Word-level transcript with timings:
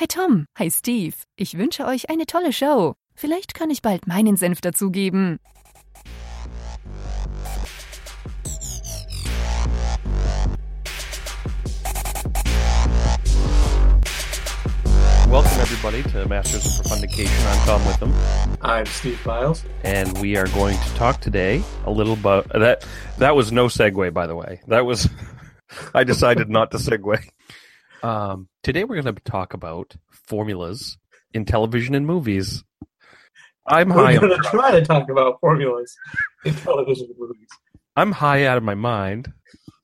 Hi 0.00 0.06
Tom, 0.06 0.46
hi 0.56 0.70
Steve. 0.70 1.12
Ich 1.36 1.58
wünsche 1.58 1.84
euch 1.84 2.08
eine 2.08 2.24
tolle 2.24 2.54
Show. 2.54 2.94
Vielleicht 3.14 3.52
kann 3.52 3.68
ich 3.68 3.82
bald 3.82 4.06
meinen 4.06 4.38
Senf 4.38 4.62
dazugeben. 4.62 5.38
Welcome 15.28 15.60
everybody 15.60 16.02
to 16.12 16.26
Masters 16.26 16.64
of 16.64 16.86
Profundication. 16.86 17.46
I'm 17.52 17.66
Tom 17.66 17.86
Witham, 17.86 18.14
I'm 18.62 18.86
Steve 18.86 19.22
Biles. 19.22 19.66
and 19.84 20.16
we 20.18 20.38
are 20.38 20.48
going 20.54 20.78
to 20.78 20.94
talk 20.94 21.20
today 21.20 21.62
a 21.84 21.90
little 21.90 22.14
about 22.14 22.48
that. 22.58 22.86
That 23.18 23.36
was 23.36 23.52
no 23.52 23.66
segue, 23.66 24.14
by 24.14 24.26
the 24.26 24.34
way. 24.34 24.62
That 24.66 24.86
was 24.86 25.10
I 25.94 26.04
decided 26.04 26.48
not 26.48 26.70
to 26.70 26.78
segue. 26.78 27.20
Um, 28.02 28.48
today 28.62 28.84
we're 28.84 29.00
going 29.00 29.14
to 29.14 29.22
talk 29.22 29.54
about 29.54 29.94
formulas 30.10 30.98
in 31.32 31.44
television 31.44 31.94
and 31.94 32.06
movies. 32.06 32.64
I'm 33.66 33.90
high. 33.90 34.14
We're 34.14 34.28
going 34.28 34.42
to 34.42 34.48
try 34.48 34.72
to 34.72 34.84
talk 34.84 35.10
about 35.10 35.38
formulas 35.40 35.94
in 36.44 36.54
television 36.54 37.06
and 37.06 37.18
movies. 37.18 37.48
I'm 37.96 38.12
high 38.12 38.46
out 38.46 38.56
of 38.56 38.62
my 38.62 38.74
mind 38.74 39.32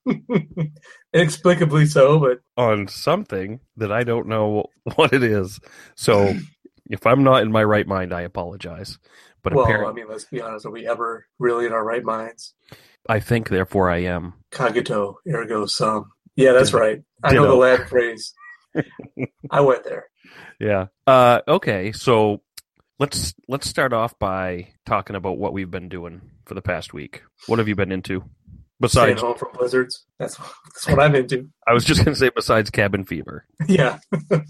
Inexplicably 1.13 1.87
so, 1.87 2.19
but 2.19 2.41
on 2.57 2.89
something 2.89 3.61
that 3.77 3.93
I 3.93 4.05
don't 4.05 4.29
know 4.29 4.67
what 4.95 5.13
it 5.13 5.23
is. 5.23 5.61
So 5.97 6.35
if 6.91 7.07
I'm 7.07 7.25
not 7.25 7.43
in 7.43 7.53
my 7.53 7.65
right 7.65 7.87
mind, 7.87 8.13
I 8.13 8.23
apologize. 8.23 8.99
But 9.43 9.55
well, 9.55 9.65
apparently, 9.65 10.03
I 10.03 10.05
mean, 10.05 10.11
let's 10.11 10.25
be 10.25 10.41
honest. 10.41 10.67
Are 10.67 10.71
we 10.71 10.89
ever 10.89 11.27
really 11.39 11.67
in 11.67 11.73
our 11.73 11.85
right 11.85 12.03
minds? 12.03 12.55
I 13.09 13.21
think 13.21 13.49
therefore 13.49 13.89
I 13.89 13.99
am. 13.99 14.35
Cogito, 14.51 15.17
ergo 15.29 15.67
sum. 15.67 16.11
Yeah, 16.35 16.53
that's 16.53 16.73
right. 16.73 17.03
I 17.23 17.35
know 17.35 17.49
the. 17.49 17.55
Latin 17.55 17.87
phrase. 17.87 18.35
I 19.51 19.61
went 19.61 19.85
there. 19.85 20.07
Yeah. 20.59 20.87
Uh, 21.07 21.41
okay. 21.47 21.93
So 21.93 22.41
let's 22.99 23.35
let's 23.47 23.69
start 23.69 23.93
off 23.93 24.19
by 24.19 24.69
talking 24.87 25.15
about 25.15 25.39
what 25.39 25.53
we've 25.53 25.71
been 25.71 25.89
doing 25.89 26.23
for 26.47 26.55
the 26.55 26.63
past 26.63 26.95
week. 26.95 27.23
What 27.47 27.59
have 27.59 27.69
you 27.69 27.77
been 27.77 27.93
into? 27.93 28.21
Staying 28.21 28.31
Besides, 28.81 29.21
home 29.23 29.37
from 29.37 29.53
blizzards. 29.53 30.05
That's, 30.19 30.37
that's 30.37 30.89
what 30.89 31.01
I'm 31.01 31.15
into. 31.15 31.49
I 31.67 31.73
was 31.75 31.85
just 31.85 32.05
going 32.05 32.15
to 32.15 32.19
say 32.19 32.31
besides 32.35 32.71
cabin 32.71 33.05
fever. 33.05 33.47
yeah. 33.69 33.99
uh, 34.33 34.41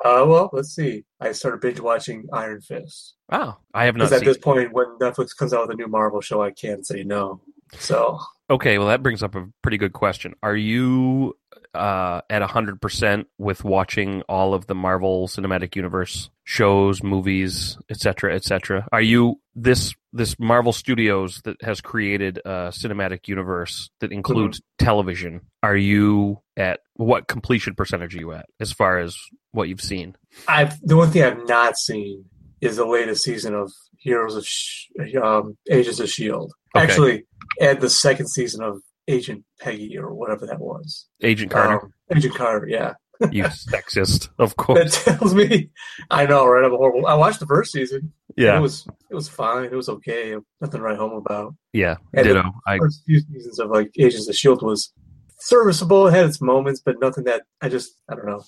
well, 0.00 0.50
let's 0.52 0.74
see. 0.74 1.04
I 1.20 1.32
started 1.32 1.60
binge 1.60 1.80
watching 1.80 2.26
Iron 2.32 2.60
Fist. 2.60 3.14
Oh, 3.30 3.56
I 3.74 3.84
have 3.84 3.96
not 3.96 4.04
Because 4.04 4.12
at 4.12 4.18
seen. 4.20 4.28
this 4.28 4.38
point, 4.38 4.72
when 4.72 4.86
Netflix 5.00 5.36
comes 5.36 5.52
out 5.52 5.62
with 5.62 5.74
a 5.74 5.76
new 5.76 5.88
Marvel 5.88 6.20
show, 6.20 6.42
I 6.42 6.50
can't 6.52 6.86
say 6.86 7.04
no. 7.04 7.40
So, 7.72 8.18
Okay, 8.48 8.78
well 8.78 8.88
that 8.88 9.02
brings 9.02 9.22
up 9.22 9.34
a 9.34 9.48
pretty 9.60 9.76
good 9.76 9.92
question. 9.92 10.34
Are 10.42 10.56
you 10.56 11.36
uh, 11.74 12.20
at 12.30 12.42
hundred 12.42 12.80
percent 12.80 13.26
with 13.38 13.64
watching 13.64 14.22
all 14.28 14.54
of 14.54 14.68
the 14.68 14.74
Marvel 14.74 15.26
Cinematic 15.26 15.74
Universe 15.74 16.30
shows, 16.44 17.02
movies, 17.02 17.76
etc., 17.90 18.34
etc.? 18.36 18.86
Are 18.92 19.00
you 19.00 19.40
this 19.56 19.94
this 20.12 20.38
Marvel 20.38 20.72
Studios 20.72 21.40
that 21.44 21.60
has 21.62 21.80
created 21.80 22.38
a 22.44 22.70
cinematic 22.70 23.26
universe 23.26 23.90
that 23.98 24.12
includes 24.12 24.60
television? 24.78 25.40
Are 25.64 25.76
you 25.76 26.40
at 26.56 26.80
what 26.94 27.26
completion 27.26 27.74
percentage 27.74 28.14
are 28.14 28.20
you 28.20 28.32
at 28.32 28.46
as 28.60 28.72
far 28.72 28.98
as 28.98 29.16
what 29.50 29.68
you've 29.68 29.80
seen? 29.80 30.14
I've 30.46 30.80
the 30.82 30.96
one 30.96 31.10
thing 31.10 31.24
I've 31.24 31.48
not 31.48 31.78
seen 31.78 32.26
is 32.60 32.76
the 32.76 32.86
latest 32.86 33.24
season 33.24 33.54
of 33.54 33.72
Heroes 33.98 34.36
of 34.36 34.46
Sh- 34.46 34.86
um, 35.20 35.56
Agents 35.68 35.98
of 35.98 36.08
Shield. 36.08 36.52
Okay. 36.76 36.84
Actually, 36.84 37.24
and 37.60 37.80
the 37.80 37.90
second 37.90 38.28
season 38.28 38.62
of 38.62 38.80
Agent 39.08 39.44
Peggy 39.60 39.96
or 39.98 40.14
whatever 40.14 40.46
that 40.46 40.60
was. 40.60 41.06
Agent 41.22 41.50
Carter, 41.50 41.82
Um, 41.84 41.92
Agent 42.16 42.34
Carter, 42.34 42.66
yeah. 42.68 42.94
you 43.32 43.44
sexist, 43.44 44.28
of 44.38 44.56
course. 44.64 45.02
That 45.04 45.18
tells 45.18 45.34
me 45.34 45.70
I 46.10 46.26
know, 46.26 46.46
right? 46.46 46.64
I'm 46.64 46.72
a 46.74 46.76
horrible. 46.76 47.06
I 47.06 47.14
watched 47.14 47.40
the 47.40 47.46
first 47.46 47.72
season. 47.72 48.12
Yeah, 48.36 48.58
It 48.58 48.60
was 48.60 48.86
it 49.10 49.14
was 49.14 49.28
fine. 49.28 49.64
It 49.64 49.72
was 49.72 49.88
okay. 49.88 50.34
Nothing 50.60 50.80
to 50.80 50.84
write 50.84 50.98
home 50.98 51.12
about. 51.14 51.54
yeah, 51.72 51.96
and 52.12 52.28
the 52.28 52.34
ditto. 52.34 52.52
I 52.66 52.76
First 52.78 53.04
few 53.06 53.20
seasons 53.20 53.58
of 53.58 53.70
like 53.70 53.90
Agents 53.98 54.28
of 54.28 54.34
Shield 54.34 54.60
was 54.62 54.92
serviceable. 55.38 56.06
It 56.08 56.12
had 56.14 56.24
its 56.26 56.40
moments, 56.40 56.80
but 56.84 57.00
nothing 57.00 57.24
that 57.24 57.42
I 57.60 57.68
just 57.68 57.92
I 58.08 58.14
don't 58.14 58.26
know. 58.26 58.42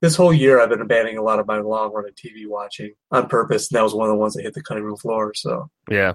This 0.00 0.16
whole 0.16 0.32
year 0.32 0.60
I've 0.60 0.68
been 0.68 0.80
abandoning 0.80 1.18
a 1.18 1.22
lot 1.22 1.38
of 1.38 1.46
my 1.46 1.58
long 1.58 1.92
running 1.92 2.12
TV 2.12 2.46
watching 2.46 2.92
on 3.10 3.28
purpose, 3.28 3.70
and 3.70 3.78
that 3.78 3.82
was 3.82 3.94
one 3.94 4.08
of 4.08 4.12
the 4.14 4.18
ones 4.18 4.34
that 4.34 4.42
hit 4.42 4.54
the 4.54 4.62
cutting 4.62 4.84
room 4.84 4.96
floor. 4.96 5.32
So 5.34 5.70
Yeah, 5.90 6.14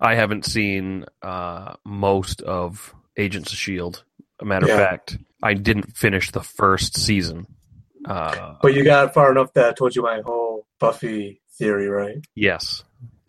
I 0.00 0.14
haven't 0.14 0.44
seen 0.46 1.04
uh, 1.22 1.74
most 1.84 2.42
of 2.42 2.94
Agents 3.16 3.52
of 3.52 3.58
Shield. 3.58 4.04
A 4.40 4.44
matter 4.44 4.66
Yeah. 4.66 4.74
of 4.74 4.80
fact, 4.80 5.18
I 5.42 5.54
didn't 5.54 5.96
finish 5.96 6.30
the 6.30 6.42
first 6.42 6.96
season. 6.96 7.46
Uh, 8.06 8.54
But 8.62 8.72
you 8.74 8.82
got 8.84 9.12
far 9.12 9.30
enough 9.30 9.52
that 9.52 9.68
I 9.68 9.72
told 9.72 9.94
you 9.94 10.02
my 10.02 10.22
whole 10.24 10.66
Buffy 10.78 11.42
theory, 11.58 11.88
right? 11.88 12.16
yes, 12.34 12.82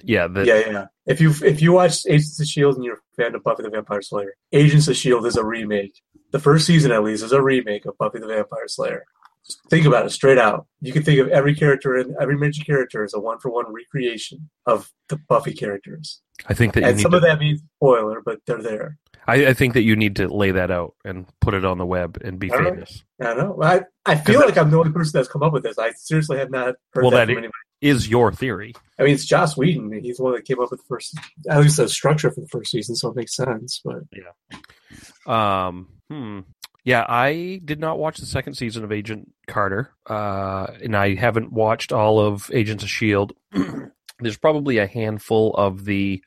yeah, 0.03 0.28
the, 0.28 0.46
yeah, 0.46 0.59
yeah. 0.72 0.86
If 1.06 1.19
you 1.19 1.34
if 1.44 1.62
you 1.62 1.74
watch 1.74 2.06
Agents 2.08 2.40
of 2.40 2.48
Shield 2.48 2.75
and 2.75 2.86
you're 2.86 2.96
a 2.96 3.22
fan 3.22 3.36
of 3.36 3.44
Buffy 3.44 3.63
the 3.63 3.69
Vampire 3.69 4.02
Slayer, 4.02 4.34
Agents 4.53 4.88
of 4.88 4.96
Shield 4.96 5.25
is 5.25 5.36
a 5.36 5.44
remake. 5.44 6.02
The 6.31 6.40
first 6.40 6.66
season, 6.66 6.92
at 6.92 7.03
least, 7.03 7.24
is 7.24 7.31
a 7.31 7.42
remake 7.42 7.86
of 7.86 7.97
Buffy 7.97 8.19
the 8.19 8.28
Vampire 8.28 8.68
Slayer. 8.68 9.06
Just 9.46 9.59
think 9.69 9.86
about 9.86 10.06
it 10.06 10.12
straight 10.12 10.38
out. 10.38 10.68
You 10.81 10.94
can 10.94 11.03
think 11.03 11.19
of 11.19 11.28
every 11.30 11.56
character 11.56 11.96
and 11.96 12.16
every 12.22 12.38
major 12.38 12.64
character 12.64 13.03
as 13.03 13.14
a 13.14 13.19
one 13.19 13.40
for 13.40 13.50
one 13.52 13.66
recreation 13.74 14.50
of 14.66 14.92
the 15.09 15.18
Buffy 15.18 15.53
characters. 15.53 16.22
I 16.47 16.53
think 16.53 16.74
that 16.75 16.81
you 16.81 16.88
And 16.88 16.97
need 16.97 17.02
some 17.02 17.12
to, 17.12 17.18
of 17.18 17.24
that 17.24 17.40
means 17.40 17.62
spoiler, 17.78 18.22
but 18.24 18.40
they're 18.46 18.62
there. 18.62 18.97
I, 19.28 19.47
I 19.47 19.53
think 19.53 19.74
that 19.74 19.81
you 19.84 19.96
need 19.96 20.16
to 20.18 20.28
lay 20.28 20.52
that 20.52 20.72
out 20.72 20.96
and 21.06 21.25
put 21.42 21.53
it 21.53 21.66
on 21.66 21.78
the 21.78 21.86
web 21.86 22.19
and 22.24 22.40
be 22.40 22.50
right. 22.50 22.74
famous. 22.74 23.03
I 23.22 23.34
know. 23.36 23.59
I, 23.62 23.81
I 24.06 24.16
feel 24.16 24.40
like 24.40 24.58
I'm 24.58 24.72
the 24.72 24.78
only 24.78 24.92
person 24.92 25.12
that's 25.18 25.28
come 25.30 25.44
up 25.44 25.53
with 25.53 25.63
this. 25.63 25.78
I 25.78 25.92
seriously 25.92 26.38
have 26.38 26.50
not 26.50 26.75
heard 26.94 27.02
Well, 27.03 27.12
that 27.12 27.18
that 27.18 27.25
from 27.25 27.31
is- 27.31 27.38
anybody. 27.38 27.53
Is 27.81 28.08
your 28.08 28.31
theory? 28.31 28.75
I 29.00 29.03
mean, 29.06 29.16
it's 29.16 29.25
Joss 29.25 29.58
Whedon. 29.58 29.92
He's 30.03 30.18
the 30.18 30.24
one 30.24 30.34
that 30.36 30.46
came 30.46 30.59
up 30.62 30.69
with 30.69 30.81
the 30.81 30.86
first, 30.88 31.18
at 31.50 31.59
least 31.62 31.78
the 31.78 31.90
structure 31.90 32.30
for 32.30 32.40
the 32.42 32.48
first 32.48 32.69
season, 32.69 32.96
so 32.96 33.09
it 33.09 33.16
makes 33.16 33.36
sense. 33.36 33.81
But 33.84 34.03
Um, 35.25 35.88
hmm. 36.09 36.40
Yeah, 36.84 37.06
I 37.07 37.62
did 37.63 37.79
not 37.79 38.00
watch 38.00 38.18
the 38.18 38.25
second 38.25 38.56
season 38.56 38.84
of 38.84 38.91
Agent 38.91 39.31
Carter, 39.47 39.91
uh, 40.07 40.68
and 40.84 40.96
I 40.96 41.13
haven't 41.13 41.53
watched 41.53 41.91
all 41.91 42.19
of 42.19 42.50
Agents 42.53 42.84
of 42.84 42.90
Shield. 42.90 43.34
There's 44.19 44.38
probably 44.38 44.80
a 44.80 44.88
handful 44.88 45.53
of 45.53 45.85
the 45.85 46.24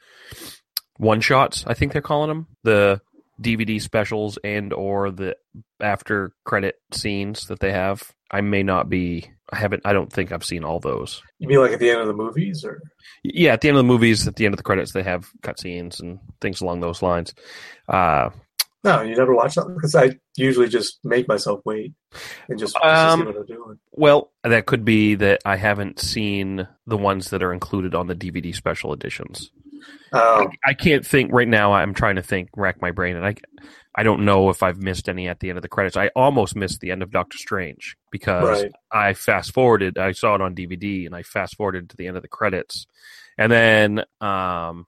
one 0.96 1.20
shots. 1.20 1.64
I 1.66 1.74
think 1.74 1.92
they're 1.92 2.02
calling 2.02 2.28
them 2.28 2.46
the 2.62 3.00
DVD 3.42 3.80
specials 3.80 4.38
and 4.44 4.72
or 4.72 5.10
the 5.10 5.36
after 5.80 6.32
credit 6.44 6.76
scenes 6.92 7.46
that 7.46 7.60
they 7.60 7.72
have. 7.72 8.02
I 8.30 8.40
may 8.40 8.62
not 8.62 8.88
be. 8.88 9.30
I 9.52 9.56
haven't. 9.56 9.82
I 9.84 9.92
don't 9.92 10.12
think 10.12 10.32
I've 10.32 10.44
seen 10.44 10.64
all 10.64 10.80
those. 10.80 11.22
you 11.38 11.48
mean 11.48 11.58
like 11.58 11.72
at 11.72 11.80
the 11.80 11.90
end 11.90 12.00
of 12.00 12.06
the 12.06 12.14
movies, 12.14 12.64
or 12.64 12.80
Yeah, 13.22 13.52
at 13.52 13.60
the 13.60 13.68
end 13.68 13.76
of 13.76 13.84
the 13.84 13.88
movies, 13.88 14.26
at 14.26 14.36
the 14.36 14.46
end 14.46 14.54
of 14.54 14.58
the 14.58 14.64
credits, 14.64 14.92
they 14.92 15.02
have 15.02 15.28
cutscenes 15.42 16.00
and 16.00 16.18
things 16.40 16.60
along 16.60 16.80
those 16.80 17.02
lines. 17.02 17.34
Uh, 17.88 18.30
no? 18.84 19.02
You 19.02 19.16
never 19.16 19.34
watch 19.34 19.54
that 19.54 19.66
because 19.74 19.94
I 19.94 20.18
usually 20.36 20.68
just 20.68 20.98
make 21.04 21.26
myself 21.26 21.60
wait 21.64 21.92
and 22.48 22.58
just, 22.58 22.74
just 22.74 22.84
Um, 22.84 23.20
see 23.20 23.26
what 23.26 23.36
I'm 23.36 23.46
doing. 23.46 23.78
Well, 23.92 24.30
that 24.42 24.66
could 24.66 24.84
be 24.84 25.14
that 25.16 25.40
I 25.44 25.56
haven't 25.56 25.98
seen 26.00 26.68
the 26.86 26.96
ones 26.98 27.30
that 27.30 27.42
are 27.42 27.52
included 27.52 27.94
on 27.94 28.06
the 28.06 28.14
DVD 28.14 28.54
special 28.54 28.92
editions. 28.92 29.50
Um, 30.12 30.50
I 30.64 30.74
can't 30.74 31.04
think 31.06 31.32
right 31.32 31.48
now. 31.48 31.72
I'm 31.72 31.92
trying 31.94 32.16
to 32.16 32.22
think, 32.22 32.48
rack 32.56 32.80
my 32.80 32.90
brain, 32.90 33.16
and 33.16 33.26
I, 33.26 33.34
I 33.94 34.02
don't 34.02 34.24
know 34.24 34.48
if 34.48 34.62
I've 34.62 34.78
missed 34.78 35.08
any 35.08 35.28
at 35.28 35.40
the 35.40 35.48
end 35.50 35.58
of 35.58 35.62
the 35.62 35.68
credits. 35.68 35.96
I 35.96 36.08
almost 36.16 36.56
missed 36.56 36.80
the 36.80 36.90
end 36.90 37.02
of 37.02 37.10
Doctor 37.10 37.36
Strange 37.36 37.96
because 38.10 38.62
Right. 38.62 38.72
I 38.92 39.12
fast 39.14 39.52
forwarded. 39.52 39.98
I 39.98 40.12
saw 40.12 40.36
it 40.36 40.40
on 40.40 40.54
DVD, 40.54 41.04
and 41.06 41.14
I 41.14 41.22
fast 41.22 41.56
forwarded 41.56 41.90
to 41.90 41.96
the 41.96 42.06
end 42.06 42.16
of 42.16 42.22
the 42.22 42.28
credits, 42.28 42.86
and 43.36 43.50
then 43.52 44.04
um, 44.20 44.86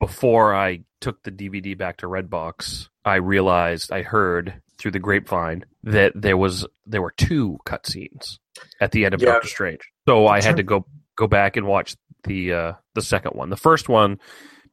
before 0.00 0.54
I 0.54 0.80
took 1.00 1.22
the 1.22 1.30
DVD 1.30 1.76
back 1.76 1.98
to 1.98 2.06
Redbox, 2.06 2.88
I 3.04 3.16
realized 3.16 3.92
I 3.92 4.02
heard 4.02 4.60
through 4.78 4.92
the 4.92 4.98
grapevine 4.98 5.64
that 5.84 6.12
there 6.14 6.36
was 6.36 6.66
there 6.86 7.02
were 7.02 7.14
two 7.16 7.58
cutscenes 7.66 8.38
at 8.80 8.92
the 8.92 9.04
end 9.04 9.14
of 9.14 9.22
Yeah. 9.22 9.32
Doctor 9.32 9.48
Strange. 9.48 9.80
So 10.08 10.26
I 10.26 10.40
had 10.42 10.56
to 10.56 10.62
go 10.62 10.86
go 11.16 11.26
back 11.26 11.56
and 11.56 11.66
watch 11.66 11.96
the 12.24 12.52
uh, 12.52 12.72
the 12.94 13.02
second 13.02 13.32
one. 13.32 13.50
The 13.50 13.56
first 13.56 13.88
one, 13.88 14.18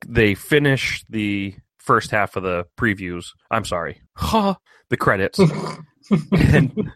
they 0.08 0.36
finish 0.36 1.04
the 1.10 1.56
first 1.80 2.12
half 2.12 2.36
of 2.36 2.44
the 2.44 2.66
previews. 2.78 3.28
I'm 3.52 3.66
sorry, 3.66 4.02
huh, 4.16 4.56
the 4.90 4.98
credits, 4.98 5.40
and 6.32 6.92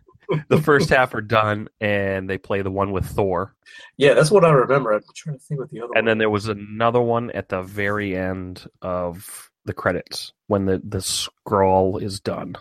the 0.47 0.61
first 0.61 0.89
half 0.89 1.13
are 1.13 1.21
done, 1.21 1.69
and 1.81 2.29
they 2.29 2.37
play 2.37 2.61
the 2.61 2.71
one 2.71 2.91
with 2.91 3.05
Thor. 3.05 3.55
yeah, 3.97 4.13
that's 4.13 4.31
what 4.31 4.45
I 4.45 4.51
remember. 4.51 4.93
I'm 4.93 5.01
trying 5.15 5.37
to 5.37 5.43
think 5.43 5.59
what 5.59 5.69
the 5.71 5.81
other. 5.81 5.93
And 5.95 5.95
one 5.97 6.05
then 6.05 6.17
there 6.17 6.29
was 6.29 6.47
another 6.47 7.01
one 7.01 7.31
at 7.31 7.49
the 7.49 7.61
very 7.61 8.15
end 8.15 8.65
of 8.81 9.49
the 9.65 9.73
credits 9.73 10.33
when 10.47 10.65
the 10.65 10.81
the 10.83 11.01
scroll 11.01 11.97
is 11.97 12.19
done. 12.19 12.55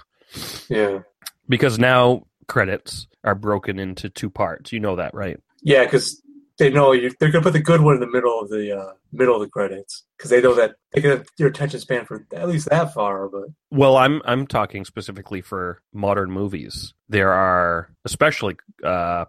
yeah, 0.68 1.00
Because 1.48 1.78
now 1.78 2.26
credits 2.46 3.06
are 3.24 3.34
broken 3.34 3.78
into 3.78 4.08
two 4.08 4.30
parts. 4.30 4.72
You 4.72 4.80
know 4.80 4.96
that, 4.96 5.14
right? 5.14 5.38
yeah, 5.62 5.84
because 5.84 6.22
they 6.58 6.70
know 6.70 6.92
you. 6.92 7.12
They're 7.18 7.30
gonna 7.30 7.42
put 7.42 7.52
the 7.52 7.60
good 7.60 7.80
one 7.80 7.94
in 7.94 8.00
the 8.00 8.10
middle 8.10 8.40
of 8.40 8.50
the 8.50 8.76
uh, 8.76 8.92
middle 9.12 9.36
of 9.36 9.40
the 9.40 9.48
credits 9.48 10.04
because 10.16 10.30
they 10.30 10.40
know 10.40 10.54
that 10.54 10.74
they 10.92 11.00
can 11.00 11.10
have 11.10 11.26
your 11.38 11.48
attention 11.48 11.80
span 11.80 12.04
for 12.04 12.26
at 12.34 12.48
least 12.48 12.68
that 12.68 12.92
far. 12.92 13.28
But 13.28 13.44
Well, 13.70 13.96
I'm 13.96 14.20
I'm 14.24 14.46
talking 14.46 14.84
specifically 14.84 15.40
for 15.40 15.80
modern 15.92 16.30
movies. 16.30 16.94
There 17.08 17.32
are 17.32 17.90
especially 18.04 18.56
uh, 18.84 19.26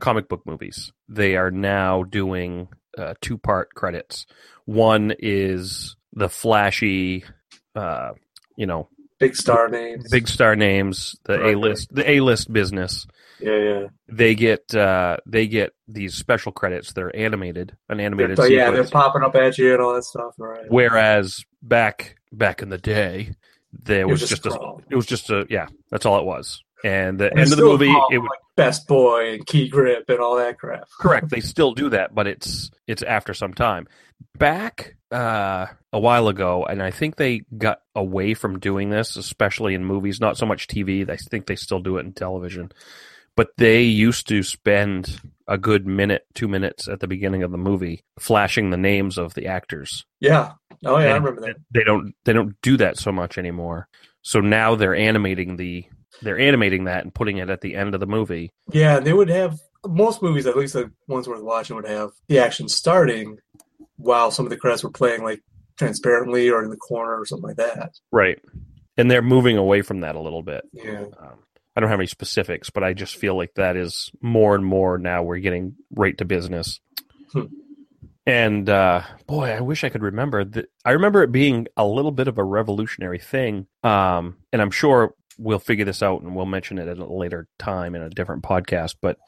comic 0.00 0.28
book 0.28 0.42
movies. 0.44 0.92
They 1.08 1.36
are 1.36 1.50
now 1.50 2.02
doing 2.02 2.68
uh, 2.98 3.14
two 3.20 3.38
part 3.38 3.74
credits. 3.74 4.26
One 4.64 5.14
is 5.18 5.96
the 6.12 6.28
flashy, 6.28 7.24
uh, 7.74 8.10
you 8.56 8.66
know, 8.66 8.88
Big 9.22 9.36
star 9.36 9.68
names. 9.68 10.10
big 10.10 10.26
star 10.28 10.56
names, 10.56 11.16
the 11.24 11.38
Right. 11.38 11.54
A 11.54 11.58
list, 11.58 11.94
the 11.94 12.10
A 12.10 12.20
list 12.20 12.52
business. 12.52 13.06
Yeah, 13.40 13.56
yeah. 13.56 13.86
They 14.08 14.34
get 14.34 14.74
uh, 14.74 15.18
they 15.26 15.46
get 15.46 15.72
these 15.88 16.14
special 16.14 16.52
credits. 16.52 16.92
They're 16.92 17.14
animated, 17.14 17.76
an 17.88 18.00
animated 18.00 18.36
But 18.36 18.50
yeah, 18.50 18.70
they're 18.70 18.84
popping 18.84 19.22
up 19.22 19.34
at 19.36 19.58
you 19.58 19.72
and 19.74 19.82
all 19.82 19.94
that 19.94 20.04
stuff, 20.04 20.34
right? 20.38 20.64
Whereas 20.68 21.44
back 21.62 22.16
back 22.32 22.62
in 22.62 22.68
the 22.68 22.78
day, 22.78 23.34
there 23.72 24.06
was 24.06 24.20
was 24.20 24.30
just 24.30 24.44
just 24.44 24.56
a 24.56 24.74
it 24.90 24.96
was 24.96 25.06
just 25.06 25.30
a 25.30 25.46
yeah, 25.48 25.66
that's 25.90 26.04
all 26.04 26.18
it 26.18 26.24
was. 26.24 26.62
And 26.84 27.18
the 27.18 27.30
And 27.30 27.40
end 27.40 27.52
of 27.52 27.58
the 27.58 27.64
movie, 27.64 27.94
it 28.10 28.18
would 28.18 28.28
like 28.28 28.40
Best 28.56 28.86
Boy 28.86 29.34
and 29.34 29.46
Key 29.46 29.68
Grip 29.68 30.04
and 30.08 30.18
all 30.18 30.36
that 30.36 30.58
crap. 30.58 30.84
correct. 31.00 31.30
They 31.30 31.40
still 31.40 31.72
do 31.72 31.88
that, 31.90 32.14
but 32.14 32.26
it's 32.26 32.70
it's 32.86 33.02
after 33.02 33.34
some 33.34 33.54
time. 33.54 33.86
Back 34.38 34.96
uh, 35.10 35.66
a 35.92 35.98
while 35.98 36.28
ago, 36.28 36.64
and 36.64 36.82
I 36.82 36.90
think 36.90 37.16
they 37.16 37.42
got 37.56 37.80
away 37.94 38.34
from 38.34 38.58
doing 38.58 38.90
this, 38.90 39.16
especially 39.16 39.74
in 39.74 39.84
movies. 39.84 40.20
Not 40.20 40.36
so 40.36 40.46
much 40.46 40.66
TV. 40.66 41.08
I 41.08 41.16
think 41.16 41.46
they 41.46 41.56
still 41.56 41.80
do 41.80 41.96
it 41.96 42.06
in 42.06 42.12
television, 42.12 42.72
but 43.36 43.50
they 43.56 43.82
used 43.82 44.28
to 44.28 44.42
spend 44.42 45.20
a 45.48 45.58
good 45.58 45.86
minute, 45.86 46.26
two 46.34 46.48
minutes 46.48 46.88
at 46.88 47.00
the 47.00 47.08
beginning 47.08 47.42
of 47.42 47.50
the 47.50 47.58
movie, 47.58 48.04
flashing 48.18 48.70
the 48.70 48.76
names 48.76 49.18
of 49.18 49.34
the 49.34 49.46
actors. 49.46 50.04
Yeah. 50.20 50.52
Oh 50.84 50.98
yeah, 50.98 51.10
I 51.10 51.14
remember 51.14 51.40
that. 51.42 51.56
They 51.70 51.84
don't 51.84 52.14
they 52.24 52.32
don't 52.32 52.56
do 52.62 52.76
that 52.78 52.98
so 52.98 53.12
much 53.12 53.38
anymore. 53.38 53.88
So 54.22 54.40
now 54.40 54.74
they're 54.74 54.94
animating 54.94 55.56
the 55.56 55.84
they're 56.22 56.38
animating 56.38 56.84
that 56.84 57.04
and 57.04 57.14
putting 57.14 57.38
it 57.38 57.50
at 57.50 57.60
the 57.60 57.74
end 57.74 57.94
of 57.94 58.00
the 58.00 58.06
movie. 58.06 58.50
Yeah, 58.70 59.00
they 59.00 59.12
would 59.12 59.28
have 59.28 59.58
most 59.86 60.22
movies, 60.22 60.46
at 60.46 60.56
least 60.56 60.74
the 60.74 60.90
ones 61.08 61.28
worth 61.28 61.42
watching, 61.42 61.76
would 61.76 61.88
have 61.88 62.10
the 62.28 62.38
action 62.38 62.68
starting 62.68 63.38
while 63.96 64.30
some 64.30 64.46
of 64.46 64.50
the 64.50 64.56
credits 64.56 64.84
were 64.84 64.90
playing 64.90 65.22
like 65.22 65.42
transparently 65.76 66.50
or 66.50 66.62
in 66.62 66.70
the 66.70 66.76
corner 66.76 67.18
or 67.18 67.26
something 67.26 67.48
like 67.48 67.56
that. 67.56 67.92
Right. 68.10 68.38
And 68.96 69.10
they're 69.10 69.22
moving 69.22 69.56
away 69.56 69.82
from 69.82 70.00
that 70.00 70.16
a 70.16 70.20
little 70.20 70.42
bit. 70.42 70.64
Yeah. 70.72 71.04
Um, 71.18 71.38
I 71.74 71.80
don't 71.80 71.88
have 71.88 72.00
any 72.00 72.06
specifics, 72.06 72.70
but 72.70 72.84
I 72.84 72.92
just 72.92 73.16
feel 73.16 73.36
like 73.36 73.54
that 73.54 73.76
is 73.76 74.10
more 74.20 74.54
and 74.54 74.64
more 74.64 74.98
now 74.98 75.22
we're 75.22 75.38
getting 75.38 75.76
right 75.90 76.16
to 76.18 76.24
business. 76.24 76.80
Hmm. 77.32 77.46
And 78.24 78.68
uh, 78.68 79.02
boy, 79.26 79.50
I 79.50 79.60
wish 79.60 79.82
I 79.82 79.88
could 79.88 80.02
remember 80.02 80.44
that. 80.44 80.66
I 80.84 80.92
remember 80.92 81.22
it 81.22 81.32
being 81.32 81.66
a 81.76 81.84
little 81.84 82.12
bit 82.12 82.28
of 82.28 82.38
a 82.38 82.44
revolutionary 82.44 83.18
thing. 83.18 83.66
Um, 83.82 84.36
and 84.52 84.62
I'm 84.62 84.70
sure 84.70 85.14
we'll 85.38 85.58
figure 85.58 85.84
this 85.84 86.02
out 86.02 86.22
and 86.22 86.34
we'll 86.36 86.46
mention 86.46 86.78
it 86.78 86.88
at 86.88 86.98
a 86.98 87.04
later 87.12 87.48
time 87.58 87.94
in 87.94 88.02
a 88.02 88.10
different 88.10 88.42
podcast. 88.42 88.96
But 89.00 89.18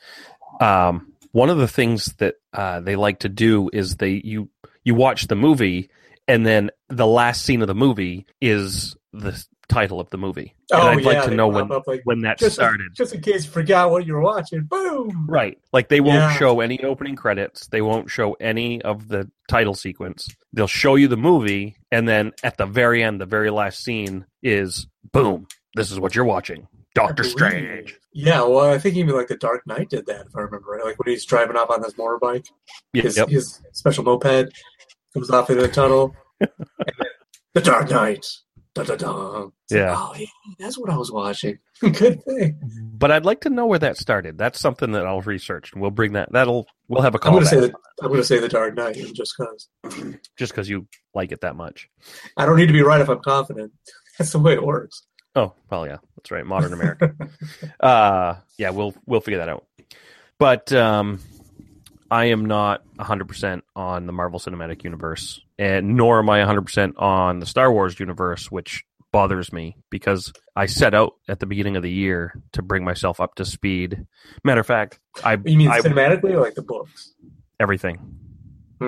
um, 0.61 1.12
one 1.33 1.51
of 1.51 1.59
the 1.59 1.69
things 1.69 2.06
that 2.19 2.35
uh, 2.53 2.81
they 2.81 2.97
like 2.97 3.21
to 3.21 3.29
do 3.29 3.71
is 3.73 3.97
they 3.97 4.21
you 4.25 4.49
you 4.85 4.95
watch 4.95 5.27
the 5.27 5.35
movie 5.37 5.91
and 6.29 6.45
then 6.47 6.71
the 6.89 7.06
last 7.06 7.43
scene 7.45 7.61
of 7.62 7.69
the 7.69 7.75
movie 7.75 8.27
is 8.41 8.97
the 9.12 9.43
title 9.69 9.99
of 9.99 10.11
the 10.11 10.19
movie. 10.19 10.55
And 10.71 10.81
Oh 10.81 10.87
I'd 10.89 11.01
yeah, 11.01 11.06
like 11.06 11.25
to 11.25 11.35
know 11.35 11.49
when 11.49 11.69
like, 11.87 12.03
when 12.05 12.21
that 12.23 12.39
just 12.39 12.55
started. 12.55 12.93
just 12.95 13.15
in 13.15 13.23
case 13.23 13.45
you 13.47 13.51
forgot 13.51 13.91
what 13.91 14.06
you 14.06 14.12
were 14.12 14.21
watching. 14.21 14.62
Boom. 14.65 15.27
Right. 15.29 15.59
Like 15.73 15.89
they 15.89 16.01
won't 16.01 16.17
Yeah. 16.17 16.37
show 16.37 16.61
any 16.61 16.83
opening 16.85 17.17
credits. 17.17 17.67
They 17.69 17.81
won't 17.81 18.11
show 18.11 18.35
any 18.35 18.83
of 18.83 19.09
the 19.09 19.31
title 19.49 19.75
sequence. 19.75 20.29
They'll 20.53 20.67
show 20.67 20.95
you 20.97 21.09
the 21.09 21.17
movie, 21.17 21.77
and 21.91 22.06
then 22.06 22.33
at 22.43 22.56
the 22.59 22.67
very 22.67 23.03
end, 23.03 23.21
the 23.21 23.27
very 23.27 23.51
last 23.51 23.83
scene 23.83 24.27
is 24.43 24.87
boom. 25.12 25.47
This 25.75 25.91
is 25.91 25.99
what 26.00 26.15
you're 26.15 26.25
watching. 26.25 26.69
Doctor 26.94 27.25
Strange. 27.25 27.99
Yeah, 28.12 28.43
well, 28.43 28.71
I 28.71 28.79
think 28.79 28.94
even 28.97 29.17
like 29.17 29.26
the 29.26 29.37
Dark 29.37 29.67
Knight 29.67 29.91
did 29.91 30.06
that, 30.06 30.26
if 30.26 30.37
I 30.37 30.43
remember 30.43 30.71
right. 30.71 30.85
Like 30.85 30.99
when 30.99 31.12
he's 31.12 31.25
driving 31.25 31.56
off 31.56 31.71
on 31.71 31.82
this 31.82 31.94
motorbike, 31.94 32.47
Yeah, 32.93 33.03
his, 33.03 33.17
yep. 33.17 33.29
his 33.29 33.61
special 33.73 34.05
moped 34.05 34.53
comes 35.12 35.31
off 35.31 35.50
into 35.50 35.62
the 35.62 35.69
tunnel. 35.69 36.15
and 36.41 36.50
then, 36.59 37.09
the 37.55 37.61
Dark 37.61 37.91
Knight. 37.91 38.25
Da 38.75 38.82
da 38.82 38.97
da. 38.97 39.47
Yeah. 39.71 39.94
oh 39.97 40.15
yeah, 40.19 40.26
that's 40.59 40.76
what 40.76 40.91
I 40.91 40.97
was 40.97 41.12
watching. 41.12 41.59
Good 41.81 42.25
thing. 42.25 42.59
But 42.99 43.12
I'd 43.12 43.25
like 43.25 43.43
to 43.43 43.50
know 43.50 43.67
where 43.67 43.79
that 43.79 43.97
started. 43.97 44.37
That's 44.37 44.59
something 44.59 44.91
that 44.93 45.06
I'll 45.06 45.20
research, 45.20 45.73
and 45.73 45.81
we'll 45.81 45.93
bring 45.93 46.15
that. 46.15 46.32
That'll 46.32 46.67
we'll 46.88 47.03
have 47.03 47.15
I'm 47.15 47.20
gonna, 47.20 47.47
say 47.47 47.61
the, 47.61 47.73
I'm 48.03 48.11
gonna 48.11 48.25
say 48.25 48.41
the 48.41 48.49
Dark 48.49 48.75
Knight 48.75 48.97
just 49.15 49.35
because 49.38 49.69
just 50.37 50.53
because 50.53 50.69
you 50.69 50.88
like 51.15 51.31
it 51.31 51.43
that 51.43 51.55
much. 51.55 51.88
I 52.37 52.47
don't 52.47 52.56
need 52.56 52.67
to 52.67 52.73
be 52.73 52.82
right 52.82 53.00
if 53.00 53.09
I'm 53.09 53.20
confident. 53.20 53.73
That's 54.19 54.32
the 54.32 54.41
way 54.41 54.55
it 54.55 54.65
works. 54.65 55.05
Oh 55.37 55.53
well, 55.71 55.87
yeah, 55.87 55.99
that's 56.17 56.31
right. 56.31 56.45
Modern 56.47 56.73
America. 56.73 57.15
uh, 57.81 58.37
yeah, 58.59 58.71
we'll 58.71 58.95
we'll 59.07 59.21
figure 59.21 59.39
that 59.39 59.49
out. 59.49 59.65
But 60.39 60.73
um, 60.73 61.21
I 62.11 62.27
am 62.27 62.45
not 62.47 62.83
100% 62.99 63.63
on 63.77 64.07
the 64.07 64.13
Marvel 64.13 64.39
Cinematic 64.39 64.85
Universe, 64.85 65.41
and 65.59 65.97
nor 65.97 66.19
am 66.19 66.29
I 66.31 66.41
100% 66.41 66.95
on 67.01 67.39
the 67.39 67.47
Star 67.47 67.73
Wars 67.73 67.99
universe, 67.99 68.51
which 68.51 68.85
bothers 69.13 69.53
me 69.53 69.77
because 69.91 70.33
I 70.57 70.67
set 70.67 70.93
out 70.93 71.15
at 71.29 71.39
the 71.39 71.47
beginning 71.47 71.77
of 71.77 71.83
the 71.85 71.91
year 71.91 72.35
to 72.53 72.63
bring 72.63 72.85
myself 72.85 73.21
up 73.21 73.37
to 73.37 73.45
speed. 73.45 74.07
Matter 74.43 74.61
of 74.61 74.67
fact, 74.67 74.99
I 75.23 75.35
You 75.45 75.57
mean 75.57 75.69
I, 75.71 75.81
cinematically 75.81 76.33
or 76.33 76.41
like 76.41 76.55
the 76.57 76.63
books? 76.63 77.15
everything. 77.61 78.19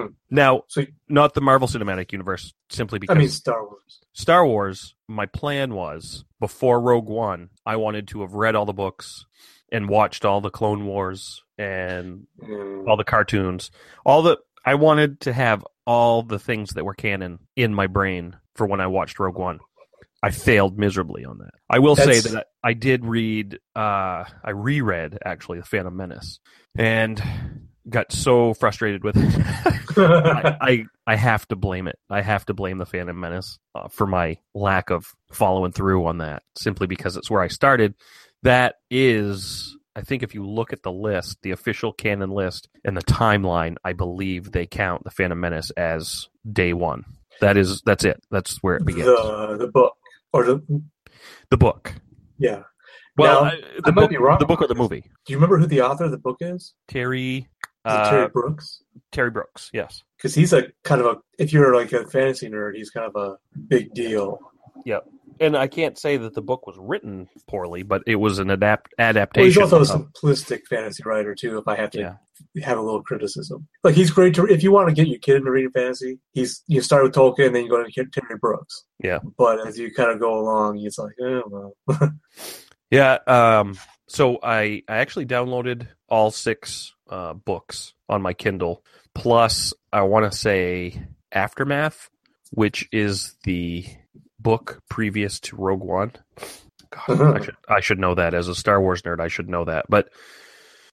Hmm. 0.03 0.07
Now, 0.31 0.63
So 0.69 0.85
not 1.09 1.35
the 1.35 1.41
Marvel 1.41 1.69
Cinematic 1.69 2.13
Universe, 2.13 2.53
simply 2.71 2.99
because 2.99 3.15
I 3.17 3.19
mean 3.19 3.29
Star 3.29 3.63
Wars. 3.65 4.01
Star 4.13 4.47
Wars, 4.47 4.95
my 5.09 5.27
plan 5.27 5.75
was 5.75 6.25
before 6.41 6.81
Rogue 6.81 7.09
One, 7.09 7.51
I 7.65 7.77
wanted 7.77 8.09
to 8.09 8.21
have 8.23 8.33
read 8.35 8.55
all 8.55 8.65
the 8.67 8.73
books 8.73 9.25
and 9.73 9.89
watched 9.89 10.25
all 10.25 10.41
the 10.41 10.51
Clone 10.51 10.87
Wars 10.87 11.43
and 11.59 12.27
Mm. 12.43 12.87
all 12.89 12.97
the 12.97 13.05
cartoons. 13.05 13.71
All 14.05 14.23
the 14.23 14.39
I 14.65 14.75
wanted 14.75 15.21
to 15.21 15.33
have 15.33 15.65
all 15.87 16.23
the 16.23 16.39
things 16.39 16.71
that 16.75 16.85
were 16.85 16.95
canon 16.95 17.39
in 17.55 17.73
my 17.75 17.87
brain 17.87 18.37
for 18.57 18.67
when 18.67 18.81
I 18.81 18.87
watched 18.89 19.19
Rogue 19.21 19.37
One. 19.39 19.61
I 20.23 20.31
failed 20.31 20.77
miserably 20.79 21.25
on 21.25 21.39
that. 21.39 21.51
I 21.71 21.79
will 21.79 21.95
say 21.95 22.19
that 22.21 22.49
I 22.65 22.73
did 22.73 23.05
read 23.05 23.59
uh 23.77 24.25
I 24.45 24.51
reread 24.51 25.19
actually 25.25 25.59
The 25.61 25.67
Phantom 25.67 25.97
Menace 25.97 26.41
and 26.77 27.23
got 27.89 28.13
so 28.13 28.55
frustrated 28.55 29.05
with 29.05 29.17
it. 29.17 29.97
I, 29.99 30.57
I 30.61 30.85
I 31.07 31.17
have 31.17 31.47
to 31.49 31.57
blame 31.57 31.89
it. 31.89 31.99
I 32.11 32.21
have 32.23 32.45
to 32.47 32.55
blame 32.55 32.79
the 32.79 32.87
Phantom 32.87 33.19
Menace 33.19 33.59
uh, 33.75 33.89
for 33.89 34.07
my 34.07 34.39
lack 34.55 34.91
of 34.91 35.07
following 35.33 35.73
through 35.73 36.07
on 36.07 36.19
that. 36.19 36.43
Simply 36.59 36.87
because 36.87 37.17
it's 37.17 37.31
where 37.31 37.43
I 37.43 37.49
started. 37.49 37.95
That 38.43 38.77
is, 38.91 39.77
I 39.95 40.03
think, 40.03 40.23
if 40.23 40.35
you 40.35 40.45
look 40.47 40.73
at 40.73 40.83
the 40.83 40.93
list, 40.93 41.39
the 41.43 41.53
official 41.53 41.93
canon 41.93 42.31
list 42.31 42.69
and 42.85 42.97
the 42.97 43.03
timeline, 43.03 43.77
I 43.85 43.93
believe 43.95 44.53
they 44.53 44.67
count 44.67 45.05
the 45.05 45.11
Phantom 45.11 45.39
Menace 45.41 45.71
as 45.71 46.29
day 46.51 46.73
one. 46.73 47.05
That 47.41 47.57
is, 47.57 47.83
that's 47.85 48.05
it. 48.05 48.23
That's 48.31 48.59
where 48.63 48.77
it 48.77 48.85
begins. 48.85 49.07
the 49.07 49.57
the 49.59 49.67
book 49.69 49.95
or 50.33 50.45
the 50.45 50.83
The 51.51 51.57
book. 51.57 51.95
yeah. 52.39 52.63
Well, 53.19 53.45
Now, 53.45 53.51
I- 53.51 53.57
the 53.61 53.83
I 53.87 53.91
might 53.93 53.95
book, 54.03 54.11
be 54.11 54.17
wrong 54.19 54.39
the 54.39 54.45
book 54.47 54.61
or 54.61 54.67
the 54.69 54.75
movie. 54.75 55.01
Do 55.25 55.33
you 55.33 55.39
remember 55.39 55.59
who 55.59 55.67
the 55.67 55.81
author 55.81 56.05
of 56.05 56.11
the 56.11 56.19
book 56.19 56.37
is? 56.41 56.75
Terry, 56.87 57.49
uh, 57.87 58.11
Terry 58.11 58.29
Brooks. 58.29 58.83
Terry 59.13 59.31
Brooks. 59.31 59.71
Yes. 59.73 60.03
Because 60.17 60.35
he's 60.35 60.53
a 60.53 60.65
kind 60.85 61.01
of 61.01 61.07
a 61.07 61.17
if 61.39 61.53
you're 61.53 61.75
like 61.75 61.93
a 61.93 62.07
fantasy 62.07 62.49
nerd, 62.49 62.75
he's 62.75 62.91
kind 62.91 63.07
of 63.07 63.17
a 63.17 63.37
big 63.69 63.93
deal. 63.95 64.39
Yep. 64.85 65.07
And 65.39 65.55
I 65.55 65.67
can't 65.67 65.99
say 65.99 66.17
that 66.17 66.33
the 66.35 66.41
book 66.41 66.67
was 66.67 66.77
written 66.79 67.29
poorly, 67.47 67.83
but 67.83 68.03
it 68.07 68.17
was 68.17 68.39
an 68.39 68.49
adapt 68.49 68.95
Well, 68.97 69.07
he's 69.09 69.17
adaptation. 69.17 69.63
also 69.63 69.81
a 69.83 69.85
simplistic 69.85 70.61
fantasy 70.67 71.03
writer 71.05 71.35
too. 71.35 71.59
If 71.59 71.69
I 71.69 71.77
have 71.77 71.91
to 71.91 71.99
Yeah. 71.99 72.63
have 72.65 72.79
a 72.79 72.81
little 72.83 73.03
criticism, 73.03 73.69
like 73.85 73.95
he's 73.95 74.11
great 74.11 74.35
to 74.37 74.47
if 74.47 74.63
you 74.63 74.73
want 74.73 74.89
to 74.89 74.95
get 74.95 75.09
your 75.09 75.19
kid 75.19 75.37
into 75.37 75.51
reading 75.51 75.73
fantasy, 75.73 76.19
he's 76.33 76.63
you 76.67 76.81
start 76.81 77.03
with 77.03 77.13
Tolkien, 77.13 77.53
then 77.53 77.65
you 77.65 77.69
go 77.69 77.85
to 77.85 77.91
Terry 78.07 78.39
Brooks. 78.41 78.85
Yeah. 79.03 79.19
But 79.37 79.67
as 79.67 79.79
you 79.79 79.93
kind 79.93 80.11
of 80.11 80.19
go 80.21 80.39
along, 80.41 80.79
it's 80.79 80.99
like, 80.99 81.15
oh 81.21 81.43
well. 81.87 82.13
Yeah. 82.91 83.19
Um, 83.27 83.77
so 84.09 84.39
I, 84.43 84.83
I 84.89 84.99
actually 84.99 85.27
downloaded 85.27 85.89
all 86.09 86.31
six 86.31 86.95
uh, 87.09 87.35
books 87.35 87.95
on 88.09 88.23
my 88.23 88.33
Kindle. 88.33 88.85
Plus, 89.15 89.73
I 89.93 90.03
want 90.03 90.31
to 90.31 90.37
say 90.37 91.07
Aftermath, 91.33 92.11
which 92.51 92.89
is 92.93 93.37
the 93.45 93.87
book 94.39 94.83
previous 94.89 95.41
to 95.41 95.57
Rogue 95.57 95.83
One. 95.83 96.13
God, 96.91 97.21
I 97.21 97.45
should 97.45 97.57
I 97.69 97.81
should 97.81 97.99
know 97.99 98.15
that 98.15 98.35
as 98.35 98.49
a 98.49 98.55
Star 98.55 98.81
Wars 98.81 99.03
nerd. 99.03 99.21
I 99.21 99.29
should 99.29 99.49
know 99.49 99.65
that, 99.65 99.87
but 99.89 100.09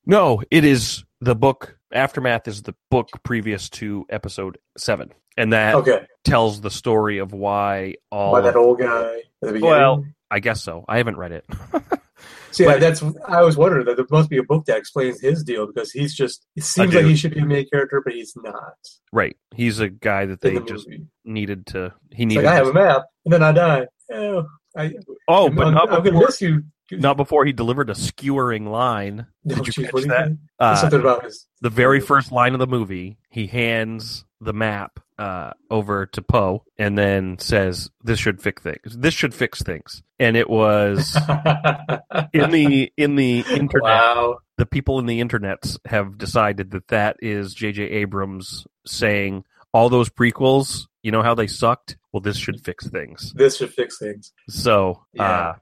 no, 0.06 0.42
it 0.50 0.66
is 0.66 1.04
the 1.22 1.36
book. 1.36 1.78
Aftermath 1.94 2.48
is 2.48 2.64
the 2.64 2.74
book 2.90 3.10
previous 3.24 3.70
to 3.72 4.06
Episode 4.10 4.58
Seven, 4.78 5.12
and 5.38 5.54
that 5.54 5.76
okay. 5.76 6.08
tells 6.24 6.62
the 6.62 6.72
story 6.72 7.20
of 7.20 7.32
why 7.32 7.96
all. 8.12 8.42
That 8.42 8.56
old 8.56 8.80
guy 8.80 9.18
at 9.18 9.24
the 9.42 9.48
beginning. 9.54 9.70
Well, 9.70 10.06
I 10.32 10.40
guess 10.40 10.64
so. 10.64 10.84
I 10.88 10.98
haven't 10.98 11.18
read 11.18 11.32
it. 11.32 11.46
See, 12.54 12.66
but- 12.66 12.80
that's 12.80 13.04
I 13.28 13.42
was 13.42 13.58
wondering 13.58 13.86
that 13.88 13.96
there 13.98 14.06
must 14.12 14.30
be 14.30 14.38
a 14.38 14.44
book 14.44 14.66
that 14.66 14.78
explains 14.78 15.20
his 15.20 15.44
deal 15.44 15.68
because 15.68 15.92
he's 15.92 16.14
just 16.14 16.46
it 16.56 16.64
seems 16.64 16.94
like 16.94 17.06
he 17.06 17.16
should 17.16 17.34
be 17.34 17.40
a 17.42 17.46
main 17.46 17.68
character, 17.70 18.02
but 18.04 18.14
he's 18.14 18.34
not 18.38 18.74
Right. 19.12 19.36
He's 19.56 19.80
a 19.80 19.90
guy 19.90 20.26
that 20.28 20.42
they 20.42 20.56
the 20.56 20.62
just 20.62 20.88
movie. 20.88 21.06
needed 21.26 21.66
to. 21.68 21.94
He 22.12 22.26
needed. 22.26 22.44
like 22.46 22.54
I 22.54 22.56
have 22.56 22.68
a 22.68 22.74
map, 22.74 23.04
and 23.26 23.34
then 23.34 23.44
I 23.44 23.52
die. 23.52 23.88
Oh, 24.12 24.46
I, 24.78 24.94
oh, 25.28 25.48
I'm, 25.48 25.56
but 25.56 25.68
I'm, 25.68 25.74
not 25.74 25.84
I'm 25.84 25.90
gonna 25.98 26.02
before, 26.04 26.26
miss 26.26 26.42
you, 26.42 26.64
not 26.92 27.16
before 27.18 27.46
he 27.46 27.54
delivered 27.54 27.90
a 27.90 27.96
skewering 27.96 28.66
line. 28.68 29.28
No, 29.46 29.56
Did 29.56 29.68
you 29.68 29.74
geez, 29.74 29.86
catch 29.86 29.94
what 29.94 30.04
do 30.04 30.10
you 30.10 30.14
that? 30.14 30.38
Uh, 30.60 30.76
Something 30.76 31.00
about 31.02 31.24
his. 31.26 31.48
the 31.62 31.70
very 31.70 32.00
first 32.00 32.32
line 32.32 32.54
of 32.54 32.60
the 32.60 32.68
movie, 32.68 33.18
he 33.30 33.48
hands 33.48 34.26
the 34.42 34.54
map 34.54 35.00
uh, 35.24 35.54
over 35.70 36.06
to 36.08 36.22
Poe 36.22 36.64
and 36.78 36.98
then 36.98 37.38
says, 37.40 37.90
"This 38.04 38.20
should 38.20 38.42
fix 38.42 38.62
things. 38.62 38.98
This 38.98 39.14
should 39.14 39.34
fix 39.34 39.62
things." 39.62 40.04
And 40.20 40.36
it 40.36 40.50
was 40.50 41.16
in 42.34 42.52
the 42.52 42.92
in 42.98 43.16
the 43.16 43.40
internet. 43.50 43.82
wow. 43.84 44.38
The 44.58 44.66
people 44.66 45.00
in 45.00 45.06
the 45.08 45.20
internets 45.22 45.78
have 45.86 46.18
decided 46.18 46.72
that 46.72 46.88
that 46.90 47.18
is 47.22 47.54
J.J. 47.56 47.84
Abrams 47.84 48.68
saying 48.86 49.46
all 49.74 49.90
those 49.90 50.10
prequels. 50.10 50.88
You 51.02 51.12
know 51.12 51.24
how 51.24 51.34
they 51.36 51.48
sucked? 51.48 51.98
Well, 52.12 52.22
this 52.22 52.38
should 52.38 52.64
fix 52.64 52.88
things. 52.88 53.34
This 53.34 53.58
should 53.58 53.74
fix 53.74 53.98
things. 53.98 54.32
So, 54.50 55.04
Yeah. 55.14 55.24
uh, 55.24 55.54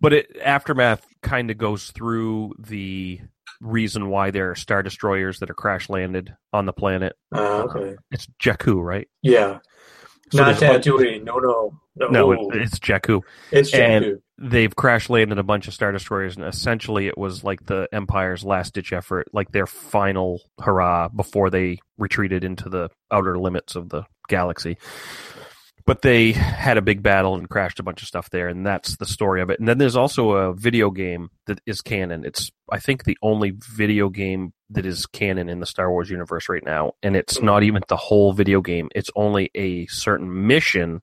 but 0.00 0.12
it 0.12 0.36
aftermath 0.42 1.04
kind 1.22 1.50
of 1.50 1.58
goes 1.58 1.90
through 1.90 2.54
the 2.60 3.20
reason 3.60 4.08
why 4.08 4.30
there 4.30 4.50
are 4.50 4.54
star 4.54 4.82
destroyers 4.82 5.38
that 5.40 5.50
are 5.50 5.54
crash 5.54 5.88
landed 5.88 6.34
on 6.52 6.66
the 6.66 6.72
planet. 6.72 7.14
Uh, 7.34 7.64
okay. 7.64 7.96
It's 8.10 8.26
Jakku, 8.42 8.82
right? 8.82 9.08
Yeah. 9.22 9.58
So 10.30 10.42
Not 10.42 10.60
bunch- 10.60 10.84
Tatooine. 10.84 11.24
No, 11.24 11.38
no. 11.38 11.78
No, 11.96 12.08
No, 12.08 12.32
it, 12.32 12.38
it's 12.62 12.78
Jakku. 12.78 13.22
it's 13.50 13.72
and- 13.74 14.20
They've 14.40 14.74
crash 14.76 15.10
landed 15.10 15.36
a 15.38 15.42
bunch 15.42 15.66
of 15.66 15.74
star 15.74 15.90
destroyers, 15.90 16.36
and 16.36 16.44
essentially 16.44 17.08
it 17.08 17.18
was 17.18 17.42
like 17.42 17.66
the 17.66 17.88
Empire's 17.92 18.44
last 18.44 18.72
ditch 18.74 18.92
effort, 18.92 19.26
like 19.32 19.50
their 19.50 19.66
final 19.66 20.40
hurrah 20.60 21.08
before 21.08 21.50
they 21.50 21.80
retreated 21.96 22.44
into 22.44 22.68
the 22.68 22.88
outer 23.10 23.36
limits 23.36 23.74
of 23.74 23.88
the 23.88 24.04
galaxy. 24.28 24.76
But 25.88 26.02
they 26.02 26.32
had 26.32 26.76
a 26.76 26.82
big 26.82 27.02
battle 27.02 27.34
and 27.34 27.48
crashed 27.48 27.80
a 27.80 27.82
bunch 27.82 28.02
of 28.02 28.08
stuff 28.08 28.28
there, 28.28 28.48
and 28.48 28.66
that's 28.66 28.98
the 28.98 29.06
story 29.06 29.40
of 29.40 29.48
it. 29.48 29.58
And 29.58 29.66
then 29.66 29.78
there's 29.78 29.96
also 29.96 30.32
a 30.32 30.52
video 30.52 30.90
game 30.90 31.30
that 31.46 31.62
is 31.64 31.80
canon. 31.80 32.26
It's 32.26 32.50
I 32.70 32.78
think 32.78 33.04
the 33.04 33.16
only 33.22 33.54
video 33.74 34.10
game 34.10 34.52
that 34.68 34.84
is 34.84 35.06
canon 35.06 35.48
in 35.48 35.60
the 35.60 35.66
Star 35.66 35.90
Wars 35.90 36.10
universe 36.10 36.50
right 36.50 36.62
now, 36.62 36.92
and 37.02 37.16
it's 37.16 37.40
not 37.40 37.62
even 37.62 37.82
the 37.88 37.96
whole 37.96 38.34
video 38.34 38.60
game. 38.60 38.90
It's 38.94 39.08
only 39.16 39.50
a 39.54 39.86
certain 39.86 40.46
mission, 40.46 41.00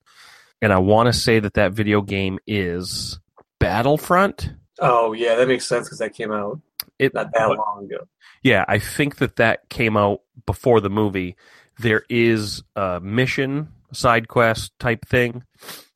and 0.62 0.72
I 0.72 0.78
want 0.78 1.08
to 1.08 1.14
say 1.14 1.40
that 1.40 1.56
that 1.56 1.74
video 1.74 2.04
game 2.04 2.38
is 2.46 3.20
Battlefront. 3.60 4.54
Oh, 4.80 5.14
yeah, 5.14 5.34
that 5.34 5.48
makes 5.48 5.68
sense 5.68 5.88
because 5.88 5.98
that 5.98 6.14
came 6.14 6.32
out 6.32 6.62
It 7.00 7.12
not 7.16 7.32
that 7.34 7.50
long 7.50 7.86
ago. 7.86 8.08
yeah, 8.44 8.64
I 8.68 8.78
think 8.78 9.16
that 9.16 9.38
that 9.38 9.68
came 9.70 9.98
out 9.98 10.22
before 10.46 10.80
the 10.80 10.92
movie. 10.92 11.38
There 11.80 12.04
is 12.08 12.62
a 12.76 13.00
mission 13.02 13.70
side 13.96 14.28
quest 14.28 14.72
type 14.80 15.06
thing 15.08 15.44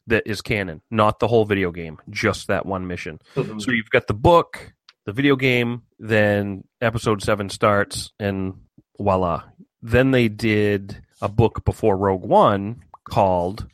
that 0.08 0.24
is 0.26 0.42
canon, 0.42 0.82
not 0.90 1.20
the 1.20 1.28
whole 1.28 1.46
video 1.46 1.72
game, 1.72 1.98
just 2.10 2.48
that 2.48 2.66
one 2.66 2.88
mission. 2.88 3.20
Mhm. 3.36 3.62
So 3.62 3.72
you've 3.72 3.90
got 3.92 4.08
the 4.08 4.14
book, 4.14 4.74
the 5.06 5.12
video 5.14 5.36
game, 5.36 5.84
then 6.00 6.64
episode 6.82 7.22
7 7.22 7.50
starts 7.50 8.12
and 8.20 8.56
voila. 8.98 9.44
Then 9.82 10.12
they 10.12 10.28
did 10.28 11.02
a 11.22 11.30
book 11.30 11.64
before 11.66 11.96
Rogue 11.98 12.24
One 12.26 12.82
called 13.04 13.68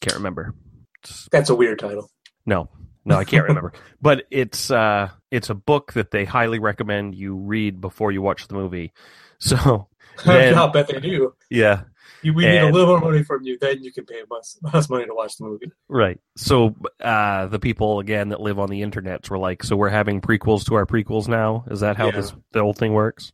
can't 0.00 0.16
remember. 0.16 0.54
It's- 1.02 1.28
That's 1.32 1.50
a 1.50 1.54
weird 1.54 1.78
title. 1.78 2.10
no, 2.46 2.68
no, 3.04 3.16
I 3.16 3.24
can't 3.24 3.46
remember. 3.48 3.72
But 4.02 4.26
it's 4.30 4.70
uh, 4.70 5.08
it's 5.30 5.48
a 5.50 5.54
book 5.54 5.92
that 5.94 6.10
they 6.10 6.24
highly 6.26 6.58
recommend 6.58 7.14
you 7.14 7.36
read 7.36 7.80
before 7.80 8.12
you 8.12 8.20
watch 8.20 8.48
the 8.48 8.54
movie. 8.54 8.92
So 9.38 9.88
Then- 10.26 10.54
I'll 10.56 10.68
bet 10.70 10.88
they 10.88 11.00
do. 11.00 11.34
yeah, 11.50 11.82
You, 12.22 12.32
we 12.34 12.44
need 12.46 12.58
a 12.58 12.70
little 12.70 12.86
more 12.98 13.10
money 13.10 13.22
from 13.22 13.42
you, 13.44 13.58
then 13.58 13.82
you 13.82 13.92
can 13.92 14.04
pay 14.06 14.22
us, 14.30 14.58
us 14.72 14.88
money 14.88 15.04
to 15.06 15.14
watch 15.14 15.36
the 15.36 15.44
movie. 15.44 15.70
right. 15.88 16.18
So 16.36 16.74
uh, 17.00 17.46
the 17.48 17.58
people 17.58 18.00
again 18.00 18.30
that 18.30 18.40
live 18.40 18.58
on 18.58 18.70
the 18.70 18.82
internet 18.82 19.28
were 19.28 19.38
like, 19.38 19.62
so 19.62 19.76
we're 19.76 19.90
having 19.90 20.20
prequels 20.20 20.64
to 20.66 20.74
our 20.74 20.86
prequels 20.86 21.28
now. 21.28 21.64
Is 21.70 21.80
that 21.80 21.96
how 21.96 22.06
Yeah. 22.06 22.12
this 22.16 22.32
the 22.52 22.60
whole 22.60 22.72
thing 22.72 22.92
works? 22.92 23.32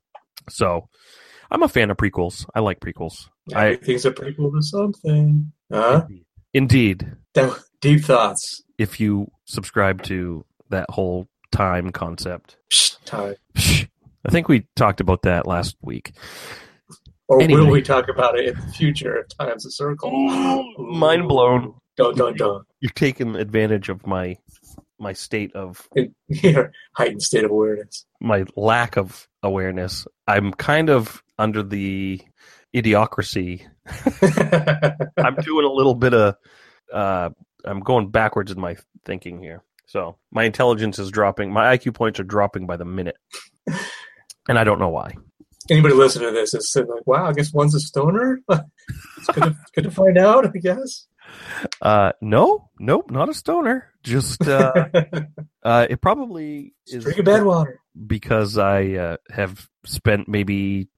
So 0.49 0.89
I'm 1.51 1.63
a 1.63 1.69
fan 1.69 1.91
of 1.91 1.97
prequels. 1.97 2.47
I 2.55 2.61
like 2.61 2.81
prequels. 2.81 3.29
I 3.55 3.73
Everything's 3.73 4.05
a 4.05 4.11
prequel 4.13 4.53
to 4.55 4.63
something. 4.63 5.53
Huh? 5.73 6.07
indeed. 6.53 7.13
That, 7.35 7.57
deep 7.81 8.05
thoughts. 8.05 8.63
If 8.77 8.99
you 8.99 9.31
subscribe 9.45 10.03
to 10.05 10.45
that 10.71 10.91
whole 10.91 11.29
time 11.53 11.91
concept, 11.91 12.57
Psh, 12.73 12.97
time. 13.05 13.35
I 13.57 14.31
think 14.31 14.49
we 14.49 14.67
talked 14.77 15.01
about 15.01 15.23
that 15.23 15.47
last 15.47 15.77
week. 15.81 16.13
Or 17.31 17.41
Anyway. 17.41 17.61
will 17.61 17.71
we 17.71 17.81
talk 17.81 18.09
about 18.09 18.37
it 18.39 18.49
in 18.49 18.55
the 18.61 18.73
future 18.73 19.17
if 19.19 19.29
time's 19.39 19.65
a 19.65 19.71
circle? 19.71 20.11
Mind 20.79 21.29
blown. 21.29 21.75
Dun 21.97 22.15
dun 22.17 22.35
dun. 22.37 22.63
You're 22.81 22.91
taking 22.95 23.37
advantage 23.37 23.89
of 23.89 24.07
my 24.07 24.37
my 24.99 25.13
state 25.13 25.55
of 25.55 25.89
your 26.29 26.73
heightened 26.95 27.23
state 27.23 27.45
of 27.45 27.51
awareness. 27.51 28.05
my 28.21 28.45
lack 28.57 28.97
of 28.97 29.29
awareness. 29.43 30.07
I'm 30.27 30.53
kind 30.53 30.91
of 30.91 31.23
under 31.39 31.63
the 31.63 32.21
idiocracy. 32.75 33.63
I'm 35.17 35.37
doing 35.37 35.65
a 35.67 35.73
little 35.73 35.95
bit 35.95 36.15
of 36.15 36.35
uh 36.93 37.31
I'm 37.65 37.81
going 37.81 38.11
backwards 38.11 38.51
in 38.51 38.61
my 38.61 38.77
thinking 39.05 39.41
here. 39.41 39.63
So 39.87 40.17
my 40.33 40.45
intelligence 40.45 40.99
is 40.99 41.11
dropping. 41.11 41.53
My 41.53 41.77
IQ 41.77 41.95
points 41.95 42.19
are 42.21 42.25
dropping 42.25 42.67
by 42.67 42.77
the 42.77 42.85
minute. 42.85 43.17
And 44.49 44.59
I 44.59 44.65
don't 44.65 44.79
know 44.81 44.89
why. 44.89 45.15
Anybody 45.71 45.95
listening 45.95 46.29
to 46.29 46.35
this 46.35 46.53
is 46.55 46.73
saying 46.73 46.89
like, 46.89 47.07
"Wow, 47.07 47.27
I 47.27 47.33
guess 47.33 47.53
one's 47.53 47.75
a 47.75 47.81
stoner." 47.81 48.41
it's 48.49 49.27
good 49.33 49.43
to, 49.45 49.57
good 49.75 49.85
to 49.85 49.91
find 49.91 50.19
out, 50.19 50.47
I 50.47 50.59
guess. 50.59 51.07
Uh 51.81 52.11
no, 52.21 52.71
nope, 52.81 53.11
not 53.11 53.29
a 53.29 53.35
stoner. 53.35 53.87
Just 54.03 54.47
uh 54.49 54.73
uh 55.63 55.87
it 55.89 56.01
probably 56.01 56.75
is 56.89 57.05
Drinking 57.05 57.25
bad 57.25 57.45
water. 57.45 57.79
because 58.07 58.59
I 58.59 58.91
uh, 58.95 59.17
have 59.31 59.69
spent 59.85 60.27
maybe 60.29 60.89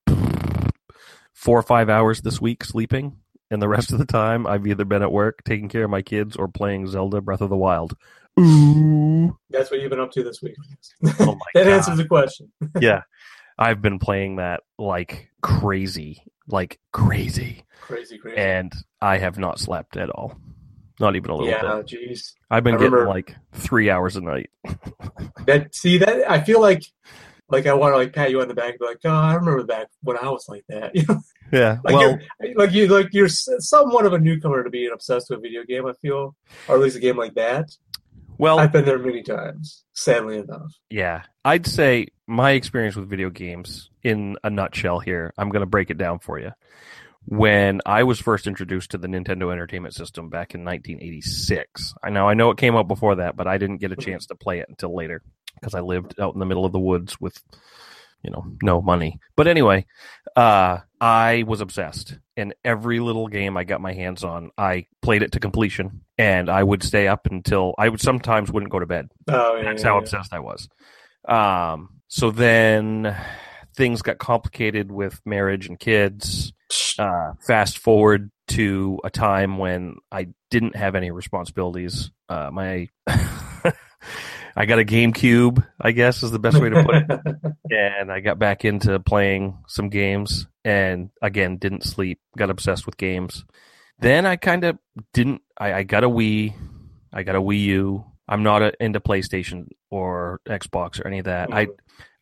four 1.35 1.59
or 1.59 1.63
five 1.63 1.91
hours 1.91 2.23
this 2.23 2.41
week 2.41 2.65
sleeping, 2.65 3.19
and 3.51 3.61
the 3.61 3.69
rest 3.69 3.93
of 3.93 3.99
the 3.99 4.07
time 4.07 4.47
I've 4.47 4.67
either 4.67 4.85
been 4.87 5.03
at 5.03 5.13
work 5.13 5.43
taking 5.45 5.69
care 5.69 5.85
of 5.85 5.91
my 5.91 6.01
kids 6.03 6.35
or 6.37 6.49
playing 6.49 6.87
Zelda 6.87 7.21
Breath 7.21 7.41
of 7.43 7.51
the 7.51 7.57
Wild. 7.57 7.95
Ooh, 8.41 9.37
That's 9.51 9.71
what 9.71 9.81
you've 9.81 9.91
been 9.91 10.01
up 10.01 10.13
to 10.13 10.23
this 10.23 10.41
week. 10.43 10.55
Oh 11.21 11.35
my 11.35 11.35
that 11.55 11.65
God. 11.65 11.73
answers 11.73 11.99
the 11.99 12.07
question. 12.07 12.51
yeah, 12.81 13.03
I've 13.63 13.81
been 13.83 13.99
playing 13.99 14.37
that 14.37 14.61
like 14.79 15.31
crazy, 15.41 16.25
like 16.49 16.79
crazy, 16.93 17.65
Crazy, 17.81 18.19
crazy. 18.19 18.37
and 18.39 18.73
I 19.01 19.19
have 19.19 19.39
not 19.39 19.59
slept 19.61 19.97
at 19.97 20.11
all. 20.11 20.37
Not 21.01 21.17
even 21.17 21.31
a 21.31 21.35
little 21.37 21.51
yeah, 21.51 21.77
bit. 21.83 21.87
jeez. 21.87 22.33
I've 22.51 22.63
been 22.65 22.75
I 22.75 22.79
getting 22.79 22.93
remember- 22.93 23.13
like 23.13 23.35
three 23.53 23.89
hours 23.91 24.17
a 24.17 24.21
night. 24.21 24.51
That 25.47 25.75
see 25.75 25.99
that 25.99 26.31
I 26.31 26.41
feel 26.41 26.61
like 26.61 26.85
like 27.49 27.67
I 27.67 27.75
want 27.75 27.93
to 27.95 27.97
like 27.99 28.13
pat 28.15 28.31
you 28.31 28.41
on 28.41 28.49
the 28.49 28.55
back 28.55 28.71
and 28.71 28.79
be 28.79 28.87
like, 28.87 28.99
oh, 29.05 29.11
I 29.11 29.35
remember 29.35 29.65
back 29.65 29.89
when 30.03 30.17
I 30.17 30.29
was 30.31 30.47
like 30.49 30.65
that. 30.69 30.95
You 30.97 31.05
know, 31.09 31.21
Yeah, 31.53 31.79
like 31.85 31.95
well, 31.97 32.19
you're 32.41 32.55
like 32.57 32.73
you 32.73 32.87
like 32.87 33.09
you're 33.13 33.29
somewhat 33.29 34.07
of 34.07 34.13
a 34.13 34.19
newcomer 34.19 34.63
to 34.63 34.71
being 34.71 34.91
obsessed 34.93 35.29
with 35.31 35.41
a 35.41 35.43
video 35.43 35.65
game. 35.65 35.87
I 35.87 35.93
feel, 36.01 36.37
or 36.69 36.77
at 36.77 36.81
least 36.81 36.97
a 36.97 37.01
game 37.01 37.17
like 37.17 37.35
that. 37.35 37.71
well, 38.39 38.59
I've 38.61 38.73
been 38.73 38.85
there 38.85 38.99
many 38.99 39.23
times. 39.23 39.85
Sadly 39.95 40.39
enough. 40.39 40.73
Yeah, 40.89 41.23
I'd 41.45 41.67
say 41.67 42.07
my 42.33 42.53
experience 42.53 42.97
with 42.97 43.09
video 43.09 43.31
games 43.31 43.91
in 44.03 44.37
a 44.43 44.51
nutshell 44.51 44.99
here, 44.99 45.33
I'm 45.37 45.51
going 45.51 45.61
to 45.61 45.67
break 45.67 45.91
it 45.91 45.99
down 45.99 46.19
for 46.19 46.39
you. 46.39 46.53
When 47.27 47.81
I 47.87 48.03
was 48.03 48.19
first 48.19 48.49
introduced 48.49 48.91
to 48.93 48.99
the 48.99 49.07
Nintendo 49.07 49.53
Entertainment 49.53 49.95
System 49.95 50.29
back 50.29 50.55
in 50.55 50.65
1986, 50.65 51.95
I 52.03 52.11
know 52.11 52.29
I 52.29 52.35
know 52.35 52.51
it 52.51 52.59
came 52.59 52.75
out 52.75 52.89
before 52.89 53.17
that, 53.17 53.37
but 53.37 53.47
I 53.47 53.59
didn't 53.59 53.77
get 53.79 53.93
a 53.93 53.97
chance 53.97 54.27
to 54.27 54.35
play 54.35 54.59
it 54.59 54.69
until 54.69 54.97
later 54.97 55.23
because 55.55 55.75
I 55.75 55.81
lived 55.81 56.19
out 56.19 56.35
in 56.35 56.41
the 56.41 56.47
middle 56.47 56.65
of 56.65 56.73
the 56.73 56.81
woods 56.81 57.21
with 57.21 57.41
you 58.25 58.31
know 58.31 58.45
no 58.61 58.83
money. 58.83 59.21
But 59.37 59.47
anyway, 59.47 59.87
uh, 60.35 60.79
I 61.01 61.45
was 61.47 61.61
obsessed, 61.61 62.19
and 62.37 62.55
every 62.65 62.99
little 62.99 63.29
game 63.29 63.57
I 63.57 63.63
got 63.63 63.81
my 63.81 63.93
hands 63.93 64.25
on, 64.25 64.51
I 64.59 64.87
played 65.01 65.23
it 65.23 65.33
to 65.33 65.41
completion, 65.41 66.01
and 66.19 66.51
I 66.51 66.65
would 66.65 66.83
stay 66.83 67.07
up 67.07 67.27
until 67.27 67.75
I 67.79 67.89
would 67.89 68.01
sometimes 68.01 68.51
wouldn't 68.51 68.73
go 68.73 68.81
to 68.81 68.87
bed. 68.87 69.11
Oh, 69.29 69.57
yeah, 69.57 69.63
That's 69.63 69.85
yeah, 69.85 69.91
how 69.91 69.95
yeah. 69.95 70.01
obsessed 70.01 70.33
I 70.33 70.41
was. 70.41 70.69
Um, 71.29 72.02
so 72.13 72.31
then 72.31 73.17
things 73.75 74.03
got 74.03 74.19
complicated 74.19 74.93
with 74.93 75.19
marriage 75.25 75.67
and 75.67 75.79
kids. 75.79 76.53
Uh, 76.99 77.33
fast 77.41 77.79
forward 77.79 78.31
to 78.49 78.99
a 79.03 79.09
time 79.09 79.57
when 79.57 79.97
I 80.11 80.29
didn't 80.51 80.77
have 80.77 80.95
any 80.95 81.11
responsibilities. 81.11 82.11
Uh, 82.29 82.51
my 82.53 82.89
I 83.07 84.67
got 84.67 84.79
a 84.79 84.85
GameCube, 84.85 85.67
I 85.81 85.93
guess 85.93 86.23
is 86.23 86.31
the 86.31 86.39
best 86.39 86.61
way 86.61 86.69
to 86.69 86.85
put 86.85 86.97
it, 86.97 87.55
and 87.71 88.13
I 88.13 88.21
got 88.21 88.39
back 88.39 88.67
into 88.67 89.01
playing 89.01 89.57
some 89.67 89.89
games. 89.89 90.47
And 90.67 91.09
again, 91.23 91.57
didn't 91.57 91.85
sleep. 91.85 92.21
Got 92.37 92.51
obsessed 92.51 92.85
with 92.85 92.99
games. 92.99 93.47
Then 94.01 94.27
I 94.27 94.37
kind 94.37 94.65
of 94.65 94.79
didn't. 95.15 95.41
I, 95.57 95.73
I 95.73 95.83
got 95.85 96.05
a 96.05 96.11
Wii. 96.11 96.55
I 97.11 97.23
got 97.23 97.37
a 97.37 97.41
Wii 97.41 97.61
U. 97.61 98.05
I'm 98.33 98.43
not 98.43 98.63
a, 98.63 98.73
into 98.81 99.01
PlayStation 99.01 99.69
or 99.91 100.41
Xbox 100.49 101.01
or 101.01 101.07
any 101.07 101.19
of 101.19 101.27
that. 101.27 101.53
I 101.53 101.69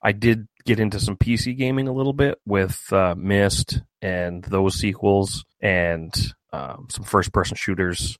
I 0.02 0.12
did 0.12 0.48
get 0.64 0.80
into 0.80 0.98
some 0.98 1.16
PC 1.16 1.56
gaming 1.56 1.88
a 1.88 1.92
little 1.92 2.12
bit 2.12 2.38
with 2.44 2.92
uh, 2.92 3.14
Myst 3.16 3.80
and 4.02 4.42
those 4.44 4.74
sequels 4.74 5.44
and 5.60 6.12
um, 6.52 6.88
some 6.90 7.04
first 7.04 7.32
person 7.32 7.56
shooters, 7.56 8.18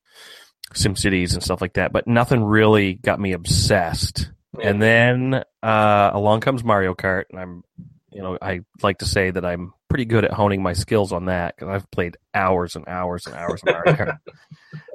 SimCities 0.72 1.32
and 1.32 1.42
stuff 1.42 1.60
like 1.60 1.72
that. 1.74 1.92
But 1.92 2.06
nothing 2.06 2.44
really 2.44 2.94
got 2.94 3.18
me 3.18 3.32
obsessed 3.32 4.30
And 4.58 4.82
then 4.82 5.42
uh, 5.62 6.10
along 6.12 6.40
comes 6.40 6.64
Mario 6.64 6.94
Kart, 6.94 7.24
and 7.30 7.40
I'm, 7.40 7.62
you 8.10 8.22
know, 8.22 8.36
I 8.40 8.60
like 8.82 8.98
to 8.98 9.06
say 9.06 9.30
that 9.30 9.44
I'm 9.44 9.72
pretty 9.88 10.04
good 10.04 10.24
at 10.24 10.32
honing 10.32 10.62
my 10.62 10.72
skills 10.72 11.12
on 11.12 11.26
that 11.26 11.56
because 11.56 11.68
I've 11.68 11.90
played 11.90 12.16
hours 12.34 12.76
and 12.76 12.86
hours 12.88 13.26
and 13.26 13.36
hours 13.36 13.62
of 13.62 13.72
Mario 13.74 13.92
Kart. 13.94 14.18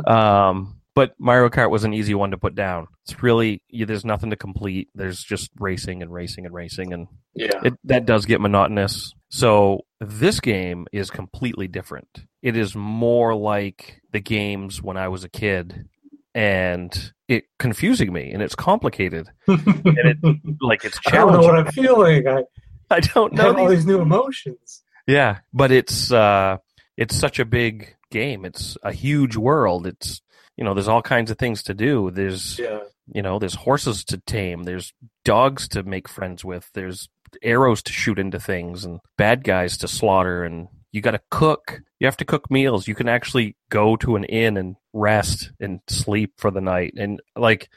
Um, 0.06 0.82
but 0.96 1.14
Mario 1.20 1.50
Kart 1.50 1.70
was 1.70 1.84
an 1.84 1.94
easy 1.94 2.16
one 2.16 2.32
to 2.32 2.38
put 2.38 2.56
down. 2.56 2.88
It's 3.04 3.22
really 3.22 3.62
you, 3.68 3.86
there's 3.86 4.06
nothing 4.06 4.30
to 4.30 4.38
complete. 4.38 4.90
There's 4.96 5.22
just 5.22 5.52
racing 5.60 6.02
and 6.02 6.12
racing 6.12 6.46
and 6.46 6.56
racing, 6.56 6.94
and 6.94 7.08
yeah, 7.36 7.60
it, 7.64 7.74
that 7.84 8.06
does 8.06 8.26
get 8.26 8.40
monotonous. 8.40 9.14
So 9.30 9.82
this 10.00 10.40
game 10.40 10.88
is 10.94 11.12
completely 11.12 11.68
different. 11.68 12.08
It 12.42 12.56
is 12.56 12.76
more 12.76 13.36
like 13.36 14.02
the 14.14 14.22
games 14.22 14.82
when 14.82 14.96
I 14.96 15.10
was 15.10 15.26
a 15.26 15.30
kid, 15.30 15.90
and 16.34 17.14
it 17.28 17.44
confusing 17.60 18.14
me, 18.14 18.32
and 18.32 18.42
it's 18.42 18.56
complicated, 18.56 19.30
and 19.48 19.62
it 19.86 20.18
like 20.62 20.86
it's 20.86 21.00
I 21.08 21.12
don't 21.12 21.34
know 21.34 21.42
what 21.42 21.60
I'm 21.60 21.72
feeling. 21.74 22.26
I 22.26 22.44
I 22.90 23.02
don't 23.02 23.38
have 23.38 23.56
know 23.56 23.62
all 23.64 23.68
these 23.68 23.80
these 23.80 23.86
new 23.86 24.00
emotions. 24.00 24.82
Yeah, 25.08 25.40
but 25.54 25.72
it's 25.72 26.10
uh 26.12 26.58
it's 26.96 27.16
such 27.16 27.40
a 27.40 27.46
big 27.46 27.96
game. 28.12 28.46
It's 28.46 28.78
a 28.82 28.94
huge 28.94 29.36
world. 29.36 29.86
It's 29.88 30.22
you 30.58 30.64
know, 30.64 30.74
there's 30.74 30.88
all 30.88 31.02
kinds 31.02 31.32
of 31.32 31.38
things 31.38 31.64
to 31.64 31.74
do. 31.74 32.12
There's 32.12 32.60
Yeah, 32.60 32.80
you 33.08 33.22
know, 33.22 33.40
there's 33.40 33.56
horses 33.56 34.04
to 34.06 34.18
tame, 34.18 34.64
there's 34.64 34.94
dogs 35.24 35.68
to 35.70 35.84
make 35.84 36.08
friends 36.08 36.44
with, 36.44 36.70
there's 36.74 37.10
arrows 37.44 37.84
to 37.84 37.92
shoot 37.92 38.18
into 38.18 38.40
things 38.40 38.86
and 38.86 39.00
bad 39.18 39.44
guys 39.44 39.78
to 39.78 39.88
slaughter 39.88 40.44
and 40.44 40.68
you 40.92 41.02
got 41.02 41.12
to 41.12 41.22
cook. 41.30 41.82
You 42.00 42.08
have 42.08 42.18
to 42.18 42.26
cook 42.26 42.50
meals. 42.50 42.88
You 42.88 42.96
can 42.96 43.10
actually 43.10 43.58
go 43.70 43.98
to 43.98 44.16
an 44.16 44.24
inn 44.24 44.56
and 44.56 44.78
rest 44.94 45.52
and 45.60 45.82
sleep 45.88 46.34
for 46.38 46.52
the 46.52 46.62
night. 46.62 46.94
And 46.98 47.22
like 47.36 47.70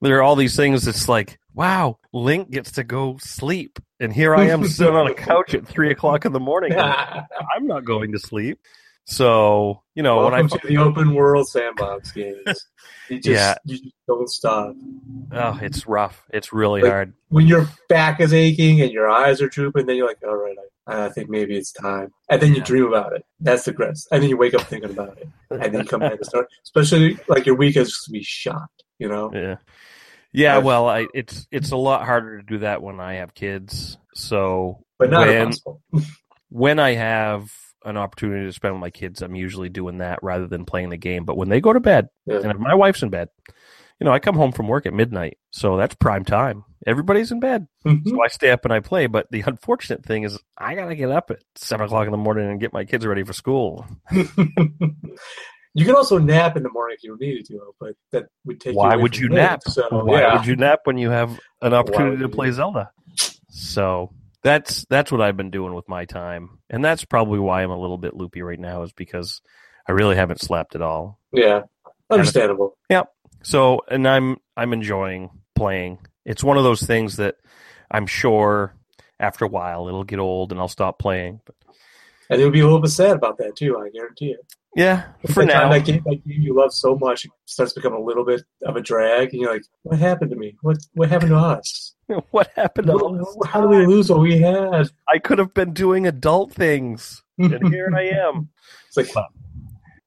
there 0.00 0.18
are 0.18 0.22
all 0.22 0.34
these 0.34 0.56
things 0.56 0.88
It's 0.88 1.08
like, 1.08 1.38
wow, 1.54 1.98
Link 2.12 2.50
gets 2.50 2.72
to 2.72 2.84
go 2.84 3.18
sleep. 3.18 3.78
And 4.00 4.12
here 4.12 4.34
I 4.34 4.48
am 4.48 4.66
sitting 4.66 4.94
on 4.94 5.06
a 5.06 5.14
couch 5.14 5.54
at 5.54 5.66
three 5.66 5.92
o'clock 5.92 6.24
in 6.24 6.32
the 6.32 6.40
morning. 6.40 6.72
I'm 6.76 7.66
not 7.66 7.84
going 7.84 8.12
to 8.12 8.18
sleep. 8.18 8.58
So, 9.08 9.82
you 9.94 10.02
know, 10.02 10.24
when 10.24 10.34
I 10.34 10.40
Welcome 10.42 10.58
to 10.60 10.66
the 10.66 10.78
open 10.78 11.14
world 11.14 11.48
sandbox 11.48 12.12
games. 12.12 12.36
You 13.08 13.20
just, 13.20 13.28
Yeah. 13.28 13.54
you 13.64 13.78
just 13.78 13.94
don't 14.08 14.28
stop. 14.28 14.74
oh, 15.30 15.58
it's 15.62 15.86
rough. 15.86 16.24
It's 16.32 16.52
really 16.52 16.82
Like- 16.82 16.90
hard. 16.90 17.12
When 17.28 17.46
your 17.46 17.68
back 17.88 18.18
is 18.20 18.34
aching 18.34 18.80
and 18.82 18.90
your 18.90 19.08
eyes 19.08 19.40
are 19.40 19.48
drooping, 19.48 19.86
then 19.86 19.94
you're 19.96 20.08
like, 20.08 20.18
all 20.26 20.34
right, 20.34 20.56
I, 20.88 21.04
I 21.04 21.08
think 21.10 21.30
maybe 21.30 21.56
it's 21.56 21.70
time. 21.70 22.12
And 22.28 22.42
then 22.42 22.48
you 22.50 22.56
Yeah. 22.58 22.64
dream 22.64 22.84
about 22.86 23.12
it. 23.12 23.24
That's 23.38 23.64
the 23.64 23.72
grist. 23.72 24.08
And 24.10 24.24
then 24.24 24.28
you 24.30 24.36
wake 24.36 24.54
up 24.54 24.62
thinking 24.62 24.90
about 24.90 25.18
it. 25.18 25.28
And 25.50 25.62
then 25.72 25.82
you 25.82 25.84
come 25.84 26.00
back 26.00 26.14
and 26.14 26.26
start. 26.26 26.48
Especially 26.64 27.16
like 27.28 27.46
your 27.46 27.54
week 27.54 27.76
is 27.76 27.90
just 27.90 28.06
to 28.06 28.10
be 28.10 28.24
shot, 28.24 28.68
you 28.98 29.08
know? 29.08 29.30
Yeah. 29.32 29.56
Yeah, 30.32 30.56
I've- 30.56 30.66
well, 30.66 30.88
I 30.88 31.06
it's 31.14 31.46
it's 31.52 31.70
a 31.70 31.76
lot 31.76 32.04
harder 32.04 32.38
to 32.40 32.44
do 32.44 32.58
that 32.58 32.82
when 32.82 32.98
I 32.98 33.14
have 33.14 33.34
kids. 33.34 33.98
So 34.16 34.84
But 34.98 35.10
not 35.10 35.28
when 35.28 35.36
impossible. 35.42 35.80
when 36.48 36.80
I 36.80 36.94
have 36.94 37.52
an 37.86 37.96
opportunity 37.96 38.44
to 38.44 38.52
spend 38.52 38.74
with 38.74 38.80
my 38.80 38.90
kids, 38.90 39.22
I'm 39.22 39.34
usually 39.34 39.68
doing 39.68 39.98
that 39.98 40.18
rather 40.22 40.46
than 40.46 40.64
playing 40.64 40.90
the 40.90 40.96
game. 40.96 41.24
But 41.24 41.36
when 41.36 41.48
they 41.48 41.60
go 41.60 41.72
to 41.72 41.80
bed, 41.80 42.08
Yeah. 42.26 42.40
and 42.40 42.50
if 42.50 42.58
my 42.58 42.74
wife's 42.74 43.02
in 43.02 43.10
bed, 43.10 43.28
you 44.00 44.04
know, 44.04 44.12
I 44.12 44.18
come 44.18 44.34
home 44.34 44.52
from 44.52 44.68
work 44.68 44.84
at 44.84 44.92
midnight, 44.92 45.38
so 45.52 45.76
that's 45.76 45.94
prime 45.94 46.24
time. 46.24 46.64
Everybody's 46.86 47.32
in 47.32 47.40
bed, 47.40 47.66
mm-hmm. 47.86 48.08
so 48.08 48.22
I 48.22 48.28
stay 48.28 48.50
up 48.50 48.64
and 48.64 48.72
I 48.72 48.80
play. 48.80 49.06
But 49.06 49.30
the 49.30 49.40
unfortunate 49.46 50.04
thing 50.04 50.24
is, 50.24 50.38
I 50.58 50.74
gotta 50.74 50.94
get 50.94 51.10
up 51.10 51.30
at 51.30 51.38
seven 51.54 51.86
o'clock 51.86 52.06
in 52.06 52.12
the 52.12 52.18
morning 52.18 52.50
and 52.50 52.60
get 52.60 52.72
my 52.72 52.84
kids 52.84 53.06
ready 53.06 53.22
for 53.22 53.32
school. 53.32 53.86
you 54.12 55.84
can 55.84 55.94
also 55.94 56.18
nap 56.18 56.56
in 56.56 56.62
the 56.62 56.70
morning 56.70 56.96
if 56.98 57.04
you 57.04 57.16
needed 57.18 57.46
to, 57.46 57.74
but 57.80 57.94
that 58.12 58.26
would 58.44 58.60
take. 58.60 58.76
Why 58.76 58.94
away 58.94 59.02
would 59.02 59.16
you 59.16 59.28
nap? 59.28 59.62
So 59.66 59.88
Why 60.04 60.20
yeah, 60.20 60.36
would 60.36 60.46
you 60.46 60.56
nap 60.56 60.80
when 60.84 60.98
you 60.98 61.10
have 61.10 61.38
an 61.62 61.72
opportunity 61.72 62.18
to 62.18 62.28
play 62.28 62.48
you? 62.48 62.52
Zelda? 62.52 62.90
So 63.48 64.10
that's 64.46 64.86
that's 64.88 65.10
what 65.10 65.20
I've 65.20 65.36
been 65.36 65.50
doing 65.50 65.74
with 65.74 65.88
my 65.88 66.04
time, 66.04 66.60
and 66.70 66.84
that's 66.84 67.04
probably 67.04 67.40
why 67.40 67.64
I'm 67.64 67.70
a 67.72 67.78
little 67.78 67.98
bit 67.98 68.14
loopy 68.14 68.42
right 68.42 68.60
now, 68.60 68.84
is 68.84 68.92
because 68.92 69.42
I 69.88 69.92
really 69.92 70.14
haven't 70.14 70.40
slept 70.40 70.76
at 70.76 70.82
all. 70.82 71.18
yeah, 71.32 71.62
understandable. 72.10 72.76
Yeah. 72.88 73.02
So, 73.42 73.80
and 73.90 74.06
I'm 74.06 74.36
I'm 74.56 74.72
enjoying 74.72 75.30
playing. 75.56 75.98
It's 76.24 76.44
one 76.44 76.58
of 76.58 76.62
those 76.62 76.82
things 76.82 77.16
that 77.16 77.34
I'm 77.90 78.06
sure 78.06 78.72
after 79.18 79.44
a 79.44 79.48
while 79.48 79.88
it'll 79.88 80.04
get 80.04 80.20
old 80.20 80.52
and 80.52 80.60
I'll 80.60 80.68
stop 80.68 80.98
playing. 80.98 81.40
But 81.44 81.56
And 82.30 82.40
you'll 82.40 82.50
be 82.50 82.60
a 82.60 82.64
little 82.64 82.80
bit 82.80 82.90
sad 82.90 83.16
about 83.16 83.38
that 83.38 83.56
too. 83.56 83.78
I 83.78 83.88
guarantee 83.90 84.30
it. 84.30 84.54
Yeah, 84.76 85.04
for 85.32 85.44
now, 85.44 85.70
that 85.72 85.84
game, 85.84 86.02
that 86.04 86.24
game 86.26 86.42
you 86.42 86.54
love 86.54 86.72
so 86.72 86.96
much 86.96 87.26
starts 87.46 87.72
to 87.72 87.80
become 87.80 87.94
a 87.94 88.00
little 88.00 88.24
bit 88.24 88.42
of 88.64 88.76
a 88.76 88.80
drag, 88.80 89.32
and 89.32 89.40
you're 89.42 89.52
like, 89.52 89.64
"What 89.82 89.98
happened 89.98 90.30
to 90.30 90.36
me? 90.36 90.56
What 90.62 90.76
what 90.94 91.08
happened 91.08 91.30
to 91.30 91.36
us? 91.36 91.94
what 92.30 92.50
happened 92.54 92.86
to 92.88 92.92
What- 92.96 93.48
How 93.48 93.62
did 93.66 93.70
we 93.70 93.86
lose 93.86 94.10
what 94.10 94.20
we 94.20 94.38
had?" 94.38 94.88
I 95.08 95.18
could 95.18 95.38
have 95.38 95.54
been 95.54 95.72
doing 95.72 96.06
adult 96.06 96.52
things, 96.52 97.22
and 97.38 97.68
here 97.72 97.90
I 97.96 98.02
am. 98.08 98.50
It's 98.88 98.96
like, 99.14 99.24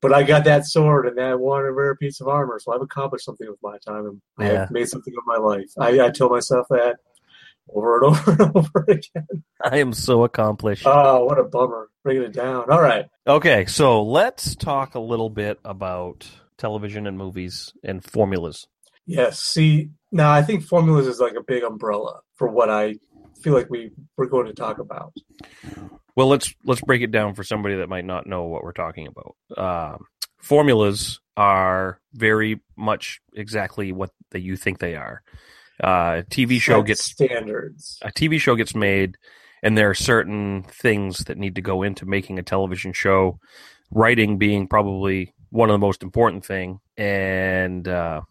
but 0.01 0.13
I 0.13 0.23
got 0.23 0.45
that 0.45 0.65
sword 0.65 1.05
and 1.07 1.17
that 1.17 1.39
one 1.39 1.61
rare 1.63 1.95
piece 1.95 2.21
of 2.21 2.27
armor, 2.27 2.57
so 2.59 2.73
I've 2.73 2.81
accomplished 2.81 3.25
something 3.25 3.47
with 3.49 3.59
my 3.61 3.77
time, 3.85 4.05
and 4.07 4.21
Yeah. 4.39 4.63
I've 4.63 4.71
made 4.71 4.87
something 4.87 5.13
of 5.17 5.23
my 5.27 5.37
life. 5.37 5.69
I, 5.77 5.99
I 6.05 6.09
tell 6.09 6.29
myself 6.29 6.67
that 6.69 6.97
over 7.73 7.97
and 7.97 8.05
over 8.15 8.31
and 8.31 8.55
over 8.55 8.85
again. 8.87 9.43
I 9.63 9.77
am 9.77 9.93
so 9.93 10.23
accomplished. 10.23 10.83
Oh, 10.85 11.25
what 11.25 11.39
a 11.39 11.43
bummer! 11.43 11.89
Bringing 12.03 12.23
it 12.23 12.33
down. 12.33 12.69
All 12.69 12.81
right. 12.81 13.05
Okay, 13.27 13.65
so 13.65 14.03
let's 14.03 14.55
talk 14.55 14.95
a 14.95 14.99
little 14.99 15.29
bit 15.29 15.59
about 15.63 16.27
television 16.57 17.07
and 17.07 17.17
movies 17.17 17.73
and 17.83 18.03
formulas. 18.03 18.67
Yes. 19.05 19.39
See, 19.39 19.89
now 20.11 20.31
I 20.31 20.43
think 20.43 20.63
formulas 20.63 21.07
is 21.07 21.19
like 21.19 21.33
a 21.33 21.43
big 21.43 21.63
umbrella 21.63 22.21
for 22.35 22.47
what 22.47 22.69
I 22.69 22.95
feel 23.41 23.53
like 23.53 23.69
we 23.69 23.91
we're 24.17 24.27
going 24.27 24.45
to 24.45 24.53
talk 24.53 24.77
about. 24.79 25.13
Well, 26.15 26.27
let's 26.27 26.53
let's 26.65 26.81
break 26.81 27.01
it 27.01 27.11
down 27.11 27.33
for 27.33 27.43
somebody 27.43 27.77
that 27.77 27.89
might 27.89 28.05
not 28.05 28.27
know 28.27 28.43
what 28.43 28.63
we're 28.63 28.71
talking 28.71 29.07
about. 29.07 29.35
Um, 29.57 30.05
formulas 30.37 31.19
are 31.37 31.99
very 32.13 32.61
much 32.75 33.21
exactly 33.33 33.91
what 33.91 34.11
that 34.31 34.41
you 34.41 34.57
think 34.57 34.79
they 34.79 34.95
are. 34.95 35.23
Uh, 35.81 36.21
a 36.21 36.23
TV 36.29 36.59
show 36.59 36.79
Set 36.79 36.87
gets 36.87 37.05
standards. 37.05 37.99
a 38.01 38.11
TV 38.11 38.39
show 38.39 38.55
gets 38.55 38.75
made, 38.75 39.17
and 39.63 39.77
there 39.77 39.89
are 39.89 39.95
certain 39.95 40.63
things 40.63 41.19
that 41.25 41.37
need 41.37 41.55
to 41.55 41.61
go 41.61 41.83
into 41.83 42.05
making 42.05 42.39
a 42.39 42.43
television 42.43 42.93
show. 42.93 43.39
Writing 43.91 44.37
being 44.37 44.67
probably 44.67 45.33
one 45.49 45.69
of 45.69 45.73
the 45.73 45.79
most 45.79 46.03
important 46.03 46.45
thing, 46.45 46.79
and 46.97 47.87
uh, 47.87 48.21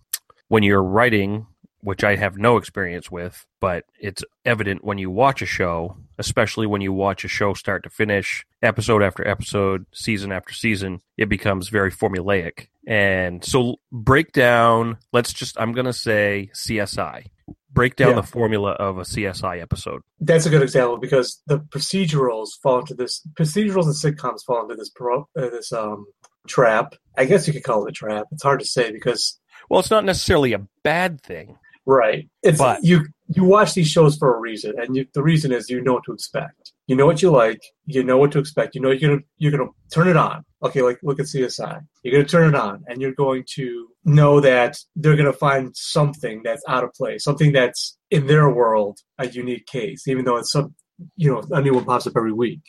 when 0.49 0.63
you're 0.63 0.83
writing, 0.83 1.47
which 1.89 2.05
I 2.05 2.17
have 2.17 2.37
no 2.37 2.59
experience 2.59 3.11
with, 3.11 3.47
but 3.63 3.87
it's 3.99 4.23
evident 4.45 4.85
when 4.85 4.99
you 4.99 5.09
watch 5.11 5.41
a 5.41 5.47
show, 5.47 5.97
especially 6.19 6.67
when 6.67 6.83
you 6.83 6.93
watch 6.93 7.25
a 7.25 7.29
show 7.29 7.55
start 7.55 7.83
to 7.85 7.89
finish, 7.89 8.45
episode 8.61 9.03
after 9.03 9.27
episode, 9.27 9.87
season 9.91 10.31
after 10.31 10.53
season, 10.53 11.01
it 11.17 11.31
becomes 11.31 11.71
very 11.71 11.91
formulaic. 11.91 12.67
And 12.87 13.43
so, 13.43 13.77
break 13.91 14.33
down. 14.33 14.99
Let's 15.15 15.33
just. 15.33 15.59
I'm 15.59 15.73
going 15.73 15.87
to 15.87 15.95
say 15.95 16.51
CSI 16.55 17.29
break 17.71 17.97
down 17.97 18.11
Yeah. 18.11 18.17
the 18.17 18.23
formula 18.23 18.73
of 18.73 18.99
a 18.99 19.03
CSI 19.03 19.63
episode. 19.63 20.03
That's 20.21 20.45
a 20.45 20.51
good 20.51 20.63
example 20.63 20.99
because 20.99 21.41
the 21.47 21.59
procedurals 21.59 22.49
fall 22.63 22.81
into 22.81 22.95
this 22.95 23.27
procedurals 23.41 23.85
and 23.87 23.95
sitcoms 23.95 24.45
fall 24.47 24.61
into 24.63 24.75
this 24.75 24.91
pro, 24.91 25.21
uh, 25.39 25.49
this 25.49 25.73
um 25.73 26.05
trap. 26.47 26.95
I 27.17 27.25
guess 27.25 27.47
you 27.47 27.55
could 27.55 27.65
call 27.65 27.87
it 27.87 27.91
a 27.91 27.93
trap. 27.93 28.27
It's 28.33 28.43
hard 28.43 28.61
to 28.61 28.67
say 28.67 28.93
because 28.93 29.41
Well, 29.71 29.81
it's 29.81 29.91
not 29.91 30.05
necessarily 30.05 30.53
a 30.53 30.67
bad 30.83 31.23
thing. 31.23 31.57
Right, 31.89 32.29
it's 32.43 32.59
But- 32.59 32.85
you 32.85 33.07
you 33.31 33.45
watch 33.45 33.75
these 33.75 33.89
shows 33.89 34.17
for 34.17 34.35
a 34.35 34.41
reason, 34.41 34.73
and 34.79 34.97
you, 34.97 35.07
the 35.13 35.23
reason 35.23 35.53
is 35.53 35.69
you 35.69 35.83
know 35.83 35.95
what 35.95 36.05
to 36.05 36.13
expect. 36.13 36.73
You 36.87 36.97
know 36.97 37.05
what 37.05 37.21
you 37.21 37.31
like. 37.31 37.61
You 37.85 38.03
know 38.03 38.17
what 38.17 38.33
to 38.33 38.39
expect. 38.39 38.75
You 38.75 38.81
know 38.81 38.91
you're 38.91 39.11
gonna 39.11 39.23
you're 39.37 39.53
gonna 39.53 39.71
turn 39.93 40.09
it 40.09 40.17
on. 40.17 40.45
Okay, 40.63 40.81
like 40.83 40.99
look 41.03 41.21
at 41.21 41.27
CSI. 41.27 41.81
You're 42.03 42.13
gonna 42.13 42.25
turn 42.25 42.49
it 42.49 42.59
on, 42.59 42.85
and 42.89 43.03
you're 43.03 43.13
going 43.15 43.45
to 43.57 43.89
know 44.05 44.41
that 44.41 44.79
they're 44.97 45.17
gonna 45.17 45.33
find 45.35 45.77
something 45.77 46.41
that's 46.43 46.63
out 46.69 46.85
of 46.85 46.95
place, 46.95 47.25
something 47.25 47.53
that's 47.53 47.99
in 48.11 48.27
their 48.27 48.49
world 48.49 48.99
a 49.19 49.29
unique 49.29 49.67
case, 49.67 50.09
even 50.09 50.25
though 50.25 50.39
it's 50.39 50.53
some 50.53 50.75
you 51.17 51.31
know 51.31 51.43
a 51.51 51.61
new 51.61 51.75
one 51.75 51.85
pops 51.85 52.07
up 52.07 52.15
every 52.17 52.33
week. 52.33 52.61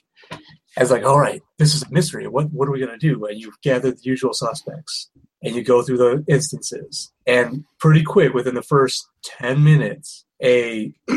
As 0.78 0.92
like, 0.92 1.04
all 1.06 1.20
right, 1.20 1.42
this 1.58 1.74
is 1.74 1.84
a 1.84 1.92
mystery. 1.92 2.28
What 2.28 2.52
what 2.52 2.68
are 2.68 2.72
we 2.72 2.80
gonna 2.82 2.98
do? 2.98 3.26
And 3.26 3.40
you've 3.40 3.62
gathered 3.64 3.96
the 3.96 4.04
usual 4.04 4.34
suspects, 4.34 5.10
and 5.42 5.56
you 5.56 5.64
go 5.64 5.82
through 5.82 5.98
the 5.98 6.24
instances, 6.28 7.12
and 7.26 7.64
pretty 7.80 8.04
quick 8.04 8.34
within 8.34 8.56
the 8.56 8.64
first 8.64 9.08
ten 9.24 9.64
minutes, 9.64 10.26
a 10.44 10.94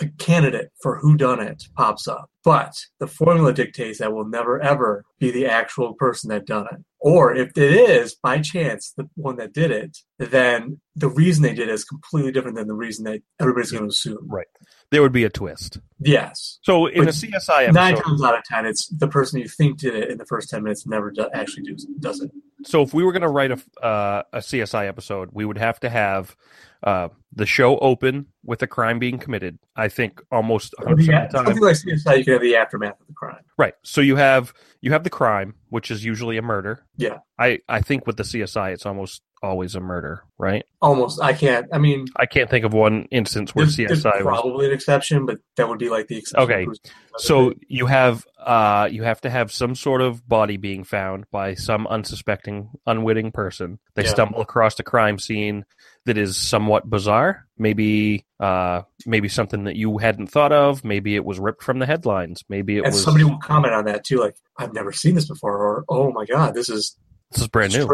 a 0.00 0.08
candidate 0.18 0.70
for 0.82 0.98
who 0.98 1.16
done 1.16 1.40
it 1.40 1.64
pops 1.76 2.08
up. 2.08 2.30
But 2.42 2.74
the 2.98 3.06
formula 3.06 3.52
dictates 3.52 3.98
that 3.98 4.12
will 4.12 4.24
never 4.24 4.60
ever 4.60 5.04
be 5.18 5.30
the 5.30 5.46
actual 5.46 5.94
person 5.94 6.30
that 6.30 6.46
done 6.46 6.66
it. 6.72 6.78
Or 7.00 7.34
if 7.34 7.56
it 7.56 7.72
is 7.72 8.14
by 8.14 8.40
chance 8.40 8.92
the 8.96 9.08
one 9.14 9.36
that 9.36 9.52
did 9.52 9.70
it, 9.70 9.96
then 10.18 10.80
the 10.96 11.08
reason 11.08 11.42
they 11.42 11.54
did 11.54 11.68
it 11.68 11.72
is 11.72 11.84
completely 11.84 12.30
different 12.30 12.56
than 12.56 12.68
the 12.68 12.74
reason 12.74 13.04
that 13.04 13.20
everybody's 13.40 13.70
going 13.72 13.84
to 13.84 13.88
assume. 13.88 14.26
Right. 14.26 14.46
There 14.90 15.00
would 15.02 15.12
be 15.12 15.24
a 15.24 15.30
twist. 15.30 15.78
Yes. 15.98 16.58
So 16.62 16.86
in 16.86 17.04
But 17.04 17.08
a 17.08 17.12
CSI 17.12 17.72
Nine 17.72 17.96
times 17.96 18.22
out 18.22 18.36
of 18.36 18.44
ten, 18.44 18.66
it's 18.66 18.86
the 18.88 19.08
person 19.08 19.40
you 19.40 19.48
think 19.48 19.78
did 19.78 19.94
it 19.94 20.10
in 20.10 20.18
the 20.18 20.26
first 20.26 20.50
ten 20.50 20.62
minutes 20.62 20.86
never 20.86 21.10
do, 21.10 21.26
actually 21.32 21.62
do, 21.64 21.76
does 22.00 22.20
it. 22.20 22.30
So 22.64 22.82
if 22.82 22.92
we 22.94 23.02
were 23.04 23.12
going 23.12 23.22
to 23.22 23.28
write 23.28 23.50
a 23.52 23.84
uh, 23.84 24.22
a 24.32 24.38
CSI 24.38 24.86
episode, 24.88 25.30
we 25.32 25.44
would 25.44 25.58
have 25.58 25.80
to 25.80 25.88
have 25.90 26.36
uh, 26.82 27.08
the 27.32 27.44
show 27.46 27.78
open 27.78 28.26
with 28.44 28.62
a 28.62 28.66
crime 28.66 28.98
being 28.98 29.18
committed. 29.18 29.58
I 29.76 29.88
think 29.88 30.20
almost 30.32 30.74
100% 30.78 30.86
Or 30.90 30.94
the- 30.96 31.02
of 31.02 31.06
the 31.06 31.12
time. 31.12 31.30
something 31.46 31.62
like 31.62 31.76
CSI, 31.76 32.18
you 32.18 32.24
can 32.24 32.32
have 32.34 32.42
the 32.42 32.56
aftermath 32.56 33.00
of 33.00 33.06
the 33.06 33.12
crime. 33.14 33.42
Right. 33.58 33.74
So 33.82 34.00
you 34.00 34.16
have 34.16 34.52
you 34.80 34.92
have 34.92 35.04
the 35.04 35.10
crime, 35.10 35.54
which 35.68 35.90
is 35.90 36.04
usually 36.04 36.36
a 36.38 36.42
murder. 36.42 36.84
Yeah. 36.96 37.18
I 37.38 37.58
I 37.68 37.80
think 37.82 38.06
with 38.06 38.16
the 38.16 38.22
CSI, 38.24 38.72
it's 38.72 38.86
almost 38.86 39.22
always 39.42 39.74
a 39.74 39.80
murder, 39.80 40.22
right? 40.38 40.64
Almost. 40.82 41.20
I 41.20 41.32
can't. 41.32 41.66
I 41.72 41.78
mean, 41.78 42.06
I 42.16 42.26
can't 42.26 42.50
think 42.50 42.64
of 42.64 42.72
one 42.72 43.06
instance 43.10 43.54
where 43.54 43.64
there's, 43.64 43.76
there's 43.76 44.04
CSI 44.04 44.24
was. 44.24 44.40
probably 44.40 44.66
an 44.66 44.72
exception, 44.72 45.26
but 45.26 45.38
that 45.56 45.68
would 45.68 45.78
be 45.78 45.88
like 45.88 46.08
the 46.08 46.18
exception. 46.18 46.50
Okay. 46.50 46.66
So 47.18 47.54
you 47.68 47.86
have 47.86 48.24
uh 48.38 48.88
you 48.90 49.02
have 49.02 49.20
to 49.22 49.30
have 49.30 49.52
some 49.52 49.74
sort 49.74 50.00
of 50.00 50.26
body 50.26 50.56
being 50.56 50.84
found 50.84 51.24
by 51.30 51.54
some 51.54 51.86
unsuspecting, 51.86 52.70
unwitting 52.86 53.32
person. 53.32 53.78
They 53.94 54.04
Yeah. 54.04 54.10
stumble 54.10 54.40
across 54.40 54.78
a 54.78 54.82
crime 54.82 55.18
scene 55.18 55.64
that 56.06 56.16
is 56.16 56.36
somewhat 56.36 56.88
bizarre. 56.88 57.46
Maybe 57.58 58.24
uh 58.38 58.82
maybe 59.06 59.28
something 59.28 59.64
that 59.64 59.76
you 59.76 59.98
hadn't 59.98 60.28
thought 60.28 60.52
of. 60.52 60.84
Maybe 60.84 61.14
it 61.16 61.24
was 61.24 61.38
ripped 61.38 61.62
from 61.62 61.78
the 61.78 61.86
headlines. 61.86 62.42
Maybe 62.48 62.76
it 62.78 62.84
and 62.84 62.92
was 62.92 63.02
somebody 63.02 63.24
will 63.24 63.38
comment 63.38 63.74
on 63.74 63.84
that 63.86 64.04
too, 64.04 64.18
like, 64.18 64.36
I've 64.56 64.72
never 64.72 64.92
seen 64.92 65.14
this 65.14 65.28
before, 65.28 65.56
or 65.58 65.84
oh 65.88 66.10
my 66.12 66.24
god, 66.24 66.54
this 66.54 66.68
is 66.68 66.96
this 67.30 67.42
is 67.42 67.48
brand 67.48 67.72
new. 67.72 67.86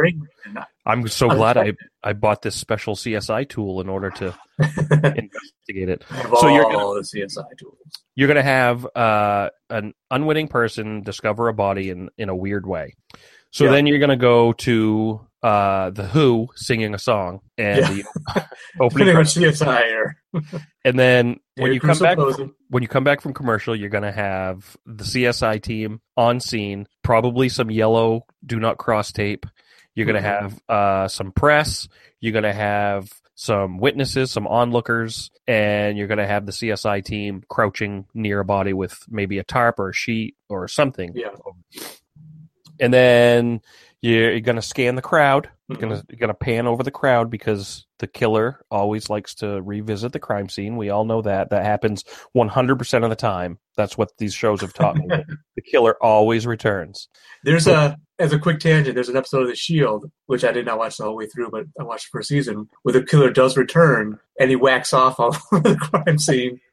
I- 0.56 0.64
I'm 0.86 1.06
so 1.08 1.28
glad 1.28 1.56
I 1.56 1.72
I 2.02 2.12
bought 2.12 2.42
this 2.42 2.54
special 2.54 2.94
CSI 2.94 3.48
tool 3.48 3.80
in 3.80 3.88
order 3.88 4.10
to 4.10 4.34
investigate 4.58 5.88
it. 5.88 6.04
Of 6.10 6.38
So 6.38 6.48
you're 6.48 6.62
gonna- 6.64 6.94
the 6.94 7.02
CSI 7.02 7.56
tools. 7.58 7.76
You're 8.14 8.28
going 8.28 8.36
to 8.36 8.42
have 8.42 8.86
uh, 8.94 9.50
an 9.68 9.92
unwitting 10.10 10.48
person 10.48 11.02
discover 11.02 11.48
a 11.48 11.52
body 11.54 11.90
in, 11.90 12.08
in 12.16 12.30
a 12.30 12.34
weird 12.36 12.66
way. 12.66 12.94
So 13.50 13.64
Yeah. 13.64 13.72
then 13.72 13.86
you're 13.86 13.98
going 13.98 14.08
to 14.10 14.16
go 14.16 14.52
to 14.54 15.20
uh, 15.42 15.90
the 15.90 16.06
Who 16.06 16.48
singing 16.54 16.94
a 16.94 16.98
song 16.98 17.40
and 17.58 17.80
Yeah. 17.98 18.04
the 18.34 18.46
opening. 18.80 19.08
CSI 19.08 19.92
or 19.96 20.16
and 20.84 20.98
then 20.98 21.40
when 21.56 21.72
you 21.72 21.80
come 21.80 21.98
back 21.98 22.18
when 22.68 22.82
you 22.82 22.88
come 22.88 23.04
back 23.04 23.20
from 23.20 23.34
commercial, 23.34 23.74
you're 23.74 23.88
going 23.88 24.04
to 24.04 24.12
have 24.12 24.76
the 24.86 25.04
CSI 25.04 25.62
team 25.62 26.00
on 26.16 26.40
scene, 26.40 26.86
probably 27.02 27.48
some 27.48 27.70
yellow 27.70 28.26
do 28.44 28.58
not 28.58 28.78
cross 28.78 29.12
tape. 29.12 29.46
You're 29.94 30.06
going 30.06 30.22
to 30.22 30.28
have 30.28 30.60
uh, 30.68 31.08
some 31.08 31.32
press. 31.32 31.88
You're 32.20 32.32
going 32.32 32.44
to 32.44 32.52
have 32.52 33.10
some 33.34 33.78
witnesses, 33.78 34.30
some 34.30 34.46
onlookers, 34.46 35.30
and 35.46 35.96
you're 35.96 36.06
going 36.06 36.18
to 36.18 36.26
have 36.26 36.46
the 36.46 36.52
CSI 36.52 37.04
team 37.04 37.42
crouching 37.48 38.06
near 38.14 38.40
a 38.40 38.44
body 38.44 38.72
with 38.72 38.98
maybe 39.08 39.38
a 39.38 39.44
tarp 39.44 39.78
or 39.78 39.90
a 39.90 39.94
sheet 39.94 40.36
or 40.48 40.68
something. 40.68 41.12
Yeah. 41.14 41.28
And 42.80 42.92
then 42.92 43.60
you're, 44.02 44.32
you're 44.32 44.40
going 44.40 44.56
to 44.56 44.62
scan 44.62 44.94
the 44.94 45.02
crowd. 45.02 45.50
You're 45.68 45.78
gonna 45.78 45.96
mm-hmm. 45.96 46.04
you're 46.10 46.18
gonna 46.18 46.34
pan 46.34 46.68
over 46.68 46.84
the 46.84 46.92
crowd 46.92 47.28
because 47.28 47.86
the 47.98 48.06
killer 48.06 48.64
always 48.70 49.10
likes 49.10 49.34
to 49.36 49.60
revisit 49.62 50.12
the 50.12 50.20
crime 50.20 50.48
scene. 50.48 50.76
We 50.76 50.90
all 50.90 51.04
know 51.04 51.22
that 51.22 51.50
that 51.50 51.64
happens 51.64 52.04
100 52.34 52.78
percent 52.78 53.02
of 53.02 53.10
the 53.10 53.16
time. 53.16 53.58
That's 53.76 53.98
what 53.98 54.16
these 54.18 54.32
shows 54.32 54.60
have 54.60 54.72
taught 54.72 54.96
me. 54.96 55.06
the 55.56 55.62
killer 55.62 55.96
always 56.00 56.46
returns. 56.46 57.08
There's 57.42 57.66
a 57.66 57.96
as 58.20 58.32
a 58.32 58.38
quick 58.38 58.60
tangent. 58.60 58.94
There's 58.94 59.08
an 59.08 59.16
episode 59.16 59.42
of 59.42 59.48
The 59.48 59.56
Shield, 59.56 60.10
which 60.26 60.44
I 60.44 60.52
did 60.52 60.66
not 60.66 60.78
watch 60.78 60.98
the 60.98 61.04
whole 61.04 61.16
way 61.16 61.26
through, 61.26 61.50
but 61.50 61.64
I 61.78 61.82
watched 61.82 62.06
the 62.12 62.18
first 62.18 62.28
season, 62.28 62.68
where 62.82 62.92
the 62.92 63.02
killer 63.02 63.30
does 63.30 63.56
return 63.56 64.20
and 64.38 64.50
he 64.50 64.56
whacks 64.56 64.92
off 64.92 65.18
all 65.18 65.36
over 65.52 65.68
the 65.68 65.76
crime 65.76 66.18
scene 66.18 66.60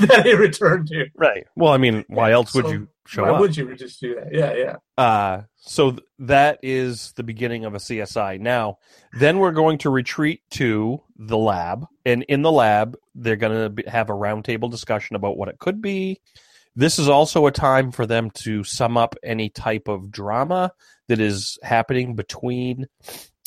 that 0.00 0.22
he 0.24 0.34
returned 0.34 0.88
to. 0.88 1.06
Right. 1.14 1.46
Well, 1.56 1.72
I 1.72 1.76
mean, 1.76 2.06
why 2.08 2.32
else 2.32 2.54
would 2.54 2.68
you 2.68 2.88
show 3.06 3.22
Why 3.22 3.30
up? 3.30 3.40
would 3.40 3.56
you 3.56 3.74
just 3.76 4.00
do 4.00 4.14
that? 4.16 4.32
Yeah, 4.32 4.54
yeah. 4.54 4.76
Uh, 4.96 5.42
so 5.56 5.90
th- 5.92 6.02
that 6.20 6.58
is 6.62 7.12
the 7.16 7.22
beginning 7.22 7.64
of 7.64 7.74
a 7.74 7.78
CSI. 7.78 8.40
Now, 8.40 8.78
then 9.18 9.38
we're 9.38 9.52
going 9.52 9.78
to 9.78 9.90
retreat 9.90 10.40
to 10.52 11.00
the 11.16 11.38
lab, 11.38 11.86
and 12.06 12.22
in 12.24 12.42
the 12.42 12.52
lab, 12.52 12.96
they're 13.14 13.36
going 13.36 13.74
to 13.76 13.90
have 13.90 14.10
a 14.10 14.14
roundtable 14.14 14.70
discussion 14.70 15.16
about 15.16 15.36
what 15.36 15.48
it 15.48 15.58
could 15.58 15.80
be. 15.82 16.20
This 16.76 16.98
is 16.98 17.08
also 17.08 17.46
a 17.46 17.52
time 17.52 17.92
for 17.92 18.04
them 18.06 18.30
to 18.30 18.64
sum 18.64 18.96
up 18.96 19.14
any 19.22 19.48
type 19.48 19.86
of 19.88 20.10
drama 20.10 20.72
that 21.08 21.20
is 21.20 21.58
happening 21.62 22.16
between 22.16 22.86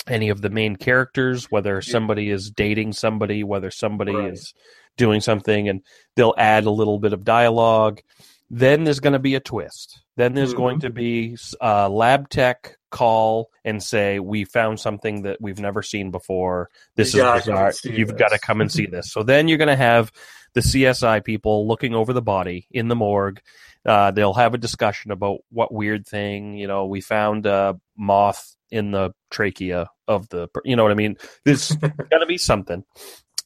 any 0.07 0.29
of 0.29 0.41
the 0.41 0.49
main 0.49 0.77
characters, 0.77 1.51
whether 1.51 1.81
somebody 1.81 2.29
is 2.29 2.49
dating 2.49 2.93
somebody, 2.93 3.43
whether 3.43 3.69
somebody 3.71 4.15
Right. 4.15 4.31
is 4.31 4.53
doing 4.95 5.19
something, 5.19 5.67
and 5.67 5.81
they'll 6.15 6.33
add 6.37 6.63
a 6.65 6.71
little 6.71 6.99
bit 6.99 7.11
of 7.11 7.25
dialogue. 7.25 7.99
Then 8.49 8.83
there's 8.85 8.99
going 9.01 9.13
to 9.13 9.19
be 9.19 9.35
a 9.35 9.39
twist. 9.39 10.01
Then 10.15 10.33
there's 10.33 10.53
Mhm. 10.53 10.57
going 10.57 10.79
to 10.81 10.89
be 10.89 11.37
a 11.59 11.89
lab 11.89 12.29
tech 12.29 12.77
call 12.91 13.49
and 13.65 13.83
say, 13.83 14.19
"We 14.19 14.45
found 14.45 14.79
something 14.79 15.23
that 15.23 15.41
we've 15.41 15.59
never 15.59 15.81
seen 15.83 16.11
before. 16.11 16.69
This 16.95 17.13
You 17.13 17.25
is 17.27 17.41
bizarre. 17.45 17.73
You've 17.83 18.09
this." 18.09 18.17
got 18.17 18.29
to 18.31 18.39
come 18.39 18.61
and 18.61 18.71
see 18.71 18.85
this." 18.91 19.11
So 19.11 19.23
then 19.23 19.47
you're 19.47 19.57
going 19.57 19.67
to 19.67 19.75
have 19.75 20.11
the 20.53 20.61
CSI 20.61 21.19
people 21.19 21.67
looking 21.67 21.93
over 21.93 22.13
the 22.13 22.21
body 22.21 22.67
in 22.71 22.87
the 22.87 22.95
morgue. 22.95 23.41
Uh, 23.85 24.11
they'll 24.11 24.33
have 24.33 24.53
a 24.53 24.57
discussion 24.57 25.11
about 25.11 25.39
what 25.49 25.73
weird 25.73 26.07
thing 26.07 26.55
you 26.57 26.67
know 26.67 26.85
we 26.87 26.99
found 27.01 27.45
a 27.45 27.77
moth 27.97 28.55
in 28.71 28.91
the 28.91 29.11
trachea 29.29 29.89
of 30.07 30.27
the 30.29 30.47
you 30.63 30.75
know 30.75 30.83
what 30.83 30.91
I 30.91 30.95
mean. 30.95 31.17
There's 31.45 31.71
got 31.75 32.19
to 32.19 32.25
be 32.25 32.37
something. 32.37 32.83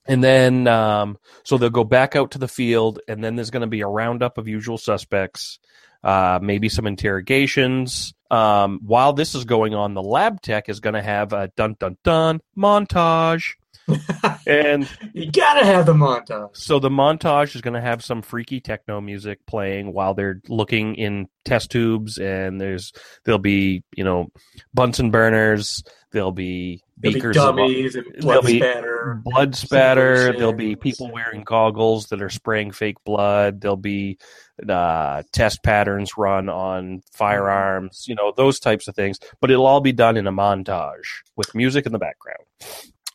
And 0.07 0.23
then, 0.23 0.67
um, 0.67 1.17
so 1.43 1.57
they'll 1.57 1.69
go 1.69 1.83
back 1.83 2.15
out 2.15 2.31
to 2.31 2.39
the 2.39 2.47
field, 2.47 2.99
and 3.07 3.23
then 3.23 3.35
there's 3.35 3.51
going 3.51 3.61
to 3.61 3.67
be 3.67 3.81
a 3.81 3.87
roundup 3.87 4.37
of 4.37 4.47
usual 4.47 4.77
suspects, 4.77 5.59
uh, 6.03 6.39
maybe 6.41 6.69
some 6.69 6.87
interrogations. 6.87 8.13
Um, 8.31 8.79
while 8.83 9.13
this 9.13 9.35
is 9.35 9.45
going 9.45 9.75
on, 9.75 9.93
the 9.93 10.01
lab 10.01 10.41
tech 10.41 10.69
is 10.69 10.79
going 10.79 10.95
to 10.95 11.01
have 11.01 11.33
a 11.33 11.49
dun 11.55 11.75
dun 11.79 11.97
dun 12.03 12.41
montage. 12.57 13.43
and 14.47 14.87
You 15.13 15.31
gotta 15.31 15.65
have 15.65 15.85
the 15.85 15.93
montage. 15.93 16.55
so 16.55 16.79
the 16.79 16.89
montage 16.89 17.55
is 17.55 17.61
going 17.61 17.73
to 17.73 17.81
have 17.81 18.03
some 18.03 18.21
freaky 18.21 18.61
techno 18.61 19.01
music 19.01 19.45
playing 19.45 19.91
while 19.91 20.13
they're 20.13 20.39
looking 20.47 20.95
in 20.95 21.27
test 21.45 21.71
tubes, 21.71 22.17
and 22.17 22.59
there's 22.59 22.93
there'll 23.23 23.39
be 23.39 23.83
you 23.95 24.03
know 24.03 24.31
Bunsen 24.73 25.11
burners, 25.11 25.83
there'll 26.11 26.31
be 26.31 26.83
There'll 27.01 27.21
be 27.21 27.33
dummies 27.33 27.95
and 27.95 28.05
blood 28.19 28.45
spatter. 28.45 29.21
blood 29.23 29.55
spatter. 29.55 30.33
There'll 30.33 30.53
be 30.53 30.75
people 30.75 31.11
wearing 31.11 31.43
goggles 31.43 32.07
that 32.07 32.21
are 32.21 32.29
spraying 32.29 32.71
fake 32.71 32.97
blood. 33.03 33.61
There'll 33.61 33.77
be 33.77 34.19
uh, 34.67 35.23
test 35.33 35.63
patterns 35.63 36.11
run 36.17 36.49
on 36.49 37.01
firearms. 37.13 38.05
You 38.07 38.15
know 38.15 38.33
those 38.35 38.59
types 38.59 38.87
of 38.87 38.95
things. 38.95 39.19
But 39.39 39.51
it'll 39.51 39.65
all 39.65 39.81
be 39.81 39.93
done 39.93 40.17
in 40.17 40.27
a 40.27 40.31
montage 40.31 41.23
with 41.35 41.55
music 41.55 41.85
in 41.85 41.91
the 41.91 41.99
background. 41.99 42.45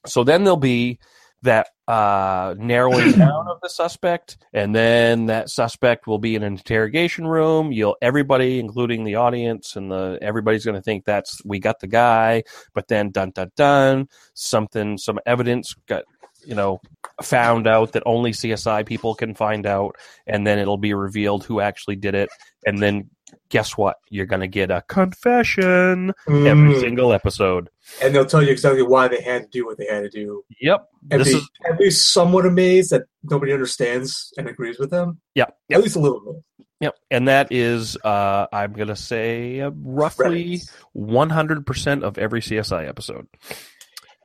So 0.06 0.24
then 0.24 0.44
there'll 0.44 0.56
be 0.56 0.98
that 1.42 1.68
uh, 1.88 2.54
narrowing 2.58 3.12
down 3.18 3.48
of 3.48 3.58
the 3.62 3.68
suspect, 3.68 4.38
and 4.52 4.74
then 4.74 5.26
that 5.26 5.48
suspect 5.50 6.06
will 6.06 6.18
be 6.18 6.34
in 6.34 6.42
an 6.42 6.54
interrogation 6.54 7.26
room. 7.26 7.72
You'll 7.72 7.96
everybody, 8.02 8.58
including 8.58 9.04
the 9.04 9.16
audience 9.16 9.76
and 9.76 9.90
the 9.90 10.18
everybody's 10.20 10.64
going 10.64 10.76
to 10.76 10.82
think 10.82 11.04
that's 11.04 11.40
we 11.44 11.58
got 11.58 11.80
the 11.80 11.86
guy, 11.86 12.42
but 12.74 12.88
then 12.88 13.10
dun 13.10 13.30
dun 13.30 13.50
dun, 13.56 14.08
something, 14.34 14.98
some 14.98 15.18
evidence 15.26 15.74
got 15.86 16.04
you 16.44 16.54
know 16.54 16.80
found 17.22 17.66
out 17.66 17.92
that 17.92 18.02
only 18.06 18.32
CSI 18.32 18.86
people 18.86 19.14
can 19.14 19.34
find 19.34 19.66
out, 19.66 19.96
and 20.26 20.46
then 20.46 20.58
it'll 20.58 20.78
be 20.78 20.94
revealed 20.94 21.44
who 21.44 21.60
actually 21.60 21.96
did 21.96 22.14
it, 22.14 22.28
and 22.66 22.82
then 22.82 23.10
guess 23.48 23.76
what? 23.76 23.96
You're 24.10 24.26
going 24.26 24.40
to 24.40 24.46
get 24.48 24.70
a 24.70 24.82
confession 24.88 26.12
every 26.28 26.74
Mm. 26.74 26.80
single 26.80 27.12
episode. 27.12 27.70
and 28.02 28.14
they'll 28.14 28.26
tell 28.26 28.42
you 28.42 28.50
exactly 28.50 28.82
why 28.82 29.06
they 29.08 29.20
had 29.20 29.42
to 29.42 29.48
do 29.48 29.64
what 29.66 29.78
they 29.78 29.86
had 29.86 30.00
to 30.02 30.08
do. 30.10 30.44
Yep. 30.60 30.88
And 31.10 31.20
This 31.20 31.32
be 31.32 31.38
is 31.38 31.48
at 31.70 31.78
least 31.78 32.12
somewhat 32.12 32.44
amazed 32.46 32.90
that 32.90 33.04
nobody 33.22 33.52
understands 33.52 34.32
and 34.36 34.48
agrees 34.48 34.78
with 34.78 34.90
them. 34.90 35.20
Yep. 35.36 35.56
At 35.70 35.80
least 35.82 35.94
a 35.96 36.00
little 36.00 36.20
bit. 36.20 36.66
Yep. 36.80 36.94
And 37.10 37.28
that 37.28 37.48
is, 37.52 37.96
uh, 38.04 38.46
I'm 38.52 38.72
going 38.72 38.88
to 38.88 38.96
say, 38.96 39.60
uh, 39.60 39.70
roughly 39.74 40.58
Credits. 40.58 40.72
100% 40.96 42.02
of 42.02 42.18
every 42.18 42.40
CSI 42.42 42.86
episode. 42.88 43.26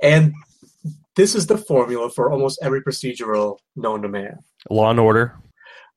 And 0.01 0.33
this 1.15 1.35
is 1.35 1.47
the 1.47 1.57
formula 1.57 2.09
for 2.09 2.31
almost 2.31 2.59
every 2.61 2.81
procedural 2.81 3.57
known 3.75 4.01
to 4.01 4.09
man. 4.09 4.39
Law 4.69 4.89
and 4.89 4.99
Order. 4.99 5.35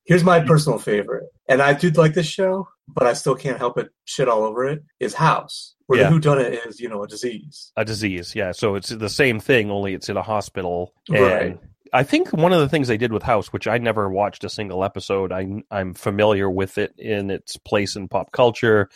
Here's 0.05 0.23
my 0.25 0.40
personal 0.40 0.79
favorite, 0.79 1.25
and 1.49 1.62
I 1.62 1.73
do 1.73 1.88
like 1.90 2.12
this 2.12 2.27
show, 2.27 2.69
but 2.88 3.07
I 3.07 3.12
still 3.14 3.35
can't 3.35 3.59
help 3.59 3.79
it 3.79 3.90
shit 4.05 4.29
all 4.29 4.42
over 4.44 4.64
it. 4.66 4.83
Is 5.01 5.14
House, 5.14 5.75
where 5.87 6.01
Yeah. 6.01 6.11
the 6.11 6.16
whodunit 6.16 6.66
is, 6.66 6.81
you 6.81 6.88
know, 6.88 7.03
a 7.03 7.09
disease. 7.09 7.73
a 7.77 7.85
disease. 7.85 8.35
Yeah, 8.35 8.53
so 8.53 8.75
it's 8.75 8.88
the 8.90 9.09
same 9.09 9.40
thing, 9.40 9.70
only 9.70 9.94
it's 9.94 10.09
in 10.09 10.16
a 10.16 10.23
hospital. 10.23 10.92
And 11.09 11.18
Right. 11.20 11.59
I 11.92 12.03
think 12.03 12.33
one 12.33 12.53
of 12.53 12.59
the 12.59 12.68
things 12.68 12.88
they 12.88 12.97
did 12.97 13.12
with 13.12 13.23
House, 13.23 13.53
which 13.53 13.68
I 13.68 13.79
never 13.79 14.09
watched 14.11 14.42
a 14.42 14.49
single 14.49 14.83
episode, 14.83 15.31
I, 15.33 15.47
I'm 15.70 15.94
familiar 15.94 16.51
with 16.51 16.77
it 16.77 16.92
in 16.99 17.31
its 17.31 17.57
place 17.57 17.94
in 17.94 18.09
pop 18.09 18.33
culture. 18.33 18.88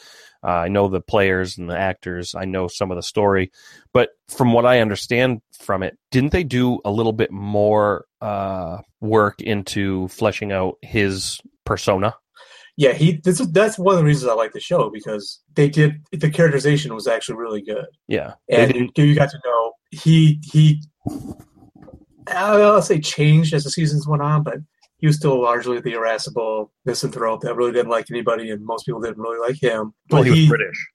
Uh, 0.43 0.49
I 0.49 0.69
know 0.69 0.89
the 0.89 1.01
players 1.01 1.59
and 1.59 1.71
the 1.71 1.79
actors. 1.79 2.35
I 2.35 2.45
know 2.45 2.67
some 2.69 2.91
of 2.91 2.97
the 2.97 3.03
story, 3.03 3.51
but 3.93 4.11
from 4.29 4.53
what 4.53 4.67
I 4.67 4.81
understand 4.81 5.43
from 5.53 5.83
it, 5.85 5.97
didn't 6.11 6.33
they 6.33 6.45
do 6.45 6.81
a 6.85 6.91
little 6.91 7.13
bit 7.13 7.31
more 7.31 8.05
uh, 8.21 8.79
work 9.01 9.41
into 9.43 10.09
fleshing 10.09 10.51
out 10.53 10.77
his 10.83 11.41
persona? 11.65 12.15
Yeah, 12.81 12.93
he. 12.93 13.21
This 13.25 13.41
is 13.41 13.51
that's 13.51 13.77
one 13.77 13.95
of 13.97 13.99
the 13.99 14.05
reasons 14.05 14.31
I 14.31 14.35
like 14.35 14.53
the 14.53 14.61
show 14.61 14.89
because 14.89 15.41
they 15.57 15.69
did 15.69 16.01
the 16.13 16.31
characterization 16.31 16.95
was 16.95 17.09
actually 17.09 17.37
really 17.37 17.61
good, 17.61 17.87
Yeah. 18.07 18.35
And 18.49 18.73
didn't- 18.73 18.97
you 18.97 19.17
got 19.17 19.31
to 19.31 19.41
know 19.45 19.73
he 19.91 20.41
he. 20.45 20.81
I'll 22.29 22.81
say 22.83 23.01
changed 23.01 23.53
as 23.55 23.65
the 23.65 23.71
seasons 23.71 24.07
went 24.07 24.23
on, 24.23 24.43
but 24.43 24.59
he 24.99 25.07
was 25.07 25.17
still 25.17 25.41
largely 25.43 25.81
the 25.81 25.95
irascible 25.95 26.71
misanthrope 26.85 27.41
that 27.43 27.55
really 27.57 27.73
didn't 27.73 27.91
like 27.91 28.11
anybody, 28.11 28.51
and 28.51 28.65
most 28.65 28.85
people 28.87 29.01
didn't 29.01 29.19
really 29.19 29.39
like 29.41 29.61
him. 29.61 29.93
well, 30.11 30.23
But 30.23 30.27
he 30.33 30.49
was 30.49 30.49
British. 30.49 30.89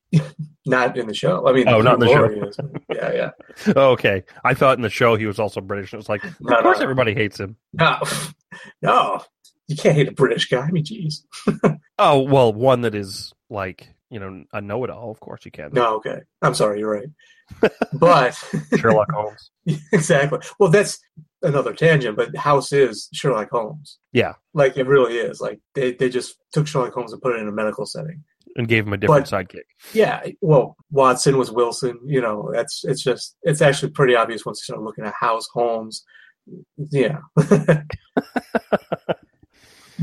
not 0.65 0.97
in 0.97 1.07
the 1.07 1.13
show. 1.13 1.47
I 1.47 1.53
mean, 1.53 1.67
Oh, 1.67 1.81
not 1.81 1.95
in 1.95 1.99
the 2.01 2.07
show. 2.07 2.47
Is, 2.47 2.57
yeah, 2.95 3.11
yeah. 3.13 3.29
Oh, 3.75 3.91
okay. 3.91 4.23
I 4.43 4.53
thought 4.53 4.77
in 4.77 4.83
the 4.83 4.89
show 4.89 5.15
he 5.15 5.25
was 5.25 5.39
also 5.39 5.59
British. 5.61 5.93
It 5.93 5.97
was 5.97 6.07
like, 6.09 6.23
of 6.23 6.35
No, 6.39 6.61
course 6.61 6.77
no. 6.77 6.83
everybody 6.83 7.13
hates 7.13 7.39
him. 7.39 7.55
No, 7.73 7.97
no, 8.81 9.21
you 9.67 9.75
can't 9.75 9.95
hate 9.95 10.07
a 10.07 10.13
British 10.13 10.49
guy. 10.49 10.65
I 10.65 10.71
mean, 10.71 10.85
jeez. 10.85 11.23
Oh, 11.99 12.21
well, 12.21 12.51
one 12.51 12.81
that 12.81 12.95
is 12.95 13.33
like, 13.51 13.87
you 14.09 14.19
know, 14.19 14.43
a 14.51 14.61
know 14.61 14.83
it 14.83 14.89
all. 14.89 15.11
Of 15.11 15.19
course 15.19 15.45
you 15.45 15.51
can. 15.51 15.71
No, 15.73 15.97
okay. 15.97 16.21
I'm 16.41 16.55
sorry. 16.55 16.79
You're 16.79 16.91
right. 16.91 17.71
But 17.93 18.35
Sherlock 18.77 19.11
Holmes. 19.11 19.51
exactly. 19.93 20.39
Well, 20.59 20.69
that's 20.69 20.99
another 21.43 21.73
tangent. 21.73 22.17
But 22.17 22.35
House 22.35 22.73
is 22.73 23.09
Sherlock 23.13 23.51
Holmes. 23.51 23.99
Yeah. 24.11 24.33
Like 24.53 24.75
it 24.75 24.87
really 24.87 25.17
is. 25.17 25.39
Like 25.39 25.59
they, 25.75 25.93
they 25.93 26.09
just 26.09 26.35
took 26.51 26.67
Sherlock 26.67 26.93
Holmes 26.93 27.13
and 27.13 27.21
put 27.21 27.35
it 27.35 27.41
in 27.41 27.47
a 27.47 27.51
medical 27.51 27.85
setting. 27.85 28.23
And 28.55 28.67
gave 28.67 28.85
him 28.85 28.93
a 28.93 28.97
different 28.97 29.27
sidekick. 29.27 29.63
Yeah. 29.93 30.23
Well, 30.41 30.75
Watson 30.91 31.37
was 31.37 31.51
Wilson. 31.51 31.99
You 32.05 32.21
know, 32.21 32.51
that's 32.53 32.83
it's 32.85 33.03
just 33.03 33.35
it's 33.43 33.61
actually 33.61 33.91
pretty 33.91 34.15
obvious 34.15 34.45
once 34.45 34.59
you 34.59 34.73
start 34.73 34.83
looking 34.83 35.05
at 35.05 35.13
House 35.13 35.47
Holmes. 35.53 36.03
Yeah. 36.91 37.19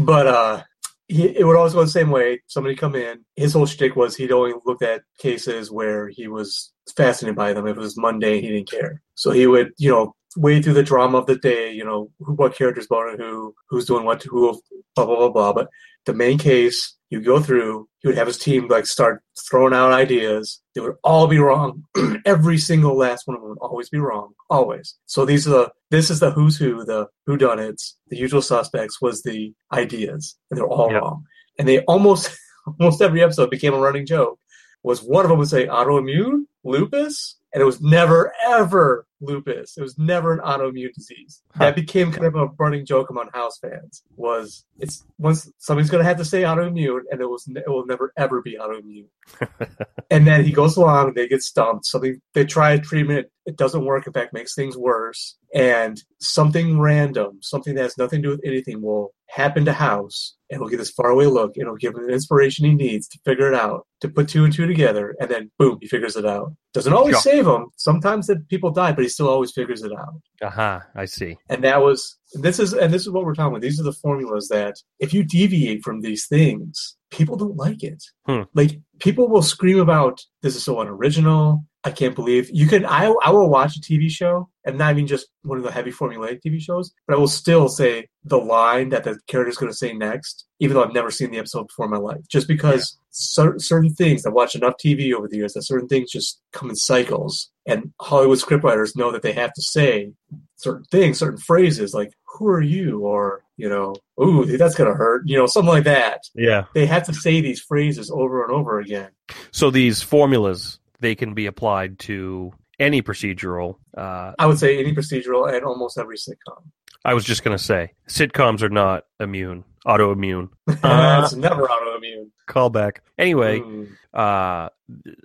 But 0.00 0.26
uh 0.26 0.62
he, 1.08 1.24
it 1.24 1.44
would 1.44 1.56
always 1.56 1.74
go 1.74 1.82
the 1.82 1.88
same 1.88 2.10
way. 2.10 2.40
Somebody 2.46 2.76
come 2.76 2.94
in. 2.94 3.24
His 3.34 3.52
whole 3.52 3.66
shtick 3.66 3.96
was 3.96 4.14
he'd 4.14 4.30
only 4.30 4.54
look 4.64 4.80
at 4.80 5.02
cases 5.18 5.70
where 5.70 6.08
he 6.08 6.28
was 6.28 6.72
fascinated 6.96 7.36
by 7.36 7.52
them. 7.52 7.66
If 7.66 7.76
it 7.76 7.80
was 7.80 7.96
mundane, 7.96 8.42
he 8.42 8.48
didn't 8.48 8.70
care. 8.70 9.02
So 9.16 9.32
he 9.32 9.46
would, 9.48 9.72
you 9.76 9.90
know, 9.90 10.14
wade 10.36 10.64
through 10.64 10.74
the 10.74 10.82
drama 10.82 11.18
of 11.18 11.26
the 11.26 11.36
day. 11.36 11.72
You 11.72 11.84
know, 11.84 12.10
who, 12.20 12.34
what 12.34 12.54
characters 12.54 12.86
boning 12.86 13.18
who, 13.18 13.54
who's 13.68 13.86
doing 13.86 14.04
what 14.04 14.20
to 14.20 14.28
who, 14.28 14.60
blah 14.94 15.06
blah 15.06 15.16
blah 15.16 15.30
blah. 15.30 15.52
But 15.52 15.68
the 16.06 16.14
main 16.14 16.38
case, 16.38 16.96
you 17.10 17.20
go 17.20 17.40
through. 17.40 17.88
He 18.00 18.08
would 18.08 18.16
have 18.16 18.26
his 18.28 18.38
team 18.38 18.66
like 18.68 18.86
start 18.86 19.22
throwing 19.50 19.74
out 19.74 19.92
ideas. 19.92 20.62
They 20.74 20.80
would 20.80 20.96
all 21.04 21.26
be 21.26 21.38
wrong. 21.38 21.84
Every 22.24 22.56
single 22.56 22.96
last 22.96 23.26
one 23.26 23.36
of 23.36 23.42
them 23.42 23.50
would 23.50 23.58
always 23.58 23.90
be 23.90 23.98
wrong. 23.98 24.32
Always. 24.48 24.96
So 25.06 25.24
these 25.26 25.46
are 25.46 25.50
the 25.50 25.72
this 25.90 26.08
is 26.08 26.20
the 26.20 26.30
who's 26.30 26.56
who, 26.56 26.84
the 26.84 27.08
who 27.26 27.36
done 27.36 27.58
it's, 27.58 27.96
the 28.08 28.16
usual 28.16 28.40
suspects 28.42 29.02
was 29.02 29.22
the 29.22 29.52
ideas. 29.72 30.36
And 30.50 30.56
they're 30.58 30.66
all 30.66 30.90
Yep. 30.90 31.02
wrong. 31.02 31.24
And 31.58 31.68
they 31.68 31.80
almost 31.80 32.30
almost 32.80 33.02
every 33.02 33.22
episode 33.22 33.50
became 33.50 33.74
a 33.74 33.78
running 33.78 34.06
joke. 34.06 34.38
Was 34.82 35.02
one 35.02 35.26
of 35.26 35.28
them 35.28 35.38
would 35.38 35.48
say 35.48 35.66
autoimmune, 35.66 36.44
lupus, 36.64 37.36
and 37.52 37.60
it 37.60 37.66
was 37.66 37.82
never 37.82 38.32
ever 38.46 39.06
lupus. 39.20 39.76
It 39.76 39.82
was 39.82 39.98
never 39.98 40.32
an 40.32 40.40
autoimmune 40.40 40.92
disease. 40.94 41.42
That 41.58 41.74
became 41.74 42.10
kind 42.12 42.26
of 42.26 42.34
a 42.36 42.46
running 42.58 42.86
joke 42.86 43.10
among 43.10 43.28
house 43.32 43.58
fans. 43.58 44.02
Was 44.16 44.64
it's 44.78 45.04
once 45.18 45.50
somebody's 45.58 45.90
going 45.90 46.02
to 46.02 46.08
have 46.08 46.16
to 46.18 46.24
say 46.24 46.42
autoimmune, 46.42 47.00
and 47.10 47.20
it 47.20 47.26
was 47.28 47.46
it 47.48 47.68
will 47.68 47.86
never 47.86 48.12
ever 48.16 48.40
be 48.42 48.56
autoimmune. 48.60 49.06
and 50.10 50.26
then 50.26 50.44
he 50.44 50.52
goes 50.52 50.76
along, 50.76 51.14
they 51.14 51.28
get 51.28 51.42
stumped. 51.42 51.86
Something 51.86 52.20
they 52.34 52.44
try 52.44 52.72
a 52.72 52.78
treatment, 52.80 53.28
it 53.46 53.56
doesn't 53.56 53.84
work. 53.84 54.06
In 54.06 54.12
fact, 54.12 54.32
makes 54.32 54.54
things 54.54 54.76
worse. 54.76 55.36
And 55.54 56.00
something 56.20 56.78
random, 56.78 57.38
something 57.42 57.74
that 57.74 57.82
has 57.82 57.98
nothing 57.98 58.22
to 58.22 58.28
do 58.28 58.30
with 58.30 58.40
anything, 58.44 58.80
will 58.82 59.12
happen 59.28 59.64
to 59.64 59.72
House, 59.72 60.36
and 60.48 60.60
he'll 60.60 60.68
get 60.68 60.78
this 60.78 60.90
faraway 60.92 61.26
look. 61.26 61.52
and 61.56 61.62
It'll 61.62 61.76
give 61.76 61.94
him 61.94 62.06
the 62.06 62.12
inspiration 62.12 62.64
he 62.66 62.74
needs 62.74 63.08
to 63.08 63.18
figure 63.24 63.48
it 63.48 63.54
out, 63.54 63.86
to 64.00 64.08
put 64.08 64.28
two 64.28 64.44
and 64.44 64.52
two 64.52 64.66
together, 64.66 65.14
and 65.20 65.28
then 65.30 65.50
boom, 65.58 65.78
he 65.80 65.88
figures 65.88 66.16
it 66.16 66.24
out. 66.26 66.52
Doesn't 66.72 66.92
always 66.92 67.14
Sure. 67.20 67.32
save 67.32 67.46
him. 67.48 67.66
Sometimes 67.76 68.28
the 68.28 68.36
people 68.48 68.70
die, 68.70 68.92
but 68.92 69.02
he 69.02 69.08
still 69.10 69.28
always 69.28 69.52
figures 69.52 69.82
it 69.82 69.92
out 69.92 70.14
Aha, 70.42 70.82
I 70.94 71.04
see. 71.04 71.36
and 71.48 71.62
that 71.64 71.82
was 71.82 72.16
this 72.34 72.58
is 72.58 72.72
and 72.72 72.92
this 72.94 73.02
is 73.02 73.10
what 73.10 73.24
we're 73.24 73.34
talking 73.34 73.52
about 73.52 73.60
these 73.62 73.78
are 73.80 73.84
the 73.84 73.92
formulas 73.92 74.48
that 74.48 74.76
if 74.98 75.12
you 75.14 75.22
deviate 75.24 75.82
from 75.82 76.00
these 76.00 76.26
things 76.26 76.96
people 77.10 77.36
don't 77.36 77.56
like 77.56 77.82
it 77.82 78.02
Hmm. 78.26 78.42
like 78.54 78.80
people 79.00 79.28
will 79.28 79.42
scream 79.42 79.78
about 79.80 80.20
this 80.42 80.54
is 80.56 80.62
so 80.64 80.80
unoriginal 80.80 81.64
i 81.84 81.90
can't 81.90 82.14
believe 82.14 82.48
you 82.52 82.66
can 82.66 82.84
i, 82.86 83.12
I 83.22 83.30
will 83.30 83.48
watch 83.48 83.76
a 83.76 83.80
tv 83.80 84.10
show 84.10 84.48
and 84.64 84.78
not 84.78 84.92
even 84.92 85.06
just 85.06 85.26
one 85.42 85.58
of 85.58 85.64
the 85.64 85.72
heavy 85.72 85.90
formulaic 85.90 86.40
tv 86.44 86.60
shows 86.60 86.92
but 87.06 87.14
i 87.14 87.18
will 87.18 87.28
still 87.28 87.68
say 87.68 88.08
the 88.24 88.38
line 88.38 88.90
that 88.90 89.04
the 89.04 89.18
character 89.26 89.50
is 89.50 89.56
going 89.56 89.72
to 89.72 89.76
say 89.76 89.92
next 89.92 90.46
even 90.58 90.74
though 90.74 90.84
i've 90.84 90.92
never 90.92 91.10
seen 91.10 91.30
the 91.30 91.38
episode 91.38 91.66
before 91.66 91.86
in 91.86 91.90
my 91.90 91.96
life 91.96 92.20
just 92.28 92.48
because 92.48 92.98
cer- 93.10 93.58
certain 93.58 93.94
things 93.94 94.26
i've 94.26 94.32
watched 94.32 94.54
enough 94.54 94.74
tv 94.84 95.12
over 95.12 95.28
the 95.28 95.36
years 95.36 95.54
that 95.54 95.62
certain 95.62 95.88
things 95.88 96.10
just 96.10 96.40
come 96.52 96.70
in 96.70 96.76
cycles 96.76 97.50
and 97.66 97.92
hollywood 98.00 98.38
scriptwriters 98.38 98.96
know 98.96 99.10
that 99.10 99.22
they 99.22 99.32
have 99.32 99.52
to 99.52 99.62
say 99.62 100.12
certain 100.60 100.84
things, 100.84 101.18
certain 101.18 101.38
phrases 101.38 101.94
like 101.94 102.12
"Who 102.24 102.48
are 102.48 102.60
you?" 102.60 103.00
or 103.00 103.42
you 103.56 103.68
know, 103.68 103.94
"Ooh, 104.22 104.44
that's 104.44 104.74
gonna 104.74 104.94
hurt," 104.94 105.22
you 105.26 105.36
know, 105.36 105.46
something 105.46 105.72
like 105.72 105.84
that. 105.84 106.20
Yeah. 106.34 106.64
They 106.74 106.86
have 106.86 107.04
to 107.04 107.14
say 107.14 107.40
these 107.40 107.60
phrases 107.60 108.10
over 108.10 108.44
and 108.44 108.52
over 108.52 108.78
again. 108.78 109.10
So 109.50 109.70
these 109.70 110.02
formulas 110.02 110.78
they 111.00 111.14
can 111.14 111.34
be 111.34 111.46
applied 111.46 111.98
to 112.00 112.52
any 112.78 113.02
procedural. 113.02 113.76
Uh, 113.96 114.32
I 114.38 114.46
would 114.46 114.58
say 114.58 114.78
any 114.78 114.94
procedural 114.94 115.52
and 115.52 115.64
almost 115.64 115.98
every 115.98 116.16
sitcom. 116.16 116.62
I 117.04 117.14
was 117.14 117.24
just 117.24 117.42
going 117.44 117.56
to 117.56 117.62
say 117.62 117.92
sitcoms 118.08 118.62
are 118.62 118.68
not 118.68 119.04
immune, 119.18 119.64
autoimmune. 119.86 120.50
Uh, 120.82 121.22
it's 121.24 121.34
never 121.34 121.66
autoimmune. 121.66 122.28
Callback. 122.48 122.98
Anyway, 123.18 123.60
Mm, 123.60 123.88
uh, 124.14 124.68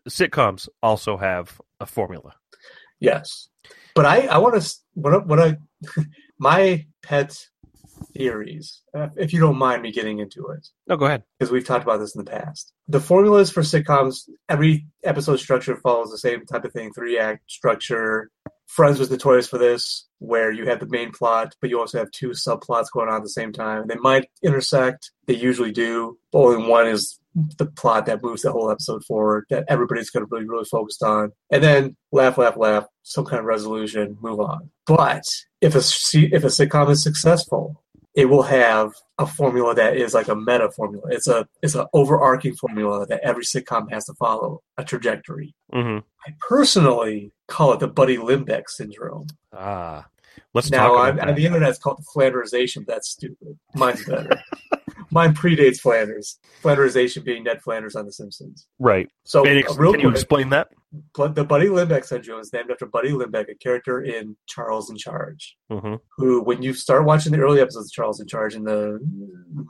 sitcoms 0.10 0.68
also 0.82 1.18
have 1.18 1.60
a 1.80 1.86
formula. 1.86 2.34
yes, 3.00 3.50
but 3.94 4.06
I 4.06 4.28
I 4.28 4.38
want 4.38 4.62
to 4.62 4.76
what 4.94 5.14
I, 5.14 5.18
what 5.18 5.40
I 5.48 5.58
my 6.40 6.86
pet 7.02 7.38
theories, 8.13 8.81
uh, 8.93 9.10
if 9.15 9.34
you 9.34 9.39
don't 9.39 9.58
mind 9.58 9.81
me 9.81 9.91
getting 9.91 10.19
into 10.19 10.47
it. 10.49 10.67
No, 10.88 10.97
go 10.97 11.05
ahead. 11.05 11.23
because 11.38 11.51
we've 11.51 11.65
talked 11.65 11.84
about 11.84 11.99
this 11.99 12.15
in 12.15 12.23
the 12.23 12.29
past. 12.29 12.71
The 12.88 12.99
formulas 12.99 13.51
for 13.51 13.62
sitcoms, 13.62 14.29
every 14.49 14.88
episode 15.03 15.38
structure 15.38 15.75
follows 15.77 16.12
the 16.12 16.17
same 16.17 16.45
type 16.45 16.65
of 16.65 16.73
thing 16.73 16.91
three 16.93 17.17
act 17.17 17.49
structure. 17.49 18.29
Friends 18.67 18.99
was 18.99 19.12
notorious 19.12 19.47
for 19.47 19.60
this, 19.60 20.08
where 20.19 20.51
you 20.51 20.65
have 20.67 20.79
the 20.79 20.88
main 20.88 21.12
plot, 21.12 21.53
but 21.62 21.69
you 21.69 21.79
also 21.79 21.99
have 21.99 22.10
two 22.12 22.29
subplots 22.29 22.88
going 22.91 23.10
on 23.10 23.17
at 23.17 23.23
the 23.23 23.29
same 23.29 23.53
time. 23.53 23.88
They 23.88 23.95
might 23.95 24.29
intersect, 24.43 25.12
they 25.27 25.36
usually 25.36 25.71
do, 25.71 26.17
but 26.31 26.39
only 26.39 26.67
one 26.67 26.88
is 26.88 27.19
the 27.58 27.65
plot 27.65 28.05
that 28.05 28.23
moves 28.23 28.41
the 28.41 28.51
whole 28.51 28.71
episode 28.71 29.03
forward 29.03 29.45
that 29.49 29.65
everybody's 29.67 30.10
going 30.10 30.25
to 30.25 30.29
really, 30.31 30.47
really 30.47 30.65
focused 30.65 31.03
on. 31.03 31.31
And 31.51 31.63
then 31.63 31.95
laugh, 32.12 32.38
laugh, 32.38 32.55
laugh, 32.58 32.86
some 33.03 33.25
kind 33.25 33.39
of 33.39 33.45
resolution, 33.45 34.17
move 34.21 34.39
on. 34.39 34.71
But 34.88 35.23
if 35.62 35.75
a, 35.75 35.79
if 35.79 36.43
a 36.43 36.47
sitcom 36.47 36.89
is 36.89 37.03
successful, 37.03 37.84
it 38.15 38.25
will 38.25 38.43
have 38.43 38.93
a 39.19 39.25
formula 39.28 39.75
that 39.75 39.97
is 39.97 40.13
like 40.13 40.28
a 40.30 40.36
meta 40.36 40.71
formula. 40.71 41.04
It's 41.10 41.28
a 41.28 41.47
it's 41.62 41.75
an 41.75 41.86
overarching 41.93 42.56
formula 42.56 43.06
that 43.08 43.21
every 43.21 43.43
sitcom 43.43 43.91
has 43.91 44.06
to 44.06 44.13
follow 44.13 44.62
a 44.78 44.84
trajectory. 44.84 45.54
hmm 45.71 45.99
I 46.28 46.34
personally 46.39 47.32
call 47.47 47.73
it 47.73 47.80
the 47.80 47.88
Buddy 47.88 48.17
Lembeck 48.17 48.63
syndrome. 48.69 49.28
Ah, 49.54 50.08
let's 50.54 50.71
now 50.71 50.88
talk 50.88 50.97
on, 50.99 51.10
about 51.10 51.19
on 51.21 51.28
that. 51.28 51.36
the 51.36 51.45
internet, 51.45 51.69
it's 51.69 51.78
called 51.80 51.99
the 51.99 52.06
Flanderization. 52.15 52.86
That's 52.88 53.10
stupid. 53.10 53.60
Mine's 53.75 54.04
better. 54.06 54.41
Mine 55.12 55.34
predates 55.36 55.80
Flanders. 55.80 56.39
Flanderization 56.63 57.23
being 57.23 57.43
Ned 57.43 57.62
Flanders 57.62 57.95
on 57.95 58.06
The 58.06 58.12
Simpsons. 58.12 58.67
right. 58.80 59.08
So 59.23 59.43
Can, 59.43 59.54
uh, 59.58 59.60
you- 59.60 59.75
real 59.78 59.91
can 59.91 60.01
you 60.01 60.10
explain 60.10 60.49
that? 60.49 60.69
But 61.15 61.36
the 61.36 61.43
Buddy 61.43 61.67
Lembeck 61.67 62.05
syndrome 62.05 62.39
is 62.41 62.51
named 62.53 62.71
after 62.71 62.86
Buddy 62.86 63.10
Lembeck, 63.12 63.49
a 63.49 63.55
character 63.55 64.01
in 64.01 64.36
Charles 64.47 64.89
in 64.89 64.97
Charge. 64.97 65.55
hmm 65.69 65.95
who, 66.17 66.41
when 66.41 66.62
you 66.62 66.73
start 66.73 67.05
watching 67.05 67.31
the 67.31 67.39
early 67.39 67.60
episodes 67.62 67.88
of 67.88 67.91
Charles 67.91 68.19
in 68.19 68.27
Charge 68.27 68.55
in 68.55 68.63
the 68.63 68.99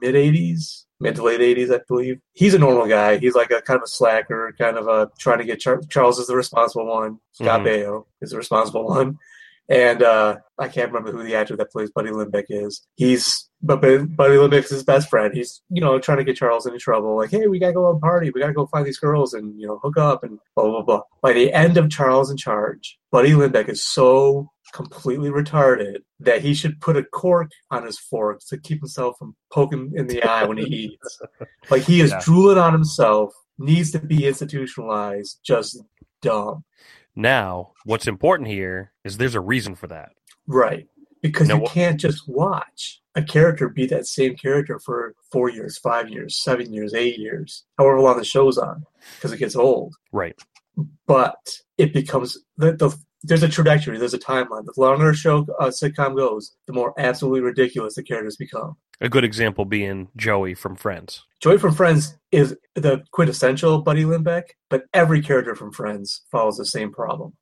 mid 0.01 0.15
80s, 0.15 0.85
mid 0.99 1.15
to 1.15 1.23
late 1.23 1.41
80s, 1.41 1.73
I 1.73 1.81
believe, 1.87 2.19
he's 2.33 2.53
a 2.53 2.59
normal 2.59 2.87
guy. 2.87 3.17
He's 3.17 3.35
like 3.35 3.51
a 3.51 3.61
kind 3.61 3.77
of 3.77 3.83
a 3.83 3.87
slacker, 3.87 4.53
kind 4.57 4.77
of 4.77 4.87
a 4.87 5.09
trying 5.19 5.39
to 5.39 5.45
get 5.45 5.59
Char- 5.59 5.81
Charles 5.89 6.19
is 6.19 6.27
the 6.27 6.35
responsible 6.35 6.87
one. 6.87 7.17
Scott 7.33 7.61
Mhm. 7.61 7.65
Baio 7.65 8.05
is 8.21 8.31
the 8.31 8.37
responsible 8.37 8.85
one. 8.97 9.17
And 9.67 10.03
uh, 10.03 10.37
I 10.59 10.67
can't 10.67 10.91
remember 10.91 11.11
who 11.11 11.23
the 11.23 11.35
actor 11.35 11.55
that 11.57 11.71
plays 11.71 11.89
Buddy 11.89 12.09
Lembeck 12.11 12.45
is. 12.49 12.85
He's 12.95 13.49
but 13.63 13.81
Buddy 13.81 13.97
Lembeck's 14.35 14.69
his 14.69 14.83
best 14.83 15.09
friend. 15.09 15.33
He's 15.33 15.61
you 15.69 15.81
know 15.81 15.97
trying 15.97 16.19
to 16.19 16.23
get 16.23 16.35
Charles 16.37 16.67
into 16.67 16.77
trouble. 16.77 17.15
Like, 17.17 17.31
hey, 17.31 17.47
we 17.47 17.57
gotta 17.57 17.73
go 17.73 17.85
on 17.87 17.95
a 17.95 17.99
party. 17.99 18.29
We 18.29 18.41
gotta 18.41 18.53
go 18.53 18.67
find 18.67 18.85
these 18.85 18.99
girls 18.99 19.33
and 19.33 19.59
you 19.59 19.65
know 19.67 19.79
hook 19.81 19.97
up 19.97 20.23
and 20.23 20.37
blah 20.55 20.65
blah 20.69 20.81
blah. 20.83 21.01
By 21.21 21.33
the 21.33 21.51
end 21.51 21.77
of 21.77 21.89
Charles 21.89 22.29
in 22.29 22.37
Charge, 22.37 22.99
Buddy 23.11 23.31
Lembeck 23.31 23.67
is 23.69 23.81
so 23.81 24.51
completely 24.73 25.29
retarded 25.29 25.97
that 26.19 26.41
he 26.41 26.53
should 26.53 26.79
put 26.81 26.97
a 26.97 27.03
cork 27.03 27.49
on 27.71 27.85
his 27.85 27.97
fork 27.97 28.41
to 28.49 28.57
keep 28.59 28.79
himself 28.81 29.15
from 29.17 29.35
poking 29.51 29.93
in 29.95 30.05
the 30.07 30.21
eye 30.21 30.43
when 30.43 30.57
he 30.57 30.65
eats. 30.93 31.21
Like 31.71 31.83
he 31.83 32.01
is 32.01 32.11
Yeah. 32.11 32.19
drooling 32.23 32.57
on 32.59 32.73
himself. 32.73 33.33
Needs 33.57 33.91
to 33.91 33.99
be 33.99 34.27
institutionalized. 34.27 35.39
Just 35.43 35.81
dumb. 36.21 36.65
Now, 37.15 37.71
what's 37.85 38.07
important 38.07 38.49
here 38.49 38.91
is 39.03 39.17
there's 39.17 39.35
a 39.35 39.41
reason 39.41 39.75
for 39.75 39.87
that. 39.87 40.09
Right. 40.47 40.87
because 41.21 41.47
No, 41.47 41.61
you 41.61 41.67
can't 41.67 41.99
just 41.99 42.27
watch 42.27 43.01
a 43.15 43.23
character 43.23 43.69
be 43.69 43.85
that 43.87 44.05
same 44.05 44.35
character 44.35 44.79
for 44.79 45.15
four 45.31 45.49
years, 45.49 45.77
five 45.77 46.09
years, 46.09 46.37
seven 46.37 46.71
years, 46.73 46.93
eight 46.93 47.17
years, 47.17 47.63
however 47.77 47.99
long 48.01 48.17
the 48.17 48.25
show's 48.25 48.57
on, 48.57 48.85
because 49.15 49.31
it 49.31 49.37
gets 49.37 49.55
old. 49.55 49.95
Right. 50.11 50.37
But 51.07 51.59
it 51.77 51.93
becomes 51.93 52.37
the, 52.57 52.73
the 52.73 52.95
there's 53.27 53.43
a 53.43 53.49
trajectory, 53.49 53.97
there's 53.97 54.13
a 54.13 54.19
timeline. 54.19 54.65
The 54.65 54.73
longer 54.77 55.09
a 55.09 55.15
show 55.15 55.45
uh, 55.59 55.67
sitcom 55.67 56.15
goes, 56.15 56.55
the 56.67 56.73
more 56.73 56.93
absolutely 56.97 57.41
ridiculous 57.41 57.95
the 57.95 58.03
characters 58.03 58.35
become. 58.37 58.77
A 59.01 59.09
good 59.09 59.23
example 59.23 59.65
being 59.65 60.07
Joey 60.15 60.53
from 60.53 60.75
Friends. 60.75 61.25
Joey 61.41 61.57
from 61.57 61.73
Friends 61.73 62.17
is 62.31 62.55
the 62.75 63.03
quintessential 63.11 63.81
Buddy 63.81 64.03
Lembeck, 64.03 64.43
but 64.69 64.83
every 64.93 65.21
character 65.21 65.55
from 65.55 65.71
Friends 65.71 66.21
follows 66.31 66.57
the 66.57 66.65
same 66.65 66.91
problem. 66.91 67.33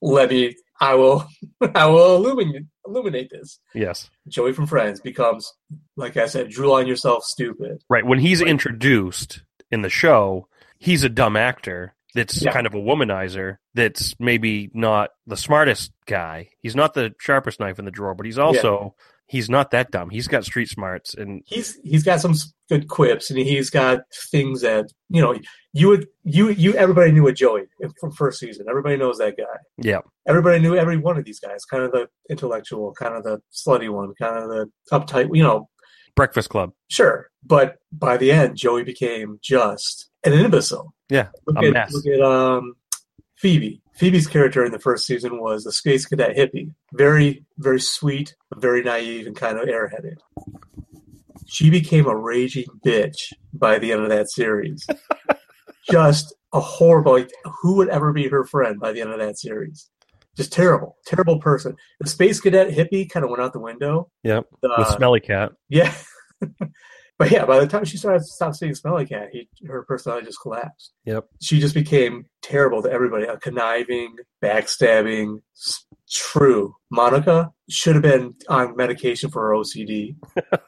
Let 0.00 0.30
me, 0.30 0.56
I 0.80 0.94
will, 0.94 1.26
I 1.74 1.86
will 1.86 2.16
illuminate, 2.16 2.64
illuminate 2.86 3.30
this. 3.30 3.58
Yes. 3.74 4.10
Joey 4.28 4.52
from 4.52 4.66
Friends 4.66 5.00
becomes, 5.00 5.52
like 5.96 6.16
I 6.16 6.26
said, 6.26 6.48
drool 6.50 6.72
on 6.74 6.86
yourself, 6.86 7.24
stupid. 7.24 7.82
Right. 7.88 8.04
When 8.06 8.18
he's 8.18 8.40
Right. 8.40 8.50
introduced 8.50 9.42
in 9.70 9.82
the 9.82 9.90
show, 9.90 10.48
he's 10.78 11.04
a 11.04 11.08
dumb 11.08 11.36
actor 11.36 11.94
that's 12.14 12.42
Yeah. 12.42 12.52
kind 12.52 12.66
of 12.66 12.74
a 12.74 12.78
womanizer 12.78 13.56
that's 13.74 14.14
maybe 14.20 14.70
not 14.74 15.10
the 15.26 15.36
smartest 15.36 15.92
guy. 16.06 16.48
He's 16.60 16.76
not 16.76 16.94
the 16.94 17.12
sharpest 17.20 17.60
knife 17.60 17.78
in 17.78 17.84
the 17.84 17.90
drawer, 17.90 18.14
but 18.14 18.26
he's 18.26 18.38
also 18.38 18.94
he's 19.26 19.48
not 19.48 19.70
that 19.70 19.90
dumb. 19.90 20.10
He's 20.10 20.28
got 20.28 20.44
street 20.44 20.68
smarts 20.68 21.14
and 21.14 21.42
He's 21.46 21.78
he's 21.84 22.02
got 22.04 22.20
some 22.20 22.34
good 22.68 22.88
quips, 22.88 23.30
and 23.30 23.38
he's 23.38 23.70
got 23.70 24.00
things 24.30 24.60
that 24.62 24.86
you 25.08 25.22
know 25.22 25.38
you 25.72 25.88
would 25.88 26.06
you 26.24 26.50
you 26.50 26.74
everybody 26.74 27.12
knew 27.12 27.26
a 27.28 27.32
Joey 27.32 27.62
from 28.00 28.12
first 28.12 28.40
season. 28.40 28.66
Everybody 28.68 28.96
knows 28.96 29.18
that 29.18 29.36
guy. 29.36 29.44
yeah. 29.78 30.00
Everybody 30.28 30.60
knew 30.60 30.76
every 30.76 30.98
one 30.98 31.16
of 31.18 31.24
these 31.24 31.40
guys. 31.40 31.64
Kind 31.64 31.82
of 31.82 31.92
the 31.92 32.08
intellectual, 32.30 32.92
kind 32.92 33.14
of 33.14 33.24
the 33.24 33.40
slutty 33.52 33.90
one, 33.90 34.12
kind 34.20 34.36
of 34.36 34.48
the 34.50 34.70
uptight. 34.92 35.34
You 35.34 35.42
know, 35.44 35.68
Breakfast 36.14 36.50
Club. 36.50 36.72
Sure, 36.88 37.28
but 37.42 37.76
by 37.90 38.16
the 38.18 38.30
end, 38.32 38.56
Joey 38.56 38.84
became 38.84 39.38
just 39.42 40.10
an 40.24 40.34
imbecile. 40.34 40.92
Yeah, 41.12 41.28
Look 41.46 41.62
a 41.62 41.66
at 41.68 41.72
mess. 41.72 41.92
look 41.94 42.06
at 42.06 42.20
um, 42.22 42.74
Phoebe. 43.36 43.80
Phoebe's 43.94 44.26
character 44.26 44.64
in 44.64 44.72
the 44.72 44.78
first 44.78 45.04
season 45.06 45.38
was 45.40 45.64
the 45.64 45.72
space 45.72 46.06
cadet 46.06 46.36
hippie, 46.36 46.72
very 46.94 47.44
very 47.58 47.80
sweet, 47.80 48.34
very 48.56 48.82
naive 48.82 49.26
and 49.26 49.36
kind 49.36 49.58
of 49.58 49.68
airheaded. 49.68 50.16
She 51.46 51.68
became 51.68 52.06
a 52.06 52.16
raging 52.16 52.64
bitch 52.84 53.32
by 53.52 53.78
the 53.78 53.92
end 53.92 54.02
of 54.02 54.08
that 54.08 54.30
series. 54.30 54.86
just 55.90 56.34
a 56.54 56.60
horrible. 56.60 57.12
Like, 57.12 57.30
who 57.60 57.76
would 57.76 57.88
ever 57.90 58.12
be 58.12 58.28
her 58.28 58.44
friend 58.44 58.80
by 58.80 58.92
the 58.92 59.02
end 59.02 59.10
of 59.10 59.18
that 59.18 59.38
series? 59.38 59.90
Just 60.34 60.52
terrible, 60.52 60.96
terrible 61.06 61.38
person. 61.38 61.76
The 62.00 62.08
space 62.08 62.40
cadet 62.40 62.70
hippie 62.70 63.10
kind 63.10 63.24
of 63.24 63.30
went 63.30 63.42
out 63.42 63.52
the 63.52 63.58
window. 63.60 64.10
Yep. 64.22 64.46
The, 64.62 64.74
With 64.78 64.88
Smelly 64.88 65.20
Cat. 65.20 65.52
yeah. 65.68 65.92
but 67.18 67.30
yeah, 67.30 67.44
by 67.44 67.60
the 67.60 67.66
time 67.66 67.84
she 67.84 67.96
started 67.96 68.24
stopped 68.24 68.56
seeing 68.56 68.74
Smelly 68.74 69.06
Cat, 69.06 69.28
he, 69.32 69.48
her 69.66 69.84
personality 69.84 70.26
just 70.26 70.40
collapsed. 70.40 70.92
Yep. 71.04 71.26
She 71.40 71.60
just 71.60 71.74
became 71.74 72.26
terrible 72.42 72.82
to 72.82 72.90
everybody. 72.90 73.24
A 73.24 73.38
conniving, 73.38 74.16
backstabbing, 74.42 75.40
true. 76.10 76.74
Monica 76.90 77.52
should 77.70 77.94
have 77.94 78.02
been 78.02 78.34
on 78.48 78.76
medication 78.76 79.30
for 79.30 79.42
her 79.42 79.54
OCD. 79.54 80.16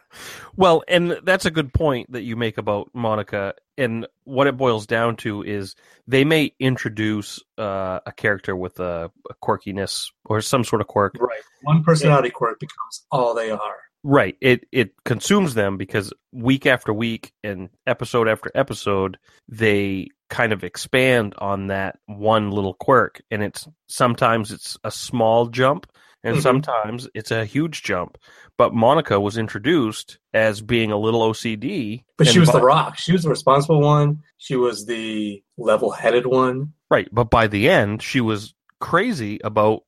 Well, 0.57 0.85
and 0.87 1.19
that's 1.25 1.47
a 1.47 1.51
good 1.51 1.73
point 1.73 2.13
that 2.13 2.23
you 2.23 2.37
make 2.37 2.59
about 2.59 2.91
Monica. 2.95 3.55
And 3.77 4.07
what 4.23 4.47
it 4.47 4.57
boils 4.57 4.87
down 4.87 5.17
to 5.17 5.43
is 5.43 5.75
they 6.07 6.25
may 6.25 6.53
introduce 6.61 7.41
uh, 7.59 8.01
a 8.07 8.13
character 8.13 8.55
with 8.55 8.79
a, 8.79 9.11
a 9.29 9.35
quirkiness 9.43 10.13
or 10.25 10.41
some 10.41 10.63
sort 10.63 10.81
of 10.81 10.87
quirk. 10.87 11.17
Right. 11.19 11.41
One 11.63 11.83
personality 11.83 12.31
quirk 12.31 12.61
becomes 12.61 13.05
all 13.11 13.35
they 13.35 13.51
are. 13.51 13.77
Right. 14.05 14.37
It 14.43 14.67
it 14.71 14.93
consumes 15.07 15.55
them 15.55 15.79
because 15.79 16.13
week 16.31 16.67
after 16.67 16.93
week 16.93 17.33
and 17.43 17.71
episode 17.87 18.29
after 18.29 18.51
episode, 18.55 19.19
they 19.49 20.09
kind 20.29 20.53
of 20.53 20.63
expand 20.63 21.35
on 21.39 21.69
that 21.69 21.99
one 22.07 22.51
little 22.51 22.75
quirk. 22.75 23.23
And 23.31 23.43
it's 23.43 23.67
sometimes 23.89 24.53
it's 24.53 24.77
a 24.85 24.91
small 24.91 25.47
jump 25.47 25.87
and 26.23 26.37
Mhm. 26.37 26.43
sometimes 26.43 27.09
it's 27.15 27.31
a 27.31 27.45
huge 27.47 27.83
jump. 27.83 28.19
But 28.59 28.75
Monica 28.75 29.19
was 29.19 29.39
introduced 29.39 30.19
as 30.35 30.61
being 30.61 30.93
a 30.93 30.99
little 30.99 31.23
OCD. 31.23 32.05
But 32.19 32.27
she 32.27 32.39
was 32.41 32.51
the 32.53 32.61
rock. 32.61 32.99
She 32.99 33.13
was 33.13 33.23
the 33.23 33.31
responsible 33.31 33.81
one. 33.81 34.23
She 34.39 34.57
was 34.57 34.85
the 34.87 35.43
level 35.57 35.91
headed 35.93 36.27
one. 36.27 36.73
Right. 36.91 37.09
But 37.11 37.31
by 37.31 37.47
the 37.47 37.69
end, 37.71 38.03
she 38.03 38.21
was 38.21 38.55
crazy 38.85 39.41
about 39.43 39.83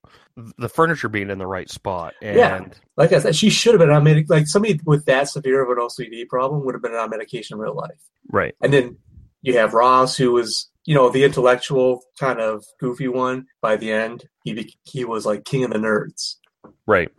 the 0.57 0.71
furniture 0.71 1.11
being 1.11 1.29
in 1.29 1.37
the 1.39 1.47
right 1.47 1.69
spot. 1.69 2.15
And 2.23 2.37
Yeah. 2.37 2.65
Like 2.97 3.13
I 3.13 3.19
said, 3.19 3.37
she 3.37 3.51
should 3.51 3.75
have 3.75 3.79
been 3.79 3.91
on 3.91 4.05
medic. 4.05 4.31
Like 4.31 4.47
somebody 4.47 4.81
with 4.87 5.05
that 5.05 5.29
severe 5.29 5.63
of 5.63 5.69
an 5.69 5.77
OCD 5.85 6.27
problem 6.27 6.65
would 6.65 6.75
have 6.75 6.81
been 6.83 6.95
on 6.95 7.11
medication 7.11 7.57
in 7.57 7.61
real 7.61 7.75
life. 7.77 8.01
right. 8.31 8.55
And 8.63 8.73
then 8.73 8.97
you 9.43 9.59
have 9.59 9.75
Ross, 9.75 10.17
who 10.17 10.33
was, 10.33 10.71
you 10.87 10.95
know, 10.95 11.11
the 11.11 11.25
intellectual 11.25 12.05
kind 12.19 12.41
of 12.41 12.65
goofy 12.81 13.07
one. 13.07 13.47
By 13.61 13.77
the 13.77 13.93
end, 13.93 14.25
he 14.45 14.55
be- 14.55 14.79
he 14.85 15.05
was 15.05 15.27
like 15.27 15.45
king 15.45 15.63
of 15.63 15.71
the 15.73 15.79
nerds. 15.79 16.37
Right. 16.87 17.11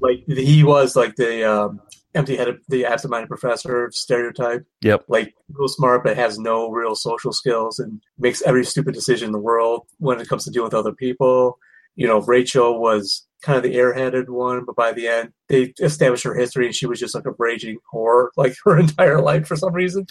Like 0.00 0.22
he 0.28 0.62
was 0.62 0.94
like 0.94 1.16
the 1.16 1.42
um, 1.44 1.80
empty-headed, 2.14 2.56
the 2.68 2.84
absent-minded 2.84 3.28
professor 3.28 3.90
stereotype. 3.92 4.64
Yep. 4.82 5.04
Like 5.08 5.34
real 5.52 5.68
smart, 5.68 6.04
but 6.04 6.16
has 6.16 6.38
no 6.38 6.70
real 6.70 6.94
social 6.94 7.32
skills 7.32 7.78
and 7.78 8.00
makes 8.18 8.42
every 8.42 8.64
stupid 8.64 8.94
decision 8.94 9.26
in 9.26 9.32
the 9.32 9.38
world 9.38 9.86
when 9.98 10.20
it 10.20 10.28
comes 10.28 10.44
to 10.44 10.50
dealing 10.50 10.66
with 10.66 10.74
other 10.74 10.92
people. 10.92 11.58
You 11.96 12.06
know, 12.06 12.20
Rachel 12.20 12.80
was 12.80 13.26
kind 13.42 13.56
of 13.56 13.62
the 13.62 13.76
airheaded 13.76 14.28
one, 14.28 14.64
but 14.64 14.74
by 14.76 14.92
the 14.92 15.06
end, 15.06 15.32
they 15.48 15.74
established 15.80 16.24
her 16.24 16.34
history, 16.34 16.66
and 16.66 16.74
she 16.74 16.86
was 16.86 16.98
just 16.98 17.14
like 17.14 17.26
a 17.26 17.34
raging 17.38 17.78
whore, 17.92 18.28
like 18.36 18.54
her 18.64 18.78
entire 18.78 19.20
life 19.20 19.46
for 19.46 19.56
some 19.56 19.72
reason. 19.72 20.06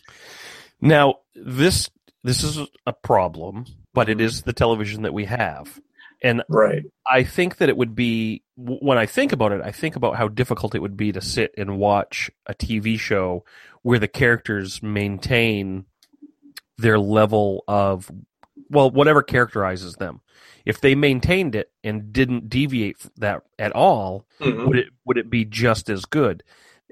Now, 0.81 1.15
this 1.35 1.89
this 2.23 2.43
is 2.43 2.59
a 2.85 2.93
problem, 2.93 3.65
but 3.93 4.07
Mm-hmm. 4.07 4.19
it 4.19 4.21
is 4.23 4.41
the 4.43 4.53
television 4.53 5.01
that 5.03 5.13
we 5.13 5.25
have. 5.25 5.79
And 6.23 6.41
Right. 6.47 6.85
I 7.05 7.23
think 7.23 7.57
that 7.57 7.67
it 7.69 7.75
would 7.77 7.95
be 7.95 8.41
when 8.55 8.97
I 8.97 9.05
think 9.05 9.33
about 9.33 9.51
it, 9.51 9.61
I 9.63 9.71
think 9.71 9.95
about 9.95 10.15
how 10.15 10.27
difficult 10.29 10.73
it 10.73 10.79
would 10.79 10.95
be 10.95 11.11
to 11.11 11.21
sit 11.21 11.53
and 11.57 11.77
watch 11.77 12.31
a 12.47 12.53
TV 12.53 12.97
show 12.97 13.43
where 13.81 13.99
the 13.99 14.07
characters 14.07 14.81
maintain 14.81 15.85
their 16.77 16.97
level 16.97 17.63
of 17.67 18.09
well, 18.69 18.89
whatever 18.89 19.21
characterizes 19.21 19.95
them. 19.95 20.21
If 20.65 20.79
they 20.81 20.95
maintained 20.95 21.53
it 21.53 21.71
and 21.83 22.13
didn't 22.13 22.49
deviate 22.49 22.97
that 23.17 23.43
at 23.59 23.71
all, 23.73 24.25
Mhm. 24.39 24.65
would 24.67 24.77
it 24.77 24.87
would 25.05 25.17
it 25.17 25.29
be 25.29 25.45
just 25.45 25.89
as 25.89 26.05
good? 26.05 26.43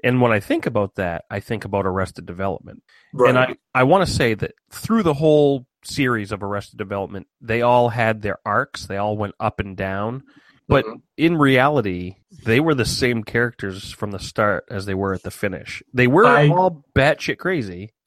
And 0.02 0.20
when 0.20 0.32
I 0.32 0.40
think 0.40 0.66
about 0.66 0.96
that, 0.96 1.24
I 1.30 1.40
think 1.40 1.64
about 1.64 1.86
Arrested 1.86 2.26
Development. 2.26 2.82
Right. 3.12 3.28
And 3.30 3.38
I, 3.38 3.54
I 3.74 3.84
want 3.84 4.06
to 4.06 4.12
say 4.12 4.34
that 4.34 4.52
through 4.70 5.02
the 5.04 5.14
whole 5.14 5.66
series 5.84 6.32
of 6.32 6.42
Arrested 6.42 6.76
Development, 6.78 7.26
they 7.40 7.62
all 7.62 7.88
had 7.88 8.22
their 8.22 8.38
arcs. 8.44 8.86
They 8.86 8.96
all 8.96 9.16
went 9.16 9.34
up 9.38 9.60
and 9.60 9.76
down. 9.76 10.22
But 10.68 10.84
Mhm. 10.86 11.00
in 11.16 11.36
reality, 11.36 12.16
they 12.44 12.60
were 12.60 12.74
the 12.74 12.84
same 12.84 13.24
characters 13.24 13.90
from 13.92 14.10
the 14.12 14.18
start 14.20 14.64
as 14.70 14.86
they 14.86 14.94
were 14.94 15.12
at 15.12 15.22
the 15.22 15.30
finish. 15.30 15.82
They 15.92 16.06
were 16.06 16.24
I- 16.26 16.48
all 16.48 16.84
batshit 16.96 17.38
crazy. 17.38 17.92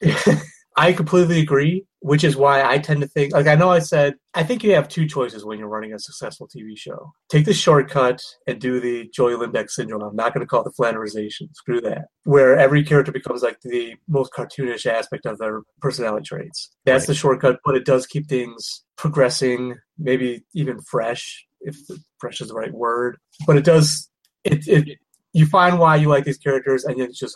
I 0.78 0.92
completely 0.92 1.40
agree, 1.40 1.86
which 2.00 2.22
is 2.22 2.36
why 2.36 2.62
I 2.62 2.76
tend 2.78 3.00
to 3.00 3.08
think 3.08 3.32
like 3.32 3.46
I 3.46 3.54
know 3.54 3.70
I 3.70 3.78
said 3.78 4.14
I 4.34 4.42
think 4.42 4.62
you 4.62 4.74
have 4.74 4.88
two 4.88 5.06
choices 5.06 5.44
when 5.44 5.58
you're 5.58 5.68
running 5.68 5.94
a 5.94 5.98
successful 5.98 6.48
TV 6.54 6.76
show. 6.76 7.12
Take 7.30 7.46
the 7.46 7.54
shortcut 7.54 8.20
and 8.46 8.60
do 8.60 8.78
the 8.78 9.08
Joey 9.14 9.32
Lembeck 9.34 9.70
syndrome. 9.70 10.02
I'm 10.02 10.14
not 10.14 10.34
going 10.34 10.44
to 10.44 10.46
call 10.46 10.60
it 10.60 10.64
the 10.64 10.82
Flanderization. 10.82 11.48
Screw 11.54 11.80
that. 11.80 12.08
Where 12.24 12.58
every 12.58 12.84
character 12.84 13.10
becomes 13.10 13.42
like 13.42 13.58
the 13.62 13.94
most 14.06 14.32
cartoonish 14.32 14.84
aspect 14.84 15.24
of 15.24 15.38
their 15.38 15.62
personality 15.80 16.24
traits. 16.24 16.70
That's 16.84 17.02
Right. 17.04 17.06
the 17.08 17.14
shortcut, 17.14 17.60
but 17.64 17.74
it 17.74 17.86
does 17.86 18.06
keep 18.06 18.28
things 18.28 18.84
progressing, 18.96 19.76
maybe 19.98 20.44
even 20.54 20.80
fresh, 20.82 21.46
if 21.62 21.76
fresh 22.18 22.40
is 22.42 22.48
the 22.48 22.54
right 22.54 22.72
word. 22.72 23.16
But 23.46 23.56
it 23.56 23.64
does 23.64 24.10
it 24.44 24.68
it 24.68 24.98
you 25.32 25.46
find 25.46 25.78
why 25.78 25.96
you 25.96 26.08
like 26.08 26.24
these 26.24 26.38
characters 26.38 26.84
and 26.84 27.00
then 27.00 27.12
just 27.14 27.34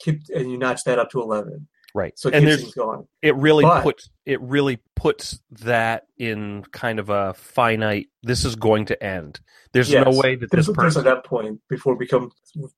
keep 0.00 0.22
and 0.34 0.50
you 0.50 0.56
notch 0.56 0.84
that 0.84 0.98
up 0.98 1.10
to 1.10 1.20
eleven. 1.20 1.68
Right. 1.94 2.12
So 2.18 2.28
and 2.30 2.46
there's 2.46 2.60
things 2.60 2.74
going. 2.74 3.06
it 3.22 3.34
really 3.36 3.64
But- 3.64 3.82
puts 3.82 4.10
it 4.26 4.40
really 4.42 4.78
puts 4.94 5.40
that 5.62 6.04
in 6.18 6.62
kind 6.70 6.98
of 6.98 7.08
a 7.08 7.32
finite 7.34 8.08
this 8.22 8.44
is 8.44 8.56
going 8.56 8.86
to 8.86 9.02
end. 9.02 9.40
There's 9.72 9.92
no 9.92 10.10
way 10.10 10.34
that 10.36 10.50
There's, 10.50 10.66
this 10.66 10.76
there's 10.76 10.76
person 10.76 11.06
at 11.06 11.14
that 11.14 11.24
point 11.24 11.60
before 11.70 11.94
it 11.94 11.98
becomes 11.98 12.32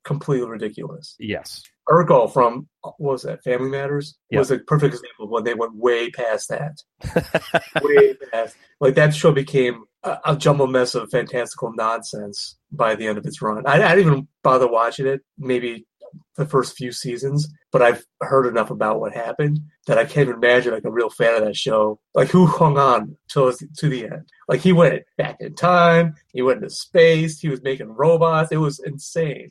completely 0.04 0.48
ridiculous. 0.48 1.16
Yes. 1.18 1.62
Urkel 1.88 2.32
from 2.32 2.68
what 2.82 2.94
was 3.00 3.22
that 3.22 3.42
Family 3.42 3.68
Matters 3.70 4.16
Yeah. 4.30 4.38
was 4.38 4.50
a 4.52 4.58
perfect 4.60 4.94
example 4.94 5.28
when 5.28 5.42
they 5.42 5.54
went 5.54 5.74
way 5.74 6.10
past 6.10 6.48
that, 6.50 6.76
way 7.82 8.14
past. 8.32 8.56
Like 8.80 8.94
that 8.94 9.14
show 9.14 9.32
became 9.32 9.84
a, 10.04 10.18
a 10.26 10.36
jumbled 10.36 10.70
mess 10.70 10.94
of 10.94 11.10
fantastical 11.10 11.72
nonsense 11.74 12.56
by 12.70 12.94
the 12.94 13.06
end 13.08 13.18
of 13.18 13.26
its 13.26 13.42
run. 13.42 13.66
I, 13.66 13.82
I 13.82 13.96
didn't 13.96 14.12
even 14.12 14.28
bother 14.44 14.68
watching 14.70 15.06
it. 15.06 15.20
Maybe 15.38 15.86
the 16.36 16.46
first 16.46 16.76
few 16.76 16.92
seasons, 16.92 17.48
but 17.72 17.82
I've 17.82 18.04
heard 18.20 18.46
enough 18.46 18.70
about 18.70 19.00
what 19.00 19.12
happened 19.14 19.60
that 19.86 19.98
I 19.98 20.04
can't 20.04 20.28
imagine 20.30 20.72
like 20.72 20.84
a 20.84 20.90
real 20.90 21.10
fan 21.10 21.36
of 21.36 21.44
that 21.44 21.56
show. 21.56 22.00
Like 22.14 22.28
who 22.28 22.46
hung 22.46 22.78
on 22.78 23.16
till 23.28 23.52
to 23.52 23.88
the 23.88 24.04
end? 24.04 24.28
Like 24.48 24.60
he 24.60 24.72
went 24.72 25.02
back 25.18 25.36
in 25.40 25.54
time, 25.54 26.14
he 26.32 26.42
went 26.42 26.58
into 26.62 26.70
space, 26.70 27.38
he 27.40 27.48
was 27.48 27.62
making 27.62 27.88
robots. 27.88 28.52
It 28.52 28.56
was 28.58 28.78
insane. 28.78 29.50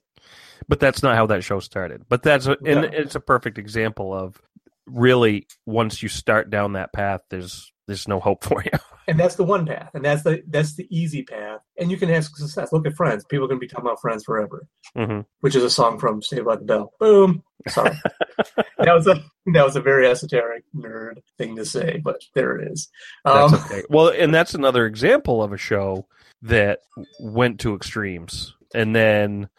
But 0.68 0.80
that's 0.80 1.02
not 1.02 1.16
how 1.16 1.26
that 1.28 1.44
show 1.44 1.60
started. 1.60 2.04
But 2.10 2.22
that's 2.24 2.46
a, 2.46 2.52
and 2.66 2.82
No. 2.82 2.90
it's 2.92 3.16
a 3.16 3.20
perfect 3.20 3.58
example 3.58 4.14
of 4.14 4.40
really 4.86 5.48
once 5.66 6.02
you 6.04 6.10
start 6.10 6.50
down 6.50 6.74
that 6.74 6.94
path, 6.94 7.22
there's 7.30 7.72
there's 7.88 8.08
no 8.08 8.20
hope 8.20 8.44
for 8.44 8.64
you. 8.64 8.72
And 9.10 9.20
that's 9.20 9.36
the 9.36 9.44
one 9.44 9.66
path, 9.66 9.92
and 9.94 10.06
that's 10.06 10.24
the 10.24 10.44
that's 10.48 10.76
the 10.76 10.88
easy 10.96 11.24
path, 11.24 11.62
and 11.80 11.90
you 11.92 11.98
can 11.98 12.10
have 12.10 12.26
success. 12.26 12.72
Look 12.72 12.86
at 12.88 12.96
Friends; 12.96 13.26
people 13.26 13.46
are 13.46 13.48
going 13.48 13.60
to 13.60 13.66
be 13.66 13.68
talking 13.68 13.86
about 13.86 14.00
Friends 14.02 14.24
forever, 14.24 14.68
hmm 14.96 15.22
which 15.42 15.56
is 15.56 15.64
a 15.64 15.70
song 15.70 15.98
from 16.00 16.22
Saved 16.22 16.46
by 16.46 16.56
the 16.58 16.64
Bell. 16.66 16.94
Boom. 17.00 17.44
Sorry, 17.68 17.98
that 18.78 18.94
was 18.94 19.08
a 19.08 19.16
that 19.54 19.66
was 19.66 19.76
a 19.76 19.82
very 19.82 20.08
esoteric 20.08 20.64
nerd 20.76 21.16
thing 21.38 21.56
to 21.56 21.66
say, 21.66 22.00
but 22.04 22.22
there 22.36 22.56
it 22.58 22.72
is. 22.72 22.90
That's 23.26 23.54
Um, 23.54 23.60
okay. 23.66 23.84
Well, 23.90 24.10
and 24.10 24.34
that's 24.34 24.54
another 24.54 24.86
example 24.86 25.42
of 25.44 25.52
a 25.54 25.58
show 25.58 26.08
that 26.44 26.80
went 27.20 27.60
to 27.62 27.76
extremes. 27.76 28.56
And 28.74 28.96
then 28.96 29.50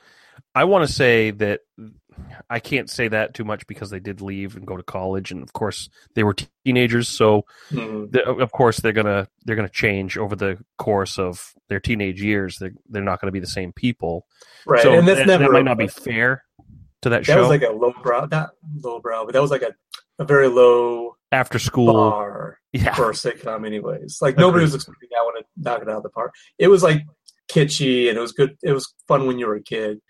I 0.55 0.65
want 0.65 0.87
to 0.87 0.93
say 0.93 1.33
that 1.33 1.61
I 2.49 2.59
can't 2.59 2.91
say 2.91 3.09
that 3.09 3.35
too 3.35 3.45
much 3.45 3.67
because 3.67 3.91
they 3.91 4.01
did 4.01 4.21
leave 4.21 4.57
and 4.57 4.67
go 4.67 4.77
to 4.77 4.83
college, 4.83 5.31
and 5.31 5.43
of 5.43 5.53
course 5.53 5.89
they 6.15 6.25
were 6.25 6.35
teenagers. 6.65 7.09
So 7.09 7.45
mhm. 7.71 8.11
the, 8.11 8.25
of 8.25 8.53
course 8.53 8.79
they're 8.79 8.93
gonna 8.93 9.29
they're 9.45 9.57
gonna 9.57 9.69
change 9.69 10.17
over 10.19 10.35
the 10.37 10.59
course 10.79 11.19
of 11.19 11.53
their 11.69 11.81
teenage 11.81 12.23
years. 12.23 12.59
They're 12.59 12.73
they're 12.89 13.03
not 13.03 13.21
gonna 13.21 13.33
be 13.33 13.41
the 13.41 13.47
same 13.47 13.73
people. 13.73 14.27
right, 14.67 14.83
so 14.83 14.93
and 14.93 15.07
that's 15.07 15.21
that, 15.21 15.27
never 15.27 15.45
that 15.45 15.53
might 15.53 15.65
not 15.65 15.79
be 15.79 15.89
fair 15.89 16.45
to 17.03 17.09
that, 17.11 17.19
That 17.19 17.27
show. 17.27 17.35
That 17.35 17.41
was 17.41 17.49
like 17.49 17.63
a 17.63 17.73
low 17.73 17.95
brow, 18.03 18.27
not 18.31 18.51
low 18.83 19.01
brow, 19.01 19.25
but 19.25 19.33
that 19.33 19.43
was 19.43 19.51
like 19.51 19.63
a, 19.63 19.75
a 20.19 20.25
very 20.25 20.49
low 20.49 21.17
After 21.33 21.59
school, 21.59 21.93
bar 21.93 22.59
yeah, 22.73 22.95
for 22.95 23.11
a 23.11 23.15
sitcom, 23.15 23.67
anyways. 23.67 24.19
Like 24.21 24.37
nobody 24.37 24.63
was 24.63 24.75
expecting 24.75 25.09
that 25.11 25.25
one 25.25 25.35
to 25.35 25.45
knock 25.57 25.83
it 25.83 25.89
out 25.89 25.97
of 25.97 26.03
the 26.03 26.11
park. 26.11 26.35
It 26.59 26.69
was 26.69 26.83
like 26.83 27.03
kitschy 27.53 28.09
and 28.09 28.17
it 28.17 28.21
was 28.21 28.33
good. 28.33 28.57
It 28.63 28.73
was 28.73 28.93
fun 29.09 29.27
when 29.27 29.39
you 29.39 29.47
were 29.47 29.57
a 29.57 29.63
kid, 29.63 30.01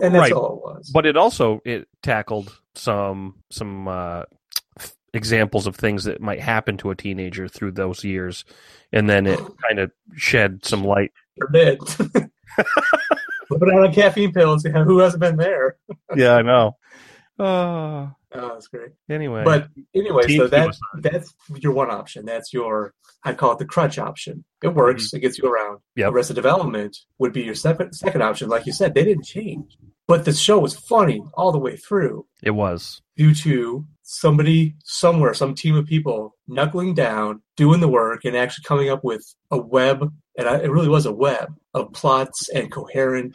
and 0.00 0.14
that's 0.14 0.22
right. 0.22 0.32
all 0.32 0.56
it 0.56 0.62
was. 0.62 0.90
but 0.92 1.06
it 1.06 1.16
also 1.16 1.60
it 1.64 1.88
tackled 2.02 2.58
some 2.74 3.42
some 3.50 3.88
uh, 3.88 4.22
examples 5.14 5.66
of 5.66 5.76
things 5.76 6.04
that 6.04 6.20
might 6.20 6.40
happen 6.40 6.76
to 6.78 6.90
a 6.90 6.96
teenager 6.96 7.48
through 7.48 7.72
those 7.72 8.04
years, 8.04 8.44
and 8.92 9.08
then 9.08 9.26
it 9.26 9.38
kind 9.68 9.78
of 9.78 9.90
shed 10.14 10.64
some 10.64 10.84
light. 10.84 11.12
Did. 11.52 11.78
Out 13.52 13.68
on 13.68 13.92
caffeine 13.92 14.32
pills. 14.32 14.64
Yeah, 14.64 14.84
who 14.84 14.98
hasn't 14.98 15.20
been 15.20 15.36
there? 15.36 15.76
Yeah, 16.16 16.36
I 16.36 16.42
know. 16.42 16.76
Uh, 17.38 18.08
Oh, 18.34 18.48
that's 18.54 18.68
great. 18.68 18.90
anyway, 19.10 19.42
But 19.44 19.68
anyway, 19.94 20.36
so 20.36 20.48
that 20.48 20.74
that's 21.00 21.34
your 21.56 21.72
one 21.72 21.90
option. 21.90 22.24
That's 22.24 22.52
your 22.52 22.94
I 23.24 23.34
call 23.34 23.52
it 23.52 23.58
the 23.58 23.66
crutch 23.66 23.98
option. 23.98 24.44
It 24.62 24.74
works. 24.74 25.12
It 25.12 25.20
gets 25.20 25.38
you 25.38 25.48
around. 25.48 25.76
Mm-hmm. 25.76 26.00
Yep. 26.00 26.12
Arrested 26.12 26.34
Development 26.34 26.96
would 27.18 27.32
be 27.32 27.42
your 27.42 27.54
second 27.54 27.92
second 27.92 28.22
option. 28.22 28.48
Like 28.48 28.66
you 28.66 28.72
said, 28.72 28.94
they 28.94 29.04
didn't 29.04 29.24
change, 29.24 29.76
but 30.06 30.24
the 30.24 30.32
show 30.32 30.58
was 30.58 30.76
funny 30.76 31.22
all 31.34 31.52
the 31.52 31.58
way 31.58 31.76
through 31.76 32.26
it 32.42 32.52
was 32.52 33.02
due 33.16 33.34
to 33.34 33.86
somebody 34.02 34.74
somewhere, 34.84 35.34
some 35.34 35.54
team 35.54 35.74
of 35.76 35.86
people 35.86 36.34
knuckling 36.46 36.94
down, 36.94 37.42
doing 37.56 37.80
the 37.80 37.88
work, 37.88 38.24
and 38.24 38.36
actually 38.36 38.64
coming 38.64 38.90
up 38.90 39.04
with 39.04 39.24
a 39.50 39.58
web. 39.58 40.12
And 40.36 40.48
I, 40.48 40.56
it 40.58 40.70
really 40.70 40.88
was 40.88 41.06
a 41.06 41.12
web 41.12 41.54
of 41.74 41.92
plots 41.92 42.48
and 42.48 42.70
coherent 42.70 43.34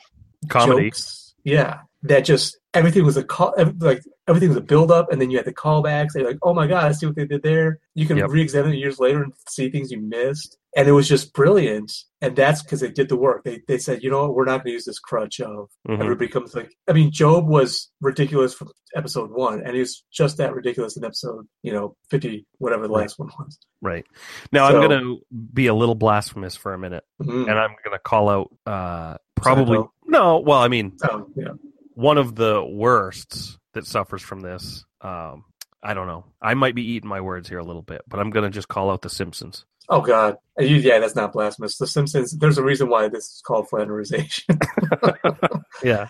comedy. 0.50 0.90
jokes. 0.90 1.36
Yeah, 1.44 1.80
that 2.04 2.22
just 2.26 2.58
everything 2.78 3.04
was 3.06 3.18
a 3.18 3.24
call, 3.24 3.54
like 3.80 4.02
everything 4.28 4.50
was 4.50 4.58
a 4.58 4.62
build 4.62 4.92
up, 4.92 5.12
and 5.12 5.20
then 5.22 5.30
you 5.32 5.38
had 5.38 5.46
the 5.46 5.54
callbacks. 5.54 6.16
And 6.16 6.26
like, 6.26 6.38
oh 6.44 6.54
my 6.54 6.68
god, 6.68 6.86
I 6.86 6.92
see 6.92 7.06
what 7.06 7.16
they 7.16 7.26
did 7.26 7.44
there. 7.44 7.80
You 7.96 8.06
can 8.06 8.18
Yep. 8.18 8.30
re-examine 8.30 8.74
it 8.74 8.78
years 8.78 9.00
later 9.00 9.24
and 9.24 9.34
see 9.50 9.70
things 9.70 9.92
you 9.92 10.00
missed, 10.02 10.58
and 10.76 10.88
it 10.88 10.92
was 10.92 11.08
just 11.08 11.34
brilliant. 11.34 11.92
And 12.22 12.36
that's 12.36 12.64
because 12.64 12.80
they 12.80 12.90
did 12.92 13.10
the 13.10 13.16
work. 13.16 13.44
They 13.44 13.62
they 13.68 13.78
said, 13.78 14.02
you 14.04 14.10
know 14.10 14.24
what, 14.24 14.36
we're 14.36 14.46
not 14.46 14.60
going 14.64 14.68
to 14.68 14.72
use 14.72 14.86
this 14.86 15.00
crutch 15.00 15.40
of 15.40 15.70
Mhm. 15.88 16.00
everybody 16.02 16.28
comes 16.30 16.56
like. 16.56 16.74
I 16.88 16.94
mean, 16.94 17.12
Gob 17.18 17.48
was 17.48 17.90
ridiculous 18.02 18.54
from 18.54 18.70
episode 18.96 19.30
one, 19.32 19.62
and 19.64 19.74
he 19.74 19.80
was 19.80 20.04
just 20.12 20.38
that 20.38 20.54
ridiculous 20.56 20.98
in 20.98 21.04
episode, 21.06 21.48
you 21.64 21.72
know, 21.74 21.96
fifty 22.10 22.46
whatever 22.58 22.88
the 22.88 22.94
Right. 22.94 23.02
last 23.02 23.20
one 23.20 23.30
was. 23.40 23.58
Right 23.82 24.06
now, 24.52 24.68
So- 24.70 24.82
I'm 24.82 24.88
going 24.90 25.00
to 25.02 25.20
be 25.54 25.68
a 25.68 25.74
little 25.76 25.96
blasphemous 25.96 26.56
for 26.56 26.74
a 26.74 26.80
minute, 26.80 27.04
Mhm. 27.22 27.50
and 27.50 27.60
I'm 27.60 27.76
going 27.84 27.94
to 27.94 28.00
call 28.00 28.30
out 28.30 28.52
uh, 28.66 29.18
probably 29.36 29.80
no. 30.08 30.40
Well, 30.40 30.60
I 30.60 30.68
mean, 30.68 30.94
Oh, 31.04 31.28
yeah. 31.36 31.50
One 31.98 32.20
of 32.20 32.36
the 32.36 32.64
worsts 32.64 33.58
that 33.74 33.88
suffers 33.88 34.22
from 34.22 34.42
this. 34.42 34.86
Um, 35.02 35.46
I 35.82 35.96
don't 35.96 36.06
know. 36.06 36.26
I 36.40 36.54
might 36.54 36.76
be 36.76 36.92
eating 36.92 37.10
my 37.10 37.22
words 37.22 37.50
here 37.50 37.58
a 37.58 37.64
little 37.64 37.82
bit, 37.82 38.04
but 38.08 38.20
I'm 38.20 38.30
going 38.30 38.44
to 38.44 38.52
just 38.52 38.68
call 38.68 38.92
out 38.92 39.02
The 39.02 39.10
Simpsons. 39.10 39.66
Oh 39.90 40.02
God, 40.02 40.38
yeah, 40.60 41.00
that's 41.00 41.16
not 41.16 41.34
blasphemous. 41.34 41.78
The 41.78 41.88
Simpsons. 41.88 42.38
There's 42.38 42.60
a 42.60 42.64
reason 42.64 42.90
why 42.90 43.08
this 43.08 43.24
is 43.24 43.42
called 43.46 43.68
flanderization. 43.70 44.62
Yeah, 45.84 46.08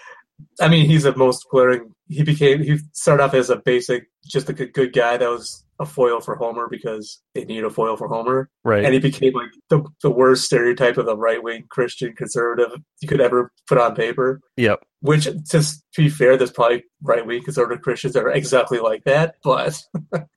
I 0.61 0.69
mean, 0.69 0.85
he's 0.85 1.03
the 1.03 1.13
most 1.13 1.45
glaring. 1.49 1.93
He 2.07 2.23
became. 2.23 2.63
He 2.63 2.77
started 2.93 3.21
off 3.21 3.33
as 3.33 3.49
a 3.49 3.57
basic, 3.57 4.07
just 4.25 4.49
a 4.49 4.53
good, 4.53 4.71
good 4.71 4.93
guy 4.93 5.17
that 5.17 5.29
was 5.29 5.65
a 5.79 5.85
foil 5.85 6.19
for 6.19 6.35
Homer 6.35 6.67
because 6.69 7.21
they 7.35 7.45
needed 7.45 7.65
a 7.65 7.69
foil 7.69 7.97
for 7.97 8.07
Homer, 8.07 8.49
right. 8.63 8.83
and 8.83 8.93
he 8.93 8.99
became 8.99 9.33
like 9.33 9.49
the 9.69 9.83
the 10.01 10.11
worst 10.11 10.45
stereotype 10.45 10.97
of 10.97 11.05
the 11.05 11.17
right 11.17 11.41
wing 11.41 11.65
Christian 11.69 12.13
conservative 12.15 12.79
you 13.01 13.07
could 13.07 13.21
ever 13.21 13.51
put 13.67 13.77
on 13.77 13.95
paper. 13.95 14.41
yep. 14.55 14.81
Which, 15.01 15.27
just 15.49 15.83
to 15.93 16.01
be 16.01 16.09
fair, 16.09 16.37
there's 16.37 16.51
probably 16.51 16.83
right 17.03 17.25
wing 17.25 17.43
conservative 17.43 17.83
Christians 17.83 18.13
that 18.13 18.23
are 18.23 18.31
exactly 18.31 18.79
like 18.79 19.03
that, 19.03 19.35
but 19.43 19.79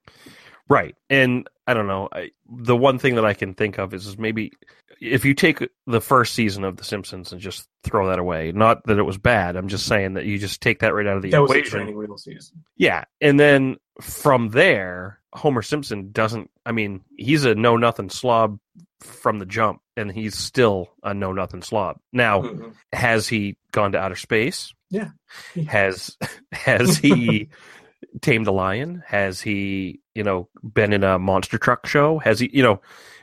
Right. 0.70 0.95
And 1.11 1.49
I 1.71 1.75
don't 1.75 1.87
know. 1.87 2.09
I, 2.12 2.31
the 2.49 2.77
one 2.77 2.99
thing 2.99 3.14
that 3.14 3.25
I 3.25 3.35
can 3.35 3.55
think 3.55 3.79
of 3.79 3.95
is, 3.95 4.18
maybe 4.18 4.53
if 5.01 5.25
you 5.25 5.35
take 5.35 5.66
the 5.87 6.01
first 6.01 6.35
season 6.35 6.64
of 6.64 6.77
The 6.77 6.85
Simpsons 6.85 7.33
and 7.33 7.41
just 7.41 7.66
throw 7.85 8.09
that 8.09 8.18
away, 8.18 8.53
not 8.53 8.85
that 8.87 8.99
it 8.99 9.03
was 9.05 9.16
bad. 9.18 9.57
I'm 9.57 9.68
just 9.68 9.87
saying 9.87 10.14
that 10.14 10.25
you 10.27 10.39
just 10.39 10.61
take 10.61 10.81
that 10.81 10.95
right 10.95 11.07
out 11.07 11.16
of 11.16 11.23
the 11.23 11.31
that 11.31 11.41
was 11.43 11.51
a 11.53 11.59
equation. 11.59 11.97
wheel 11.97 12.18
season. 12.18 12.62
Yeah. 12.77 13.05
And 13.21 13.39
then 13.41 13.77
from 14.01 14.49
there, 14.51 15.21
Homer 15.33 15.62
Simpson 15.62 16.11
doesn't, 16.12 16.51
I 16.66 16.73
mean, 16.73 17.03
he's 17.16 17.45
a 17.45 17.55
know 17.55 17.77
nothing 17.77 18.11
slob 18.11 18.59
from 19.01 19.39
the 19.39 19.47
jump, 19.47 19.81
and 19.97 20.12
he's 20.12 20.37
still 20.37 20.91
a 21.03 21.14
know 21.14 21.33
nothing 21.33 21.62
slob. 21.62 21.99
Now, 22.12 22.43
Mhm. 22.43 22.75
has 22.93 23.27
he 23.29 23.57
gone 23.73 23.93
to 23.93 23.99
outer 23.99 24.16
space? 24.16 24.75
Yeah. 24.91 25.11
Has 25.68 26.18
has 26.53 26.99
he 26.99 27.49
tamed 28.21 28.47
a 28.49 28.53
lion? 28.53 29.03
Has 29.07 29.41
he, 29.41 29.99
you 30.14 30.22
know, 30.22 30.48
been 30.62 30.92
in 30.92 31.04
a 31.04 31.18
monster 31.18 31.58
truck 31.58 31.86
show? 31.86 32.18
Has 32.18 32.40
he, 32.40 32.50
you 32.52 32.62
know, 32.62 32.80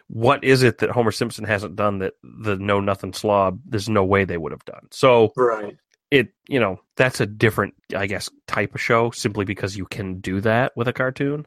what 0.08 0.44
is 0.44 0.64
it 0.64 0.78
that 0.80 0.90
Homer 0.90 1.12
Simpson 1.12 1.46
hasn't 1.46 1.76
done 1.76 2.00
that 2.00 2.14
the 2.24 2.58
know 2.58 2.80
nothing 2.80 3.14
slob? 3.14 3.60
There's 3.66 3.90
no 3.90 4.06
way 4.06 4.24
they 4.26 4.38
would 4.38 4.52
have 4.52 4.66
done. 4.66 4.88
So 4.92 5.34
Right. 5.36 5.78
it, 6.12 6.30
you 6.48 6.60
know, 6.60 6.80
that's 6.96 7.20
a 7.20 7.26
different, 7.26 7.74
I 7.96 8.08
guess, 8.08 8.30
type 8.48 8.74
of 8.74 8.82
show 8.82 9.12
simply 9.12 9.46
because 9.46 9.76
you 9.76 9.86
can 9.86 10.20
do 10.20 10.40
that 10.42 10.76
with 10.76 10.88
a 10.88 10.94
cartoon. 10.94 11.46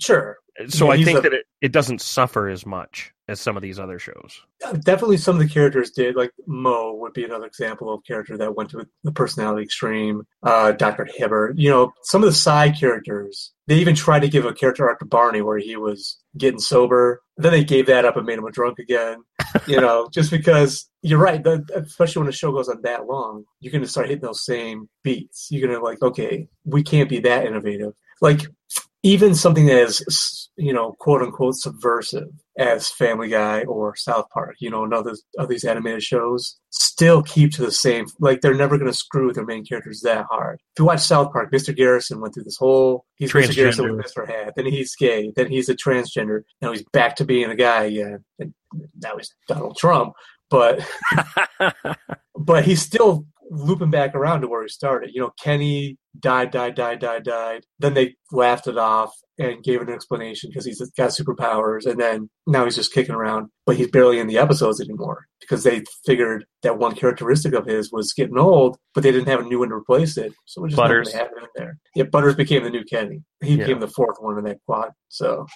Sure. 0.00 0.36
So 0.68 0.86
Yeah, 0.92 1.00
I 1.00 1.04
think 1.04 1.18
a- 1.18 1.22
that 1.22 1.32
it, 1.32 1.46
it 1.60 1.72
doesn't 1.72 2.00
suffer 2.00 2.48
as 2.48 2.64
much 2.64 3.12
as 3.26 3.40
some 3.40 3.56
of 3.56 3.62
these 3.62 3.78
other 3.78 3.98
shows. 3.98 4.40
definitely 4.84 5.16
some 5.16 5.34
of 5.34 5.40
the 5.42 5.48
characters 5.48 5.90
did. 5.90 6.14
Like 6.14 6.30
Moe 6.46 6.94
would 6.94 7.12
be 7.14 7.24
another 7.24 7.46
example 7.46 7.92
of 7.92 8.04
character 8.06 8.36
that 8.36 8.54
went 8.54 8.70
to 8.70 8.86
the 9.02 9.12
personality 9.12 9.62
extreme. 9.64 10.22
Uh, 10.42 10.72
Dr. 10.72 11.06
Hibbert, 11.16 11.58
you 11.58 11.70
know, 11.70 11.92
some 12.02 12.22
of 12.22 12.28
the 12.28 12.34
side 12.34 12.78
characters. 12.78 13.52
They 13.66 13.76
even 13.76 13.94
tried 13.94 14.20
to 14.20 14.28
give 14.28 14.44
a 14.44 14.52
character 14.52 14.86
arc 14.88 14.98
to 14.98 15.06
Barney 15.06 15.40
where 15.40 15.56
he 15.58 15.74
was 15.76 16.18
getting 16.36 16.60
sober. 16.60 17.22
Then 17.38 17.50
they 17.52 17.64
gave 17.64 17.86
that 17.86 18.04
up 18.04 18.16
and 18.18 18.26
made 18.26 18.38
him 18.38 18.44
a 18.44 18.52
drunk 18.52 18.78
again. 18.78 19.22
You 19.68 19.80
know, 19.80 20.08
just 20.12 20.30
because 20.32 20.90
you're 21.00 21.18
right. 21.20 21.42
The, 21.42 21.64
especially 21.76 22.20
when 22.20 22.26
the 22.26 22.32
show 22.32 22.50
goes 22.52 22.68
on 22.68 22.82
that 22.82 23.06
long, 23.06 23.44
you're 23.60 23.70
going 23.70 23.84
to 23.84 23.88
start 23.88 24.08
hitting 24.08 24.20
those 24.22 24.44
same 24.44 24.88
beats. 25.04 25.46
You're 25.50 25.66
going 25.66 25.78
to 25.78 25.82
like, 25.84 26.02
okay, 26.02 26.48
we 26.64 26.82
can't 26.82 27.08
be 27.08 27.20
that 27.20 27.46
innovative. 27.46 27.92
Like 28.20 28.40
even 29.04 29.34
something 29.34 29.68
as 29.68 30.48
you 30.56 30.72
know, 30.72 30.92
quote 30.98 31.22
unquote 31.22 31.56
subversive 31.56 32.28
as 32.58 32.88
Family 32.88 33.28
Guy 33.28 33.62
or 33.64 33.94
South 33.96 34.26
Park, 34.32 34.56
you 34.60 34.70
know, 34.70 34.82
and 34.84 34.94
other 34.94 35.14
of 35.38 35.48
these 35.48 35.64
animated 35.64 36.02
shows, 36.02 36.56
still 36.70 37.22
keep 37.22 37.52
to 37.52 37.62
the 37.62 37.70
same. 37.70 38.06
Like 38.18 38.40
they're 38.40 38.54
never 38.54 38.78
going 38.78 38.90
to 38.90 38.96
screw 38.96 39.26
with 39.26 39.36
their 39.36 39.44
main 39.44 39.64
characters 39.64 40.00
that 40.00 40.26
hard. 40.30 40.60
If 40.74 40.80
you 40.80 40.86
watch 40.86 41.00
South 41.00 41.32
Park, 41.32 41.52
Mr. 41.52 41.76
Garrison 41.76 42.20
went 42.20 42.34
through 42.34 42.44
this 42.44 42.56
whole. 42.56 43.04
He's 43.16 43.30
Mr. 43.30 43.54
Garrison 43.54 43.94
with 43.94 44.06
Mr. 44.06 44.26
Hat. 44.26 44.54
Then 44.56 44.66
he's 44.66 44.96
gay. 44.96 45.32
Then 45.36 45.50
he's 45.50 45.68
a 45.68 45.76
transgender. 45.76 46.42
Now 46.62 46.72
he's 46.72 46.84
back 46.92 47.16
to 47.16 47.24
being 47.24 47.50
a 47.50 47.56
guy 47.56 47.84
again. 47.84 48.24
And 48.38 48.54
now 49.02 49.16
he's 49.18 49.34
Donald 49.48 49.76
Trump. 49.76 50.14
But 50.48 50.88
but 52.38 52.64
he 52.64 52.76
still 52.76 53.26
looping 53.54 53.90
back 53.90 54.14
around 54.14 54.40
to 54.42 54.48
where 54.48 54.62
he 54.62 54.68
started. 54.68 55.10
You 55.14 55.20
know, 55.20 55.32
Kenny 55.42 55.96
died, 56.18 56.50
died, 56.50 56.74
died, 56.74 56.98
died, 57.00 57.24
died. 57.24 57.64
Then 57.78 57.94
they 57.94 58.16
laughed 58.32 58.66
it 58.66 58.78
off 58.78 59.12
and 59.38 59.64
gave 59.64 59.80
an 59.80 59.88
explanation 59.90 60.50
because 60.50 60.64
he's 60.64 60.80
got 60.96 61.10
superpowers, 61.10 61.86
and 61.86 61.98
then 62.00 62.30
now 62.46 62.64
he's 62.64 62.76
just 62.76 62.92
kicking 62.92 63.14
around, 63.14 63.48
but 63.66 63.76
he's 63.76 63.90
barely 63.90 64.20
in 64.20 64.28
the 64.28 64.38
episodes 64.38 64.80
anymore 64.80 65.26
because 65.40 65.64
they 65.64 65.82
figured 66.06 66.44
that 66.62 66.78
one 66.78 66.94
characteristic 66.94 67.52
of 67.52 67.66
his 67.66 67.90
was 67.90 68.12
getting 68.12 68.38
old, 68.38 68.76
but 68.94 69.02
they 69.02 69.10
didn't 69.10 69.26
have 69.28 69.40
a 69.40 69.44
new 69.48 69.58
one 69.58 69.70
to 69.70 69.74
replace 69.74 70.16
it, 70.16 70.32
so 70.44 70.60
we're 70.60 70.68
just 70.68 70.76
Butters. 70.80 71.12
not 71.12 71.18
going 71.18 71.28
to 71.28 71.34
have 71.36 71.36
it 71.36 71.42
in 71.42 71.48
there. 71.64 71.78
Yeah, 71.96 72.04
Butters 72.04 72.36
became 72.36 72.62
the 72.62 72.70
new 72.70 72.84
Kenny. 72.84 73.22
He 73.42 73.52
Yeah. 73.56 73.66
became 73.66 73.80
the 73.80 73.88
fourth 73.88 74.16
one 74.20 74.38
in 74.38 74.44
that 74.44 74.58
quad. 74.66 74.90
So 75.08 75.46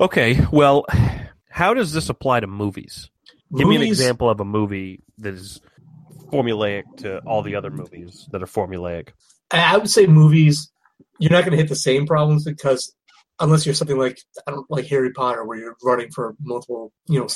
Okay, 0.00 0.38
well, 0.52 0.84
how 1.50 1.74
does 1.74 1.92
this 1.92 2.08
apply 2.08 2.40
to 2.40 2.46
movies? 2.46 3.10
Give 3.56 3.68
me 3.68 3.76
an 3.76 3.82
example 3.82 4.28
of 4.30 4.40
a 4.40 4.44
movie 4.44 5.02
that 5.18 5.34
is 5.34 5.60
formulaic 6.32 6.84
to 6.98 7.18
all 7.20 7.42
the 7.42 7.54
other 7.54 7.70
movies 7.70 8.28
that 8.32 8.42
are 8.42 8.46
formulaic. 8.46 9.10
I 9.50 9.76
would 9.76 9.90
say 9.90 10.06
movies, 10.06 10.70
you're 11.18 11.30
not 11.32 11.42
going 11.44 11.52
to 11.52 11.56
hit 11.58 11.68
the 11.68 11.76
same 11.76 12.06
problems 12.06 12.44
because 12.44 12.94
unless 13.40 13.66
you're 13.66 13.74
something 13.74 13.98
like 13.98 14.18
I 14.46 14.50
don't 14.50 14.70
like 14.70 14.86
Harry 14.86 15.12
Potter, 15.12 15.44
where 15.44 15.58
you're 15.58 15.76
running 15.82 16.10
for 16.10 16.34
multiple 16.40 16.92
you 17.06 17.20
know 17.20 17.26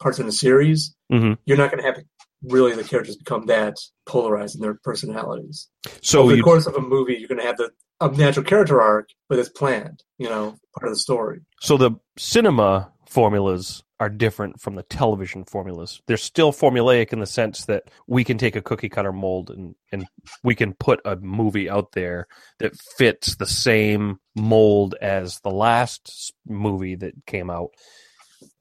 parts 0.00 0.18
in 0.18 0.26
a 0.26 0.32
series, 0.32 0.94
Mhm. 1.12 1.38
you're 1.46 1.56
not 1.58 1.70
going 1.70 1.82
to 1.82 1.86
have 1.88 2.02
really 2.42 2.74
the 2.74 2.84
characters 2.84 3.16
become 3.16 3.46
that 3.46 3.74
polarized 4.06 4.54
in 4.54 4.60
their 4.60 4.78
personalities. 4.84 5.68
So 6.02 6.22
Over 6.22 6.36
the 6.36 6.42
course 6.42 6.66
of 6.66 6.74
a 6.74 6.80
movie, 6.80 7.14
you're 7.18 7.28
going 7.28 7.40
to 7.40 7.46
have 7.46 7.56
the 7.56 7.70
a 8.00 8.10
natural 8.10 8.44
character 8.44 8.82
arc, 8.82 9.08
but 9.28 9.38
it's 9.38 9.48
planned. 9.48 10.02
You 10.18 10.28
know, 10.28 10.56
part 10.78 10.88
of 10.88 10.90
the 10.92 10.98
story. 10.98 11.40
so 11.60 11.76
the 11.76 11.92
cinema 12.18 12.92
formulas 13.08 13.82
are 14.00 14.08
different 14.08 14.60
from 14.60 14.74
the 14.74 14.82
television 14.82 15.44
formulas. 15.44 16.00
They're 16.06 16.16
still 16.16 16.52
formulaic 16.52 17.12
in 17.12 17.20
the 17.20 17.26
sense 17.26 17.66
that 17.66 17.84
we 18.06 18.24
can 18.24 18.38
take 18.38 18.56
a 18.56 18.62
cookie 18.62 18.88
cutter 18.88 19.12
mold 19.12 19.50
and, 19.50 19.74
and 19.92 20.06
we 20.42 20.54
can 20.54 20.74
put 20.74 21.00
a 21.04 21.16
movie 21.16 21.70
out 21.70 21.92
there 21.92 22.26
that 22.58 22.76
fits 22.98 23.36
the 23.36 23.46
same 23.46 24.18
mold 24.34 24.94
as 25.00 25.40
the 25.40 25.50
last 25.50 26.34
movie 26.46 26.96
that 26.96 27.14
came 27.26 27.50
out. 27.50 27.70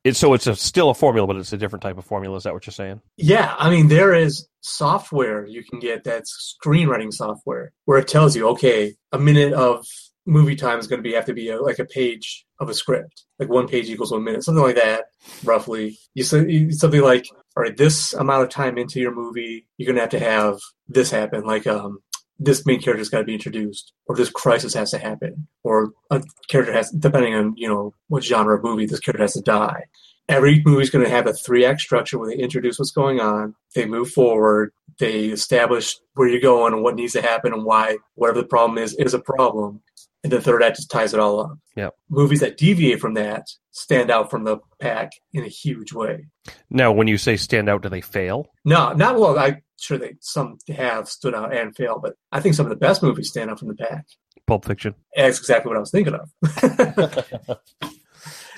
It, 0.03 0.15
so 0.15 0.33
it's 0.33 0.47
a, 0.47 0.55
still 0.55 0.89
a 0.89 0.93
formula, 0.93 1.27
but 1.27 1.37
it's 1.37 1.53
a 1.53 1.57
different 1.57 1.81
type 1.81 1.97
of 1.97 2.05
formula. 2.05 2.35
Is 2.37 2.43
that 2.43 2.53
what 2.53 2.65
you're 2.67 2.71
saying? 2.71 3.01
Yeah, 3.17 3.55
I 3.57 3.69
mean, 3.69 3.87
there 3.87 4.13
is 4.13 4.47
software 4.59 5.45
you 5.45 5.63
can 5.63 5.79
get 5.79 6.03
that's 6.03 6.57
screenwriting 6.63 7.13
software 7.13 7.71
where 7.85 7.99
it 7.99 8.07
tells 8.07 8.35
you, 8.35 8.49
okay, 8.49 8.95
a 9.11 9.19
minute 9.19 9.53
of 9.53 9.85
movie 10.25 10.55
time 10.55 10.79
is 10.79 10.87
going 10.87 10.99
to 10.99 11.07
be 11.07 11.15
have 11.15 11.25
to 11.25 11.33
be 11.33 11.49
a, 11.49 11.61
like 11.61 11.79
a 11.79 11.85
page 11.85 12.45
of 12.59 12.69
a 12.69 12.73
script, 12.73 13.25
like 13.39 13.49
one 13.49 13.67
page 13.67 13.89
equals 13.89 14.11
one 14.11 14.23
minute, 14.23 14.43
something 14.43 14.63
like 14.63 14.75
that, 14.75 15.05
roughly. 15.43 15.97
You 16.13 16.23
say 16.23 16.69
something 16.69 17.01
like, 17.01 17.27
all 17.55 17.63
right, 17.63 17.75
this 17.75 18.13
amount 18.13 18.43
of 18.43 18.49
time 18.49 18.77
into 18.77 18.99
your 18.99 19.13
movie, 19.13 19.67
you're 19.77 19.85
going 19.85 19.95
to 19.95 20.01
have 20.01 20.09
to 20.09 20.19
have 20.19 20.59
this 20.87 21.11
happen, 21.11 21.43
like 21.43 21.67
um, 21.67 21.99
this 22.39 22.65
main 22.65 22.81
character's 22.81 23.09
got 23.09 23.19
to 23.19 23.25
be 23.25 23.33
introduced, 23.33 23.93
or 24.07 24.15
this 24.15 24.29
crisis 24.29 24.73
has 24.73 24.91
to 24.91 24.97
happen, 24.97 25.47
or 25.63 25.91
a 26.09 26.23
character 26.49 26.73
has, 26.73 26.91
depending 26.91 27.33
on 27.35 27.53
you 27.57 27.67
know 27.67 27.93
what 28.07 28.23
genre 28.23 28.57
of 28.57 28.63
movie, 28.63 28.85
this 28.85 28.99
character 28.99 29.23
has 29.23 29.33
to 29.33 29.41
die 29.41 29.83
every 30.29 30.61
movie's 30.65 30.89
going 30.89 31.03
to 31.03 31.11
have 31.11 31.27
a 31.27 31.33
three 31.33 31.65
act 31.65 31.81
structure 31.81 32.17
where 32.17 32.29
they 32.29 32.41
introduce 32.41 32.79
what's 32.79 32.91
going 32.91 33.19
on, 33.19 33.55
they 33.75 33.85
move 33.85 34.09
forward, 34.09 34.71
they 34.99 35.25
establish 35.25 35.97
where 36.13 36.27
you're 36.27 36.39
going 36.39 36.73
and 36.73 36.83
what 36.83 36.95
needs 36.95 37.13
to 37.13 37.21
happen 37.21 37.53
and 37.53 37.65
why 37.65 37.97
whatever 38.15 38.41
the 38.41 38.47
problem 38.47 38.77
is 38.77 38.93
is 38.95 39.13
a 39.13 39.19
problem, 39.19 39.81
and 40.23 40.31
the 40.31 40.41
third 40.41 40.63
act 40.63 40.77
just 40.77 40.89
ties 40.89 41.13
it 41.13 41.19
all 41.19 41.39
up. 41.41 41.57
Yeah. 41.75 41.89
Movies 42.09 42.39
that 42.39 42.57
deviate 42.57 42.99
from 42.99 43.13
that 43.15 43.45
stand 43.71 44.09
out 44.09 44.29
from 44.29 44.43
the 44.43 44.59
pack 44.79 45.11
in 45.33 45.43
a 45.43 45.49
huge 45.49 45.93
way. 45.93 46.27
Now, 46.69 46.91
when 46.91 47.07
you 47.07 47.17
say 47.17 47.35
stand 47.37 47.69
out, 47.69 47.83
do 47.83 47.89
they 47.89 48.01
fail? 48.01 48.47
No, 48.63 48.93
not 48.93 49.19
well. 49.19 49.37
I'm 49.37 49.61
sure 49.79 49.97
they 49.97 50.15
some 50.21 50.57
have 50.69 51.09
stood 51.09 51.35
out 51.35 51.53
and 51.53 51.75
failed, 51.75 52.01
but 52.01 52.15
I 52.31 52.39
think 52.39 52.55
some 52.55 52.65
of 52.65 52.69
the 52.69 52.75
best 52.75 53.03
movies 53.03 53.29
stand 53.29 53.49
out 53.49 53.59
from 53.59 53.67
the 53.69 53.75
pack. 53.75 54.05
Pulp 54.45 54.65
Fiction. 54.65 54.95
That's 55.15 55.39
exactly 55.39 55.69
what 55.69 55.77
I 55.77 55.79
was 55.79 55.91
thinking 55.91 56.15
of. 56.15 57.59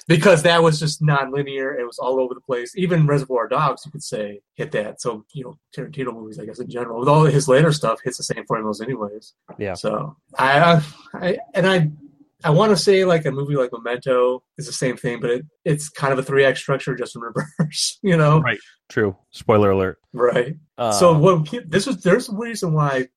because 0.07 0.43
that 0.43 0.61
was 0.61 0.79
just 0.79 1.01
non-linear. 1.01 1.73
It 1.77 1.85
was 1.85 1.97
all 1.99 2.19
over 2.19 2.33
the 2.33 2.41
place. 2.41 2.73
Even 2.77 3.07
Reservoir 3.07 3.47
Dogs, 3.47 3.83
you 3.85 3.91
could 3.91 4.03
say, 4.03 4.41
hit 4.55 4.71
that. 4.71 5.01
So 5.01 5.25
you 5.33 5.43
know, 5.43 5.57
Tarantino 5.75 6.13
movies, 6.13 6.39
I 6.39 6.45
guess 6.45 6.59
in 6.59 6.69
general, 6.69 6.99
with 6.99 7.09
all 7.09 7.25
his 7.25 7.47
later 7.47 7.71
stuff, 7.71 7.99
hits 8.03 8.17
the 8.17 8.23
same 8.23 8.45
formulas, 8.47 8.81
anyways. 8.81 9.33
Yeah. 9.57 9.73
So 9.73 10.15
I, 10.37 10.81
I 11.13 11.37
and 11.53 11.67
I, 11.67 11.89
I 12.43 12.51
want 12.51 12.69
to 12.71 12.77
say 12.77 13.05
like 13.05 13.25
a 13.25 13.31
movie 13.31 13.55
like 13.55 13.71
Memento 13.71 14.43
is 14.57 14.67
the 14.67 14.73
same 14.73 14.97
thing, 14.97 15.19
but 15.19 15.31
it, 15.31 15.45
it's 15.63 15.89
kind 15.89 16.13
of 16.13 16.19
a 16.19 16.23
three-act 16.23 16.59
structure 16.59 16.95
just 16.95 17.15
in 17.15 17.21
reverse. 17.59 17.97
You 18.03 18.17
know, 18.17 18.41
Right. 18.41 18.59
True. 18.89 19.15
Spoiler 19.31 19.71
alert. 19.71 19.97
right? 20.13 20.55
Uh, 20.77 20.91
so 20.91 21.17
what 21.17 21.49
this 21.65 21.87
was 21.87 22.03
there's 22.03 22.29
a 22.29 22.35
reason 22.35 22.73
why 22.73 23.07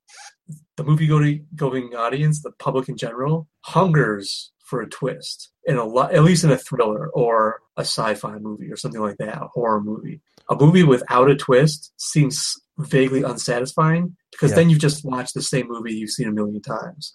the 0.78 0.84
movie 0.84 1.06
going 1.54 1.94
audience, 1.94 2.40
the 2.40 2.52
public 2.52 2.88
in 2.88 2.96
general, 2.96 3.48
hungers 3.60 4.52
for 4.68 4.82
a 4.82 4.88
twist 4.88 5.50
in 5.64 5.76
a 5.76 5.84
lot, 5.84 6.14
at 6.14 6.22
least 6.22 6.44
in 6.44 6.50
a 6.50 6.58
thriller 6.58 7.08
or 7.14 7.60
a 7.76 7.80
sci-fi 7.80 8.38
movie 8.38 8.70
or 8.70 8.76
something 8.76 9.00
like 9.00 9.16
that, 9.16 9.42
a 9.42 9.48
horror 9.48 9.80
movie. 9.80 10.20
A 10.50 10.54
movie 10.54 10.84
without 10.84 11.30
a 11.30 11.34
twist 11.36 11.92
seems 11.96 12.54
vaguely 12.78 13.22
unsatisfying 13.22 14.16
because 14.30 14.50
Yeah. 14.50 14.56
then 14.56 14.70
you've 14.70 14.78
just 14.78 15.04
watched 15.04 15.34
the 15.34 15.42
same 15.42 15.68
movie 15.68 15.94
you've 15.94 16.10
seen 16.10 16.28
a 16.28 16.32
million 16.32 16.60
times 16.60 17.10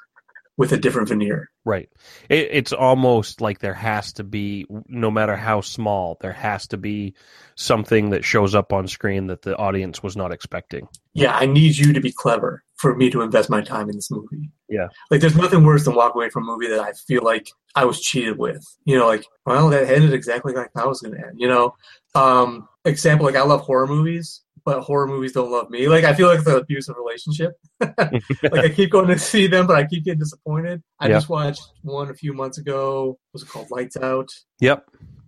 with 0.58 0.72
a 0.72 0.78
different 0.78 1.10
veneer. 1.10 1.49
Right. 1.66 1.89
It, 2.30 2.49
it's 2.51 2.74
almost 2.74 3.41
like 3.41 3.60
there 3.60 3.74
has 3.74 4.14
to 4.14 4.24
be, 4.24 4.66
no 4.88 5.10
matter 5.12 5.36
how 5.36 5.62
small, 5.62 6.18
there 6.22 6.34
has 6.34 6.68
to 6.68 6.78
be 6.78 7.14
something 7.56 8.12
that 8.12 8.24
shows 8.26 8.54
up 8.56 8.74
on 8.74 8.88
screen 8.88 9.28
that 9.28 9.41
the 9.43 9.56
audience 9.58 10.01
was 10.04 10.16
not 10.16 10.32
expecting. 10.32 10.88
Yeah, 11.14 11.36
I 11.36 11.45
need 11.45 11.78
you 11.78 11.93
to 11.93 12.01
be 12.01 12.12
clever 12.12 12.62
for 12.84 12.96
me 12.96 13.10
to 13.10 13.22
invest 13.22 13.50
my 13.50 13.62
time 13.62 13.90
in 13.90 13.96
this 13.96 14.12
movie. 14.12 14.52
Yeah. 14.70 14.88
Like, 15.10 15.22
there's 15.22 15.36
nothing 15.38 15.64
worse 15.64 15.86
than 15.86 15.96
walking 15.96 16.20
away 16.22 16.30
from 16.30 16.44
a 16.44 16.52
movie 16.52 16.68
that 16.68 16.80
I 16.82 16.92
feel 17.08 17.24
like 17.24 17.50
I 17.76 17.86
was 17.86 18.00
cheated 18.02 18.38
with. 18.38 18.64
You 18.86 18.98
know, 18.98 19.08
like, 19.08 19.26
well, 19.46 19.70
that 19.70 19.90
ended 19.90 20.14
exactly 20.14 20.54
like 20.54 20.70
I 20.76 20.86
was 20.86 21.00
going 21.02 21.16
to 21.16 21.26
end. 21.28 21.40
You 21.40 21.48
know, 21.48 21.74
um, 22.14 22.68
example, 22.86 23.26
like 23.26 23.36
I 23.38 23.44
love 23.44 23.62
horror 23.62 23.88
movies, 23.88 24.42
but 24.66 24.82
horror 24.82 25.08
movies 25.08 25.32
don't 25.32 25.50
love 25.52 25.70
me. 25.70 25.88
Like, 25.88 26.04
I 26.04 26.14
feel 26.14 26.28
like 26.28 26.40
it's 26.40 26.48
an 26.48 26.56
abusive 26.58 26.96
relationship. 26.98 27.54
like, 27.80 28.24
I 28.66 28.70
keep 28.70 28.92
going 28.92 29.08
to 29.08 29.18
see 29.32 29.48
them, 29.48 29.66
but 29.66 29.76
I 29.78 29.86
keep 29.86 30.04
getting 30.04 30.20
disappointed. 30.20 30.84
I 31.00 31.08
just 31.08 31.30
watched 31.30 31.64
one 31.82 32.10
a 32.10 32.14
few 32.14 32.34
months 32.34 32.58
ago. 32.58 33.18
Was 33.34 33.44
it 33.44 33.50
called? 33.50 33.72
Lights 33.72 33.98
Out 33.98 34.30
Yep. 34.60 34.86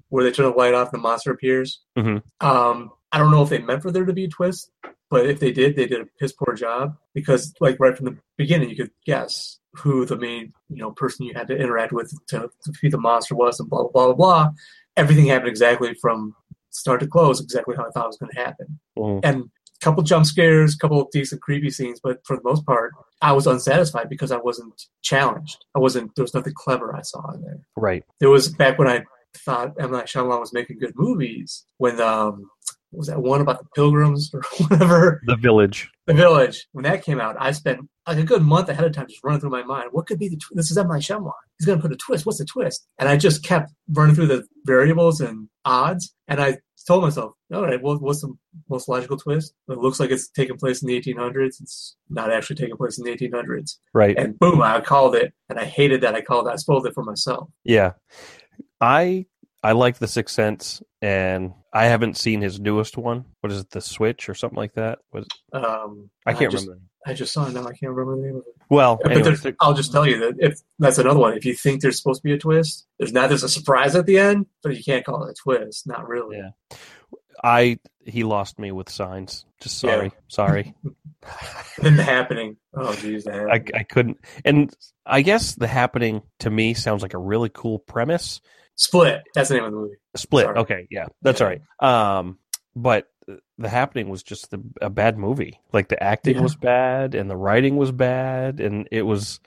where 0.09 0.23
they 0.23 0.31
turn 0.31 0.45
the 0.45 0.51
light 0.57 0.73
off 0.73 0.93
and 0.93 0.99
the 0.99 1.07
monster 1.07 1.31
appears. 1.31 1.81
Mhm. 1.97 2.21
Um, 2.41 2.91
I 3.11 3.17
don't 3.17 3.31
know 3.31 3.43
if 3.43 3.49
they 3.49 3.59
meant 3.59 3.81
for 3.81 3.91
there 3.91 4.03
to 4.05 4.11
be 4.13 4.25
a 4.25 4.27
twist, 4.29 4.69
but 5.09 5.25
if 5.27 5.39
they 5.39 5.51
did, 5.51 5.75
they 5.75 5.85
did 5.87 6.01
a 6.01 6.05
piss 6.19 6.33
poor 6.33 6.55
job 6.55 6.95
because, 7.13 7.53
like, 7.59 7.77
right 7.79 7.95
from 7.95 8.05
the 8.05 8.17
beginning, 8.37 8.69
you 8.69 8.75
could 8.75 8.91
guess 9.05 9.59
who 9.75 10.05
the 10.05 10.17
main, 10.17 10.53
you 10.69 10.77
know, 10.77 10.91
person 10.91 11.25
you 11.25 11.33
had 11.33 11.47
to 11.47 11.55
interact 11.57 11.91
with 11.93 12.11
to, 12.27 12.49
to 12.63 12.71
defeat 12.71 12.89
the 12.91 12.97
monster 12.97 13.35
was, 13.35 13.59
and 13.59 13.69
blah 13.69 13.81
blah 13.83 13.91
blah 13.91 14.05
blah 14.07 14.13
blah. 14.15 14.51
Everything 14.97 15.25
happened 15.27 15.49
exactly 15.49 15.93
from 16.01 16.33
start 16.69 16.99
to 17.01 17.07
close, 17.07 17.41
exactly 17.41 17.75
how 17.75 17.83
I 17.85 17.89
thought 17.91 18.05
it 18.05 18.07
was 18.07 18.17
going 18.17 18.31
to 18.33 18.39
happen. 18.39 18.79
Mhm. 18.97 19.19
And 19.23 19.43
a 19.43 19.85
couple 19.85 20.03
jump 20.03 20.25
scares, 20.25 20.75
a 20.75 20.77
couple 20.77 21.01
of 21.01 21.09
decent 21.11 21.41
creepy 21.41 21.69
scenes, 21.69 21.99
but 22.01 22.19
for 22.25 22.35
the 22.37 22.43
most 22.43 22.65
part, 22.65 22.93
I 23.21 23.31
was 23.33 23.47
unsatisfied 23.47 24.09
because 24.09 24.31
I 24.31 24.37
wasn't 24.37 24.81
challenged. 25.01 25.65
I 25.75 25.79
wasn't. 25.79 26.15
There 26.15 26.23
was 26.23 26.33
nothing 26.33 26.53
clever 26.55 26.95
I 26.95 27.01
saw 27.01 27.31
in 27.33 27.41
there 27.41 27.59
Right. 27.77 28.03
there 28.19 28.29
was 28.29 28.49
back 28.49 28.77
when 28.79 28.87
I 28.87 29.03
thought 29.37 29.73
M 29.79 29.91
Night 29.91 30.05
Shyamalan 30.07 30.39
was 30.39 30.53
making 30.53 30.79
good 30.79 30.93
movies. 30.95 31.65
When 31.77 31.99
um, 31.99 32.49
was 32.97 33.07
that 33.07 33.21
one 33.21 33.41
about 33.41 33.59
the 33.59 33.65
pilgrims 33.75 34.31
or 34.33 34.41
whatever, 34.67 35.21
The 35.25 35.35
Village. 35.35 35.89
the 36.07 36.13
village? 36.13 36.67
When 36.73 36.83
that 36.83 37.03
came 37.03 37.19
out, 37.19 37.35
I 37.39 37.51
spent 37.51 37.79
like 38.07 38.17
a 38.17 38.23
good 38.23 38.41
month 38.41 38.69
ahead 38.69 38.85
of 38.85 38.91
time 38.93 39.07
just 39.07 39.23
running 39.23 39.39
through 39.41 39.49
my 39.49 39.63
mind. 39.63 39.89
What 39.91 40.05
could 40.07 40.19
be 40.19 40.29
the? 40.29 40.37
Tw- 40.37 40.53
this 40.55 40.69
is 40.71 40.77
M 40.77 40.87
Night 40.87 41.01
Shyamalan. 41.01 41.31
He's 41.57 41.65
gonna 41.65 41.81
put 41.81 41.91
a 41.91 41.95
twist. 41.97 42.25
What's 42.25 42.37
the 42.39 42.45
twist? 42.45 42.87
And 42.99 43.09
I 43.09 43.17
just 43.17 43.43
kept 43.43 43.71
running 43.89 44.15
through 44.15 44.27
the 44.27 44.45
variables 44.65 45.21
and 45.21 45.47
odds, 45.65 46.13
and 46.27 46.39
I 46.41 46.57
told 46.87 47.01
myself, 47.01 47.31
all 47.51 47.63
right, 47.63 47.81
well, 47.81 47.97
what's 47.97 48.21
the 48.21 48.31
most 48.69 48.87
logical 48.87 49.17
twist? 49.17 49.55
It 49.69 49.79
looks 49.79 49.99
like 49.99 50.11
it's 50.11 50.29
taking 50.29 50.55
place 50.55 50.83
in 50.83 50.87
the 50.87 51.01
1800s. 51.01 51.59
It's 51.59 51.95
not 52.09 52.31
actually 52.31 52.57
taking 52.57 52.77
place 52.77 52.99
in 52.99 53.05
the 53.05 53.09
1800s. 53.17 53.77
Right. 53.91 54.15
And 54.15 54.37
boom, 54.37 54.61
I 54.61 54.79
called 54.81 55.15
it, 55.15 55.33
and 55.49 55.57
I 55.59 55.65
hated 55.65 56.01
that 56.01 56.13
I 56.13 56.21
called 56.21 56.45
it. 56.47 56.51
I 56.51 56.57
spoiled 56.57 56.85
it 56.85 56.93
for 56.93 57.03
myself. 57.03 57.49
Yeah. 57.63 57.93
I 58.81 59.25
I 59.65 59.71
like 59.71 59.97
The 59.97 60.07
Sixth 60.07 60.35
Sense, 60.35 60.81
and 61.01 61.53
I 61.73 61.85
haven't 61.85 62.17
seen 62.17 62.41
his 62.41 62.59
newest 62.59 62.97
one. 62.97 63.25
What 63.41 63.51
is 63.51 63.61
it, 63.61 63.71
The 63.71 63.81
Switch 63.81 64.29
or 64.29 64.35
something 64.35 64.57
like 64.57 64.73
that? 64.73 64.99
Was 65.11 65.25
Um, 65.53 66.09
I 66.25 66.33
can't 66.33 66.51
just, 66.51 66.65
remember. 66.67 66.83
I 67.07 67.13
just 67.13 67.33
saw 67.33 67.47
it 67.47 67.53
now. 67.53 67.61
I 67.61 67.73
can't 67.73 67.91
remember 67.93 68.15
the 68.15 68.27
name 68.27 68.35
of 68.37 68.43
it. 68.47 68.55
Well, 68.69 68.99
But 69.01 69.37
Six- 69.37 69.57
I'll 69.61 69.73
just 69.73 69.91
tell 69.91 70.07
you 70.07 70.19
that 70.19 70.35
if 70.39 70.59
that's 70.79 70.97
another 70.99 71.19
one. 71.19 71.35
If 71.37 71.45
you 71.45 71.53
think 71.55 71.81
there's 71.81 71.97
supposed 71.97 72.21
to 72.21 72.23
be 72.27 72.33
a 72.33 72.37
twist, 72.37 72.85
there's 72.99 73.11
not. 73.13 73.29
There's 73.29 73.43
a 73.43 73.49
surprise 73.49 73.95
at 73.95 74.05
the 74.05 74.17
end, 74.19 74.45
but 74.63 74.75
you 74.77 74.83
can't 74.83 75.05
call 75.05 75.23
it 75.25 75.31
a 75.31 75.33
twist. 75.33 75.87
Not 75.87 76.07
really. 76.07 76.37
Yeah. 76.37 76.77
I 77.43 77.79
he 78.05 78.23
lost 78.23 78.59
me 78.59 78.71
with 78.71 78.89
signs. 78.89 79.45
Just 79.59 79.83
Yeah. 79.83 79.91
sorry, 79.95 80.11
sorry. 80.27 80.73
Then 81.81 81.97
the 81.97 82.03
happening. 82.03 82.57
Oh, 82.75 82.93
geez, 82.95 83.23
the 83.25 83.33
I. 83.51 83.55
I 83.77 83.83
couldn't. 83.83 84.19
And 84.45 84.73
I 85.05 85.21
guess 85.21 85.55
the 85.55 85.67
happening 85.67 86.21
to 86.39 86.49
me 86.51 86.73
sounds 86.75 87.01
like 87.01 87.13
a 87.15 87.19
really 87.19 87.49
cool 87.53 87.79
premise. 87.79 88.41
Split. 88.75 89.23
That's 89.33 89.49
the 89.49 89.55
name 89.55 89.63
of 89.65 89.71
the 89.71 89.77
movie. 89.77 89.95
Split. 90.15 90.45
Sorry. 90.45 90.57
Okay, 90.59 90.87
yeah, 90.91 91.05
that's 91.21 91.39
Yeah. 91.41 91.45
all 91.45 91.51
right. 91.51 92.19
Um, 92.19 92.39
but 92.75 93.07
the 93.57 93.69
happening 93.69 94.09
was 94.09 94.21
just 94.21 94.51
the, 94.51 94.61
a 94.81 94.89
bad 94.89 95.17
movie. 95.17 95.59
Like 95.73 95.87
the 95.87 96.01
acting 96.01 96.35
Yeah. 96.35 96.41
was 96.41 96.55
bad 96.55 97.15
and 97.15 97.29
the 97.29 97.37
writing 97.37 97.77
was 97.77 97.91
bad 97.91 98.59
and 98.59 98.87
it 98.91 99.01
was 99.03 99.39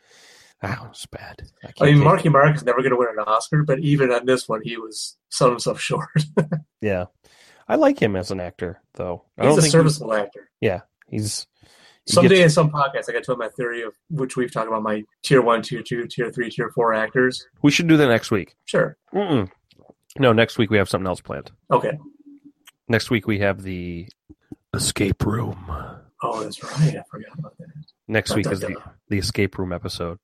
ah, 0.62 0.84
it 0.86 0.88
was 0.88 1.06
bad. 1.12 1.42
can't 1.62 1.74
I 1.80 1.84
mean, 1.92 2.02
Marky 2.02 2.28
Mark 2.28 2.56
is 2.56 2.64
never 2.64 2.78
going 2.78 2.90
to 2.90 2.96
win 2.96 3.08
an 3.10 3.20
Oscar, 3.20 3.62
but 3.62 3.78
even 3.80 4.10
on 4.10 4.26
this 4.26 4.48
one, 4.48 4.62
he 4.64 4.76
was 4.78 5.16
selling 5.30 5.52
himself 5.54 5.80
short. 5.80 6.08
Yeah, 6.80 7.04
I 7.68 7.76
like 7.76 8.00
him 8.00 8.16
as 8.16 8.30
an 8.30 8.40
actor 8.40 8.80
though. 8.94 9.24
I 9.38 9.48
He's 9.48 9.58
a 9.58 9.62
serviceable 9.62 10.14
actor. 10.14 10.48
Yeah, 10.60 10.80
he's 11.08 11.46
he 11.60 11.68
Someday 12.08 12.36
gets- 12.36 12.44
in 12.44 12.50
some 12.50 12.70
podcast, 12.70 13.08
I 13.08 13.12
got 13.12 13.22
to 13.24 13.36
my 13.36 13.48
theory 13.50 13.82
of 13.82 13.94
which 14.10 14.36
we've 14.36 14.52
talked 14.52 14.68
about 14.68 14.82
my 14.82 15.04
tier 15.22 15.42
one, 15.42 15.62
tier 15.62 15.82
two, 15.82 16.06
tier 16.06 16.30
three, 16.30 16.50
tier 16.50 16.70
four 16.74 16.94
actors. 16.94 17.46
we 17.62 17.70
should 17.70 17.86
do 17.88 17.96
that 17.96 18.08
next 18.08 18.30
week. 18.30 18.56
Sure. 18.64 18.96
Mm-mm. 19.14 19.50
No, 20.18 20.32
next 20.32 20.58
week 20.58 20.70
we 20.70 20.78
have 20.78 20.88
something 20.88 21.06
else 21.06 21.20
planned. 21.20 21.50
Okay. 21.70 21.98
Next 22.88 23.10
week 23.10 23.26
we 23.26 23.38
have 23.40 23.62
the 23.62 24.08
escape 24.74 25.24
room. 25.24 25.66
Oh, 26.22 26.42
that's 26.42 26.62
right. 26.64 26.96
I 26.96 27.02
forgot 27.10 27.38
about 27.38 27.56
that. 27.58 27.66
Next 28.08 28.34
week 28.34 28.46
is 28.50 28.60
the, 28.60 28.74
the 29.08 29.18
escape 29.18 29.58
room 29.58 29.72
episode. 29.72 30.18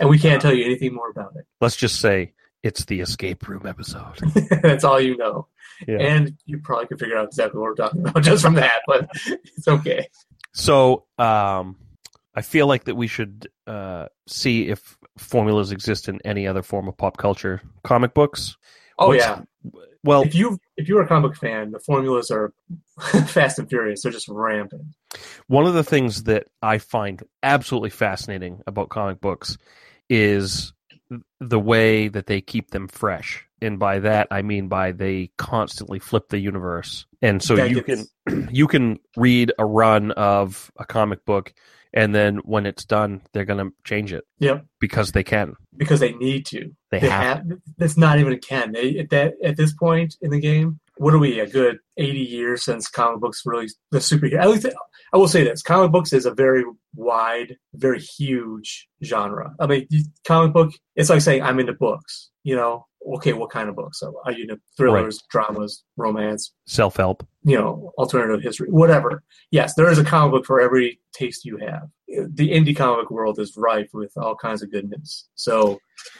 And 0.00 0.08
we 0.08 0.18
can't 0.18 0.40
tell 0.40 0.54
you 0.54 0.64
anything 0.64 0.94
more 0.94 1.10
about 1.10 1.32
it. 1.36 1.44
Let's 1.60 1.76
just 1.76 2.00
say 2.00 2.32
it's 2.62 2.84
the 2.86 3.00
escape 3.00 3.46
room 3.48 3.66
episode. 3.66 4.18
that's 4.62 4.84
all 4.84 5.00
you 5.00 5.16
know. 5.16 5.48
Yeah. 5.88 5.98
And 5.98 6.38
you 6.46 6.60
probably 6.62 6.86
could 6.86 7.00
figure 7.00 7.18
out 7.18 7.26
exactly 7.26 7.60
what 7.60 7.70
we're 7.70 7.74
talking 7.74 8.06
about 8.06 8.22
just 8.22 8.42
from 8.42 8.54
that, 8.54 8.82
but 8.86 9.10
it's 9.26 9.66
okay. 9.68 10.06
So 10.54 11.04
um, 11.18 11.76
I 12.34 12.42
feel 12.42 12.66
like 12.66 12.84
that 12.84 12.94
we 12.94 13.06
should 13.06 13.48
uh, 13.66 14.06
see 14.26 14.68
if 14.68 14.96
formulas 15.18 15.72
exist 15.72 16.08
in 16.08 16.20
any 16.24 16.46
other 16.46 16.62
form 16.62 16.88
of 16.88 16.96
pop 16.96 17.16
culture. 17.16 17.60
Comic 17.82 18.14
books. 18.14 18.56
Oh 18.98 19.08
What's- 19.08 19.24
yeah. 19.24 19.42
Well, 20.04 20.20
If 20.22 20.34
you 20.34 20.58
if 20.76 20.86
you're 20.86 21.00
a 21.02 21.08
comic 21.08 21.30
book 21.30 21.36
fan, 21.38 21.70
the 21.70 21.78
formulas 21.78 22.30
are 22.30 22.52
fast 23.26 23.58
and 23.58 23.66
furious. 23.68 24.02
They're 24.02 24.12
just 24.12 24.28
rampant. 24.28 24.82
one 25.46 25.64
of 25.66 25.72
the 25.72 25.82
things 25.82 26.24
that 26.24 26.46
I 26.60 26.76
find 26.76 27.22
absolutely 27.42 27.88
fascinating 27.88 28.60
about 28.66 28.90
comic 28.90 29.22
books 29.22 29.56
is 30.10 30.74
the 31.40 31.58
way 31.58 32.08
that 32.08 32.26
they 32.26 32.42
keep 32.42 32.70
them 32.70 32.86
fresh. 32.86 33.46
And 33.64 33.78
by 33.78 33.98
that 34.00 34.28
I 34.30 34.42
mean 34.42 34.68
by 34.68 34.92
they 34.92 35.30
constantly 35.38 35.98
flip 35.98 36.28
the 36.28 36.38
universe. 36.38 37.06
And 37.22 37.42
so 37.42 37.56
That 37.56 37.70
you 37.70 37.82
gets- 37.82 38.08
can 38.28 38.48
you 38.52 38.66
can 38.68 38.98
read 39.16 39.52
a 39.58 39.64
run 39.66 40.10
of 40.12 40.70
a 40.78 40.84
comic 40.84 41.24
book 41.24 41.52
and 41.92 42.14
then 42.14 42.38
when 42.38 42.66
it's 42.66 42.84
done 42.84 43.22
they're 43.32 43.44
going 43.44 43.64
to 43.64 43.72
change 43.84 44.12
it 44.12 44.24
Yep. 44.40 44.66
because 44.80 45.12
they 45.12 45.22
can. 45.22 45.54
Because 45.76 46.00
they 46.00 46.12
need 46.14 46.44
to. 46.46 46.70
They, 46.90 47.00
They 47.00 47.08
have. 47.08 47.38
have. 47.38 47.46
That's 47.78 47.96
not 47.96 48.18
even 48.18 48.32
a 48.32 48.38
can. 48.38 48.72
They 48.72 48.98
at 48.98 49.10
that 49.10 49.34
at 49.42 49.56
this 49.56 49.72
point 49.72 50.16
in 50.20 50.30
the 50.30 50.40
game. 50.40 50.78
What 50.96 51.12
are 51.14 51.18
we? 51.18 51.40
A 51.40 51.46
good 51.48 51.78
eighty 51.96 52.20
years 52.20 52.64
since 52.64 52.88
comic 52.88 53.20
books 53.20 53.42
really 53.44 53.66
the 53.90 53.98
superhero. 53.98 54.38
At 54.40 54.48
least 54.50 54.66
I 55.12 55.16
will 55.16 55.26
say 55.26 55.42
this: 55.42 55.60
comic 55.62 55.90
books 55.90 56.12
is 56.12 56.24
a 56.26 56.32
very 56.32 56.62
wide, 56.94 57.56
very 57.74 57.98
huge 58.00 58.88
genre. 59.02 59.54
I 59.58 59.66
mean, 59.66 59.88
comic 60.24 60.52
book. 60.52 60.70
It's 60.94 61.10
like 61.10 61.20
saying 61.20 61.42
I'm 61.42 61.58
into 61.58 61.72
books. 61.72 62.30
You 62.44 62.54
know, 62.54 62.86
okay, 63.16 63.32
what 63.32 63.50
kind 63.50 63.68
of 63.68 63.76
books? 63.76 64.00
So 64.00 64.14
are 64.24 64.32
you 64.32 64.46
know, 64.46 64.56
thrillers, 64.76 65.22
dramas, 65.30 65.84
romance? 65.96 66.52
Self 66.66 66.96
help. 66.96 67.26
You 67.44 67.58
know, 67.58 67.92
alternative 67.98 68.42
history, 68.42 68.70
whatever. 68.70 69.22
Yes, 69.50 69.74
there 69.74 69.90
is 69.90 69.98
a 69.98 70.04
comic 70.04 70.32
book 70.32 70.46
for 70.46 70.60
every 70.60 71.00
taste 71.12 71.44
you 71.44 71.58
have. 71.58 71.88
The 72.08 72.50
indie 72.50 72.76
comic 72.76 73.10
world 73.10 73.38
is 73.38 73.56
rife 73.56 73.90
with 73.92 74.12
all 74.16 74.34
kinds 74.36 74.62
of 74.62 74.70
goodness. 74.70 75.28
So, 75.34 75.78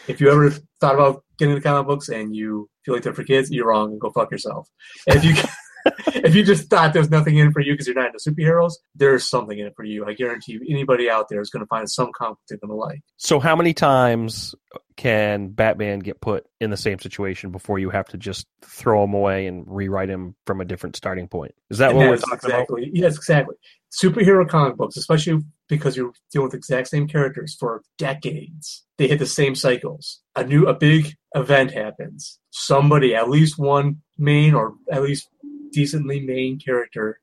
if 0.08 0.20
you 0.20 0.30
ever 0.30 0.50
thought 0.80 0.94
about 0.94 1.24
getting 1.38 1.54
into 1.54 1.62
comic 1.62 1.86
books 1.86 2.08
and 2.08 2.34
you 2.34 2.68
feel 2.84 2.94
like 2.94 3.02
they're 3.02 3.14
for 3.14 3.24
kids, 3.24 3.50
you're 3.50 3.68
wrong 3.68 3.92
and 3.92 4.00
go 4.00 4.10
fuck 4.10 4.30
yourself. 4.30 4.68
If 5.06 5.24
you 5.24 5.34
if 6.06 6.34
you 6.34 6.44
just 6.44 6.68
thought 6.70 6.92
there's 6.92 7.10
nothing 7.10 7.36
in 7.36 7.48
it 7.48 7.52
for 7.52 7.60
you 7.60 7.72
because 7.72 7.86
you're 7.86 7.96
not 7.96 8.06
into 8.06 8.18
superheroes, 8.18 8.74
there's 8.94 9.28
something 9.28 9.58
in 9.58 9.66
it 9.66 9.74
for 9.76 9.84
you. 9.84 10.06
I 10.06 10.14
guarantee 10.14 10.52
you, 10.52 10.60
anybody 10.68 11.10
out 11.10 11.28
there 11.28 11.40
is 11.40 11.50
going 11.50 11.60
to 11.60 11.66
find 11.66 11.90
some 11.90 12.10
comic 12.16 12.38
they're 12.48 12.58
going 12.58 12.70
to 12.70 12.76
like. 12.76 13.00
So 13.16 13.40
how 13.40 13.56
many 13.56 13.74
times 13.74 14.54
can 14.96 15.48
Batman 15.48 15.98
get 15.98 16.20
put 16.20 16.46
in 16.60 16.70
the 16.70 16.76
same 16.76 16.98
situation 16.98 17.50
before 17.50 17.78
you 17.78 17.90
have 17.90 18.08
to 18.08 18.16
just 18.16 18.46
throw 18.62 19.04
him 19.04 19.12
away 19.14 19.46
and 19.46 19.64
rewrite 19.66 20.08
him 20.08 20.36
from 20.46 20.60
a 20.60 20.64
different 20.64 20.96
starting 20.96 21.28
point? 21.28 21.54
Is 21.70 21.78
that 21.78 21.90
And 21.90 21.98
what 21.98 22.08
we're 22.08 22.16
talking 22.16 22.50
about? 22.50 22.60
exactly, 22.60 22.90
Yes, 22.92 23.16
exactly. 23.16 23.56
Superhero 23.92 24.48
comic 24.48 24.76
books, 24.76 24.96
especially 24.96 25.40
because 25.68 25.96
you're 25.96 26.12
dealing 26.32 26.46
with 26.46 26.54
exact 26.54 26.88
same 26.88 27.06
characters 27.06 27.56
for 27.58 27.82
decades, 27.98 28.84
they 28.98 29.06
hit 29.08 29.18
the 29.18 29.26
same 29.26 29.54
cycles. 29.54 30.20
A 30.34 30.44
new, 30.44 30.66
a 30.66 30.74
big 30.74 31.14
event 31.34 31.70
happens. 31.72 32.38
Somebody, 32.50 33.14
at 33.14 33.28
least 33.28 33.58
one 33.58 34.02
main 34.18 34.54
or 34.54 34.74
at 34.90 35.02
least 35.02 35.28
decently 35.74 36.20
main 36.20 36.58
character, 36.58 37.20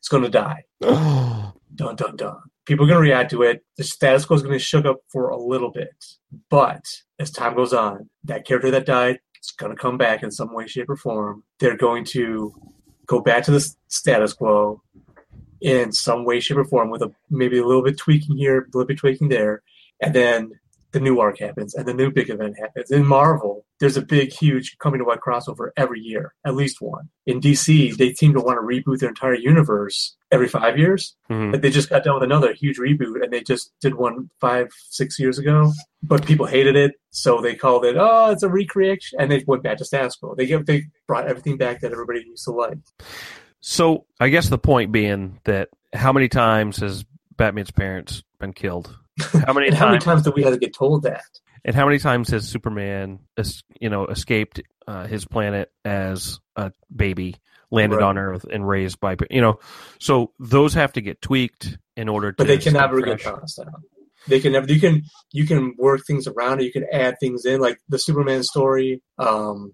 is 0.00 0.08
going 0.08 0.24
to 0.24 0.30
die. 0.30 0.64
Dun 0.80 1.94
dun 1.96 2.16
dun. 2.16 2.40
People 2.66 2.84
are 2.84 2.88
going 2.88 3.02
to 3.02 3.10
react 3.10 3.30
to 3.30 3.42
it. 3.42 3.64
The 3.76 3.84
status 3.84 4.24
quo 4.24 4.36
is 4.36 4.42
going 4.42 4.58
to 4.58 4.58
shook 4.58 4.84
up 4.84 4.98
for 5.08 5.28
a 5.28 5.36
little 5.36 5.70
bit, 5.70 6.04
but 6.50 6.84
as 7.18 7.30
time 7.30 7.54
goes 7.54 7.72
on, 7.72 8.10
that 8.24 8.44
character 8.44 8.70
that 8.70 8.86
died 8.86 9.20
is 9.42 9.50
going 9.52 9.70
to 9.70 9.80
come 9.80 9.96
back 9.96 10.22
in 10.22 10.30
some 10.30 10.52
way, 10.52 10.66
shape, 10.66 10.90
or 10.90 10.96
form. 10.96 11.44
They're 11.58 11.76
going 11.76 12.04
to 12.06 12.54
go 13.06 13.20
back 13.20 13.44
to 13.44 13.50
the 13.50 13.74
status 13.88 14.32
quo 14.32 14.82
in 15.60 15.92
some 15.92 16.24
way, 16.24 16.40
shape, 16.40 16.58
or 16.58 16.64
form 16.64 16.90
with 16.90 17.02
a 17.02 17.12
maybe 17.30 17.58
a 17.58 17.66
little 17.66 17.82
bit 17.82 17.98
tweaking 17.98 18.36
here, 18.36 18.58
a 18.58 18.66
little 18.66 18.86
bit 18.86 18.98
tweaking 18.98 19.28
there, 19.28 19.62
and 20.00 20.14
then 20.14 20.59
the 20.92 21.00
new 21.00 21.20
arc 21.20 21.38
happens 21.38 21.74
and 21.74 21.86
the 21.86 21.94
new 21.94 22.10
big 22.10 22.30
event 22.30 22.56
happens. 22.58 22.90
In 22.90 23.06
Marvel, 23.06 23.64
there's 23.78 23.96
a 23.96 24.02
big, 24.02 24.32
huge 24.32 24.76
coming 24.78 24.98
to 24.98 25.04
what 25.04 25.20
crossover 25.20 25.70
every 25.76 26.00
year, 26.00 26.34
at 26.44 26.54
least 26.54 26.80
one. 26.80 27.08
In 27.26 27.40
DC, 27.40 27.96
they 27.96 28.12
seem 28.12 28.32
to 28.34 28.40
want 28.40 28.58
to 28.58 28.62
reboot 28.62 28.98
their 28.98 29.08
entire 29.08 29.34
universe 29.34 30.16
every 30.30 30.48
five 30.48 30.78
years. 30.78 31.16
Mhm. 31.30 31.52
But 31.52 31.62
they 31.62 31.70
just 31.70 31.88
got 31.90 32.04
done 32.04 32.14
with 32.14 32.22
another 32.22 32.52
huge 32.52 32.78
reboot, 32.78 33.22
and 33.22 33.32
they 33.32 33.40
just 33.40 33.72
did 33.80 33.94
one 33.94 34.30
five, 34.40 34.68
six 34.88 35.18
years 35.18 35.38
ago. 35.38 35.72
But 36.02 36.26
people 36.26 36.46
hated 36.46 36.76
it, 36.76 36.92
so 37.10 37.40
they 37.40 37.54
called 37.54 37.84
it, 37.84 37.96
"Oh, 37.98 38.30
it's 38.30 38.42
a 38.42 38.48
recreation," 38.48 39.20
and 39.20 39.30
they 39.30 39.44
went 39.46 39.62
back 39.62 39.78
to 39.78 39.84
status 39.84 40.16
quo. 40.16 40.34
They 40.34 40.46
get, 40.46 40.66
they 40.66 40.84
brought 41.06 41.26
everything 41.26 41.56
back 41.56 41.80
that 41.80 41.92
everybody 41.92 42.24
used 42.26 42.44
to 42.44 42.52
like. 42.52 42.78
So 43.60 44.06
I 44.18 44.28
guess 44.28 44.48
the 44.48 44.58
point 44.58 44.92
being 44.92 45.38
that 45.44 45.68
how 45.92 46.12
many 46.12 46.28
times 46.28 46.78
has 46.78 47.04
Batman's 47.36 47.70
parents 47.70 48.22
been 48.38 48.52
killed? 48.52 48.96
How 49.46 49.52
many 49.52 49.68
And 49.68 49.76
how 49.76 49.86
many 49.86 49.98
times? 49.98 50.04
times 50.04 50.22
did 50.22 50.34
we 50.34 50.42
have 50.42 50.52
to 50.52 50.58
get 50.58 50.74
told 50.74 51.02
that? 51.04 51.22
And 51.64 51.74
how 51.76 51.84
many 51.84 51.98
times 51.98 52.30
has 52.30 52.48
Superman, 52.48 53.18
you 53.80 53.90
know, 53.90 54.06
escaped 54.06 54.62
uh, 54.88 55.06
his 55.06 55.26
planet 55.26 55.70
as 55.84 56.40
a 56.56 56.72
baby, 56.94 57.36
landed 57.70 57.96
Right. 57.96 58.04
on 58.06 58.16
Earth, 58.18 58.46
and 58.50 58.66
raised 58.66 58.98
by, 58.98 59.16
you 59.30 59.42
know, 59.42 59.58
so 59.98 60.32
those 60.38 60.72
have 60.74 60.92
to 60.94 61.02
get 61.02 61.20
tweaked 61.20 61.76
in 61.96 62.08
order 62.08 62.32
to. 62.32 62.36
But 62.36 62.46
they 62.46 62.56
can 62.58 62.72
never 62.72 63.02
get 63.02 63.20
tossed 63.20 63.58
out. 63.58 63.82
They 64.26 64.40
can 64.40 64.52
never. 64.52 64.66
You 64.72 64.80
can 64.80 65.02
you 65.32 65.46
can 65.46 65.74
work 65.78 66.00
things 66.06 66.26
around 66.26 66.60
it. 66.60 66.64
You 66.64 66.72
can 66.72 66.86
add 66.92 67.16
things 67.20 67.44
in, 67.44 67.60
like 67.60 67.78
the 67.88 67.98
Superman 67.98 68.42
story. 68.42 69.02
Um, 69.18 69.72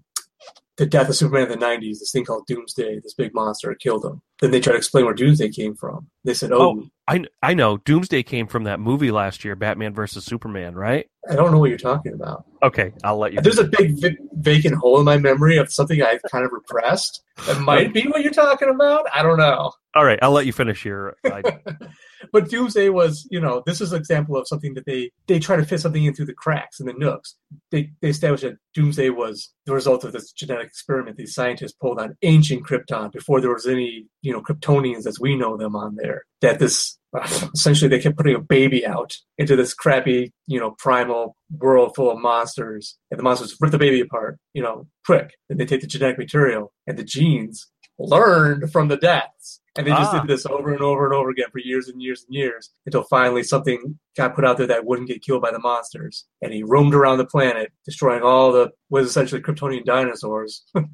the 0.77 0.87
death 0.87 1.09
of 1.09 1.17
Superman 1.17 1.51
in 1.51 1.59
the 1.59 1.65
'90s. 1.67 1.99
This 2.01 2.11
thing 2.13 2.25
called 2.25 2.47
Doomsday. 2.47 3.01
This 3.03 3.15
big 3.15 3.33
monster 3.35 3.75
killed 3.75 4.05
him. 4.05 4.23
Then 4.41 4.51
they 4.51 4.61
try 4.61 4.73
to 4.73 4.77
explain 4.77 5.07
where 5.07 5.15
Doomsday 5.15 5.49
came 5.49 5.75
from. 5.75 6.09
They 6.25 6.35
said, 6.35 6.53
"Oh, 6.53 6.61
oh 6.61 6.89
I 7.09 7.25
I 7.43 7.55
know 7.55 7.79
Doomsday 7.79 8.23
came 8.23 8.47
from 8.47 8.65
that 8.65 8.81
movie 8.81 9.11
last 9.11 9.45
year, 9.45 9.57
Batman 9.57 9.95
versus 9.95 10.25
Superman, 10.25 10.75
right? 10.75 11.07
I 11.29 11.37
don't 11.37 11.53
know 11.53 11.59
what 11.59 11.71
you're 11.71 11.79
talking 11.79 12.13
about." 12.13 12.45
Okay, 12.63 12.93
I'll 13.03 13.17
let 13.17 13.33
you. 13.33 13.41
There's 13.41 13.59
a 13.59 13.65
big 13.65 13.99
v- 14.01 14.19
vacant 14.33 14.75
hole 14.75 14.99
in 14.99 15.05
my 15.05 15.17
memory 15.17 15.57
of 15.57 15.73
something 15.73 16.03
I've 16.03 16.23
kind 16.31 16.45
of 16.45 16.53
repressed. 16.53 17.23
That 17.47 17.61
might 17.63 17.95
be 17.95 18.03
what 18.03 18.23
you're 18.23 18.33
talking 18.33 18.69
about. 18.69 19.07
I 19.15 19.23
don't 19.23 19.39
know. 19.39 19.73
All 19.95 20.05
right, 20.05 20.19
I'll 20.21 20.33
let 20.33 20.45
you 20.45 20.53
finish 20.53 20.85
your. 20.85 21.17
I, 21.25 21.43
but 22.33 22.51
Doomsday 22.51 22.91
was, 22.91 23.27
you 23.31 23.41
know, 23.41 23.63
this 23.65 23.81
is 23.81 23.93
an 23.93 23.99
example 23.99 24.37
of 24.37 24.49
something 24.49 24.75
that 24.75 24.85
they 24.85 25.11
they 25.27 25.39
try 25.39 25.57
to 25.57 25.65
fit 25.65 25.81
something 25.81 26.05
in 26.05 26.15
through 26.15 26.27
the 26.27 26.35
cracks 26.35 26.81
and 26.81 26.89
the 26.89 26.93
nooks. 26.93 27.37
They 27.71 27.91
they 28.03 28.09
established 28.09 28.43
that 28.43 28.59
Doomsday 28.75 29.11
was 29.11 29.53
the 29.65 29.73
result 29.73 30.05
of 30.05 30.13
this 30.13 30.33
genetic 30.33 30.67
experiment 30.67 31.17
these 31.17 31.35
scientists 31.35 31.73
pulled 31.73 32.01
on 32.01 32.17
ancient 32.23 32.67
Krypton 32.67 33.13
before 33.13 33.41
there 33.41 33.53
was 33.53 33.67
any, 33.67 34.07
you 34.27 34.33
know, 34.33 34.43
Kryptonians 34.43 35.07
as 35.07 35.21
we 35.21 35.37
know 35.37 35.57
them 35.57 35.77
on 35.77 35.95
there. 35.95 36.25
That 36.41 36.59
this 36.59 36.99
essentially 37.55 37.89
they 37.89 38.01
kept 38.01 38.17
putting 38.17 38.35
a 38.35 38.41
baby 38.41 38.85
out 38.85 39.17
into 39.39 39.55
this 39.55 39.73
crappy, 39.73 40.33
you 40.49 40.59
know, 40.59 40.75
primal 40.81 41.37
world 41.57 41.95
full 41.95 42.11
of 42.11 42.19
monsters, 42.19 42.99
and 43.13 43.21
the 43.21 43.23
monsters 43.23 43.57
rip 43.61 43.71
the 43.71 43.79
baby 43.79 44.01
apart, 44.01 44.39
you 44.53 44.63
know, 44.63 44.89
quick. 45.05 45.31
Then 45.49 45.59
they 45.59 45.65
take 45.65 45.81
the 45.81 45.87
genetic 45.87 46.19
material 46.19 46.73
and 46.89 46.99
the 46.99 47.05
genes 47.05 47.71
learned 48.01 48.73
from 48.73 48.89
the 48.89 48.97
deaths. 48.97 49.61
And 49.77 49.87
they 49.87 49.91
just 49.91 50.13
Ah. 50.15 50.21
did 50.21 50.29
this 50.29 50.47
over 50.47 50.73
and 50.73 50.81
over 50.83 51.05
and 51.05 51.15
over 51.15 51.31
again 51.31 51.47
for 51.53 51.59
years 51.59 51.89
and 51.89 52.01
years 52.03 52.25
and 52.25 52.35
years 52.35 52.71
until 52.87 53.03
finally 53.05 53.43
something 53.43 53.99
got 54.17 54.35
put 54.35 54.45
out 54.45 54.57
there 54.57 54.67
that 54.67 54.85
wouldn't 54.87 55.09
get 55.09 55.23
killed 55.23 55.43
by 55.43 55.51
the 55.51 55.59
monsters. 55.59 56.25
And 56.43 56.53
he 56.53 56.63
roamed 56.63 56.95
around 56.95 57.19
the 57.19 57.27
planet, 57.27 57.73
destroying 57.85 58.23
all 58.23 58.53
the 58.53 58.71
was 58.89 59.07
essentially 59.09 59.41
Kryptonian 59.43 59.85
dinosaurs. 59.85 60.65
do 60.75 60.85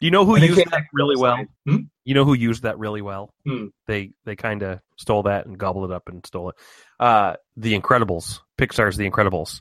you 0.00 0.10
know 0.10 0.24
who 0.24 0.38
used 0.38 0.56
that 0.70 0.84
really 0.92 1.16
well? 1.16 1.44
Hmm? 1.68 1.76
You 2.04 2.14
know 2.14 2.24
who 2.24 2.34
used 2.34 2.62
that 2.62 2.78
really 2.78 3.02
well? 3.02 3.34
Hmm. 3.46 3.66
They 3.86 4.12
they 4.24 4.36
kind 4.36 4.62
of 4.62 4.80
stole 4.96 5.24
that 5.24 5.46
and 5.46 5.58
gobbled 5.58 5.90
it 5.90 5.94
up 5.94 6.08
and 6.08 6.24
stole 6.26 6.50
it. 6.50 6.56
Uh, 6.98 7.36
the 7.56 7.78
Incredibles, 7.78 8.40
Pixar's 8.58 8.96
The 8.96 9.08
Incredibles. 9.08 9.60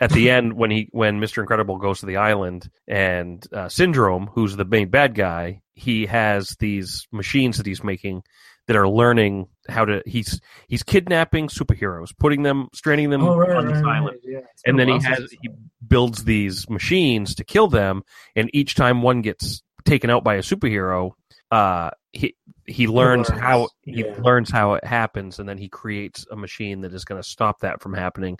At 0.00 0.10
the 0.10 0.30
end 0.30 0.52
when 0.52 0.70
he 0.70 0.88
when 0.92 1.20
Mister 1.20 1.40
Incredible 1.40 1.78
goes 1.78 2.00
to 2.00 2.06
the 2.06 2.16
island 2.16 2.70
and 2.86 3.44
uh, 3.52 3.68
Syndrome, 3.68 4.28
who's 4.32 4.56
the 4.56 4.64
main 4.64 4.88
bad 4.88 5.14
guy, 5.14 5.62
he 5.74 6.06
has 6.06 6.56
these 6.60 7.06
machines 7.12 7.56
that 7.56 7.66
he's 7.66 7.82
making 7.82 8.22
that 8.66 8.76
are 8.76 8.88
learning 8.88 9.48
how 9.68 9.84
to. 9.84 10.02
He's 10.06 10.40
he's 10.68 10.82
kidnapping 10.82 11.48
superheroes, 11.48 12.10
putting 12.16 12.42
them, 12.42 12.68
stranding 12.74 13.10
them 13.10 13.24
Oh, 13.24 13.36
right, 13.36 13.56
on 13.56 13.66
this 13.66 13.76
right, 13.76 13.84
right, 13.84 13.96
island, 13.96 14.18
yeah. 14.22 14.40
And 14.66 14.78
then 14.78 14.88
he 14.88 14.98
has 15.02 15.30
he 15.30 15.48
builds 15.86 16.24
these 16.24 16.68
machines 16.68 17.34
to 17.36 17.44
kill 17.44 17.68
them, 17.68 18.02
and 18.36 18.50
each 18.52 18.74
time 18.74 19.02
one 19.02 19.22
gets 19.22 19.62
taken 19.84 20.10
out 20.10 20.22
by 20.22 20.34
a 20.34 20.42
superhero, 20.42 21.12
uh, 21.50 21.90
he 22.12 22.36
he 22.66 22.86
learns 22.86 23.30
learns, 23.30 23.40
how 23.40 23.68
he 23.82 24.04
yeah. 24.04 24.14
learns 24.18 24.50
how 24.50 24.74
it 24.74 24.84
happens, 24.84 25.38
and 25.38 25.48
then 25.48 25.58
he 25.58 25.68
creates 25.68 26.26
a 26.30 26.36
machine 26.36 26.82
that 26.82 26.92
is 26.92 27.04
going 27.04 27.20
to 27.20 27.28
stop 27.28 27.60
that 27.60 27.80
from 27.80 27.94
happening. 27.94 28.38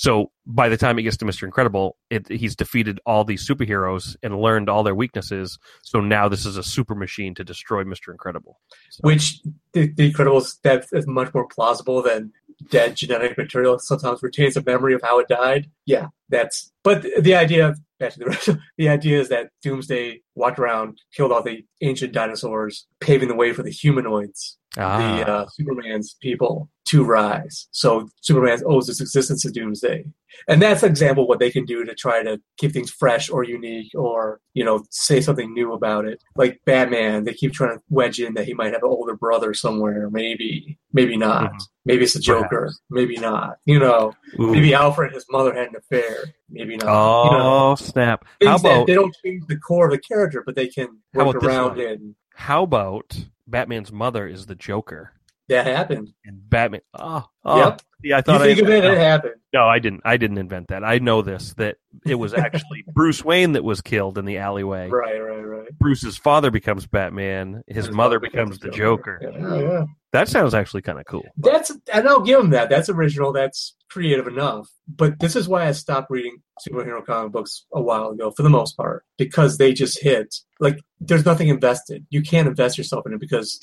So 0.00 0.30
by 0.46 0.70
the 0.70 0.78
time 0.78 0.98
it 0.98 1.02
gets 1.02 1.18
to 1.18 1.26
Mister 1.26 1.44
Incredible, 1.44 1.98
it, 2.08 2.26
he's 2.26 2.56
defeated 2.56 3.00
all 3.04 3.22
these 3.22 3.46
superheroes 3.46 4.16
and 4.22 4.40
learned 4.40 4.70
all 4.70 4.82
their 4.82 4.94
weaknesses. 4.94 5.58
So 5.82 6.00
now 6.00 6.26
this 6.26 6.46
is 6.46 6.56
a 6.56 6.62
super 6.62 6.94
machine 6.94 7.34
to 7.34 7.44
destroy 7.44 7.84
Mister 7.84 8.10
Incredible. 8.10 8.58
So- 8.88 9.00
Which 9.02 9.42
the, 9.74 9.92
the 9.92 10.10
Incredibles 10.10 10.54
that 10.62 10.86
is 10.92 11.06
much 11.06 11.34
more 11.34 11.46
plausible 11.46 12.00
than 12.00 12.32
dead 12.70 12.96
genetic 12.96 13.36
material 13.36 13.78
sometimes 13.78 14.22
retains 14.22 14.56
a 14.56 14.62
memory 14.62 14.94
of 14.94 15.02
how 15.02 15.18
it 15.18 15.28
died. 15.28 15.70
Yeah, 15.84 16.06
that's. 16.30 16.72
But 16.82 17.02
the, 17.02 17.34
idea, 17.34 17.74
to 18.00 18.18
the 18.18 18.60
the 18.78 18.88
idea 18.88 19.20
is 19.20 19.28
that 19.28 19.50
Doomsday 19.62 20.22
walked 20.34 20.58
around, 20.58 20.98
killed 21.14 21.30
all 21.30 21.42
the 21.42 21.66
ancient 21.82 22.14
dinosaurs, 22.14 22.86
paving 23.00 23.28
the 23.28 23.34
way 23.34 23.52
for 23.52 23.62
the 23.62 23.70
humanoids, 23.70 24.56
ah, 24.78 24.98
the 24.98 25.28
uh, 25.28 25.46
Superman's 25.48 26.16
people, 26.20 26.68
to 26.86 27.04
rise. 27.04 27.68
So 27.70 28.08
Superman 28.20 28.60
owes 28.66 28.88
its 28.88 29.00
existence 29.00 29.42
to 29.42 29.50
Doomsday, 29.50 30.04
and 30.48 30.60
that's 30.60 30.82
an 30.82 30.90
example 30.90 31.24
of 31.24 31.28
what 31.28 31.38
they 31.38 31.50
can 31.50 31.64
do 31.64 31.84
to 31.84 31.94
try 31.94 32.22
to 32.22 32.40
keep 32.56 32.72
things 32.72 32.90
fresh 32.90 33.30
or 33.30 33.44
unique, 33.44 33.92
or 33.94 34.40
you 34.54 34.64
know, 34.64 34.84
say 34.90 35.20
something 35.20 35.52
new 35.54 35.72
about 35.72 36.04
it. 36.04 36.22
Like 36.36 36.60
Batman, 36.66 37.24
they 37.24 37.34
keep 37.34 37.52
trying 37.52 37.76
to 37.76 37.82
wedge 37.90 38.20
in 38.20 38.34
that 38.34 38.46
he 38.46 38.54
might 38.54 38.72
have 38.72 38.82
an 38.82 38.88
older 38.88 39.16
brother 39.16 39.54
somewhere. 39.54 40.10
Maybe, 40.10 40.78
maybe 40.92 41.16
not. 41.16 41.52
Mhm. 41.52 41.60
Maybe 41.84 42.04
it's 42.04 42.14
the 42.14 42.20
Joker. 42.20 42.72
Maybe 42.90 43.16
not. 43.16 43.56
You 43.64 43.78
know, 43.78 44.12
Ooh. 44.38 44.52
maybe 44.52 44.74
Alfred 44.74 45.12
his 45.12 45.26
mother 45.30 45.54
had 45.54 45.68
an 45.68 45.76
affair. 45.76 46.24
Maybe 46.48 46.76
not. 46.76 46.88
oh 46.88 47.24
you 47.24 47.38
know, 47.38 47.74
snap! 47.76 48.24
How 48.42 48.56
about 48.56 48.86
they 48.86 48.94
don't 48.94 49.14
change 49.24 49.44
the 49.48 49.56
core 49.56 49.86
of 49.86 49.92
the 49.92 49.98
character, 49.98 50.42
but 50.44 50.56
they 50.56 50.66
can 50.66 50.98
work 51.14 51.36
around 51.36 51.78
it. 51.78 52.00
how 52.34 52.64
about 52.64 53.24
Batman's 53.50 53.92
mother 53.92 54.26
is 54.26 54.46
the 54.46 54.54
Joker? 54.54 55.12
That 55.48 55.66
happened. 55.66 56.12
And 56.24 56.48
Batman. 56.48 56.82
Oh, 56.94 57.24
oh 57.44 57.58
Yep. 57.58 57.82
Yeah, 58.02 58.14
I 58.14 58.18
You 58.18 58.22
thought 58.22 58.40
think 58.40 58.58
I, 58.58 58.62
of 58.62 58.68
it, 58.70 58.84
no, 58.84 58.92
it 58.92 58.98
happened. 58.98 59.34
no, 59.52 59.66
I 59.66 59.78
didn't. 59.78 60.02
I 60.04 60.16
didn't 60.16 60.38
invent 60.38 60.68
that. 60.68 60.84
I 60.84 60.98
know 60.98 61.22
this 61.22 61.52
that 61.54 61.76
it 62.06 62.14
was 62.14 62.32
actually 62.32 62.84
Bruce 62.94 63.24
Wayne 63.24 63.52
that 63.52 63.64
was 63.64 63.80
killed 63.82 64.16
in 64.16 64.24
the 64.24 64.38
alleyway. 64.38 64.88
Right, 64.88 65.18
right, 65.18 65.42
right. 65.42 65.78
Bruce's 65.78 66.16
father 66.16 66.50
becomes 66.50 66.86
Batman. 66.86 67.62
His, 67.66 67.90
mother 67.90 68.20
becomes 68.20 68.58
the 68.58 68.70
Joker. 68.70 69.20
Yeah, 69.22 69.56
yeah. 69.56 69.84
That 70.12 70.28
sounds 70.28 70.54
actually 70.54 70.82
kind 70.82 70.98
of 70.98 71.06
cool. 71.06 71.24
That's 71.36 71.70
and 71.92 72.08
I'll 72.08 72.20
give 72.20 72.40
him 72.40 72.50
that. 72.50 72.68
That's 72.68 72.88
original. 72.88 73.32
That's 73.32 73.76
creative 73.88 74.26
enough. 74.26 74.68
But 74.88 75.20
this 75.20 75.36
is 75.36 75.48
why 75.48 75.66
I 75.66 75.72
stopped 75.72 76.10
reading 76.10 76.42
superhero 76.66 77.04
comic 77.04 77.32
books 77.32 77.64
a 77.72 77.80
while 77.80 78.10
ago, 78.10 78.30
for 78.32 78.42
the 78.42 78.50
most 78.50 78.76
part, 78.76 79.04
because 79.18 79.58
they 79.58 79.72
just 79.72 80.00
hit 80.00 80.34
like 80.58 80.80
there's 81.00 81.24
nothing 81.24 81.48
invested. 81.48 82.06
You 82.10 82.22
can't 82.22 82.48
invest 82.48 82.76
yourself 82.76 83.06
in 83.06 83.12
it 83.12 83.20
because 83.20 83.60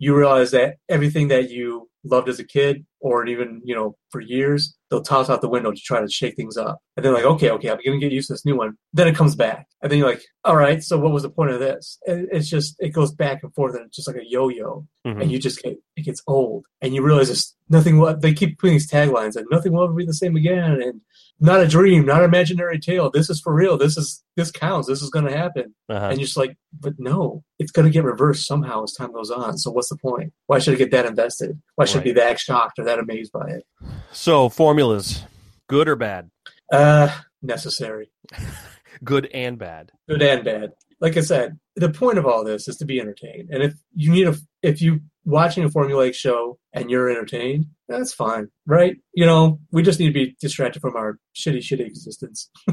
you 0.00 0.16
realize 0.16 0.50
that 0.50 0.76
everything 0.88 1.28
that 1.28 1.50
you 1.50 1.88
loved 2.02 2.30
as 2.30 2.40
a 2.40 2.44
kid, 2.44 2.84
or 3.00 3.26
even 3.26 3.60
you 3.62 3.74
know 3.74 3.94
for 4.10 4.20
years, 4.22 4.74
they'll 4.88 5.02
toss 5.02 5.28
out 5.30 5.42
the 5.42 5.48
window 5.48 5.70
to 5.70 5.80
try 5.80 6.00
to 6.00 6.08
shake 6.08 6.34
things 6.34 6.56
up. 6.56 6.78
And 6.96 7.04
then 7.04 7.12
like, 7.12 7.24
okay, 7.24 7.50
okay, 7.50 7.68
I'm 7.70 7.78
gonna 7.84 7.98
get 7.98 8.10
used 8.10 8.28
to 8.28 8.32
this 8.32 8.46
new 8.46 8.56
one. 8.56 8.72
Then 8.94 9.06
it 9.06 9.14
comes 9.14 9.36
back, 9.36 9.66
and 9.82 9.92
then 9.92 9.98
you're 9.98 10.08
like, 10.08 10.22
all 10.44 10.56
right, 10.56 10.82
so 10.82 10.98
what 10.98 11.12
was 11.12 11.22
the 11.22 11.30
point 11.30 11.50
of 11.50 11.60
this? 11.60 11.98
And 12.06 12.26
it's 12.32 12.48
just 12.48 12.74
it 12.80 12.88
goes 12.90 13.12
back 13.12 13.42
and 13.42 13.54
forth, 13.54 13.74
and 13.76 13.84
it's 13.86 13.96
just 13.96 14.08
like 14.08 14.16
a 14.16 14.26
yo-yo 14.26 14.86
Mhm. 15.06 15.22
and 15.22 15.30
you 15.32 15.38
just 15.38 15.62
get 15.62 15.76
it 15.96 16.02
gets 16.02 16.22
old, 16.26 16.64
and 16.80 16.94
you 16.94 17.02
realize 17.02 17.28
it's 17.30 17.54
nothing. 17.68 17.98
Will, 17.98 18.16
they 18.16 18.32
keep 18.32 18.58
putting 18.58 18.74
these 18.76 18.90
taglines, 18.90 19.36
and 19.36 19.46
nothing 19.50 19.72
will 19.72 19.84
ever 19.84 19.92
be 19.92 20.06
the 20.06 20.14
same 20.14 20.34
again, 20.36 20.80
and 20.82 21.02
not 21.42 21.60
a 21.60 21.66
dream, 21.66 22.04
not 22.04 22.18
an 22.18 22.24
imaginary 22.26 22.78
tale. 22.78 23.10
This 23.10 23.30
is 23.30 23.40
for 23.40 23.52
real. 23.54 23.78
This 23.78 23.96
is 23.96 24.22
this 24.36 24.50
counts. 24.50 24.86
This 24.88 25.02
is 25.02 25.10
going 25.10 25.24
to 25.24 25.36
happen, 25.36 25.74
Uh-huh. 25.88 26.06
and 26.08 26.18
you're 26.18 26.26
just 26.26 26.36
like, 26.36 26.56
but 26.78 26.94
no, 26.98 27.42
it's 27.58 27.72
going 27.72 27.86
to 27.86 27.92
get 27.92 28.04
reversed 28.04 28.46
somehow 28.46 28.82
as 28.82 28.92
time 28.92 29.12
goes 29.12 29.30
on. 29.30 29.56
So 29.58 29.70
what's 29.70 29.88
the 29.88 29.96
point? 29.96 30.32
Why 30.46 30.58
should 30.58 30.74
I 30.74 30.76
get 30.76 30.90
that 30.92 31.06
invested? 31.06 31.60
Why 31.76 31.84
should 31.86 32.02
I 32.02 32.04
be 32.04 32.12
that 32.12 32.38
shocked 32.38 32.78
or 32.78 32.84
that 32.84 32.98
amazed 32.98 33.32
by 33.32 33.48
it? 33.50 33.64
So 34.12 34.48
formulas, 34.48 35.24
good 35.68 35.88
or 35.88 35.96
bad? 35.96 36.30
Uh, 36.72 37.08
necessary, 37.42 38.10
Good 39.04 39.26
and 39.32 39.58
bad. 39.58 39.92
good 40.08 40.22
and 40.22 40.44
bad. 40.44 40.72
Like 41.00 41.16
I 41.16 41.20
said, 41.22 41.58
the 41.76 41.88
point 41.90 42.18
of 42.18 42.26
all 42.26 42.44
this 42.44 42.68
is 42.68 42.76
to 42.76 42.84
be 42.84 43.00
entertained, 43.00 43.48
and 43.50 43.62
if 43.62 43.72
you 43.94 44.12
need 44.12 44.26
a, 44.28 44.36
if 44.62 44.82
you 44.82 45.00
watching 45.24 45.64
a 45.64 45.68
formulaic 45.68 46.14
show 46.14 46.58
and 46.72 46.90
you're 46.90 47.10
entertained, 47.10 47.66
that's 47.88 48.12
fine, 48.12 48.48
right? 48.66 48.96
You 49.14 49.26
know, 49.26 49.60
we 49.72 49.82
just 49.82 50.00
need 50.00 50.08
to 50.08 50.12
be 50.12 50.36
distracted 50.40 50.80
from 50.80 50.96
our 50.96 51.18
shitty, 51.34 51.58
shitty 51.58 51.86
existence. 51.86 52.50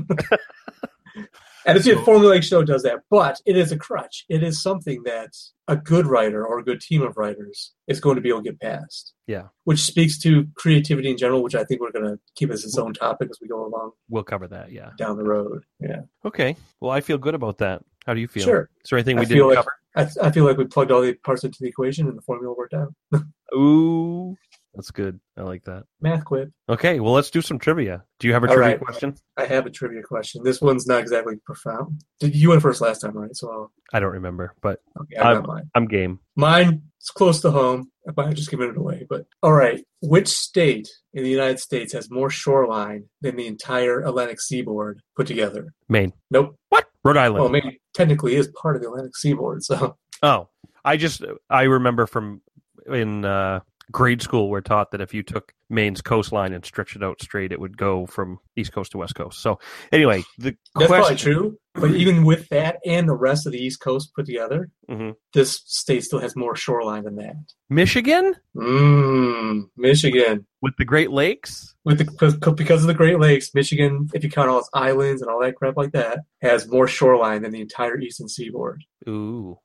and 1.65 1.77
it's 1.77 1.87
a 1.87 1.95
formulaic 1.95 2.43
show 2.43 2.63
does 2.63 2.83
that, 2.83 2.99
but 3.09 3.41
it 3.45 3.57
is 3.57 3.71
a 3.71 3.77
crutch. 3.77 4.25
It 4.29 4.43
is 4.43 4.61
something 4.61 5.03
that 5.03 5.31
a 5.67 5.75
good 5.75 6.05
writer 6.07 6.45
or 6.45 6.59
a 6.59 6.63
good 6.63 6.79
team 6.79 7.01
of 7.01 7.17
writers 7.17 7.73
is 7.87 7.99
going 7.99 8.15
to 8.15 8.21
be 8.21 8.29
able 8.29 8.43
to 8.43 8.51
get 8.51 8.61
past. 8.61 9.13
Yeah. 9.27 9.47
Which 9.65 9.81
speaks 9.81 10.17
to 10.19 10.47
creativity 10.55 11.09
in 11.09 11.17
general, 11.17 11.43
which 11.43 11.55
I 11.55 11.65
think 11.65 11.81
we're 11.81 11.91
going 11.91 12.05
to 12.05 12.19
keep 12.35 12.51
as 12.51 12.63
its 12.63 12.77
own 12.77 12.93
topic 12.93 13.29
as 13.29 13.39
we 13.41 13.47
go 13.47 13.65
along 13.65 13.91
We'll 14.09 14.23
cover 14.23 14.47
that. 14.47 14.71
Yeah. 14.71 14.91
down 14.97 15.17
the 15.17 15.25
road. 15.25 15.63
Yeah, 15.81 16.01
Okay. 16.23 16.55
Well, 16.79 16.91
I 16.91 17.01
feel 17.01 17.17
good 17.17 17.35
about 17.35 17.57
that. 17.57 17.83
How 18.07 18.13
do 18.15 18.21
you 18.21 18.27
feel? 18.27 18.43
sure. 18.45 18.69
Is 18.83 18.89
there 18.89 18.97
anything 18.97 19.17
we 19.17 19.25
feel 19.25 19.49
didn't 19.49 19.49
like- 19.49 19.55
cover? 19.57 19.71
I, 19.95 20.27
I 20.27 20.31
feel 20.31 20.45
like 20.45 20.57
we 20.57 20.65
plugged 20.65 20.91
all 20.91 21.01
the 21.01 21.13
parts 21.15 21.43
into 21.43 21.57
the 21.59 21.67
equation 21.67 22.07
and 22.07 22.15
the 22.17 22.21
formula 22.21 22.53
worked 22.55 22.75
out. 22.75 22.93
Ooh, 23.55 24.35
that's 24.75 24.91
good. 24.91 25.19
I 25.35 25.41
like 25.41 25.63
that. 25.63 25.85
Math 26.01 26.23
quip. 26.23 26.51
Okay. 26.69 26.99
Well, 26.99 27.13
let's 27.13 27.31
do 27.31 27.41
some 27.41 27.57
trivia. 27.57 28.03
Do 28.19 28.27
you 28.27 28.33
have 28.33 28.43
a 28.43 28.47
All 28.47 28.53
trivia 28.53 28.75
right. 28.75 28.79
question? 28.85 29.15
I 29.37 29.45
have 29.45 29.65
a 29.65 29.71
trivia 29.71 30.03
question. 30.03 30.43
This 30.43 30.61
one's 30.61 30.85
not 30.85 30.99
exactly 30.99 31.35
profound. 31.45 32.03
Did 32.19 32.35
you 32.35 32.49
went 32.49 32.61
first 32.61 32.79
last 32.79 32.99
time, 32.99 33.17
right? 33.17 33.35
So 33.35 33.49
I'll, 33.51 33.71
I 33.91 33.99
don't 33.99 34.11
remember, 34.13 34.53
but 34.61 34.79
okay, 35.01 35.15
I 35.17 35.31
I'm- 35.33 35.69
I'm 35.73 35.87
game. 35.87 36.19
Mine 36.35 36.83
is 37.01 37.09
close 37.09 37.41
to 37.41 37.49
home. 37.49 37.89
I 38.07 38.11
might 38.15 38.27
have 38.27 38.35
just 38.35 38.49
given 38.49 38.69
it 38.69 38.77
away, 38.77 39.05
but 39.09 39.25
all 39.43 39.53
right. 39.53 39.83
Which 40.01 40.27
state 40.29 40.87
in 41.13 41.23
the 41.23 41.29
United 41.29 41.59
States 41.59 41.91
has 41.93 42.09
more 42.09 42.29
shoreline 42.29 43.05
than 43.21 43.35
the 43.35 43.47
entire 43.47 44.01
Atlantic 44.01 44.39
seaboard 44.39 45.01
put 45.15 45.27
together? 45.27 45.73
Maine. 45.89 46.13
Nope. 46.31 46.55
What? 46.69 46.85
Rhode 47.03 47.17
Island. 47.17 47.41
Well, 47.41 47.49
maybe 47.49 47.81
technically 47.93 48.35
is 48.35 48.47
part 48.49 48.75
of 48.75 48.81
the 48.81 48.87
Atlantic 48.87 49.15
seaboard. 49.17 49.63
So 49.63 49.97
Oh, 50.23 50.49
I 50.83 50.97
just 50.97 51.23
I 51.49 51.63
remember 51.63 52.07
from 52.07 52.41
in 52.87 53.25
uh, 53.25 53.59
grade 53.91 54.21
school 54.21 54.49
we're 54.49 54.61
taught 54.61 54.91
that 54.91 55.01
if 55.01 55.13
you 55.13 55.23
took 55.23 55.53
Maine's 55.69 56.01
coastline 56.01 56.53
and 56.53 56.65
stretched 56.65 56.95
it 56.95 57.03
out 57.03 57.21
straight, 57.21 57.51
it 57.51 57.59
would 57.59 57.77
go 57.77 58.05
from 58.05 58.39
east 58.55 58.71
coast 58.73 58.91
to 58.91 58.97
west 58.97 59.15
coast. 59.15 59.41
So 59.41 59.59
anyway, 59.91 60.23
the 60.37 60.55
that's 60.75 60.87
question, 60.87 60.97
probably 60.97 61.15
true. 61.17 61.57
But 61.73 61.91
even 61.91 62.23
with 62.25 62.47
that 62.49 62.79
and 62.85 63.07
the 63.07 63.15
rest 63.15 63.45
of 63.45 63.51
the 63.51 63.59
East 63.63 63.79
Coast 63.81 64.11
put 64.15 64.25
together, 64.25 64.71
Mhm. 64.89 65.13
this 65.33 65.61
state 65.65 66.03
still 66.03 66.17
has 66.19 66.35
more 66.35 66.55
shoreline 66.55 67.03
than 67.03 67.17
that. 67.17 67.35
Michigan 67.69 68.33
Mmm, 68.55 69.69
Michigan. 69.77 70.45
with 70.61 70.73
the 70.77 70.85
Great 70.85 71.11
Lakes. 71.11 71.75
with 71.85 71.99
the 71.99 72.51
because 72.51 72.81
of 72.81 72.87
the 72.87 72.93
Great 72.93 73.19
Lakes, 73.19 73.53
Michigan, 73.53 74.09
if 74.13 74.23
you 74.23 74.29
count 74.29 74.49
all 74.49 74.59
its 74.59 74.69
islands 74.73 75.21
and 75.21 75.29
all 75.29 75.39
that 75.41 75.55
crap 75.55 75.77
like 75.77 75.91
that, 75.91 76.19
has 76.41 76.67
more 76.67 76.87
shoreline 76.87 77.43
than 77.43 77.51
the 77.51 77.61
entire 77.61 77.99
eastern 77.99 78.27
seaboard. 78.27 78.83
Ooh, 79.07 79.59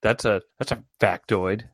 that's 0.00 0.24
a 0.24 0.42
that's 0.58 0.72
a 0.72 0.82
factoid. 1.00 1.64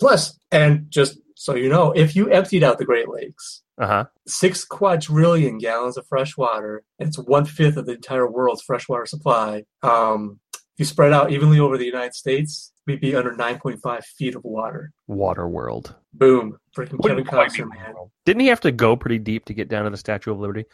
Plus, 0.00 0.38
and 0.50 0.86
just 0.90 1.18
so 1.36 1.54
you 1.54 1.68
know, 1.68 1.92
if 1.92 2.14
you 2.16 2.28
emptied 2.30 2.62
out 2.64 2.78
the 2.78 2.84
Great 2.84 3.08
Lakes, 3.08 3.62
Uh 3.78 3.86
huh. 3.86 4.04
six 4.26 4.64
quadrillion 4.64 5.58
gallons 5.58 5.96
of 5.96 6.06
fresh 6.06 6.36
water, 6.36 6.82
it's 6.98 7.18
one 7.18 7.44
fifth 7.44 7.76
of 7.76 7.86
the 7.86 7.92
entire 7.94 8.30
world's 8.30 8.62
freshwater 8.62 9.06
supply. 9.06 9.64
Um, 9.82 10.40
if 10.52 10.78
you 10.78 10.84
spread 10.84 11.12
out 11.12 11.30
evenly 11.32 11.60
over 11.60 11.76
the 11.78 11.84
United 11.86 12.14
States, 12.14 12.72
we'd 12.86 13.00
be 13.00 13.14
under 13.14 13.32
9.5 13.32 14.04
feet 14.04 14.34
of 14.34 14.42
water. 14.44 14.92
Water 15.06 15.46
World. 15.48 15.94
Boom. 16.14 16.58
Freaking 16.76 16.90
Kevin 16.90 16.98
Wouldn't 17.16 17.28
quite 17.28 17.52
be 17.52 17.62
Costner, 17.62 17.68
man. 17.70 17.94
Didn't 18.24 18.40
he 18.40 18.46
have 18.48 18.60
to 18.60 18.72
go 18.72 18.96
pretty 18.96 19.18
deep 19.18 19.44
to 19.46 19.54
get 19.54 19.68
down 19.68 19.84
to 19.84 19.90
the 19.90 19.96
Statue 19.96 20.32
of 20.32 20.38
Liberty, 20.40 20.64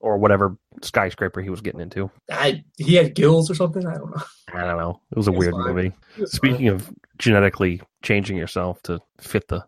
or 0.00 0.16
whatever 0.18 0.56
skyscraper 0.82 1.40
he 1.42 1.50
was 1.50 1.60
getting 1.60 1.80
into? 1.80 2.10
I, 2.30 2.64
he 2.78 2.94
had 2.94 3.14
gills 3.14 3.50
or 3.50 3.54
something? 3.54 3.86
I 3.86 3.94
don't 3.94 4.10
know. 4.10 4.22
I 4.54 4.64
don't 4.64 4.78
know. 4.78 5.00
It 5.10 5.16
was 5.16 5.28
a 5.28 5.30
It's 5.30 5.38
weird 5.38 5.52
fine. 5.54 5.74
movie. 5.74 5.92
It's 6.16 6.32
Speaking 6.32 6.68
of 6.68 6.90
genetically 7.18 7.80
changing 8.02 8.36
yourself 8.36 8.82
to 8.84 9.00
fit 9.20 9.48
the 9.48 9.64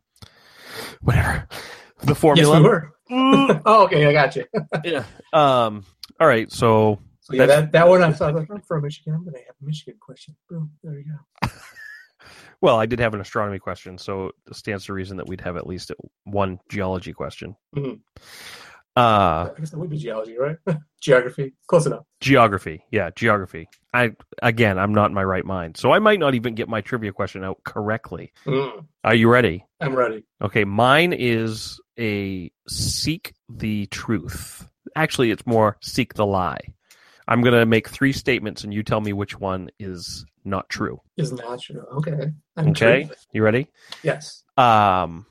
whatever 1.03 1.47
the 2.01 2.09
Yes, 2.09 2.19
formula. 2.19 2.61
we 2.61 2.69
were. 2.69 2.91
oh, 3.11 3.85
okay, 3.85 4.07
I 4.07 4.13
got 4.13 4.37
you. 4.37 4.45
yeah. 4.85 5.05
Um. 5.33 5.85
All 6.21 6.27
right. 6.27 6.51
So 6.53 6.99
So 7.21 7.35
yeah, 7.35 7.47
that, 7.47 7.73
that 7.73 7.89
one 7.89 8.03
I 8.03 8.13
thought 8.13 8.35
like, 8.35 8.49
I'm 8.51 8.61
from 8.63 8.83
Michigan. 8.83 9.13
but 9.15 9.19
I'm 9.19 9.25
gonna 9.33 9.39
have 9.47 9.57
a 9.61 9.67
Michigan 9.67 9.97
question. 10.01 10.35
Boom, 10.49 10.71
there 10.83 10.99
you 10.99 11.05
go. 11.43 11.49
Well, 12.61 12.79
I 12.79 12.87
did 12.87 12.99
have 13.01 13.15
an 13.15 13.21
astronomy 13.21 13.59
question, 13.59 13.99
so 13.99 14.33
it 14.47 14.55
stands 14.57 14.87
to 14.87 14.93
reason 14.93 15.17
that 15.19 15.29
we'd 15.29 15.41
have 15.43 15.57
at 15.57 15.67
least 15.67 15.93
one 16.25 16.59
geology 16.69 17.13
question. 17.13 17.57
Mhm. 17.77 18.01
Uh, 18.97 19.51
I 19.51 19.59
guess 19.59 19.71
that 19.71 19.79
would 19.79 19.91
be 19.91 19.99
geology, 19.99 20.37
right? 20.39 20.57
Geography. 21.01 21.53
Close 21.67 21.85
enough. 21.87 22.05
geography. 22.21 22.85
Yeah, 22.93 23.11
geography. 23.15 23.69
I 23.93 24.13
again, 24.41 24.79
I'm 24.79 24.95
not 24.95 25.07
in 25.11 25.15
my 25.15 25.25
right 25.25 25.45
mind, 25.45 25.77
so 25.77 25.91
I 25.93 25.99
might 25.99 26.21
not 26.21 26.35
even 26.35 26.55
get 26.55 26.69
my 26.69 26.81
trivia 26.81 27.13
question 27.13 27.43
out 27.45 27.59
correctly. 27.65 28.33
Mm, 28.47 28.87
Are 29.03 29.15
you 29.15 29.29
ready? 29.29 29.65
I'm 29.81 29.95
ready. 29.97 30.25
Okay, 30.41 30.65
mine 30.65 31.13
is 31.13 31.81
a 31.99 32.51
seek 32.69 33.35
the 33.49 33.87
truth. 33.87 34.67
Actually, 34.97 35.31
it's 35.33 35.45
more 35.45 35.77
seek 35.83 36.15
the 36.15 36.25
lie. 36.25 36.61
I'm 37.27 37.43
going 37.43 37.55
to 37.55 37.67
make 37.67 37.89
three 37.89 38.13
statements 38.13 38.63
and 38.65 38.73
you 38.73 38.83
tell 38.83 39.01
me 39.01 39.13
which 39.13 39.39
one 39.41 39.71
is 39.81 40.25
not 40.45 40.69
true. 40.69 41.01
Is 41.17 41.33
not 41.33 41.61
true. 41.61 41.85
Okay. 41.97 42.33
I'm 42.57 42.69
Okay? 42.71 43.09
You 43.33 43.43
ready? 43.43 43.69
Yes. 44.03 44.43
Um 44.57 45.27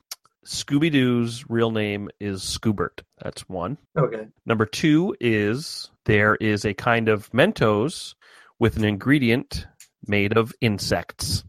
Scooby 0.45 0.91
Doo's 0.91 1.45
real 1.49 1.71
name 1.71 2.09
is 2.19 2.41
Scoobert. 2.41 3.01
That's 3.23 3.47
one. 3.47 3.77
Okay. 3.97 4.27
Number 4.45 4.65
two 4.65 5.15
is 5.21 5.89
there 6.05 6.35
is 6.35 6.65
a 6.65 6.73
kind 6.73 7.07
of 7.07 7.31
Mentos 7.31 8.15
with 8.59 8.75
an 8.75 8.83
ingredient 8.83 9.65
made 10.05 10.35
of 10.35 10.51
insects. 10.59 11.45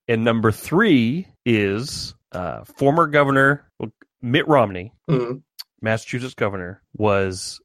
and 0.09 0.25
number 0.25 0.51
three 0.51 1.29
is 1.45 2.15
uh, 2.33 2.65
former 2.65 3.07
governor 3.07 3.71
well, 3.79 3.93
Mitt 4.23 4.49
Romney, 4.49 4.93
Mm. 5.09 5.43
Massachusetts 5.81 6.35
governor, 6.35 6.83
was 6.95 7.61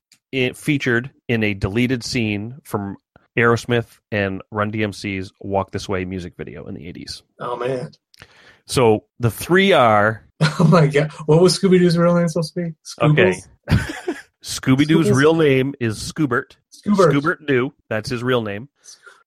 featured 0.53 1.11
in 1.27 1.43
a 1.43 1.53
deleted 1.53 2.03
scene 2.03 2.59
from 2.63 2.97
Aerosmith 3.37 3.99
and 4.11 4.41
Run 4.51 4.71
DMC's 4.71 5.31
"Walk 5.39 5.71
This 5.71 5.87
Way" 5.89 6.05
music 6.05 6.33
video 6.37 6.65
in 6.67 6.75
the 6.75 6.81
'80s. 6.91 7.21
Oh 7.39 7.55
man. 7.55 7.91
So 8.65 9.05
the 9.19 9.31
three 9.31 9.73
are 9.73 10.25
Oh 10.41 10.67
my 10.69 10.87
god. 10.87 11.11
What 11.25 11.41
was 11.41 11.57
Scooby 11.59 11.79
Doo's 11.79 11.97
real 11.97 12.15
name 12.15 12.27
supposed 12.27 12.53
to 12.53 12.61
be? 12.63 12.73
Okay. 13.01 13.35
Scooby 14.43 14.85
Doo's 14.87 15.09
real 15.09 15.35
name 15.35 15.73
is 15.79 15.97
Scoobert. 15.99 16.57
Scoobert. 16.73 17.11
Scoobert 17.13 17.47
Doo. 17.47 17.73
That's 17.89 18.09
his 18.09 18.21
real 18.23 18.41
name. 18.41 18.69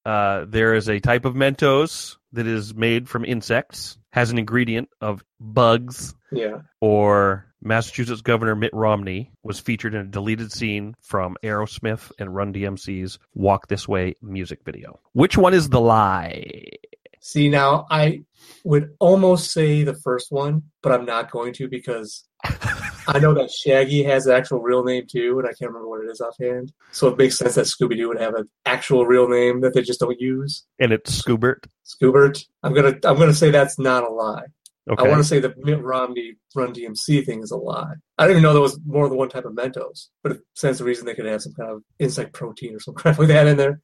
Uh, 0.05 0.45
there 0.47 0.75
is 0.75 0.89
a 0.89 1.01
type 1.01 1.25
of 1.25 1.35
Mentos 1.35 2.17
that 2.33 2.47
is 2.47 2.75
made 2.75 3.09
from 3.09 3.25
insects, 3.25 3.99
has 4.13 4.31
an 4.31 4.39
ingredient 4.39 4.89
of 5.01 5.25
bugs, 5.41 6.15
Yeah. 6.31 6.59
or 6.81 7.47
Massachusetts 7.67 8.23
Governor 8.23 8.55
Mitt 8.55 8.73
Romney 8.73 9.33
was 9.43 9.59
featured 9.59 9.95
in 9.95 10.01
a 10.03 10.05
deleted 10.05 10.53
scene 10.53 10.95
from 11.01 11.37
Aerosmith 11.43 12.13
and 12.17 12.33
Run 12.33 12.55
DMC's 12.55 13.19
Walk 13.35 13.67
This 13.67 13.89
Way 13.89 14.15
music 14.23 14.61
video. 14.65 15.01
Which 15.15 15.37
one 15.37 15.53
is 15.53 15.69
the 15.69 15.81
lie? 15.81 16.45
See 17.21 17.49
now 17.49 17.87
I 17.91 18.23
would 18.63 18.95
almost 19.01 19.51
say 19.51 19.83
the 19.83 19.95
first 19.95 20.31
one, 20.31 20.63
but 20.81 20.93
I'm 20.93 21.05
not 21.05 21.33
going 21.33 21.53
to 21.55 21.69
because 21.69 22.25
I 22.45 23.19
know 23.19 23.35
that 23.35 23.51
Shaggy 23.51 24.05
has 24.05 24.27
an 24.27 24.37
actual 24.37 24.61
real 24.61 24.85
name 24.85 25.07
too, 25.11 25.41
and 25.41 25.49
I 25.49 25.51
can't 25.51 25.73
remember 25.73 25.89
what 25.89 26.05
it 26.05 26.09
is 26.09 26.21
offhand. 26.21 26.73
So 26.93 27.09
it 27.09 27.19
makes 27.19 27.37
sense 27.37 27.57
that 27.57 27.67
Scooby 27.67 27.97
Doo 27.97 28.09
would 28.09 28.21
have 28.21 28.35
an 28.35 28.49
actual 28.65 29.07
real 29.07 29.29
name 29.29 29.63
that 29.63 29.75
they 29.75 29.83
just 29.83 29.99
don't 29.99 30.21
use. 30.21 30.65
And 30.79 30.93
it's 30.93 31.21
Scoobert. 31.21 31.67
Scoobert. 31.85 32.45
I'm 32.63 32.75
gonna 32.75 32.95
I'm 33.03 33.19
gonna 33.19 33.35
say 33.35 33.51
that's 33.51 33.77
not 33.77 34.05
a 34.05 34.13
lie. 34.13 34.45
Okay. 34.89 35.05
I 35.05 35.09
want 35.09 35.21
to 35.21 35.25
say 35.29 35.41
the 35.41 35.53
Mitt 35.59 35.83
Romney 35.83 36.35
Run 36.55 36.73
DMC 36.73 37.27
thing 37.27 37.43
is 37.43 37.51
a 37.51 37.57
lie. 37.57 37.95
I 38.19 38.25
didn't 38.25 38.39
even 38.39 38.43
know 38.45 38.53
there 38.53 38.63
was 38.63 38.79
more 38.87 39.09
than 39.09 39.19
one 39.19 39.29
type 39.29 39.45
of 39.45 39.53
Mentos, 39.53 40.09
but 40.23 40.33
it 40.33 40.41
stands 40.55 40.79
to 40.79 40.85
reason 40.85 41.07
they 41.07 41.15
could 41.15 41.27
have 41.27 41.43
some 41.43 41.55
kind 41.55 41.71
of 41.71 41.83
insect 41.99 42.33
protein 42.33 42.75
or 42.75 42.79
some 42.81 42.95
crap 43.01 43.19
like 43.19 43.29
that 43.29 43.49
in 43.49 43.57
there. 43.57 43.81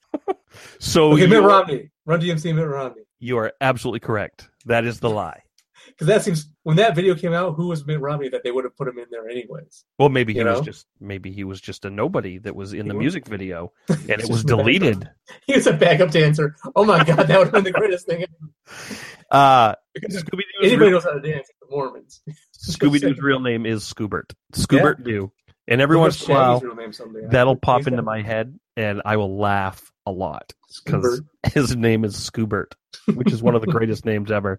so 0.78 1.12
Okay, 1.12 1.26
Mitt 1.26 1.42
Romney, 1.42 1.90
Run 2.06 2.20
DMC, 2.20 2.54
Mitt 2.54 2.68
Romney. 2.68 3.02
you 3.18 3.36
are 3.38 3.52
absolutely 3.60 4.00
correct. 4.00 4.48
That 4.66 4.84
is 4.84 5.00
the 5.00 5.10
lie. 5.10 5.42
Because 5.88 6.06
that 6.06 6.22
seems 6.22 6.48
when 6.62 6.76
that 6.76 6.94
video 6.94 7.14
came 7.14 7.32
out, 7.34 7.54
who 7.54 7.66
was 7.68 7.84
Mitt 7.86 8.00
Romney 8.00 8.28
that 8.30 8.42
they 8.44 8.50
would 8.50 8.64
have 8.64 8.74
put 8.76 8.88
him 8.88 8.98
in 8.98 9.06
there 9.10 9.28
anyways? 9.28 9.84
Well, 9.98 10.08
maybe 10.08 10.32
he 10.32 10.38
You 10.38 10.46
was 10.46 10.58
know? 10.60 10.64
just 10.64 10.86
maybe 11.00 11.30
he 11.32 11.44
was 11.44 11.60
just 11.60 11.84
a 11.84 11.90
nobody 11.90 12.38
that 12.38 12.56
was 12.56 12.72
in 12.72 12.84
He 12.84 12.88
the 12.88 12.94
was- 12.94 13.02
music 13.02 13.26
video 13.26 13.72
and 13.88 14.10
it 14.10 14.28
was 14.28 14.40
in 14.42 14.46
the 14.46 14.56
background. 14.56 14.64
deleted. 14.80 15.10
He 15.46 15.54
was 15.54 15.66
a 15.66 15.72
backup 15.72 16.10
dancer. 16.10 16.56
Oh 16.76 16.84
my 16.84 17.02
god, 17.04 17.24
that 17.28 17.38
would 17.38 17.48
have 17.48 17.52
been 17.52 17.64
the 17.64 17.72
greatest 17.72 18.06
thing. 18.06 18.22
ever. 18.22 18.98
Uh, 19.30 19.74
Because 19.94 20.22
Scooby 20.22 20.40
Doo's 20.60 20.70
anybody 20.70 20.76
real, 20.76 20.90
knows 20.92 21.04
how 21.04 21.12
to 21.12 21.20
dance, 21.20 21.48
the 21.60 21.66
Mormons. 21.74 22.20
Scooby 22.58 23.00
Doo's 23.00 23.18
real 23.20 23.40
name 23.40 23.66
is 23.66 23.82
Scoobert. 23.84 24.32
Scoobert 24.54 25.04
Doo. 25.04 25.32
And 25.68 25.80
every 25.80 25.96
Look 25.96 26.02
once 26.04 26.24
in 26.26 26.32
a 26.32 26.34
while, 26.34 26.54
Shaggy's 26.60 26.64
real 26.66 26.76
name 26.76 26.92
someday. 26.92 27.20
that'll 27.30 27.56
pop 27.56 27.82
got 27.82 27.88
into 27.92 28.02
my 28.02 28.20
head, 28.22 28.58
and 28.76 29.00
I 29.04 29.16
will 29.16 29.38
laugh 29.38 29.90
a 30.06 30.10
lot 30.10 30.52
because 30.84 31.22
his 31.52 31.76
name 31.76 32.04
is 32.04 32.14
Scoobert, 32.16 32.72
which 33.14 33.32
is 33.32 33.42
one 33.42 33.54
of 33.54 33.60
the 33.60 33.68
greatest 33.68 34.04
names 34.04 34.30
ever. 34.32 34.58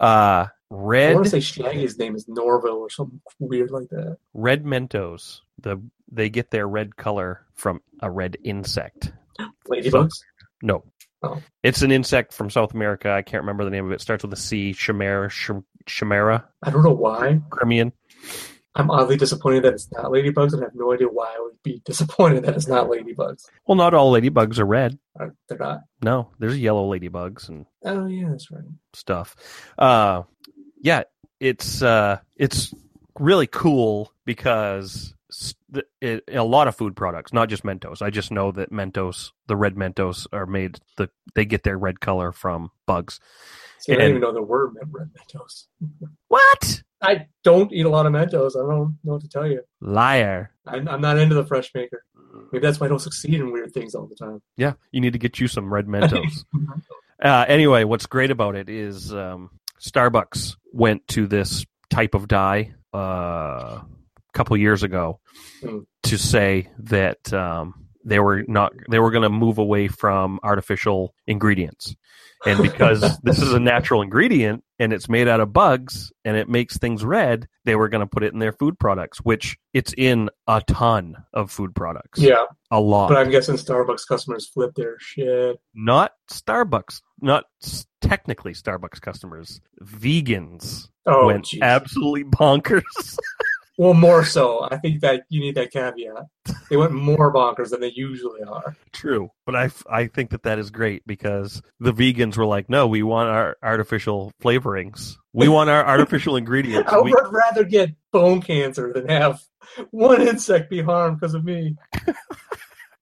Uh, 0.00 0.46
red. 0.70 1.12
I 1.12 1.14
want 1.14 1.24
to 1.26 1.30
say 1.30 1.40
Shaggy's 1.40 1.98
name 1.98 2.14
is 2.16 2.26
Norville 2.28 2.76
or 2.78 2.90
something 2.90 3.20
weird 3.38 3.70
like 3.70 3.88
that. 3.90 4.18
red 4.34 4.64
Mentos. 4.64 5.40
The 5.60 5.80
they 6.10 6.28
get 6.28 6.50
their 6.50 6.68
red 6.68 6.96
color 6.96 7.44
from 7.54 7.80
a 8.00 8.10
red 8.10 8.36
insect. 8.44 9.12
Ladybugs. 9.68 10.20
No. 10.62 10.84
Oh. 11.22 11.42
It's 11.62 11.82
an 11.82 11.90
insect 11.90 12.32
from 12.32 12.50
South 12.50 12.74
America. 12.74 13.10
I 13.10 13.22
can't 13.22 13.42
remember 13.42 13.64
the 13.64 13.70
name 13.70 13.86
of 13.86 13.92
it. 13.92 13.96
It 13.96 14.00
starts 14.00 14.22
with 14.22 14.32
a 14.32 14.36
C. 14.36 14.72
Chimera. 14.72 15.30
Chim- 15.30 15.64
Chimera. 15.86 16.46
I 16.62 16.70
don't 16.70 16.82
know 16.82 16.90
why. 16.92 17.40
Crimean. 17.50 17.92
I'm 18.76 18.90
oddly 18.90 19.16
disappointed 19.16 19.64
that 19.64 19.72
it's 19.74 19.90
not 19.92 20.06
ladybugs, 20.06 20.52
and 20.52 20.62
I 20.62 20.66
have 20.66 20.74
no 20.74 20.92
idea 20.92 21.08
why 21.08 21.26
I 21.36 21.40
would 21.40 21.62
be 21.62 21.80
disappointed 21.84 22.44
that 22.44 22.54
it's 22.54 22.68
not 22.68 22.88
ladybugs. 22.88 23.44
Well, 23.66 23.76
not 23.76 23.94
all 23.94 24.12
ladybugs 24.12 24.58
are 24.58 24.66
red. 24.66 24.98
Uh, 25.18 25.28
They're 25.48 25.58
not. 25.58 25.80
No, 26.02 26.28
there's 26.38 26.58
yellow 26.58 26.88
ladybugs 26.90 27.48
and 27.48 27.66
Oh 27.84 28.06
yeah, 28.06 28.28
that's 28.30 28.50
right. 28.50 28.62
stuff. 28.92 29.34
Uh, 29.78 30.22
yeah, 30.80 31.04
it's 31.40 31.82
uh, 31.82 32.18
it's 32.36 32.72
really 33.18 33.46
cool 33.46 34.12
because 34.26 35.14
it, 36.00 36.22
a 36.32 36.44
lot 36.44 36.68
of 36.68 36.76
food 36.76 36.94
products, 36.94 37.32
not 37.32 37.48
just 37.48 37.62
Mentos. 37.64 38.00
I 38.02 38.10
just 38.10 38.30
know 38.30 38.52
that 38.52 38.70
Mentos, 38.70 39.32
the 39.46 39.56
red 39.56 39.74
Mentos, 39.74 40.26
are 40.32 40.46
made 40.46 40.78
the 40.96 41.08
they 41.34 41.44
get 41.44 41.62
their 41.62 41.78
red 41.78 42.00
color 42.00 42.30
from 42.32 42.70
bugs. 42.86 43.20
See, 43.78 43.92
I 43.92 43.96
didn't 43.96 44.04
And- 44.06 44.10
even 44.18 44.20
know 44.22 44.32
there 44.32 44.42
were 44.42 44.68
red 44.68 45.10
Mentos. 45.14 45.66
What 46.28 46.82
I 47.02 47.26
don't 47.44 47.72
eat 47.72 47.84
a 47.84 47.88
lot 47.88 48.06
of 48.06 48.12
Mentos. 48.12 48.56
I 48.56 48.60
don't 48.60 48.98
know 49.04 49.12
what 49.12 49.20
to 49.22 49.28
tell 49.28 49.46
you. 49.46 49.60
liar? 49.80 50.50
I'm, 50.66 50.88
I'm 50.88 51.00
not 51.00 51.18
into 51.18 51.34
the 51.34 51.44
fresh 51.46 51.70
maker. 51.74 52.02
Maybe 52.52 52.64
that's 52.66 52.80
why 52.80 52.86
I 52.86 52.88
don't 52.88 52.98
succeed 53.00 53.34
in 53.34 53.52
weird 53.52 53.72
things 53.72 53.94
all 53.94 54.06
the 54.06 54.14
time. 54.14 54.40
Yeah, 54.56 54.74
you 54.92 55.00
need 55.00 55.12
to 55.12 55.18
get 55.18 55.38
you 55.40 55.48
some 55.48 55.72
red 55.72 55.86
Mentos. 55.88 56.44
Uh, 57.22 57.44
anyway, 57.48 57.84
what's 57.84 58.06
great 58.06 58.30
about 58.30 58.56
it 58.56 58.68
is 58.68 59.12
um, 59.12 59.50
Starbucks 59.80 60.56
went 60.72 61.06
to 61.08 61.26
this 61.26 61.64
type 61.90 62.14
of 62.14 62.28
dye 62.28 62.74
uh, 62.94 62.98
a 62.98 63.86
couple 64.34 64.56
years 64.56 64.82
ago 64.82 65.20
Hmm. 65.62 65.80
to 66.04 66.18
say 66.18 66.68
that 66.80 67.32
um, 67.32 67.86
they 68.04 68.18
were 68.20 68.42
not 68.48 68.72
they 68.90 68.98
were 68.98 69.10
going 69.10 69.22
to 69.22 69.28
move 69.30 69.58
away 69.58 69.88
from 69.88 70.40
artificial 70.42 71.14
ingredients, 71.26 71.94
and 72.46 72.60
because 72.62 73.18
this 73.22 73.40
is 73.40 73.52
a 73.52 73.60
natural 73.60 74.02
ingredient 74.02 74.62
and 74.78 74.92
it's 74.92 75.08
made 75.08 75.26
out 75.28 75.40
of 75.40 75.52
bugs 75.52 76.12
and 76.24 76.36
it 76.36 76.48
makes 76.48 76.76
things 76.76 77.04
red, 77.04 77.48
they 77.64 77.76
were 77.76 77.88
going 77.88 78.00
to 78.02 78.06
put 78.06 78.22
it 78.22 78.32
in 78.32 78.38
their 78.38 78.52
food 78.52 78.78
products, 78.78 79.18
which 79.18 79.56
it's 79.72 79.94
in 79.96 80.28
a 80.46 80.62
ton 80.66 81.16
of 81.32 81.50
food 81.50 81.74
products. 81.74 82.20
yeah, 82.20 82.44
a 82.70 82.80
lot 82.80 83.08
but 83.08 83.16
I'm 83.18 83.30
guessing 83.30 83.56
Starbucks 83.56 84.06
customers 84.08 84.46
flip 84.48 84.72
their 84.76 84.96
shit. 84.98 85.56
not 85.74 86.12
Starbucks, 86.30 87.00
not 87.20 87.44
technically 88.00 88.52
Starbucks 88.52 89.00
customers, 89.00 89.60
vegans 89.82 90.88
Oh, 91.06 91.26
went 91.26 91.44
jeez. 91.46 91.62
absolutely 91.62 92.24
bonkers. 92.24 92.82
well, 93.78 93.94
more 93.94 94.24
so. 94.24 94.66
I 94.70 94.76
think 94.78 95.00
that 95.02 95.22
you 95.28 95.40
need 95.40 95.54
that 95.54 95.70
caveat. 95.70 96.24
They 96.70 96.76
went 96.76 96.92
more 96.92 97.32
bonkers 97.32 97.70
than 97.70 97.80
they 97.80 97.92
usually 97.94 98.42
are. 98.42 98.76
True, 98.92 99.30
but 99.44 99.54
I, 99.54 99.70
I 99.88 100.06
think 100.08 100.30
that 100.30 100.42
that 100.44 100.58
is 100.58 100.70
great 100.70 101.06
because 101.06 101.62
the 101.80 101.92
vegans 101.92 102.36
were 102.36 102.46
like, 102.46 102.68
no, 102.68 102.86
we 102.88 103.02
want 103.02 103.28
our 103.28 103.56
artificial 103.62 104.32
flavorings. 104.42 105.16
We 105.32 105.48
want 105.56 105.70
our 105.70 105.84
artificial 105.86 106.36
ingredients. 106.36 106.92
I 106.92 107.00
We, 107.00 107.12
would 107.12 107.32
rather 107.32 107.64
get 107.64 107.90
bone 108.12 108.40
cancer 108.42 108.92
than 108.92 109.08
have 109.08 109.40
one 109.90 110.22
insect 110.22 110.70
be 110.70 110.82
harmed 110.82 111.20
because 111.20 111.34
of 111.34 111.44
me. 111.44 111.76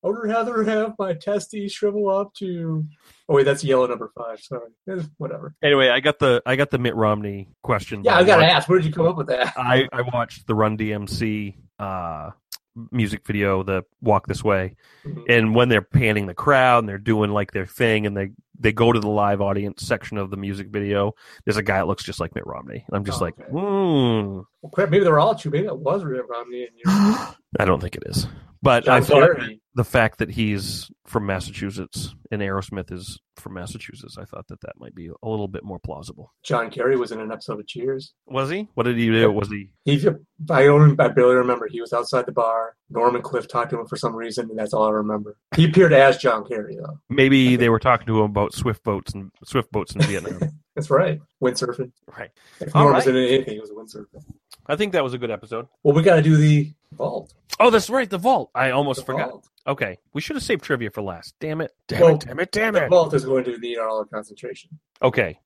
I 0.05 0.09
would 0.09 0.19
rather 0.23 0.63
have 0.65 0.95
my 0.99 1.15
testes 1.15 1.73
shrivel 1.73 2.11
up 2.11 2.35
to. 2.35 2.85
Oh 3.27 3.35
wait, 3.37 3.45
that's 3.45 3.65
yellow 3.65 3.87
number 3.87 4.11
five. 4.15 4.39
Sorry, 4.41 4.69
Eh, 4.87 5.01
whatever. 5.17 5.55
anyway, 5.63 5.89
I 5.89 6.01
got 6.01 6.19
the 6.19 6.43
I 6.45 6.57
got 6.57 6.71
the 6.71 6.77
Mitt 6.79 6.95
Romney 6.95 7.49
question. 7.63 8.05
Yeah, 8.05 8.17
I 8.19 8.25
gotta 8.25 8.45
ask, 8.45 8.69
where 8.69 8.79
did 8.79 8.87
you 8.87 8.93
come 8.93 9.07
up 9.07 9.17
with 9.17 9.29
that? 9.29 9.55
I, 9.57 9.89
I 9.91 10.03
watched 10.03 10.47
the 10.47 10.55
Run 10.55 10.77
DMC 10.77 11.55
uh, 11.79 12.31
music 12.91 13.27
video, 13.27 13.63
the 13.63 13.85
Walk 14.03 14.27
This 14.27 14.43
Way, 14.43 14.77
Mhm. 15.07 15.25
and 15.29 15.55
when 15.55 15.69
they're 15.69 15.83
panning 15.83 16.27
the 16.27 16.35
crowd 16.35 16.81
and 16.81 16.89
they're 16.89 16.99
doing 16.99 17.31
like 17.31 17.53
their 17.53 17.67
thing 17.67 18.07
and 18.07 18.17
they 18.17 18.31
they 18.59 18.73
go 18.73 18.93
to 18.93 19.01
the 19.01 19.09
live 19.09 19.41
audience 19.41 19.83
section 19.83 20.17
of 20.17 20.31
the 20.31 20.37
music 20.37 20.69
video 20.69 21.13
there's 21.45 21.57
a 21.57 21.63
guy 21.63 21.79
that 21.79 21.89
looks 21.89 22.05
just 22.05 22.21
like 22.21 22.33
mitt 22.37 22.47
romney 22.47 22.85
and 22.87 22.97
i'm 22.97 23.05
just 23.05 23.21
Oh, 23.21 23.25
like 23.25 23.35
okay. 23.41 23.51
hmm 23.51 23.57
Well, 24.63 24.89
maybe 24.89 25.01
they're 25.01 25.19
all 25.19 25.35
true. 25.35 25.51
Maybe 25.51 25.67
that 25.67 25.75
was 25.75 26.05
Mitt 26.05 26.23
Romney 26.29 26.63
and 26.69 26.71
you. 26.77 26.83
i 27.59 27.65
don't 27.65 27.81
think 27.81 27.97
it 27.97 28.05
is 28.07 28.27
but 28.65 28.85
John 28.85 28.95
i 28.95 29.01
thought 29.01 29.39
the 29.75 29.85
fact 29.85 30.19
that 30.19 30.31
he's 30.31 30.91
from 31.07 31.27
Massachusetts 31.27 32.15
and 32.31 32.41
Aerosmith 32.41 32.93
is 32.93 33.19
from 33.37 33.55
Massachusetts, 33.55 34.17
I 34.19 34.25
thought 34.25 34.47
that 34.49 34.61
that 34.61 34.75
might 34.79 34.95
be 34.95 35.09
a 35.09 35.29
little 35.29 35.49
bit 35.49 35.65
more 35.65 35.81
plausible. 35.81 36.33
John 36.45 36.71
Kerry 36.71 36.97
was 36.97 37.13
in 37.13 37.21
an 37.21 37.33
episode 37.33 37.59
of 37.59 37.67
Cheers. 37.67 38.15
Was 38.27 38.51
he? 38.51 38.69
What 38.75 38.85
did 38.85 38.97
he 38.97 39.11
do? 39.11 39.31
Was 39.33 39.51
he? 39.51 39.71
He, 39.85 40.09
I 40.51 40.65
don't, 40.65 40.99
I 41.01 41.09
barely 41.09 41.35
remember. 41.35 41.67
He 41.69 41.81
was 41.81 41.93
outside 41.93 42.27
the 42.27 42.33
bar. 42.33 42.77
Norm 42.89 43.17
and 43.17 43.25
Cliff 43.25 43.49
talked 43.49 43.71
to 43.71 43.81
him 43.81 43.87
for 43.87 43.97
some 43.97 44.15
reason, 44.15 44.49
and 44.49 44.59
that's 44.59 44.73
all 44.73 44.87
I 44.87 44.93
remember. 44.93 45.37
He 45.57 45.67
appeared 45.67 45.93
as 45.93 46.19
John 46.19 46.47
Kerry, 46.47 46.77
though. 46.77 47.01
Maybe 47.09 47.57
they 47.57 47.69
were 47.69 47.81
talking 47.81 48.07
to 48.07 48.21
him 48.21 48.31
about 48.31 48.55
swift 48.55 48.85
boats 48.85 49.13
and 49.13 49.31
swift 49.45 49.73
boats 49.73 49.95
in 49.95 50.03
Vietnam. 50.03 50.41
That's 50.75 50.91
right. 50.91 51.21
Windsurfing. 51.43 51.93
right. 52.19 52.31
If 52.61 52.75
Norm 52.75 52.95
was 52.95 53.07
right. 53.07 53.15
in 53.15 53.23
anything, 53.25 53.57
it 53.57 53.61
was 53.61 53.71
windsurfing. 53.71 54.25
I 54.67 54.77
think 54.77 54.93
that 54.93 55.05
was 55.05 55.15
a 55.15 55.19
good 55.19 55.31
episode. 55.31 55.69
Well, 55.83 55.95
we 55.95 56.03
got 56.03 56.17
to 56.17 56.23
do 56.23 56.37
the 56.37 56.73
vault. 56.93 57.33
Oh, 57.61 57.71
that's 57.71 57.89
right. 57.91 58.09
The 58.11 58.19
vault. 58.19 58.51
I 58.55 58.71
almost 58.71 59.01
The 59.01 59.07
forgot. 59.07 59.31
vault. 59.31 59.49
Okay, 59.67 59.99
we 60.13 60.21
should 60.21 60.37
have 60.37 60.43
saved 60.43 60.63
trivia 60.65 60.91
for 60.91 61.01
last. 61.03 61.35
Damn 61.41 61.61
it! 61.61 61.73
Damn 61.89 62.01
Well, 62.01 62.15
it! 62.17 62.21
Damn 62.27 62.41
it! 62.41 62.53
Damn 62.53 62.75
The 62.75 62.85
it! 62.85 62.89
vault 62.91 63.15
is 63.15 63.25
going 63.25 63.45
to 63.45 63.57
need 63.59 63.79
all 63.79 63.99
our 63.99 64.05
concentration. 64.05 64.79
Okay, 65.01 65.39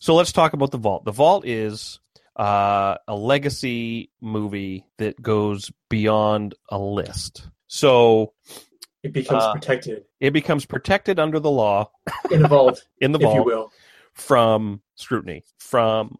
so 0.00 0.14
let's 0.14 0.32
talk 0.32 0.52
about 0.52 0.70
the 0.70 0.76
vault. 0.78 1.04
The 1.06 1.12
vault 1.12 1.46
is 1.46 1.98
uh, 2.36 2.96
a 3.08 3.14
legacy 3.14 4.10
movie 4.20 4.84
that 4.98 5.20
goes 5.22 5.70
beyond 5.88 6.54
a 6.68 6.78
list. 6.78 7.48
So 7.68 8.32
It 9.02 9.12
becomes 9.12 9.42
Uh, 9.44 9.52
protected 9.52 10.04
it 10.20 10.32
becomes 10.32 10.66
protected 10.66 11.18
under 11.18 11.38
the 11.40 11.50
law 11.50 11.90
in 12.30 12.44
a 12.44 12.48
vault, 12.48 12.82
in 13.00 13.12
the 13.12 13.18
vault. 13.18 13.34
if 13.34 13.40
you 13.40 13.44
will. 13.44 13.72
From 14.14 14.80
scrutiny. 14.96 15.44
From, 15.58 16.16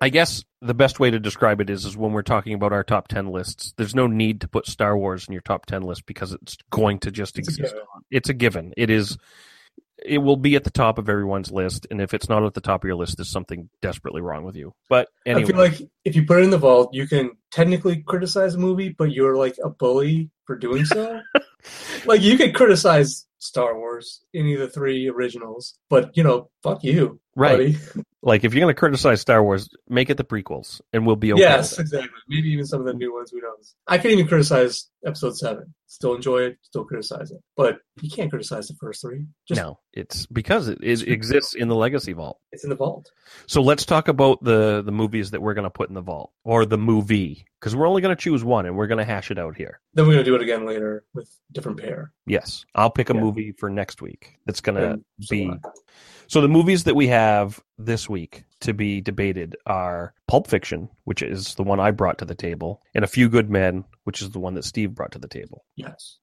I 0.00 0.08
guess 0.08 0.44
the 0.60 0.74
best 0.74 1.00
way 1.00 1.10
to 1.10 1.18
describe 1.18 1.60
it 1.60 1.70
is 1.70 1.84
is 1.84 1.96
when 1.96 2.12
we're 2.12 2.22
talking 2.22 2.54
about 2.54 2.72
our 2.72 2.84
top 2.84 3.08
ten 3.08 3.26
lists. 3.26 3.74
There's 3.76 3.94
no 3.94 4.06
need 4.06 4.42
to 4.42 4.48
put 4.48 4.66
Star 4.66 4.96
Wars 4.96 5.26
in 5.26 5.32
your 5.32 5.42
top 5.42 5.66
ten 5.66 5.82
list 5.82 6.06
because 6.06 6.32
it's 6.32 6.56
going 6.70 7.00
to 7.00 7.10
just 7.10 7.38
It's 7.38 7.48
exist. 7.48 7.72
given. 7.74 7.86
It's 8.10 8.28
a 8.28 8.34
given. 8.34 8.72
It 8.76 8.90
is. 8.90 9.18
It 10.04 10.18
will 10.18 10.36
be 10.36 10.56
at 10.56 10.64
the 10.64 10.70
top 10.70 10.98
of 10.98 11.08
everyone's 11.08 11.52
list, 11.52 11.86
and 11.88 12.00
if 12.00 12.12
it's 12.12 12.28
not 12.28 12.44
at 12.44 12.54
the 12.54 12.60
top 12.60 12.82
of 12.82 12.88
your 12.88 12.96
list, 12.96 13.18
there's 13.18 13.30
something 13.30 13.68
desperately 13.82 14.20
wrong 14.20 14.44
with 14.44 14.56
you. 14.56 14.74
But 14.88 15.08
anyway, 15.24 15.44
I 15.44 15.46
feel 15.46 15.56
like 15.56 15.80
if 16.04 16.16
you 16.16 16.26
put 16.26 16.40
it 16.40 16.44
in 16.44 16.50
the 16.50 16.58
vault, 16.58 16.92
you 16.92 17.06
can 17.06 17.30
technically 17.52 18.02
criticize 18.02 18.56
a 18.56 18.58
movie, 18.58 18.88
but 18.88 19.12
you're 19.12 19.36
like 19.36 19.56
a 19.62 19.70
bully 19.70 20.30
for 20.44 20.56
doing 20.56 20.84
so. 20.84 21.20
like 22.04 22.20
you 22.20 22.36
could 22.36 22.52
criticize 22.52 23.26
Star 23.42 23.76
Wars, 23.76 24.24
any 24.34 24.54
of 24.54 24.60
the 24.60 24.68
three 24.68 25.08
originals, 25.08 25.74
but 25.90 26.16
you 26.16 26.22
know, 26.22 26.48
fuck 26.62 26.84
you, 26.84 27.18
right? 27.36 27.74
buddy. 27.74 28.04
Like 28.24 28.44
if 28.44 28.54
you're 28.54 28.60
going 28.60 28.72
to 28.72 28.78
criticize 28.78 29.20
Star 29.20 29.42
Wars, 29.42 29.68
make 29.88 30.08
it 30.08 30.16
the 30.16 30.22
prequels, 30.24 30.80
and 30.92 31.04
we'll 31.04 31.16
be 31.16 31.32
okay. 31.32 31.40
yes, 31.42 31.76
exactly. 31.78 32.08
Maybe 32.28 32.50
even 32.50 32.64
some 32.66 32.78
of 32.78 32.86
the 32.86 32.94
new 32.94 33.12
ones. 33.12 33.32
Who 33.32 33.40
knows? 33.40 33.74
I 33.88 33.98
can 33.98 34.12
even 34.12 34.28
criticize 34.28 34.88
Episode 35.04 35.36
Seven. 35.36 35.74
Still 35.88 36.14
enjoy 36.14 36.42
it. 36.42 36.58
Still 36.62 36.84
criticize 36.84 37.32
it. 37.32 37.42
But 37.56 37.78
you 38.00 38.08
can't 38.08 38.30
criticize 38.30 38.68
the 38.68 38.74
first 38.74 39.02
three. 39.02 39.26
Just 39.48 39.60
no, 39.60 39.80
it's 39.92 40.26
because 40.26 40.68
it, 40.68 40.78
it 40.82 41.08
exists 41.08 41.54
in 41.54 41.66
the 41.66 41.74
legacy 41.74 42.12
vault. 42.12 42.38
it's 42.52 42.62
in 42.62 42.70
the 42.70 42.76
vault. 42.76 43.10
So 43.48 43.60
let's 43.60 43.84
talk 43.84 44.06
about 44.06 44.42
the 44.44 44.82
the 44.82 44.92
movies 44.92 45.32
that 45.32 45.42
we're 45.42 45.54
going 45.54 45.64
to 45.64 45.70
put 45.70 45.88
in 45.88 45.94
the 45.96 46.00
vault, 46.00 46.30
or 46.44 46.64
the 46.64 46.78
movie, 46.78 47.44
because 47.60 47.74
we're 47.74 47.88
only 47.88 48.02
going 48.02 48.14
to 48.16 48.22
choose 48.22 48.44
one, 48.44 48.66
and 48.66 48.76
we're 48.76 48.86
going 48.86 48.98
to 48.98 49.04
hash 49.04 49.32
it 49.32 49.38
out 49.38 49.56
here. 49.56 49.80
Then 49.94 50.06
we're 50.06 50.12
gonna 50.12 50.24
do 50.24 50.36
it 50.36 50.42
again 50.42 50.64
later 50.64 51.04
with 51.12 51.28
different 51.50 51.80
pair. 51.80 52.12
Yes, 52.26 52.64
I'll 52.72 52.90
pick 52.90 53.10
a 53.10 53.14
Yeah. 53.14 53.20
movie 53.20 53.50
for 53.50 53.68
next 53.68 54.00
week. 54.00 54.38
That's 54.46 54.60
going 54.60 54.76
to 54.76 54.90
And 54.92 55.04
so 55.20 55.34
be 55.34 55.48
on. 55.48 55.60
So. 56.32 56.40
The 56.40 56.48
movies 56.48 56.84
that 56.84 56.96
we 56.96 57.08
have 57.08 57.60
this 57.78 58.08
week 58.08 58.44
to 58.60 58.72
be 58.72 59.00
debated 59.00 59.56
are 59.66 60.14
Pulp 60.28 60.48
Fiction, 60.48 60.88
which 61.04 61.22
is 61.22 61.54
the 61.54 61.62
one 61.62 61.80
I 61.80 61.90
brought 61.90 62.18
to 62.18 62.24
the 62.24 62.34
table, 62.34 62.82
and 62.94 63.04
A 63.04 63.08
Few 63.08 63.28
Good 63.28 63.50
Men, 63.50 63.84
which 64.04 64.22
is 64.22 64.30
the 64.30 64.38
one 64.38 64.54
that 64.54 64.64
Steve 64.64 64.94
brought 64.94 65.12
to 65.12 65.18
the 65.18 65.28
table. 65.28 65.64
yes. 65.76 66.18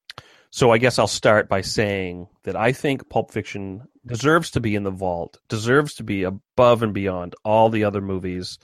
So 0.51 0.71
I 0.71 0.79
guess 0.79 0.97
I'll 0.97 1.05
start 1.05 1.47
by 1.47 1.61
saying 1.61 2.27
that 2.43 2.55
I 2.55 2.71
think 2.71 3.07
Pulp 3.07 3.31
Fiction 3.31 3.87
deserves 4.07 4.49
to 4.51 4.59
be 4.59 4.73
in 4.73 4.81
the 4.81 4.89
vault, 4.89 5.37
deserves 5.47 5.93
to 5.95 6.03
be 6.03 6.23
above 6.23 6.81
and 6.81 6.91
beyond 6.91 7.35
all 7.45 7.69
the 7.69 7.83
other 7.83 8.01
movies 8.01 8.57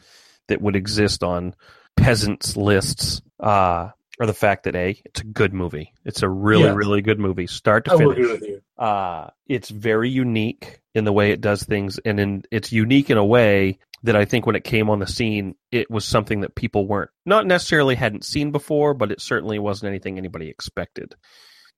that 0.48 0.62
would 0.62 0.76
exist 0.76 1.24
on 1.24 1.56
peasants 1.96 2.58
lists. 2.58 3.22
Uh, 3.39 3.89
or 4.20 4.26
the 4.26 4.34
fact 4.34 4.63
that 4.63 4.76
a 4.76 4.99
it's 5.05 5.22
a 5.22 5.26
good 5.26 5.53
movie. 5.53 5.93
It's 6.05 6.24
a 6.24 6.30
really 6.30 6.63
Yes. 6.63 6.76
really 6.76 7.01
good 7.01 7.20
movie, 7.20 7.47
start 7.47 7.86
to 7.86 7.93
I 7.93 7.97
finish. 7.97 8.18
agree 8.18 8.32
with 8.32 8.43
you. 8.43 8.61
Uh, 8.78 9.30
it's 9.47 9.70
very 9.70 10.09
unique 10.09 10.80
in 10.93 11.03
the 11.05 11.13
way 11.13 11.32
it 11.32 11.41
does 11.41 11.63
things, 11.63 11.99
and 12.05 12.20
in, 12.20 12.43
it's 12.51 12.72
unique 12.72 13.09
in 13.09 13.18
a 13.18 13.26
way 13.26 13.80
that 14.03 14.16
I 14.16 14.26
think 14.26 14.45
when 14.45 14.55
it 14.55 14.63
came 14.63 14.89
on 14.89 14.99
the 14.99 15.07
scene, 15.07 15.55
it 15.72 15.89
was 15.89 16.05
something 16.05 16.41
that 16.41 16.55
people 16.55 16.88
weren't 16.88 17.09
not 17.26 17.45
necessarily 17.47 17.95
hadn't 17.95 18.24
seen 18.26 18.51
before, 18.51 18.93
but 18.93 19.11
it 19.11 19.20
certainly 19.22 19.57
wasn't 19.59 19.89
anything 19.89 20.18
anybody 20.18 20.47
expected. 20.49 21.16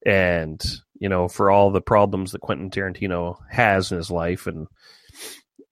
And 0.06 0.62
you 1.00 1.10
know, 1.10 1.28
for 1.28 1.50
all 1.52 1.72
the 1.72 1.82
problems 1.82 2.32
that 2.32 2.42
Quentin 2.42 2.70
Tarantino 2.70 3.38
has 3.50 3.92
in 3.92 3.98
his 3.98 4.12
life, 4.12 4.48
and 4.48 4.68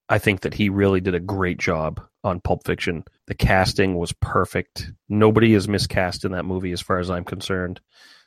I 0.08 0.18
think 0.20 0.42
that 0.42 0.54
he 0.54 0.70
really 0.70 1.02
did 1.02 1.16
a 1.16 1.20
great 1.20 1.58
job 1.58 2.00
on 2.26 2.40
Pulp 2.42 2.66
Fiction. 2.66 3.04
The 3.28 3.36
casting 3.36 3.96
was 3.96 4.12
perfect. 4.14 4.92
Nobody 5.10 5.54
is 5.54 5.68
miscast 5.68 6.26
in 6.26 6.32
that 6.34 6.44
movie, 6.46 6.72
as 6.72 6.82
far 6.82 7.00
as 7.00 7.10
I'm 7.10 7.24
concerned. 7.24 7.80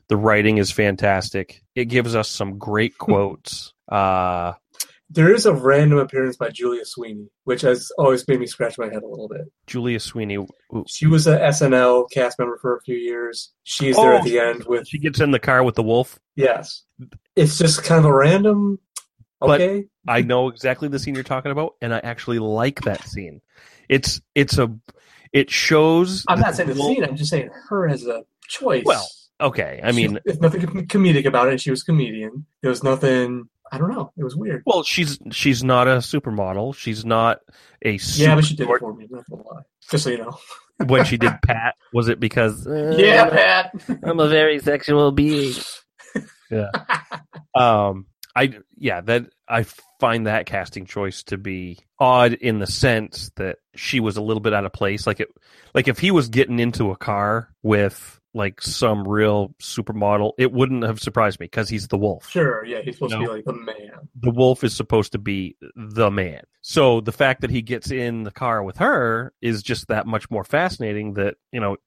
The 0.09 0.17
writing 0.17 0.57
is 0.59 0.71
fantastic. 0.71 1.63
It 1.75 1.87
gives 1.87 2.15
us 2.15 2.29
some 2.29 2.59
great 2.59 2.97
quotes. 2.99 3.75
Uh, 3.91 4.55
There 5.11 5.33
is 5.35 5.45
a 5.47 5.53
random 5.55 5.99
appearance 5.99 6.37
by 6.37 6.51
Julia 6.51 6.85
Sweeney, 6.85 7.29
which 7.45 7.61
has 7.63 7.91
always 7.99 8.27
made 8.29 8.41
me 8.41 8.47
scratch 8.47 8.79
my 8.79 8.87
head 8.87 9.03
a 9.03 9.07
little 9.07 9.29
bit. 9.29 9.43
Julia 9.67 10.01
Sweeney, 10.01 10.37
who- 10.71 10.85
She 10.87 11.07
was 11.07 11.27
a 11.27 11.39
SNL 11.39 12.11
cast 12.11 12.39
member 12.39 12.59
for 12.59 12.77
a 12.77 12.81
few 12.83 12.97
years. 12.97 13.53
She's 13.65 13.97
there 13.97 14.15
Oh, 14.15 14.17
at 14.19 14.25
the 14.25 14.39
end 14.39 14.65
with 14.67 14.87
she 14.89 14.99
gets 14.99 15.21
in 15.21 15.31
the 15.31 15.39
car 15.39 15.63
with 15.63 15.75
the 15.75 15.83
wolf. 15.83 16.19
yes. 16.37 16.85
It's 17.37 17.57
just 17.59 17.85
kind 17.85 17.99
of 18.01 18.05
a 18.07 18.15
random. 18.15 18.79
But- 19.41 19.61
Okay, 19.61 19.85
I 20.09 20.23
know 20.23 20.49
exactly 20.49 20.89
the 20.89 20.99
scene 20.99 21.15
you're 21.15 21.23
talking 21.23 21.53
about, 21.53 21.75
and 21.81 21.95
I 21.95 21.99
actually 22.01 22.41
like 22.41 22.81
that 22.83 23.05
scene. 23.05 23.41
It's 23.89 24.21
it's 24.35 24.59
a 24.59 24.75
it 25.33 25.51
shows. 25.51 26.25
I'm 26.29 26.41
not 26.41 26.55
saying 26.57 26.69
the 26.71 26.75
wolf- 26.75 26.95
scene. 26.95 27.05
I'm 27.05 27.17
just 27.17 27.31
saying 27.31 27.51
her 27.69 27.89
as 27.89 28.07
a 28.07 28.25
choice. 28.49 28.85
Well, 28.85 29.07
Okay, 29.41 29.81
I 29.85 29.93
mean, 29.93 30.19
She- 30.29 30.37
nothing 30.41 30.63
comedic 30.89 31.25
about 31.25 31.53
it. 31.53 31.61
She 31.61 31.71
was 31.71 31.83
a 31.83 31.85
comedian. 31.85 32.45
There 32.61 32.71
was 32.71 32.83
nothing. 32.83 33.49
I 33.71 33.79
don't 33.79 33.91
know. 33.91 34.11
It 34.17 34.25
was 34.25 34.35
weird. 34.35 34.63
well, 34.67 34.83
she's 34.83 35.19
she's 35.31 35.63
not 35.63 35.87
a 35.87 35.99
supermodel. 35.99 36.75
She's 36.75 37.05
not 37.05 37.41
a 37.85 37.99
super 37.99 38.29
yeah, 38.31 38.35
but 38.35 38.45
she 38.45 38.57
did 38.57 38.69
it 38.69 38.79
for 38.81 38.95
me. 38.95 39.07
Not 39.11 39.25
gonna 39.31 39.43
lie. 39.43 39.63
Just 39.91 40.05
so 40.05 40.11
you 40.11 40.19
know. 40.19 40.37
when 40.87 41.05
she 41.05 41.19
did 41.19 41.33
Pat. 41.47 41.75
Was 41.93 42.09
it 42.09 42.19
because 42.19 42.67
uh, 42.67 42.97
Yeah, 42.99 43.29
Pat. 43.29 43.75
I'm 44.03 44.19
a 44.21 44.29
very 44.29 44.59
sexual 44.59 45.13
being. 45.13 45.53
Yeah. 46.51 46.71
um 47.55 48.07
I 48.39 48.59
yeah, 48.77 49.01
that 49.03 49.27
I 49.49 49.65
find 50.01 50.27
that 50.27 50.47
casting 50.47 50.87
choice 50.87 51.23
to 51.25 51.37
be 51.39 51.79
odd 51.99 52.35
in 52.35 52.59
the 52.59 52.67
sense 52.67 53.31
that 53.37 53.59
she 53.75 54.01
was 54.01 54.17
a 54.17 54.23
little 54.23 54.41
bit 54.41 54.53
out 54.55 54.65
of 54.65 54.73
place. 54.73 55.07
Like 55.07 55.21
it 55.21 55.29
like 55.75 55.89
if 55.89 55.99
he 55.99 56.11
was 56.11 56.29
getting 56.29 56.59
into 56.59 56.91
a 56.91 56.97
car 56.97 57.51
with 57.63 58.21
like 58.35 58.61
some 58.61 59.09
real 59.09 59.55
supermodel, 59.61 60.33
it 60.39 60.53
wouldn't 60.53 60.85
have 60.85 61.01
surprised 61.01 61.41
me 61.41 61.45
because 61.45 61.69
he's 61.69 61.89
the 61.89 61.97
wolf. 61.99 62.29
Sure. 62.29 62.65
Yeah, 62.65 62.83
he's 62.83 62.97
supposed 62.97 63.15
to 63.15 63.19
be 63.21 63.27
like 63.27 63.45
the 63.45 63.53
man. 63.55 64.09
The 64.21 64.31
wolf 64.31 64.63
is 64.63 64.77
supposed 64.77 65.13
to 65.13 65.19
be 65.19 65.57
the 65.75 66.11
man. 66.11 66.43
So 66.61 67.01
the 67.01 67.11
fact 67.13 67.41
that 67.41 67.51
he 67.51 67.63
gets 67.63 67.91
in 67.91 68.25
the 68.25 68.31
car 68.31 68.63
with 68.63 68.77
her 68.77 69.33
is 69.41 69.63
just 69.63 69.89
that 69.89 70.07
much 70.07 70.31
more 70.31 70.45
fascinating 70.45 71.15
that, 71.15 71.37
you 71.53 71.61
know, 71.61 71.79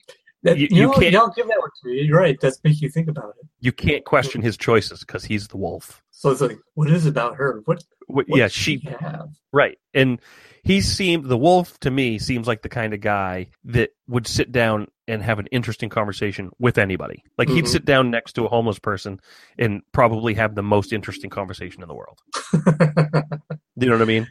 That, 0.44 0.58
You- 0.58 0.68
you, 0.72 0.76
you 0.78 0.88
know, 0.88 0.94
can't- 0.94 1.16
I'll 1.16 1.30
give 1.30 1.48
that 1.48 1.60
one 1.60 1.70
to 1.84 1.90
you. 1.92 2.04
You're 2.06 2.18
right. 2.18 2.38
That's 2.42 2.60
make 2.64 2.82
you 2.82 2.90
think 2.90 3.08
about 3.08 3.36
it. 3.40 3.48
you 3.60 3.72
can't 3.72 4.04
question 4.04 4.42
his 4.42 4.58
choices 4.58 5.02
because 5.02 5.24
he's 5.24 5.48
the 5.50 5.58
wolf. 5.58 6.02
So 6.22 6.30
it's 6.30 6.40
like, 6.40 6.60
what 6.76 6.88
is 6.92 7.08
it 7.08 7.10
about 7.10 7.38
her? 7.38 7.64
What? 7.66 7.84
What, 8.06 8.28
yeah, 8.28 8.48
she 8.48 8.78
have. 9.00 9.30
right, 9.52 9.80
and 9.96 10.22
he 10.64 10.82
seemed 10.82 11.26
the 11.26 11.38
wolf 11.38 11.80
to 11.80 11.90
me 11.90 12.20
seems 12.20 12.46
like 12.48 12.62
the 12.62 12.70
kind 12.70 12.94
of 12.94 13.02
guy 13.02 13.48
that 13.64 13.90
would 14.08 14.28
sit 14.28 14.52
down 14.52 14.88
and 15.08 15.24
have 15.24 15.40
an 15.40 15.48
interesting 15.48 15.90
conversation 15.90 16.52
with 16.60 16.78
anybody. 16.78 17.24
Like 17.40 17.50
he'd 17.50 17.66
Mhm. 17.66 17.70
sit 17.70 17.86
down 17.86 18.12
next 18.12 18.34
to 18.34 18.46
a 18.46 18.50
homeless 18.50 18.78
person 18.78 19.20
and 19.58 19.82
probably 19.94 20.36
have 20.36 20.54
the 20.54 20.62
most 20.62 20.94
interesting 20.94 21.32
conversation 21.32 21.82
in 21.82 21.88
the 21.88 21.96
world. 21.96 22.20
You 23.78 23.88
know 23.88 23.94
what 23.94 24.02
I 24.04 24.06
mean? 24.06 24.28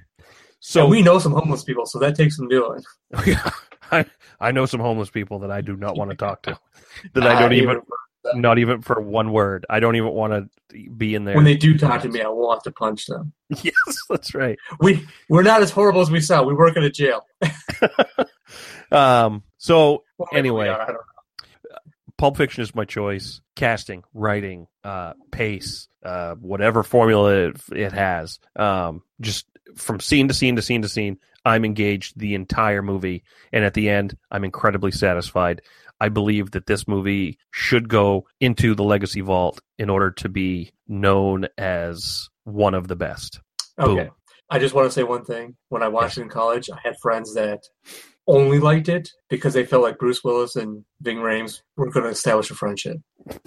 so 0.60 0.82
So 0.82 0.86
we 0.86 1.02
know 1.02 1.18
some 1.18 1.32
homeless 1.32 1.64
people, 1.64 1.86
so 1.86 1.98
that 1.98 2.14
takes 2.14 2.36
some 2.36 2.46
doing. 2.48 2.84
I 3.90 4.04
I 4.38 4.52
know 4.52 4.66
some 4.66 4.78
homeless 4.80 5.10
people 5.10 5.40
that 5.40 5.50
I 5.50 5.60
do 5.60 5.74
not 5.76 5.96
want 5.96 6.10
to 6.12 6.16
talk 6.16 6.42
to. 6.42 6.56
That 7.14 7.26
I 7.26 7.40
don't 7.40 7.52
Uh, 7.52 7.56
even 7.56 7.80
not 8.34 8.58
even 8.58 8.82
for 8.82 9.00
one 9.00 9.32
word. 9.32 9.66
I 9.70 9.80
don't 9.80 9.96
even 9.96 10.10
want 10.10 10.32
to 10.72 10.88
be 10.90 11.14
in 11.14 11.24
there. 11.24 11.34
When 11.34 11.44
they 11.44 11.56
do 11.56 11.76
talk 11.78 12.02
to 12.02 12.08
me, 12.08 12.20
I 12.20 12.28
want 12.28 12.64
to 12.64 12.70
punch 12.70 13.06
them. 13.06 13.32
yes, 13.62 13.74
that's 14.08 14.34
right. 14.34 14.58
We 14.80 15.06
we're 15.28 15.42
not 15.42 15.62
as 15.62 15.70
horrible 15.70 16.00
as 16.00 16.10
we 16.10 16.20
sound. 16.20 16.46
We 16.46 16.54
work 16.54 16.76
in 16.76 16.84
a 16.84 16.90
jail. 16.90 17.26
Um. 18.92 19.44
So 19.58 20.02
Well, 20.18 20.28
Anyway. 20.32 20.68
are, 20.68 20.80
I 20.80 20.86
don't 20.86 20.94
know. 20.94 21.76
Pulp 22.18 22.36
Fiction 22.36 22.62
is 22.62 22.74
my 22.74 22.84
choice. 22.84 23.40
Casting, 23.54 24.02
writing, 24.14 24.66
uh, 24.84 25.12
pace, 25.30 25.88
uh, 26.04 26.34
whatever 26.34 26.82
formula 26.82 27.48
it, 27.48 27.60
it 27.72 27.92
has. 27.92 28.38
Um, 28.56 29.02
just 29.20 29.46
from 29.76 30.00
scene 30.00 30.28
to 30.28 30.34
scene 30.34 30.56
to 30.56 30.62
scene 30.62 30.82
to 30.82 30.88
scene, 30.88 31.18
I'm 31.44 31.64
engaged 31.64 32.18
the 32.18 32.34
entire 32.34 32.82
movie, 32.82 33.22
and 33.52 33.64
at 33.64 33.74
the 33.74 33.88
end, 33.88 34.16
I'm 34.30 34.44
incredibly 34.44 34.90
satisfied. 34.90 35.62
I 36.00 36.08
believe 36.08 36.52
that 36.52 36.66
this 36.66 36.88
movie 36.88 37.38
should 37.50 37.88
go 37.88 38.26
into 38.40 38.74
the 38.74 38.84
legacy 38.84 39.20
vault 39.20 39.60
in 39.78 39.90
order 39.90 40.10
to 40.12 40.28
be 40.28 40.72
known 40.88 41.46
as 41.58 42.28
one 42.44 42.74
of 42.74 42.88
the 42.88 42.96
best. 42.96 43.40
Okay. 43.78 44.04
Boom. 44.04 44.10
I 44.50 44.58
just 44.58 44.74
want 44.74 44.86
to 44.86 44.92
say 44.92 45.04
one 45.04 45.24
thing. 45.24 45.56
When 45.68 45.82
I 45.82 45.88
watched 45.88 46.18
it 46.18 46.22
in 46.22 46.28
college, 46.28 46.68
I 46.70 46.78
had 46.82 46.96
friends 47.00 47.34
that 47.34 47.60
only 48.26 48.58
liked 48.58 48.88
it 48.88 49.08
because 49.28 49.54
they 49.54 49.64
felt 49.64 49.82
like 49.82 49.98
Bruce 49.98 50.24
Willis 50.24 50.56
and 50.56 50.84
Ving 51.02 51.18
Rhames 51.18 51.62
were 51.76 51.90
going 51.90 52.04
to 52.04 52.10
establish 52.10 52.50
a 52.50 52.54
friendship. 52.54 52.96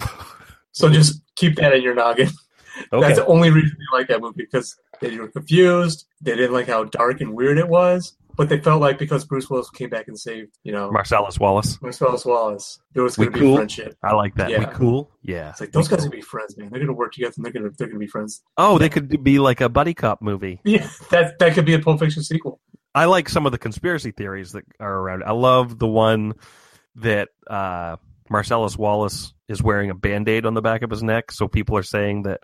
So 0.74 0.88
just 0.88 1.22
keep 1.36 1.54
that 1.56 1.72
in 1.72 1.82
your 1.82 1.94
noggin. 1.94 2.30
Okay. 2.92 3.06
That's 3.06 3.20
the 3.20 3.26
only 3.26 3.50
reason 3.50 3.76
they 3.78 3.96
liked 3.96 4.10
that 4.10 4.20
movie 4.20 4.42
because 4.42 4.76
they 5.00 5.16
were 5.16 5.28
confused. 5.28 6.06
They 6.20 6.34
didn't 6.34 6.52
like 6.52 6.66
how 6.66 6.84
dark 6.84 7.20
and 7.20 7.32
weird 7.32 7.58
it 7.58 7.68
was, 7.68 8.16
but 8.36 8.48
they 8.48 8.60
felt 8.60 8.80
like 8.80 8.98
because 8.98 9.24
Bruce 9.24 9.48
Willis 9.48 9.70
came 9.70 9.90
back 9.90 10.08
and 10.08 10.18
saved, 10.18 10.52
you 10.62 10.72
know, 10.72 10.90
Marcellus 10.90 11.38
Wallace. 11.38 11.80
Marcellus 11.82 12.24
Wallace, 12.24 12.80
there 12.92 13.02
was 13.02 13.16
going 13.16 13.28
to 13.30 13.34
be 13.34 13.40
cool? 13.40 13.56
friendship. 13.56 13.96
I 14.02 14.14
like 14.14 14.34
that. 14.36 14.48
We 14.48 14.54
Yeah. 14.54 14.72
cool? 14.72 15.10
Yeah. 15.22 15.50
It's 15.50 15.60
like 15.60 15.72
those 15.72 15.88
guys 15.88 16.00
are 16.00 16.08
going 16.08 16.10
to 16.12 16.16
be 16.16 16.22
friends, 16.22 16.56
man. 16.56 16.68
They're 16.70 16.78
going 16.80 16.88
to 16.88 16.92
work 16.94 17.12
together. 17.12 17.34
and 17.36 17.44
They're 17.44 17.52
going 17.52 17.70
to 17.70 17.76
they're 17.76 17.88
to 17.88 17.98
be 17.98 18.06
friends. 18.06 18.42
Oh, 18.56 18.78
they 18.78 18.88
could 18.88 19.22
be 19.22 19.38
like 19.38 19.60
a 19.60 19.68
buddy 19.68 19.94
cop 19.94 20.20
movie. 20.22 20.60
Yeah, 20.64 20.88
that 21.10 21.38
that 21.38 21.54
could 21.54 21.64
be 21.66 21.74
a 21.74 21.78
Pulp 21.78 22.00
Fiction 22.00 22.22
sequel. 22.22 22.60
I 22.94 23.06
like 23.06 23.28
some 23.28 23.44
of 23.46 23.52
the 23.52 23.58
conspiracy 23.58 24.12
theories 24.12 24.52
that 24.52 24.64
are 24.78 24.92
around. 24.92 25.24
I 25.24 25.32
love 25.32 25.78
the 25.78 25.86
one 25.88 26.34
that 26.96 27.28
uh, 27.48 27.96
Marcellus 28.30 28.78
Wallace 28.78 29.32
is 29.48 29.62
wearing 29.62 29.90
a 29.90 29.94
band 29.94 30.28
aid 30.28 30.46
on 30.46 30.54
the 30.54 30.62
back 30.62 30.82
of 30.82 30.90
his 30.90 31.02
neck. 31.02 31.32
So 31.32 31.48
people 31.48 31.76
are 31.76 31.82
saying 31.82 32.22
that 32.22 32.40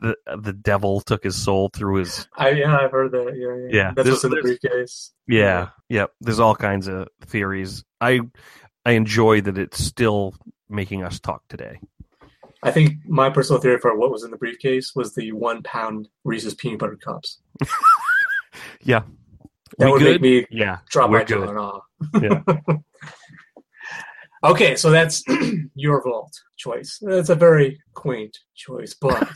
the 0.00 0.16
the 0.42 0.52
devil 0.52 1.00
took 1.00 1.24
his 1.24 1.36
soul 1.36 1.70
through 1.72 1.96
his. 1.96 2.28
I 2.36 2.50
yeah, 2.50 2.78
I've 2.78 2.90
heard 2.90 3.12
that. 3.12 3.34
Yeah, 3.36 3.68
yeah. 3.68 3.82
Yeah, 3.88 3.92
That's 3.94 4.08
what's 4.08 4.24
in 4.24 4.30
the 4.30 4.40
briefcase. 4.40 5.12
Yeah, 5.28 5.68
yep. 5.88 6.12
There's 6.20 6.40
all 6.40 6.56
kinds 6.56 6.88
of 6.88 7.08
theories. 7.22 7.84
I 8.00 8.20
I 8.84 8.92
enjoy 8.92 9.42
that 9.42 9.58
it's 9.58 9.82
still 9.82 10.34
making 10.68 11.02
us 11.04 11.20
talk 11.20 11.42
today. 11.48 11.80
I 12.62 12.70
think 12.70 12.94
my 13.06 13.30
personal 13.30 13.60
theory 13.60 13.78
for 13.78 13.96
what 13.96 14.10
was 14.10 14.22
in 14.22 14.30
the 14.30 14.36
briefcase 14.36 14.92
was 14.94 15.14
the 15.14 15.32
one 15.32 15.62
pound 15.62 16.08
Reese's 16.24 16.54
peanut 16.54 16.78
butter 16.78 16.96
cups. 16.96 17.38
Yeah, 18.82 19.02
That 19.78 19.86
We 19.86 19.92
would 19.92 19.98
good? 20.00 20.20
make 20.20 20.22
me 20.22 20.46
yeah. 20.50 20.78
drop 20.88 21.10
my 21.10 21.22
jaw 21.22 21.42
in 21.48 21.56
awe. 21.56 21.80
Yeah. 22.20 22.42
okay, 24.44 24.76
so 24.76 24.90
that's 24.90 25.22
your 25.74 26.02
vault 26.02 26.32
choice. 26.56 26.98
That's 27.02 27.28
a 27.28 27.34
very 27.34 27.78
quaint 27.94 28.36
choice, 28.54 28.94
but 29.00 29.28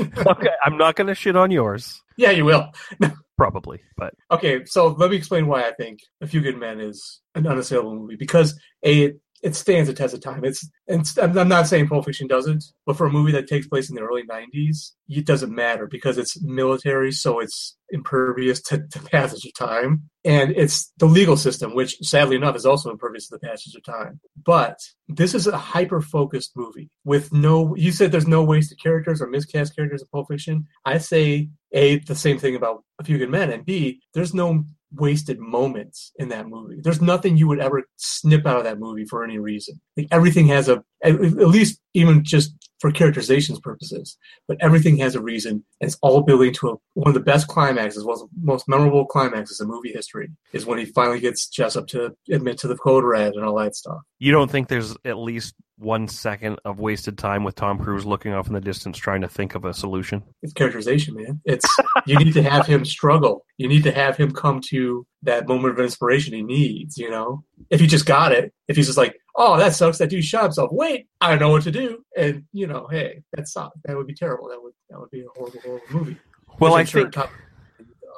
okay, 0.26 0.50
I'm 0.64 0.76
not 0.76 0.96
going 0.96 1.08
to 1.08 1.14
shit 1.14 1.36
on 1.36 1.50
yours, 1.50 2.00
yeah, 2.18 2.32
you 2.32 2.44
will. 2.44 2.70
probably, 3.38 3.80
but 3.96 4.12
Okay, 4.30 4.64
so 4.66 4.88
let 4.88 5.10
me 5.10 5.16
explain 5.16 5.46
why 5.46 5.62
I 5.62 5.72
think 5.72 6.00
A 6.20 6.26
Few 6.26 6.40
Good 6.40 6.58
Men 6.58 6.80
is 6.80 7.20
an 7.34 7.46
unassailable 7.46 7.94
movie 7.94 8.16
because 8.16 8.58
a 8.84 9.04
it, 9.04 9.20
it 9.42 9.54
stands 9.54 9.88
the 9.88 9.94
test 9.94 10.14
of 10.14 10.20
time. 10.20 10.44
It's, 10.44 10.68
I'm 10.90 11.04
I'm 11.18 11.48
not 11.48 11.66
saying 11.66 11.88
Pulp 11.88 12.06
Fiction 12.06 12.26
doesn't, 12.26 12.64
but 12.86 12.96
for 12.96 13.06
a 13.06 13.10
movie 13.10 13.32
that 13.32 13.46
takes 13.46 13.66
place 13.66 13.90
in 13.90 13.94
the 13.94 14.02
early 14.02 14.22
'90s, 14.22 14.92
it 15.08 15.26
doesn't 15.26 15.54
matter 15.54 15.86
because 15.86 16.16
it's 16.16 16.40
military, 16.42 17.12
so 17.12 17.40
it's 17.40 17.76
impervious 17.90 18.60
to 18.62 18.78
the 18.78 19.00
passage 19.10 19.44
of 19.44 19.54
time, 19.54 20.08
and 20.24 20.52
it's 20.52 20.90
the 20.98 21.06
legal 21.06 21.36
system, 21.36 21.74
which 21.74 21.96
sadly 21.98 22.36
enough 22.36 22.56
is 22.56 22.64
also 22.64 22.90
impervious 22.90 23.28
to 23.28 23.36
the 23.36 23.46
passage 23.46 23.74
of 23.74 23.84
time. 23.84 24.20
But 24.42 24.78
this 25.08 25.34
is 25.34 25.46
a 25.46 25.58
hyper 25.58 26.00
focused 26.00 26.52
movie 26.56 26.88
with 27.04 27.32
no. 27.32 27.74
You 27.76 27.92
said 27.92 28.10
there's 28.10 28.26
no 28.26 28.42
wasted 28.42 28.82
characters 28.82 29.20
or 29.20 29.28
miscast 29.28 29.76
characters 29.76 30.02
in 30.02 30.08
Pulp 30.08 30.28
Fiction. 30.28 30.66
I 30.86 30.98
say 30.98 31.50
a 31.72 31.98
the 31.98 32.14
same 32.14 32.38
thing 32.38 32.56
about 32.56 32.84
A 32.98 33.04
Few 33.04 33.18
Good 33.18 33.30
Men, 33.30 33.50
and 33.50 33.66
b 33.66 34.00
there's 34.14 34.32
no 34.32 34.64
wasted 34.94 35.38
moments 35.38 36.12
in 36.16 36.28
that 36.28 36.48
movie. 36.48 36.80
There's 36.80 37.02
nothing 37.02 37.36
you 37.36 37.48
would 37.48 37.60
ever 37.60 37.84
snip 37.96 38.46
out 38.46 38.58
of 38.58 38.64
that 38.64 38.78
movie 38.78 39.04
for 39.04 39.24
any 39.24 39.38
reason. 39.38 39.80
Like 39.96 40.08
everything 40.10 40.46
has 40.48 40.68
a 40.68 40.77
at 41.02 41.14
at 41.14 41.48
least 41.48 41.80
even 41.94 42.24
just 42.24 42.54
for 42.80 42.92
characterizations 42.92 43.58
purposes, 43.58 44.16
but 44.46 44.56
everything 44.60 44.96
has 44.98 45.14
a 45.14 45.20
reason, 45.20 45.64
and 45.80 45.88
it's 45.88 45.98
all 46.00 46.22
building 46.22 46.52
to 46.54 46.70
a, 46.70 46.74
one 46.94 47.08
of 47.08 47.14
the 47.14 47.20
best 47.20 47.48
climaxes, 47.48 48.04
one 48.04 48.14
of 48.14 48.20
the 48.20 48.28
most 48.40 48.68
memorable 48.68 49.04
climaxes 49.04 49.60
in 49.60 49.66
movie 49.66 49.92
history, 49.92 50.30
is 50.52 50.64
when 50.64 50.78
he 50.78 50.84
finally 50.84 51.18
gets 51.20 51.48
Jessup 51.48 51.88
to 51.88 52.14
admit 52.30 52.58
to 52.58 52.68
the 52.68 52.76
code 52.76 53.04
red 53.04 53.34
and 53.34 53.44
all 53.44 53.56
that 53.56 53.74
stuff. 53.74 53.98
you 54.18 54.30
don't 54.30 54.50
think 54.50 54.68
there's 54.68 54.96
at 55.04 55.18
least 55.18 55.54
one 55.76 56.08
second 56.08 56.58
of 56.64 56.80
wasted 56.80 57.16
time 57.16 57.44
with 57.44 57.54
Tom 57.54 57.78
Cruise 57.78 58.04
looking 58.04 58.32
off 58.32 58.48
in 58.48 58.52
the 58.52 58.60
distance 58.60 58.98
trying 58.98 59.20
to 59.20 59.28
think 59.28 59.54
of 59.54 59.64
a 59.64 59.72
solution? 59.72 60.22
It's 60.42 60.52
characterization, 60.52 61.14
man. 61.14 61.40
It's 61.44 61.66
you 62.06 62.16
need 62.16 62.34
to 62.34 62.42
have 62.42 62.66
him 62.66 62.84
struggle. 62.84 63.44
You 63.58 63.68
need 63.68 63.84
to 63.84 63.92
have 63.92 64.16
him 64.16 64.32
come 64.32 64.60
to 64.70 65.06
that 65.22 65.48
moment 65.48 65.74
of 65.74 65.80
inspiration 65.80 66.34
he 66.34 66.42
needs. 66.42 66.98
You 66.98 67.10
know, 67.10 67.44
if 67.70 67.80
he 67.80 67.86
just 67.86 68.06
got 68.06 68.32
it, 68.32 68.52
if 68.66 68.76
he's 68.76 68.86
just 68.86 68.98
like, 68.98 69.16
"Oh, 69.38 69.56
that 69.56 69.74
sucks," 69.74 69.96
that 69.98 70.10
dude 70.10 70.24
shot 70.24 70.42
himself. 70.42 70.70
Wait, 70.72 71.06
I 71.22 71.36
know 71.36 71.48
what 71.50 71.62
to 71.62 71.70
do, 71.70 72.04
and 72.16 72.44
you 72.52 72.66
know, 72.66 72.86
hey, 72.90 73.22
that 73.32 73.48
sucks. 73.48 73.78
That 73.84 73.96
would 73.96 74.06
be 74.06 74.14
terrible. 74.14 74.48
That 74.48 74.62
would 74.62 74.74
that 74.90 75.00
would 75.00 75.10
be 75.10 75.22
a 75.22 75.28
horrible, 75.34 75.60
horrible 75.64 75.86
movie. 75.90 76.16
Well, 76.58 76.74
I 76.74 76.84
sure 76.84 77.02
think 77.02 77.14
top 77.14 77.30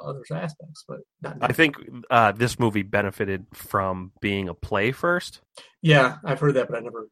other 0.03 0.23
aspects, 0.33 0.83
but 0.87 0.99
not. 1.21 1.37
I 1.41 1.53
think 1.53 1.75
uh, 2.09 2.31
this 2.31 2.59
movie 2.59 2.81
benefited 2.81 3.45
from 3.53 4.11
being 4.19 4.49
a 4.49 4.53
play 4.53 4.91
first. 4.91 5.41
yeah, 5.81 6.17
I've 6.25 6.39
heard 6.39 6.55
that, 6.55 6.67
but 6.69 6.77
I 6.77 6.81
never 6.81 7.07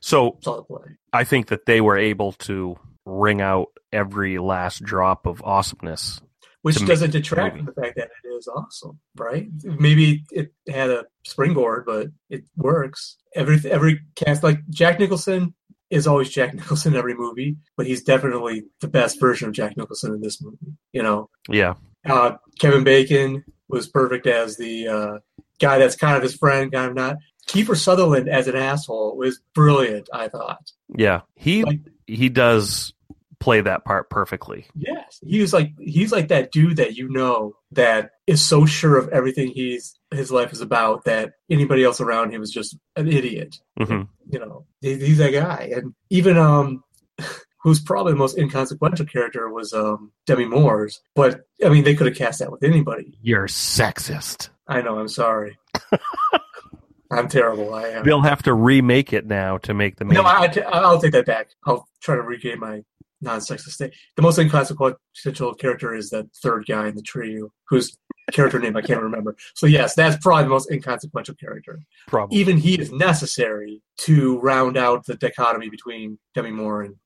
So 0.00 0.38
saw 0.42 0.56
the 0.56 0.62
play. 0.62 0.96
I 1.12 1.24
think 1.24 1.48
that 1.48 1.66
they 1.66 1.80
were 1.80 1.98
able 1.98 2.32
to 2.32 2.78
wring 3.04 3.40
out 3.40 3.68
every 3.92 4.38
last 4.38 4.82
drop 4.82 5.26
of 5.26 5.42
awesomeness. 5.44 6.20
Which 6.62 6.84
doesn't 6.84 7.10
detract 7.12 7.56
from 7.56 7.66
the 7.66 7.72
fact 7.72 7.96
that 7.96 8.10
it 8.24 8.28
is 8.28 8.46
awesome, 8.46 8.98
right? 9.16 9.48
Maybe 9.64 10.24
it 10.30 10.52
had 10.68 10.90
a 10.90 11.04
springboard, 11.24 11.84
but 11.86 12.08
it 12.28 12.44
works. 12.56 13.16
Every 13.34 13.58
every 13.70 14.00
cast, 14.14 14.42
like 14.42 14.58
Jack 14.68 14.98
Nicholson, 15.00 15.54
is 15.88 16.06
always 16.06 16.28
Jack 16.28 16.52
Nicholson 16.58 16.92
in 16.92 16.98
every 16.98 17.14
movie, 17.14 17.56
but 17.78 17.86
he's 17.86 18.02
definitely 18.04 18.64
the 18.80 18.88
best 18.88 19.18
version 19.18 19.48
of 19.48 19.54
Jack 19.54 19.76
Nicholson 19.78 20.12
in 20.12 20.20
this 20.20 20.42
movie. 20.42 20.58
You 20.92 21.02
know, 21.02 21.30
Yeah, 21.48 21.74
uh, 22.04 22.32
Kevin 22.58 22.84
Bacon 22.84 23.42
was 23.68 23.88
perfect 23.88 24.26
as 24.26 24.56
the 24.58 24.88
uh, 24.88 25.18
guy 25.60 25.78
that's 25.78 25.96
kind 25.96 26.16
of 26.16 26.22
his 26.22 26.34
friend, 26.36 26.70
kind 26.72 26.90
of 26.90 26.94
not. 26.94 27.16
Kiefer 27.48 27.76
Sutherland 27.76 28.28
as 28.28 28.48
an 28.48 28.54
asshole 28.56 29.16
was 29.16 29.40
brilliant. 29.54 30.08
I 30.12 30.28
thought. 30.28 30.70
yeah. 30.94 31.22
He 31.36 31.64
Like- 31.64 31.80
he 32.06 32.28
does 32.28 32.92
play 33.40 33.60
that 33.62 33.84
part 33.84 34.10
perfectly. 34.10 34.66
Yes, 34.74 35.18
he's 35.22 35.52
like 35.52 35.72
he's 35.80 36.12
like 36.12 36.28
that 36.28 36.52
dude 36.52 36.76
that 36.76 36.96
you 36.96 37.08
know 37.08 37.54
that 37.72 38.10
is 38.26 38.44
so 38.44 38.66
sure 38.66 38.96
of 38.96 39.08
everything 39.08 39.48
he's 39.48 39.98
his 40.12 40.30
life 40.30 40.52
is 40.52 40.60
about 40.60 41.04
that 41.04 41.32
anybody 41.48 41.82
else 41.82 42.00
around 42.00 42.32
him 42.32 42.42
is 42.42 42.50
just 42.50 42.76
an 42.96 43.08
idiot. 43.08 43.56
hmm 43.78 44.02
You 44.30 44.38
know, 44.38 44.66
he, 44.80 44.96
he's 44.96 45.18
that 45.18 45.32
guy, 45.32 45.72
and 45.74 45.94
even 46.10 46.36
um, 46.36 46.84
who's 47.62 47.80
probably 47.80 48.12
the 48.12 48.18
most 48.18 48.38
inconsequential 48.38 49.06
character 49.06 49.48
was 49.48 49.72
um 49.72 50.12
Demi 50.26 50.44
Moore's. 50.44 51.00
But 51.14 51.40
I 51.64 51.70
mean, 51.70 51.84
they 51.84 51.94
could 51.94 52.06
have 52.06 52.16
cast 52.16 52.38
that 52.40 52.52
with 52.52 52.62
anybody. 52.62 53.18
You're 53.22 53.46
sexist. 53.48 54.50
I 54.68 54.82
know. 54.82 54.98
I'm 54.98 55.08
sorry. 55.08 55.58
I'm 57.12 57.28
terrible. 57.28 57.74
I 57.74 57.88
am. 57.88 58.04
They'll 58.04 58.20
have 58.20 58.42
to 58.44 58.54
remake 58.54 59.12
it 59.12 59.26
now 59.26 59.58
to 59.58 59.74
make 59.74 59.96
the 59.96 60.04
main. 60.04 60.14
No, 60.14 60.22
I, 60.22 60.46
I'll 60.72 61.00
take 61.00 61.12
that 61.12 61.26
back. 61.26 61.48
I'll 61.66 61.88
try 62.00 62.14
to 62.14 62.22
regain 62.22 62.60
my 62.60 62.84
non-sexist 63.20 63.70
state. 63.70 63.94
The 64.16 64.22
most 64.22 64.38
inconsequential 64.38 65.54
character 65.54 65.94
is 65.94 66.10
that 66.10 66.26
third 66.42 66.66
guy 66.66 66.88
in 66.88 66.94
the 66.94 67.02
trio, 67.02 67.52
whose 67.68 67.96
character 68.32 68.58
name 68.58 68.76
I 68.76 68.82
can't 68.82 69.02
remember. 69.02 69.36
So 69.54 69.66
yes, 69.66 69.94
that's 69.94 70.16
probably 70.22 70.44
the 70.44 70.50
most 70.50 70.70
inconsequential 70.70 71.34
character. 71.34 71.80
probably. 72.06 72.38
Even 72.38 72.56
he 72.56 72.80
is 72.80 72.92
necessary 72.92 73.82
to 73.98 74.38
round 74.40 74.76
out 74.76 75.06
the 75.06 75.16
dichotomy 75.16 75.68
between 75.68 76.18
Demi 76.34 76.50
Moore 76.50 76.82
and 76.82 76.96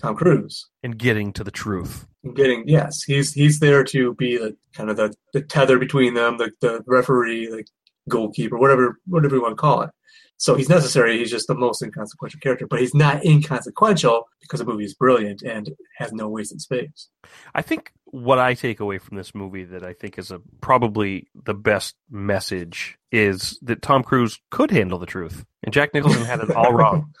Tom 0.00 0.16
Cruise. 0.16 0.68
and 0.82 0.98
getting 0.98 1.32
to 1.32 1.44
the 1.44 1.50
truth. 1.50 2.06
And 2.24 2.34
getting 2.36 2.64
yes, 2.66 3.02
he's 3.02 3.32
he's 3.32 3.60
there 3.60 3.84
to 3.84 4.14
be 4.14 4.36
the 4.36 4.56
kind 4.74 4.90
of 4.90 4.96
the, 4.96 5.12
the 5.32 5.42
tether 5.42 5.78
between 5.78 6.14
them, 6.14 6.38
the, 6.38 6.52
the 6.60 6.82
referee, 6.86 7.46
the 7.46 7.64
goalkeeper, 8.08 8.58
whatever 8.58 8.98
whatever 9.06 9.36
you 9.36 9.42
want 9.42 9.52
to 9.52 9.60
call 9.60 9.82
it. 9.82 9.90
So 10.38 10.56
he's 10.56 10.68
necessary. 10.68 11.18
He's 11.18 11.30
just 11.30 11.46
the 11.46 11.54
most 11.54 11.82
inconsequential 11.82 12.40
character, 12.40 12.66
but 12.66 12.80
he's 12.80 12.94
not 12.94 13.24
inconsequential 13.24 14.28
because 14.40 14.58
the 14.58 14.66
movie 14.66 14.84
is 14.84 14.92
brilliant 14.94 15.42
and 15.42 15.70
has 15.98 16.12
no 16.12 16.28
wasted 16.28 16.60
space. 16.60 17.08
I 17.54 17.62
think 17.62 17.92
what 18.06 18.40
I 18.40 18.54
take 18.54 18.80
away 18.80 18.98
from 18.98 19.16
this 19.16 19.36
movie 19.36 19.62
that 19.64 19.84
I 19.84 19.92
think 19.92 20.18
is 20.18 20.32
a 20.32 20.40
probably 20.60 21.28
the 21.44 21.54
best 21.54 21.94
message 22.10 22.98
is 23.12 23.56
that 23.62 23.82
Tom 23.82 24.02
Cruise 24.02 24.40
could 24.50 24.72
handle 24.72 24.98
the 24.98 25.06
truth, 25.06 25.44
and 25.62 25.72
Jack 25.72 25.94
Nicholson 25.94 26.24
had 26.24 26.40
it 26.40 26.50
all 26.50 26.72
wrong. 26.80 27.12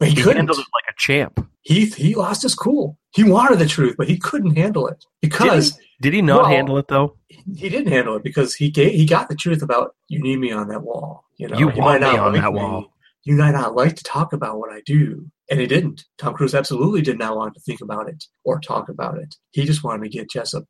But 0.00 0.08
he 0.08 0.14
He 0.14 0.22
couldn't. 0.22 0.36
handled 0.38 0.58
it 0.58 0.66
like 0.72 0.84
a 0.90 0.94
champ. 0.98 1.46
He 1.60 1.86
he 1.86 2.14
lost 2.14 2.42
his 2.42 2.54
cool. 2.54 2.98
He 3.14 3.22
wanted 3.22 3.58
the 3.58 3.66
truth, 3.66 3.96
but 3.98 4.08
he 4.08 4.18
couldn't 4.18 4.56
handle 4.56 4.88
it 4.88 5.04
because 5.20 5.78
Did 6.00 6.14
he 6.14 6.22
not 6.22 6.42
Well- 6.44 6.50
handle 6.50 6.78
it 6.78 6.88
though? 6.88 7.16
He 7.56 7.68
didn't 7.68 7.92
handle 7.92 8.16
it 8.16 8.22
because 8.24 8.54
he 8.54 8.70
gave, 8.70 8.92
he 8.92 9.04
got 9.06 9.28
the 9.28 9.34
truth 9.34 9.62
about 9.62 9.94
you 10.08 10.20
need 10.22 10.38
me 10.38 10.52
on 10.52 10.68
that 10.68 10.82
wall. 10.82 11.24
You 11.36 11.48
know, 11.48 11.58
You 11.58 11.66
might 11.72 12.00
not 12.00 12.18
on 12.18 12.32
like 12.32 12.42
that 12.42 12.52
me. 12.52 12.58
wall. 12.60 12.86
You 13.24 13.36
might 13.36 13.52
not 13.52 13.74
like 13.74 13.96
to 13.96 14.04
talk 14.04 14.32
about 14.32 14.58
what 14.58 14.72
I 14.72 14.82
do, 14.84 15.30
and 15.50 15.58
he 15.58 15.66
didn't. 15.66 16.04
Tom 16.18 16.34
Cruise 16.34 16.54
absolutely 16.54 17.00
did 17.02 17.18
not 17.18 17.36
want 17.36 17.54
to 17.54 17.60
think 17.60 17.80
about 17.80 18.08
it 18.08 18.24
or 18.44 18.60
talk 18.60 18.88
about 18.88 19.18
it. 19.18 19.36
He 19.52 19.64
just 19.64 19.82
wanted 19.82 20.02
to 20.04 20.10
get 20.10 20.30
Jessup, 20.30 20.66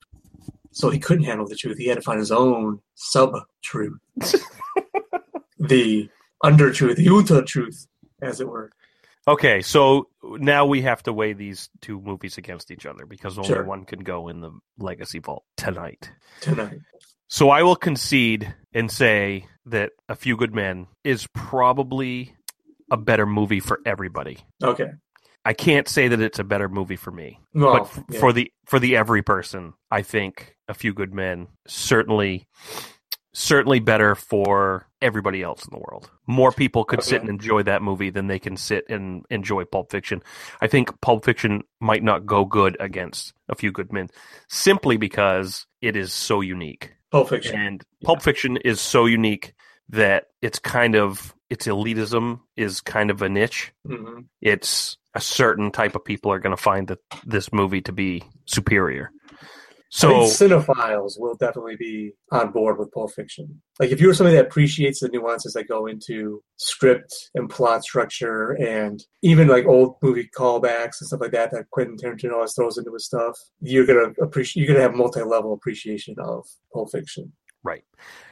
so 0.70 0.88
he 0.90 0.98
couldn't 1.00 1.24
handle 1.24 1.48
the 1.48 1.56
truth. 1.56 1.78
He 1.78 1.86
had 1.88 1.96
to 1.96 2.02
find 2.02 2.18
his 2.20 2.30
own 2.30 2.80
sub 2.94 3.34
truth. 3.62 3.98
the 5.58 6.08
under 6.42 6.72
truth, 6.72 6.96
the 6.96 7.08
ultra 7.08 7.44
truth, 7.44 7.86
as 8.22 8.40
it 8.40 8.48
were. 8.48 8.70
Okay, 9.26 9.60
so 9.62 10.08
now 10.38 10.66
we 10.66 10.82
have 10.82 11.02
to 11.04 11.12
weigh 11.12 11.32
these 11.32 11.68
two 11.80 12.00
movies 12.00 12.38
against 12.38 12.70
each 12.70 12.86
other 12.86 13.06
because 13.06 13.36
only 13.38 13.48
Sure. 13.48 13.64
one 13.64 13.84
can 13.84 14.00
go 14.00 14.28
in 14.28 14.40
the 14.40 14.50
Legacy 14.78 15.18
Vault 15.18 15.44
tonight. 15.56 16.10
tonight. 16.40 16.78
So 17.28 17.50
I 17.50 17.62
will 17.62 17.76
concede 17.76 18.54
and 18.72 18.90
say 18.90 19.46
that 19.66 19.92
A 20.08 20.14
Few 20.14 20.36
Good 20.36 20.54
Men 20.54 20.86
is 21.04 21.26
probably 21.34 22.34
a 22.90 22.96
better 22.96 23.26
movie 23.26 23.60
for 23.60 23.80
everybody. 23.86 24.38
Okay. 24.62 24.90
I 25.46 25.52
can't 25.52 25.88
say 25.88 26.08
that 26.08 26.20
it's 26.20 26.38
a 26.38 26.44
better 26.44 26.68
movie 26.68 26.96
for 26.96 27.10
me, 27.10 27.38
Well, 27.52 27.72
but 27.74 27.82
f- 27.82 28.04
yeah. 28.10 28.20
for 28.20 28.32
the 28.32 28.50
for 28.66 28.78
the 28.78 28.96
every 28.96 29.22
person, 29.22 29.74
I 29.90 30.02
think 30.02 30.56
A 30.68 30.74
Few 30.74 30.94
Good 30.94 31.12
Men 31.12 31.48
certainly 31.66 32.46
certainly 33.34 33.80
better 33.80 34.14
for 34.14 34.86
everybody 35.02 35.42
else 35.42 35.64
in 35.64 35.70
the 35.72 35.78
world. 35.78 36.10
More 36.26 36.52
people 36.52 36.84
could 36.84 37.02
sit 37.02 37.20
and 37.20 37.28
enjoy 37.28 37.64
that 37.64 37.82
movie 37.82 38.08
than 38.08 38.28
they 38.28 38.38
can 38.38 38.56
sit 38.56 38.86
and 38.88 39.26
enjoy 39.28 39.64
Pulp 39.64 39.90
Fiction. 39.90 40.22
I 40.62 40.68
think 40.68 40.98
Pulp 41.02 41.24
Fiction 41.24 41.62
might 41.80 42.02
not 42.02 42.24
go 42.24 42.44
good 42.46 42.76
against 42.80 43.34
A 43.50 43.54
Few 43.54 43.70
Good 43.72 43.92
Men 43.92 44.08
simply 44.48 44.96
because 44.96 45.66
it 45.82 45.96
is 45.96 46.12
so 46.12 46.40
unique. 46.40 46.94
Pulp 47.10 47.28
Fiction. 47.28 47.60
And 47.60 47.84
Pulp 48.02 48.22
Fiction 48.22 48.56
is 48.56 48.80
so 48.80 49.04
unique 49.04 49.52
that 49.90 50.28
it's 50.40 50.58
kind 50.58 50.96
of 50.96 51.34
its 51.50 51.66
elitism 51.66 52.40
is 52.56 52.80
kind 52.80 53.10
of 53.10 53.20
a 53.20 53.28
niche. 53.28 53.72
hmm 53.86 54.20
It's 54.40 54.96
a 55.14 55.20
certain 55.20 55.70
type 55.70 55.94
of 55.94 56.04
people 56.04 56.32
are 56.32 56.38
going 56.38 56.56
to 56.56 56.62
find 56.62 56.88
that 56.88 56.98
this 57.26 57.52
movie 57.52 57.82
to 57.82 57.92
be 57.92 58.22
superior. 58.46 59.10
So 59.96 60.08
cinephiles 60.24 61.20
will 61.20 61.36
definitely 61.36 61.76
be 61.76 62.12
on 62.32 62.50
board 62.50 62.78
with 62.78 62.90
Pulp 62.90 63.12
Fiction. 63.12 63.62
Like 63.78 63.90
if 63.90 64.00
you're 64.00 64.12
somebody 64.12 64.36
that 64.36 64.46
appreciates 64.46 64.98
the 65.00 65.08
nuances 65.08 65.52
that 65.52 65.68
go 65.68 65.86
into 65.86 66.42
script 66.56 67.30
and 67.36 67.48
plot 67.48 67.84
structure, 67.84 68.50
and 68.60 69.04
even 69.22 69.46
like 69.46 69.66
old 69.66 69.96
movie 70.02 70.28
callbacks 70.36 71.00
and 71.00 71.06
stuff 71.06 71.20
like 71.20 71.30
that 71.30 71.52
that 71.52 71.70
Quentin 71.70 71.96
Tarantino 71.96 72.32
always 72.34 72.54
throws 72.54 72.76
into 72.76 72.92
his 72.92 73.04
stuff, 73.06 73.38
you're 73.60 73.86
gonna 73.86 74.12
appreciate. 74.20 74.64
You're 74.64 74.74
gonna 74.74 74.84
have 74.86 74.96
multi-level 74.96 75.52
appreciation 75.52 76.16
of 76.18 76.44
Pulp 76.72 76.90
Fiction. 76.90 77.32
right. 77.62 77.84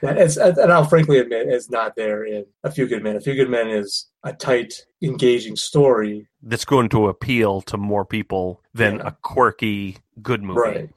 That 0.02 0.18
is, 0.18 0.36
and 0.36 0.70
I'll 0.72 0.84
frankly 0.84 1.18
admit, 1.18 1.48
is 1.48 1.70
not 1.70 1.94
there 1.96 2.24
in 2.24 2.44
A 2.64 2.70
Few 2.72 2.86
Good 2.88 3.02
Men. 3.04 3.16
A 3.16 3.20
Few 3.20 3.34
Good 3.34 3.48
Men 3.48 3.68
is 3.70 4.10
a 4.24 4.32
tight, 4.32 4.74
engaging 5.00 5.56
story. 5.56 6.28
That's 6.42 6.64
going 6.66 6.88
to 6.90 7.06
appeal 7.08 7.60
to 7.62 7.76
more 7.78 8.04
people 8.04 8.60
than 8.74 8.96
Yeah. 8.96 9.06
a 9.08 9.12
quirky 9.22 9.98
good 10.20 10.42
movie. 10.42 10.60
Right. 10.60 10.90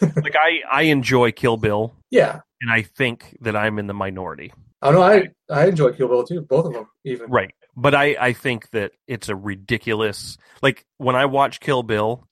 Like 0.00 0.36
I 0.36 0.60
I 0.70 0.82
enjoy 0.82 1.32
Kill 1.32 1.56
Bill 1.56 1.94
Yeah. 2.10 2.40
and 2.60 2.70
I 2.72 2.82
think 2.82 3.36
that 3.40 3.56
I'm 3.56 3.78
in 3.78 3.86
the 3.86 3.94
minority. 3.94 4.52
Oh, 4.82 4.90
I 4.90 4.92
know. 4.92 5.02
I 5.02 5.28
I 5.62 5.66
enjoy 5.66 5.92
Kill 5.92 6.08
Bill 6.08 6.24
too. 6.24 6.42
Both 6.42 6.66
of 6.66 6.72
them, 6.74 6.86
even. 7.04 7.30
Right. 7.30 7.54
But 7.76 7.94
I, 7.94 8.16
I 8.20 8.32
think 8.34 8.70
that 8.70 8.92
it's 9.08 9.28
a 9.28 9.34
ridiculous 9.34 10.38
like 10.62 10.84
when 10.98 11.16
I 11.16 11.24
watch 11.26 11.58
Kill 11.60 11.82
Bill, 11.82 12.26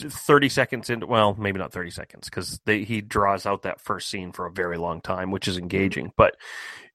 thirty 0.00 0.48
seconds 0.48 0.90
into 0.90 1.06
well, 1.06 1.34
maybe 1.38 1.58
not 1.58 1.72
thirty 1.72 1.90
seconds 1.90 2.28
because 2.30 2.60
he 2.66 3.00
draws 3.00 3.44
out 3.46 3.62
that 3.62 3.80
first 3.80 4.08
scene 4.08 4.32
for 4.32 4.46
a 4.46 4.50
very 4.52 4.78
long 4.78 5.00
time, 5.00 5.30
which 5.30 5.48
is 5.48 5.58
engaging. 5.58 6.12
But 6.16 6.36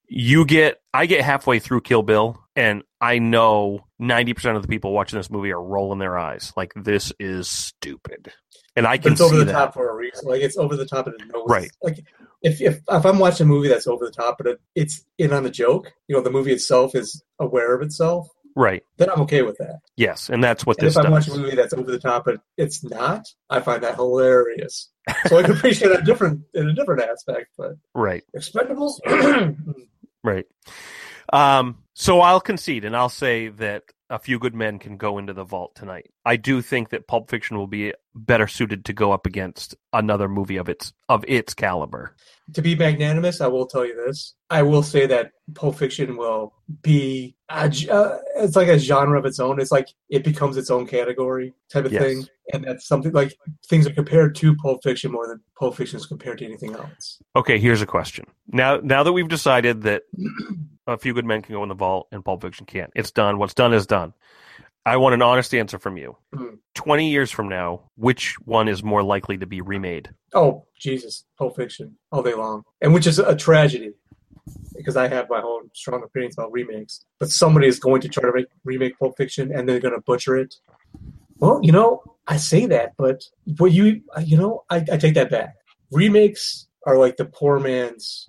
you 0.08 0.46
get 0.46 0.80
I 0.94 1.06
get 1.06 1.22
halfway 1.22 1.60
through 1.60 1.82
Kill 1.82 2.02
Bill 2.04 2.40
and 2.56 2.84
I 3.02 3.20
know 3.20 3.86
ninety 4.00 4.34
percent 4.34 4.56
of 4.56 4.62
the 4.62 4.68
people 4.68 4.92
watching 4.94 5.20
this 5.20 5.30
movie 5.30 5.52
are 5.52 5.62
rolling 5.62 6.00
their 6.00 6.18
eyes 6.18 6.52
like 6.58 6.72
this 6.76 7.12
is 7.20 7.48
stupid, 7.50 8.32
and 8.76 8.88
I 8.88 8.98
can 8.98 9.14
it's 9.14 9.22
over 9.22 9.38
the 9.38 9.46
that. 9.46 9.52
top 9.52 9.74
for 9.74 9.90
a 9.90 9.96
reason. 9.96 10.28
Like 10.28 10.42
it's 10.42 10.58
over 10.58 10.76
the 10.76 10.86
top 10.86 11.08
and 11.08 11.20
it 11.20 11.28
knows. 11.28 11.46
Right. 11.48 11.72
Like 11.82 12.00
if 12.42 12.62
if 12.62 12.80
if 12.90 13.06
I'm 13.06 13.20
watching 13.20 13.46
a 13.46 13.50
movie 13.50 13.68
that's 13.70 13.88
over 13.88 14.06
the 14.06 14.12
top, 14.12 14.38
but 14.38 14.48
it, 14.48 14.62
it's 14.76 15.04
in 15.18 15.34
on 15.34 15.44
the 15.44 15.50
joke, 15.50 15.92
you 16.08 16.16
know, 16.16 16.22
the 16.22 16.32
movie 16.32 16.52
itself 16.54 16.96
is 16.96 17.24
aware 17.40 17.74
of 17.76 17.82
itself, 17.82 18.28
Right. 18.56 18.84
then 18.98 19.10
I'm 19.10 19.22
okay 19.22 19.42
with 19.42 19.58
that. 19.58 19.80
Yes, 19.98 20.30
and 20.30 20.44
that's 20.44 20.66
what 20.66 20.78
And 20.78 20.88
this 20.88 20.94
if 20.96 20.98
I'm 21.06 21.12
does. 21.12 21.28
watching 21.28 21.34
a 21.36 21.44
movie 21.44 21.56
that's 21.56 21.74
over 21.74 21.90
the 21.92 22.00
top, 22.00 22.26
but 22.26 22.42
it's 22.58 22.84
not, 22.84 23.26
I 23.50 23.60
find 23.62 23.84
that 23.84 23.96
hilarious. 23.96 24.90
So 25.28 25.38
I 25.38 25.44
can 25.44 25.52
appreciate 25.58 25.92
a 25.92 26.02
different 26.02 26.42
in 26.54 26.70
a 26.70 26.74
different 26.74 27.02
aspect, 27.04 27.48
but 27.58 27.74
Right. 27.94 28.24
Expendables. 28.36 29.00
Right. 30.26 30.46
Um, 31.34 31.80
so 31.94 32.22
I'll 32.22 32.40
concede 32.40 32.86
and 32.86 32.96
I'll 32.96 33.10
say 33.10 33.50
that 33.50 33.84
a 34.14 34.20
few 34.20 34.38
good 34.38 34.54
men 34.54 34.78
can 34.78 34.96
go 34.96 35.18
into 35.18 35.34
the 35.34 35.44
vault 35.44 35.74
tonight. 35.76 36.12
I 36.24 36.36
do 36.36 36.62
think 36.62 36.90
that 36.92 37.08
Pulp 37.08 37.32
Fiction 37.32 37.58
will 37.58 37.66
be 37.66 37.94
better 38.14 38.48
suited 38.48 38.86
to 38.86 38.94
go 38.94 39.12
up 39.12 39.26
against 39.26 39.76
another 39.92 40.30
movie 40.30 40.58
of 40.58 40.70
its 40.70 40.94
of 41.10 41.26
its 41.28 41.56
caliber. 41.56 42.16
to 42.54 42.62
be 42.62 42.76
magnanimous, 42.76 43.42
I 43.42 43.48
will 43.48 43.66
tell 43.66 43.84
you 43.84 43.96
this. 44.06 44.36
I 44.52 44.62
will 44.62 44.84
say 44.84 45.08
that 45.08 45.32
Pulp 45.56 45.78
Fiction 45.78 46.16
will 46.16 46.54
be 46.84 47.36
a, 47.50 47.72
uh, 47.90 48.18
it's 48.38 48.56
like 48.56 48.68
a 48.68 48.78
genre 48.78 49.18
of 49.18 49.26
its 49.26 49.40
own. 49.40 49.60
It's 49.60 49.72
like 49.72 49.88
it 50.10 50.24
becomes 50.24 50.58
its 50.58 50.70
own 50.70 50.86
category 50.86 51.56
type 51.72 51.86
of 51.86 51.92
Yes. 51.92 52.04
thing, 52.04 52.28
and 52.54 52.66
that's 52.66 52.88
something 52.88 53.14
like 53.14 53.36
things 53.68 53.88
are 53.88 53.94
compared 53.94 54.36
to 54.36 54.56
Pulp 54.58 54.84
Fiction 54.84 55.12
more 55.12 55.28
than 55.28 55.42
Pulp 55.58 55.76
Fiction 55.76 55.98
is 55.98 56.06
compared 56.06 56.38
to 56.38 56.46
anything 56.46 56.76
else. 56.76 57.18
Okay, 57.36 57.58
here's 57.58 57.82
a 57.82 57.88
question. 57.88 58.26
Now 58.48 58.78
now 58.84 59.02
that 59.02 59.14
we've 59.14 59.28
decided 59.28 59.82
that 59.84 60.04
a 60.88 60.98
few 60.98 61.14
good 61.14 61.26
men 61.26 61.42
can 61.42 61.54
go 61.56 61.64
in 61.64 61.70
the 61.70 61.76
vault 61.76 62.08
and 62.12 62.24
Pulp 62.24 62.42
Fiction 62.42 62.66
can't. 62.66 62.92
It's 62.96 63.12
done. 63.12 63.38
What's 63.38 63.54
done 63.54 63.74
is 63.74 63.88
done. 63.88 64.14
I 64.86 64.98
want 64.98 65.14
an 65.14 65.22
honest 65.22 65.54
answer 65.56 65.80
from 65.80 65.96
you. 65.98 66.18
Mhm. 66.36 66.58
20 66.76 67.10
years 67.10 67.32
from 67.32 67.48
now, 67.48 67.90
which 67.96 68.36
one 68.44 68.68
is 68.68 68.84
more 68.84 69.02
likely 69.02 69.38
to 69.38 69.46
be 69.46 69.62
remade? 69.62 70.10
Oh 70.34 70.66
Jesus, 70.78 71.24
Pulp 71.38 71.56
Fiction 71.56 71.98
all 72.12 72.22
day 72.22 72.34
long, 72.34 72.64
and 72.82 72.94
which 72.94 73.08
is 73.08 73.18
a 73.20 73.36
tragedy 73.36 73.94
because 74.76 74.98
I 74.98 75.08
have 75.08 75.30
my 75.30 75.42
own 75.42 75.70
strong 75.74 76.04
opinions 76.04 76.36
about 76.38 76.52
remakes. 76.52 77.06
But 77.20 77.30
somebody 77.30 77.68
is 77.68 77.80
going 77.80 78.02
to 78.02 78.10
try 78.10 78.24
to 78.30 78.34
make, 78.36 78.48
remake 78.66 79.00
Pulp 79.00 79.16
Fiction, 79.16 79.54
and 79.56 79.70
they're 79.70 79.80
going 79.80 79.94
to 79.94 80.02
butcher 80.02 80.36
it. 80.36 80.54
Well, 81.38 81.62
you 81.64 81.72
know, 81.72 82.04
I 82.28 82.36
say 82.38 82.66
that, 82.66 82.94
but 82.98 83.24
what 83.58 83.72
you 83.72 84.02
you 84.26 84.38
know, 84.38 84.64
I, 84.70 84.78
I 84.92 84.98
take 84.98 85.14
that 85.14 85.32
back. 85.32 85.56
Remakes 85.92 86.68
are 86.86 86.98
like 86.98 87.16
the 87.16 87.26
poor 87.26 87.60
man's 87.60 88.28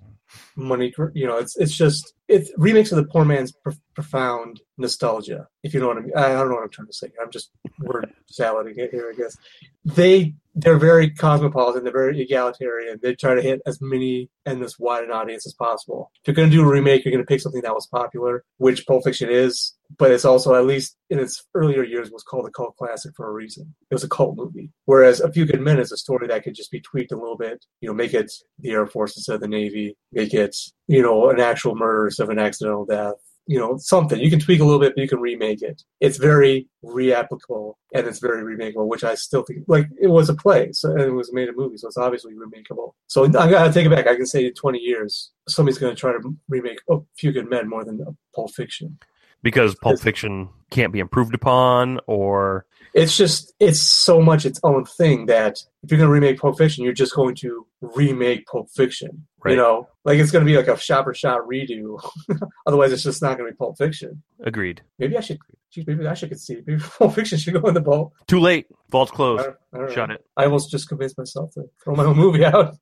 money. 0.55 0.93
You 1.13 1.27
know, 1.27 1.37
it's 1.37 1.55
it's 1.57 1.75
just 1.75 2.13
it's 2.27 2.51
remix 2.57 2.91
of 2.91 2.97
the 2.97 3.05
poor 3.05 3.25
man's 3.25 3.51
pro- 3.51 3.73
profound 3.93 4.61
nostalgia. 4.77 5.47
If 5.63 5.73
you 5.73 5.79
know 5.79 5.87
what 5.87 5.97
I 5.97 6.01
mean, 6.01 6.11
I 6.15 6.29
don't 6.29 6.49
know 6.49 6.55
what 6.55 6.63
I'm 6.63 6.69
trying 6.69 6.87
to 6.87 6.93
say. 6.93 7.09
I'm 7.21 7.31
just 7.31 7.51
word 7.79 8.11
salading 8.27 8.75
it 8.77 8.91
here, 8.91 9.11
I 9.13 9.17
guess. 9.17 9.35
They 9.83 10.35
they're 10.55 10.77
very 10.77 11.09
cosmopolitan. 11.11 11.83
They're 11.83 11.91
very 11.91 12.21
egalitarian. 12.21 12.99
They 13.01 13.13
try 13.13 13.35
to 13.35 13.41
hit 13.41 13.61
as 13.65 13.79
many 13.81 14.29
and 14.45 14.63
as 14.63 14.79
wide 14.79 15.03
an 15.03 15.11
audience 15.11 15.45
as 15.45 15.53
possible. 15.53 16.11
If 16.21 16.27
you're 16.27 16.35
going 16.35 16.49
to 16.49 16.55
do 16.55 16.63
a 16.63 16.71
remake, 16.71 17.03
you're 17.03 17.11
going 17.11 17.23
to 17.23 17.27
pick 17.27 17.41
something 17.41 17.61
that 17.61 17.73
was 17.73 17.87
popular, 17.87 18.45
which 18.57 18.87
Pulp 18.87 19.03
Fiction 19.03 19.29
is. 19.29 19.73
But 19.99 20.11
it's 20.11 20.25
also, 20.25 20.55
at 20.55 20.65
least 20.65 20.97
in 21.11 21.19
its 21.19 21.45
earlier 21.53 21.83
years, 21.83 22.09
was 22.09 22.23
called 22.23 22.47
a 22.47 22.51
cult 22.51 22.75
classic 22.75 23.13
for 23.15 23.29
a 23.29 23.33
reason. 23.33 23.75
It 23.91 23.93
was 23.93 24.03
a 24.03 24.09
cult 24.09 24.35
movie. 24.35 24.71
Whereas 24.85 25.19
A 25.19 25.31
Few 25.31 25.45
Good 25.45 25.61
Men 25.61 25.79
is 25.79 25.91
a 25.91 25.97
story 25.97 26.27
that 26.27 26.43
could 26.43 26.55
just 26.55 26.71
be 26.71 26.81
tweaked 26.81 27.11
a 27.11 27.17
little 27.17 27.37
bit. 27.37 27.63
You 27.81 27.89
know, 27.89 27.93
make 27.93 28.13
it 28.13 28.31
the 28.59 28.71
Air 28.71 28.87
Force 28.87 29.15
instead 29.15 29.35
of 29.35 29.41
the 29.41 29.47
Navy. 29.47 29.95
Make 30.11 30.33
it, 30.33 30.55
you 30.87 31.03
know, 31.03 31.29
an 31.29 31.39
actual 31.39 31.75
murder 31.75 32.05
instead 32.05 32.23
of 32.23 32.29
an 32.29 32.39
accidental 32.39 32.85
death 32.85 33.15
you 33.47 33.59
know, 33.59 33.77
something. 33.77 34.19
You 34.19 34.29
can 34.29 34.39
tweak 34.39 34.59
a 34.59 34.63
little 34.63 34.79
bit, 34.79 34.93
but 34.95 35.01
you 35.01 35.07
can 35.07 35.19
remake 35.19 35.61
it. 35.61 35.83
It's 35.99 36.17
very 36.17 36.67
reapplicable 36.83 37.73
and 37.93 38.07
it's 38.07 38.19
very 38.19 38.43
remakeable, 38.43 38.87
which 38.87 39.03
I 39.03 39.15
still 39.15 39.43
think 39.43 39.63
like 39.67 39.87
it 40.01 40.07
was 40.07 40.29
a 40.29 40.33
play, 40.33 40.71
so 40.71 40.91
and 40.91 41.01
it 41.01 41.11
was 41.11 41.33
made 41.33 41.49
a 41.49 41.53
movie, 41.53 41.77
so 41.77 41.87
it's 41.87 41.97
obviously 41.97 42.33
remakeable. 42.33 42.95
So 43.07 43.25
I 43.25 43.29
gotta 43.29 43.73
take 43.73 43.85
it 43.85 43.89
back. 43.89 44.07
I 44.07 44.15
can 44.15 44.25
say 44.25 44.45
in 44.45 44.53
20 44.53 44.79
years, 44.79 45.31
somebody's 45.47 45.77
going 45.77 45.95
to 45.95 45.99
try 45.99 46.11
to 46.11 46.35
remake 46.49 46.79
A 46.89 46.97
Few 47.17 47.31
Good 47.31 47.49
Men 47.49 47.69
more 47.69 47.85
than 47.85 47.99
Pulp 48.35 48.51
Fiction. 48.51 48.97
Because 49.43 49.75
Pulp 49.75 49.99
Fiction 49.99 50.49
can't 50.71 50.91
be 50.91 50.99
improved 50.99 51.35
upon 51.35 51.99
or 52.07 52.65
It's 52.95 53.15
just 53.17 53.53
it's 53.59 53.79
so 53.81 54.21
much 54.21 54.45
its 54.45 54.59
own 54.63 54.85
thing 54.85 55.25
that 55.25 55.59
if 55.83 55.91
you're 55.91 55.97
going 55.97 56.07
to 56.07 56.13
remake 56.13 56.39
Pulp 56.39 56.57
Fiction, 56.57 56.83
you're 56.85 56.93
just 56.93 57.13
going 57.13 57.35
to 57.35 57.67
remake 57.81 58.45
Pulp 58.47 58.69
Fiction. 58.73 59.27
Right. 59.43 59.51
You 59.51 59.57
know, 59.57 59.89
like 60.05 60.17
it's 60.17 60.31
going 60.31 60.43
to 60.45 60.49
be 60.49 60.55
like 60.57 60.69
a 60.69 60.79
shot 60.79 61.03
for 61.03 61.13
shot 61.13 61.41
redo. 61.41 61.99
Otherwise, 62.65 62.93
it's 62.93 63.03
just 63.03 63.21
not 63.21 63.37
going 63.37 63.49
to 63.49 63.53
be 63.53 63.57
Pulp 63.57 63.77
Fiction. 63.77 64.23
agreed. 64.43 64.81
Maybe 64.97 65.17
I 65.17 65.19
should. 65.19 65.39
Geez, 65.71 65.85
maybe 65.85 66.07
I 66.07 66.13
should 66.13 66.29
concede. 66.29 66.63
Maybe 66.65 66.81
Pulp 66.97 67.13
Fiction 67.13 67.37
should 67.37 67.53
go 67.53 67.67
in 67.67 67.73
the 67.73 67.81
bowl. 67.81 68.13
Too 68.27 68.39
late. 68.39 68.67
Vault's 68.89 69.11
I 69.11 69.15
closed. 69.15 69.43
don't, 69.43 69.55
I 69.73 69.77
don't 69.79 69.91
Shut 69.93 70.09
know. 70.09 70.15
it. 70.15 70.25
I 70.37 70.45
almost 70.45 70.71
just 70.71 70.87
convinced 70.87 71.17
myself 71.17 71.51
to 71.55 71.63
throw 71.83 71.95
my 71.95 72.05
own 72.05 72.15
movie 72.17 72.45
out. 72.53 72.75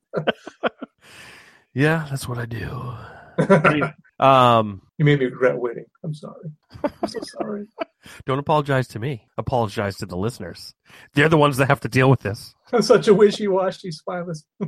Yeah, 1.74 2.06
that's 2.10 2.30
what 2.30 2.38
I 2.38 2.46
do. 2.46 2.94
Um, 4.20 4.82
you 4.98 5.06
made 5.06 5.20
me 5.20 5.26
regret 5.26 5.58
winning. 5.58 5.86
I'm 6.04 6.14
sorry. 6.14 6.52
I'm 6.84 7.08
so 7.10 7.20
sorry. 7.24 7.66
don't 8.26 8.40
apologize 8.40 8.88
to 8.90 9.00
me. 9.00 9.28
Apologize 9.38 9.98
to 9.98 10.06
the 10.06 10.16
listeners. 10.16 10.74
They're 11.14 11.28
the 11.30 11.38
ones 11.38 11.58
that 11.58 11.68
have 11.68 11.82
to 11.82 11.90
deal 11.90 12.10
with 12.10 12.22
this. 12.22 12.54
I'm 12.72 12.82
such 12.84 13.08
a 13.08 13.14
wishy-washy 13.14 13.92
spineless. 13.92 14.46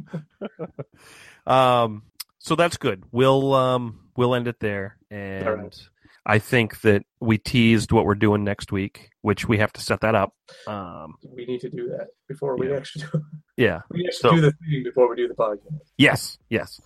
Um, 1.48 2.04
so 2.40 2.56
that's 2.56 2.78
good. 2.78 3.04
We'll 3.12 3.54
um 3.54 4.10
we'll 4.18 4.34
end 4.36 4.48
it 4.48 4.60
there, 4.60 4.98
and 5.12 5.46
right. 5.46 5.88
I 6.26 6.40
think 6.40 6.82
that 6.82 7.04
we 7.20 7.38
teased 7.38 7.92
what 7.92 8.06
we're 8.06 8.16
doing 8.16 8.44
next 8.44 8.72
week, 8.72 9.12
which 9.22 9.48
we 9.48 9.60
have 9.60 9.72
to 9.74 9.82
set 9.82 10.02
that 10.02 10.16
up. 10.16 10.34
Um, 10.66 11.16
We 11.36 11.46
need 11.46 11.62
to 11.62 11.70
do 11.70 11.88
that 11.90 12.08
before 12.28 12.58
we 12.58 12.70
Yeah. 12.70 12.78
actually 12.78 13.06
do. 13.14 13.22
yeah. 13.58 13.82
We 13.92 14.00
need 14.00 14.08
to 14.08 14.14
So- 14.14 14.32
do 14.32 14.42
the 14.42 14.52
thing 14.54 14.84
before 14.84 15.08
we 15.08 15.16
do 15.18 15.28
the 15.28 15.36
podcast. 15.36 15.82
Yes. 15.98 16.40
Yes. 16.50 16.82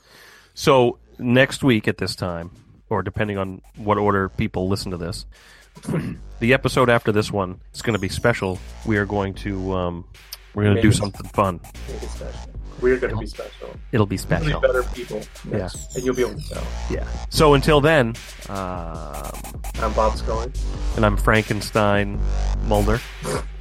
So 0.59 0.97
next 1.17 1.63
week 1.63 1.87
at 1.87 1.99
this 1.99 2.17
time, 2.17 2.51
or 2.89 3.01
depending 3.01 3.37
on 3.37 3.61
what 3.77 3.97
order 3.97 4.27
people 4.27 4.67
listen 4.67 4.91
to 4.91 4.97
this. 4.97 5.25
the 6.41 6.53
episode 6.53 6.89
after 6.89 7.13
this 7.13 7.31
one 7.31 7.61
is 7.73 7.81
going 7.81 7.93
to 7.93 7.99
be 7.99 8.09
special. 8.09 8.59
We 8.85 8.97
are 8.97 9.05
going 9.05 9.35
to 9.35 9.71
um, 9.71 10.05
we're 10.53 10.65
going 10.65 10.75
to 10.75 10.81
do 10.81 10.91
something 10.91 11.25
fun. 11.29 11.61
Make 11.87 12.03
it 12.03 12.09
special. 12.09 12.51
We're 12.81 12.97
going 12.97 13.13
to 13.13 13.19
be 13.19 13.27
special. 13.27 13.69
It'll 13.93 14.05
be 14.05 14.17
special. 14.17 14.59
be 14.59 14.67
better 14.67 14.83
people. 14.83 15.21
Yeah. 15.49 15.69
And 15.95 16.03
you'll 16.03 16.15
be 16.15 16.23
able 16.23 16.35
to 16.41 16.49
tell. 16.49 16.67
Yeah. 16.89 17.07
So 17.29 17.53
until 17.53 17.79
then, 17.79 18.15
um, 18.49 19.31
I'm 19.75 19.93
Bob 19.93 20.17
Scully. 20.17 20.51
and 20.97 21.05
I'm 21.05 21.15
Frankenstein 21.15 22.19
Mulder, 22.65 22.99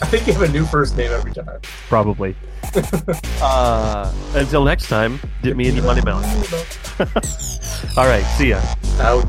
I 0.00 0.06
think 0.06 0.26
you 0.26 0.32
have 0.34 0.42
a 0.42 0.48
new 0.48 0.64
first 0.64 0.96
name 0.96 1.10
every 1.10 1.32
time. 1.32 1.60
probably. 1.88 2.36
uh, 3.42 4.12
until 4.34 4.64
next 4.64 4.88
time, 4.88 5.20
dip 5.42 5.56
me 5.56 5.68
in 5.68 5.74
your 5.76 5.84
money 5.84 6.02
belt. 6.02 6.24
All 7.96 8.06
right. 8.06 8.24
See 8.36 8.50
ya. 8.50 8.62
Out. 9.00 9.26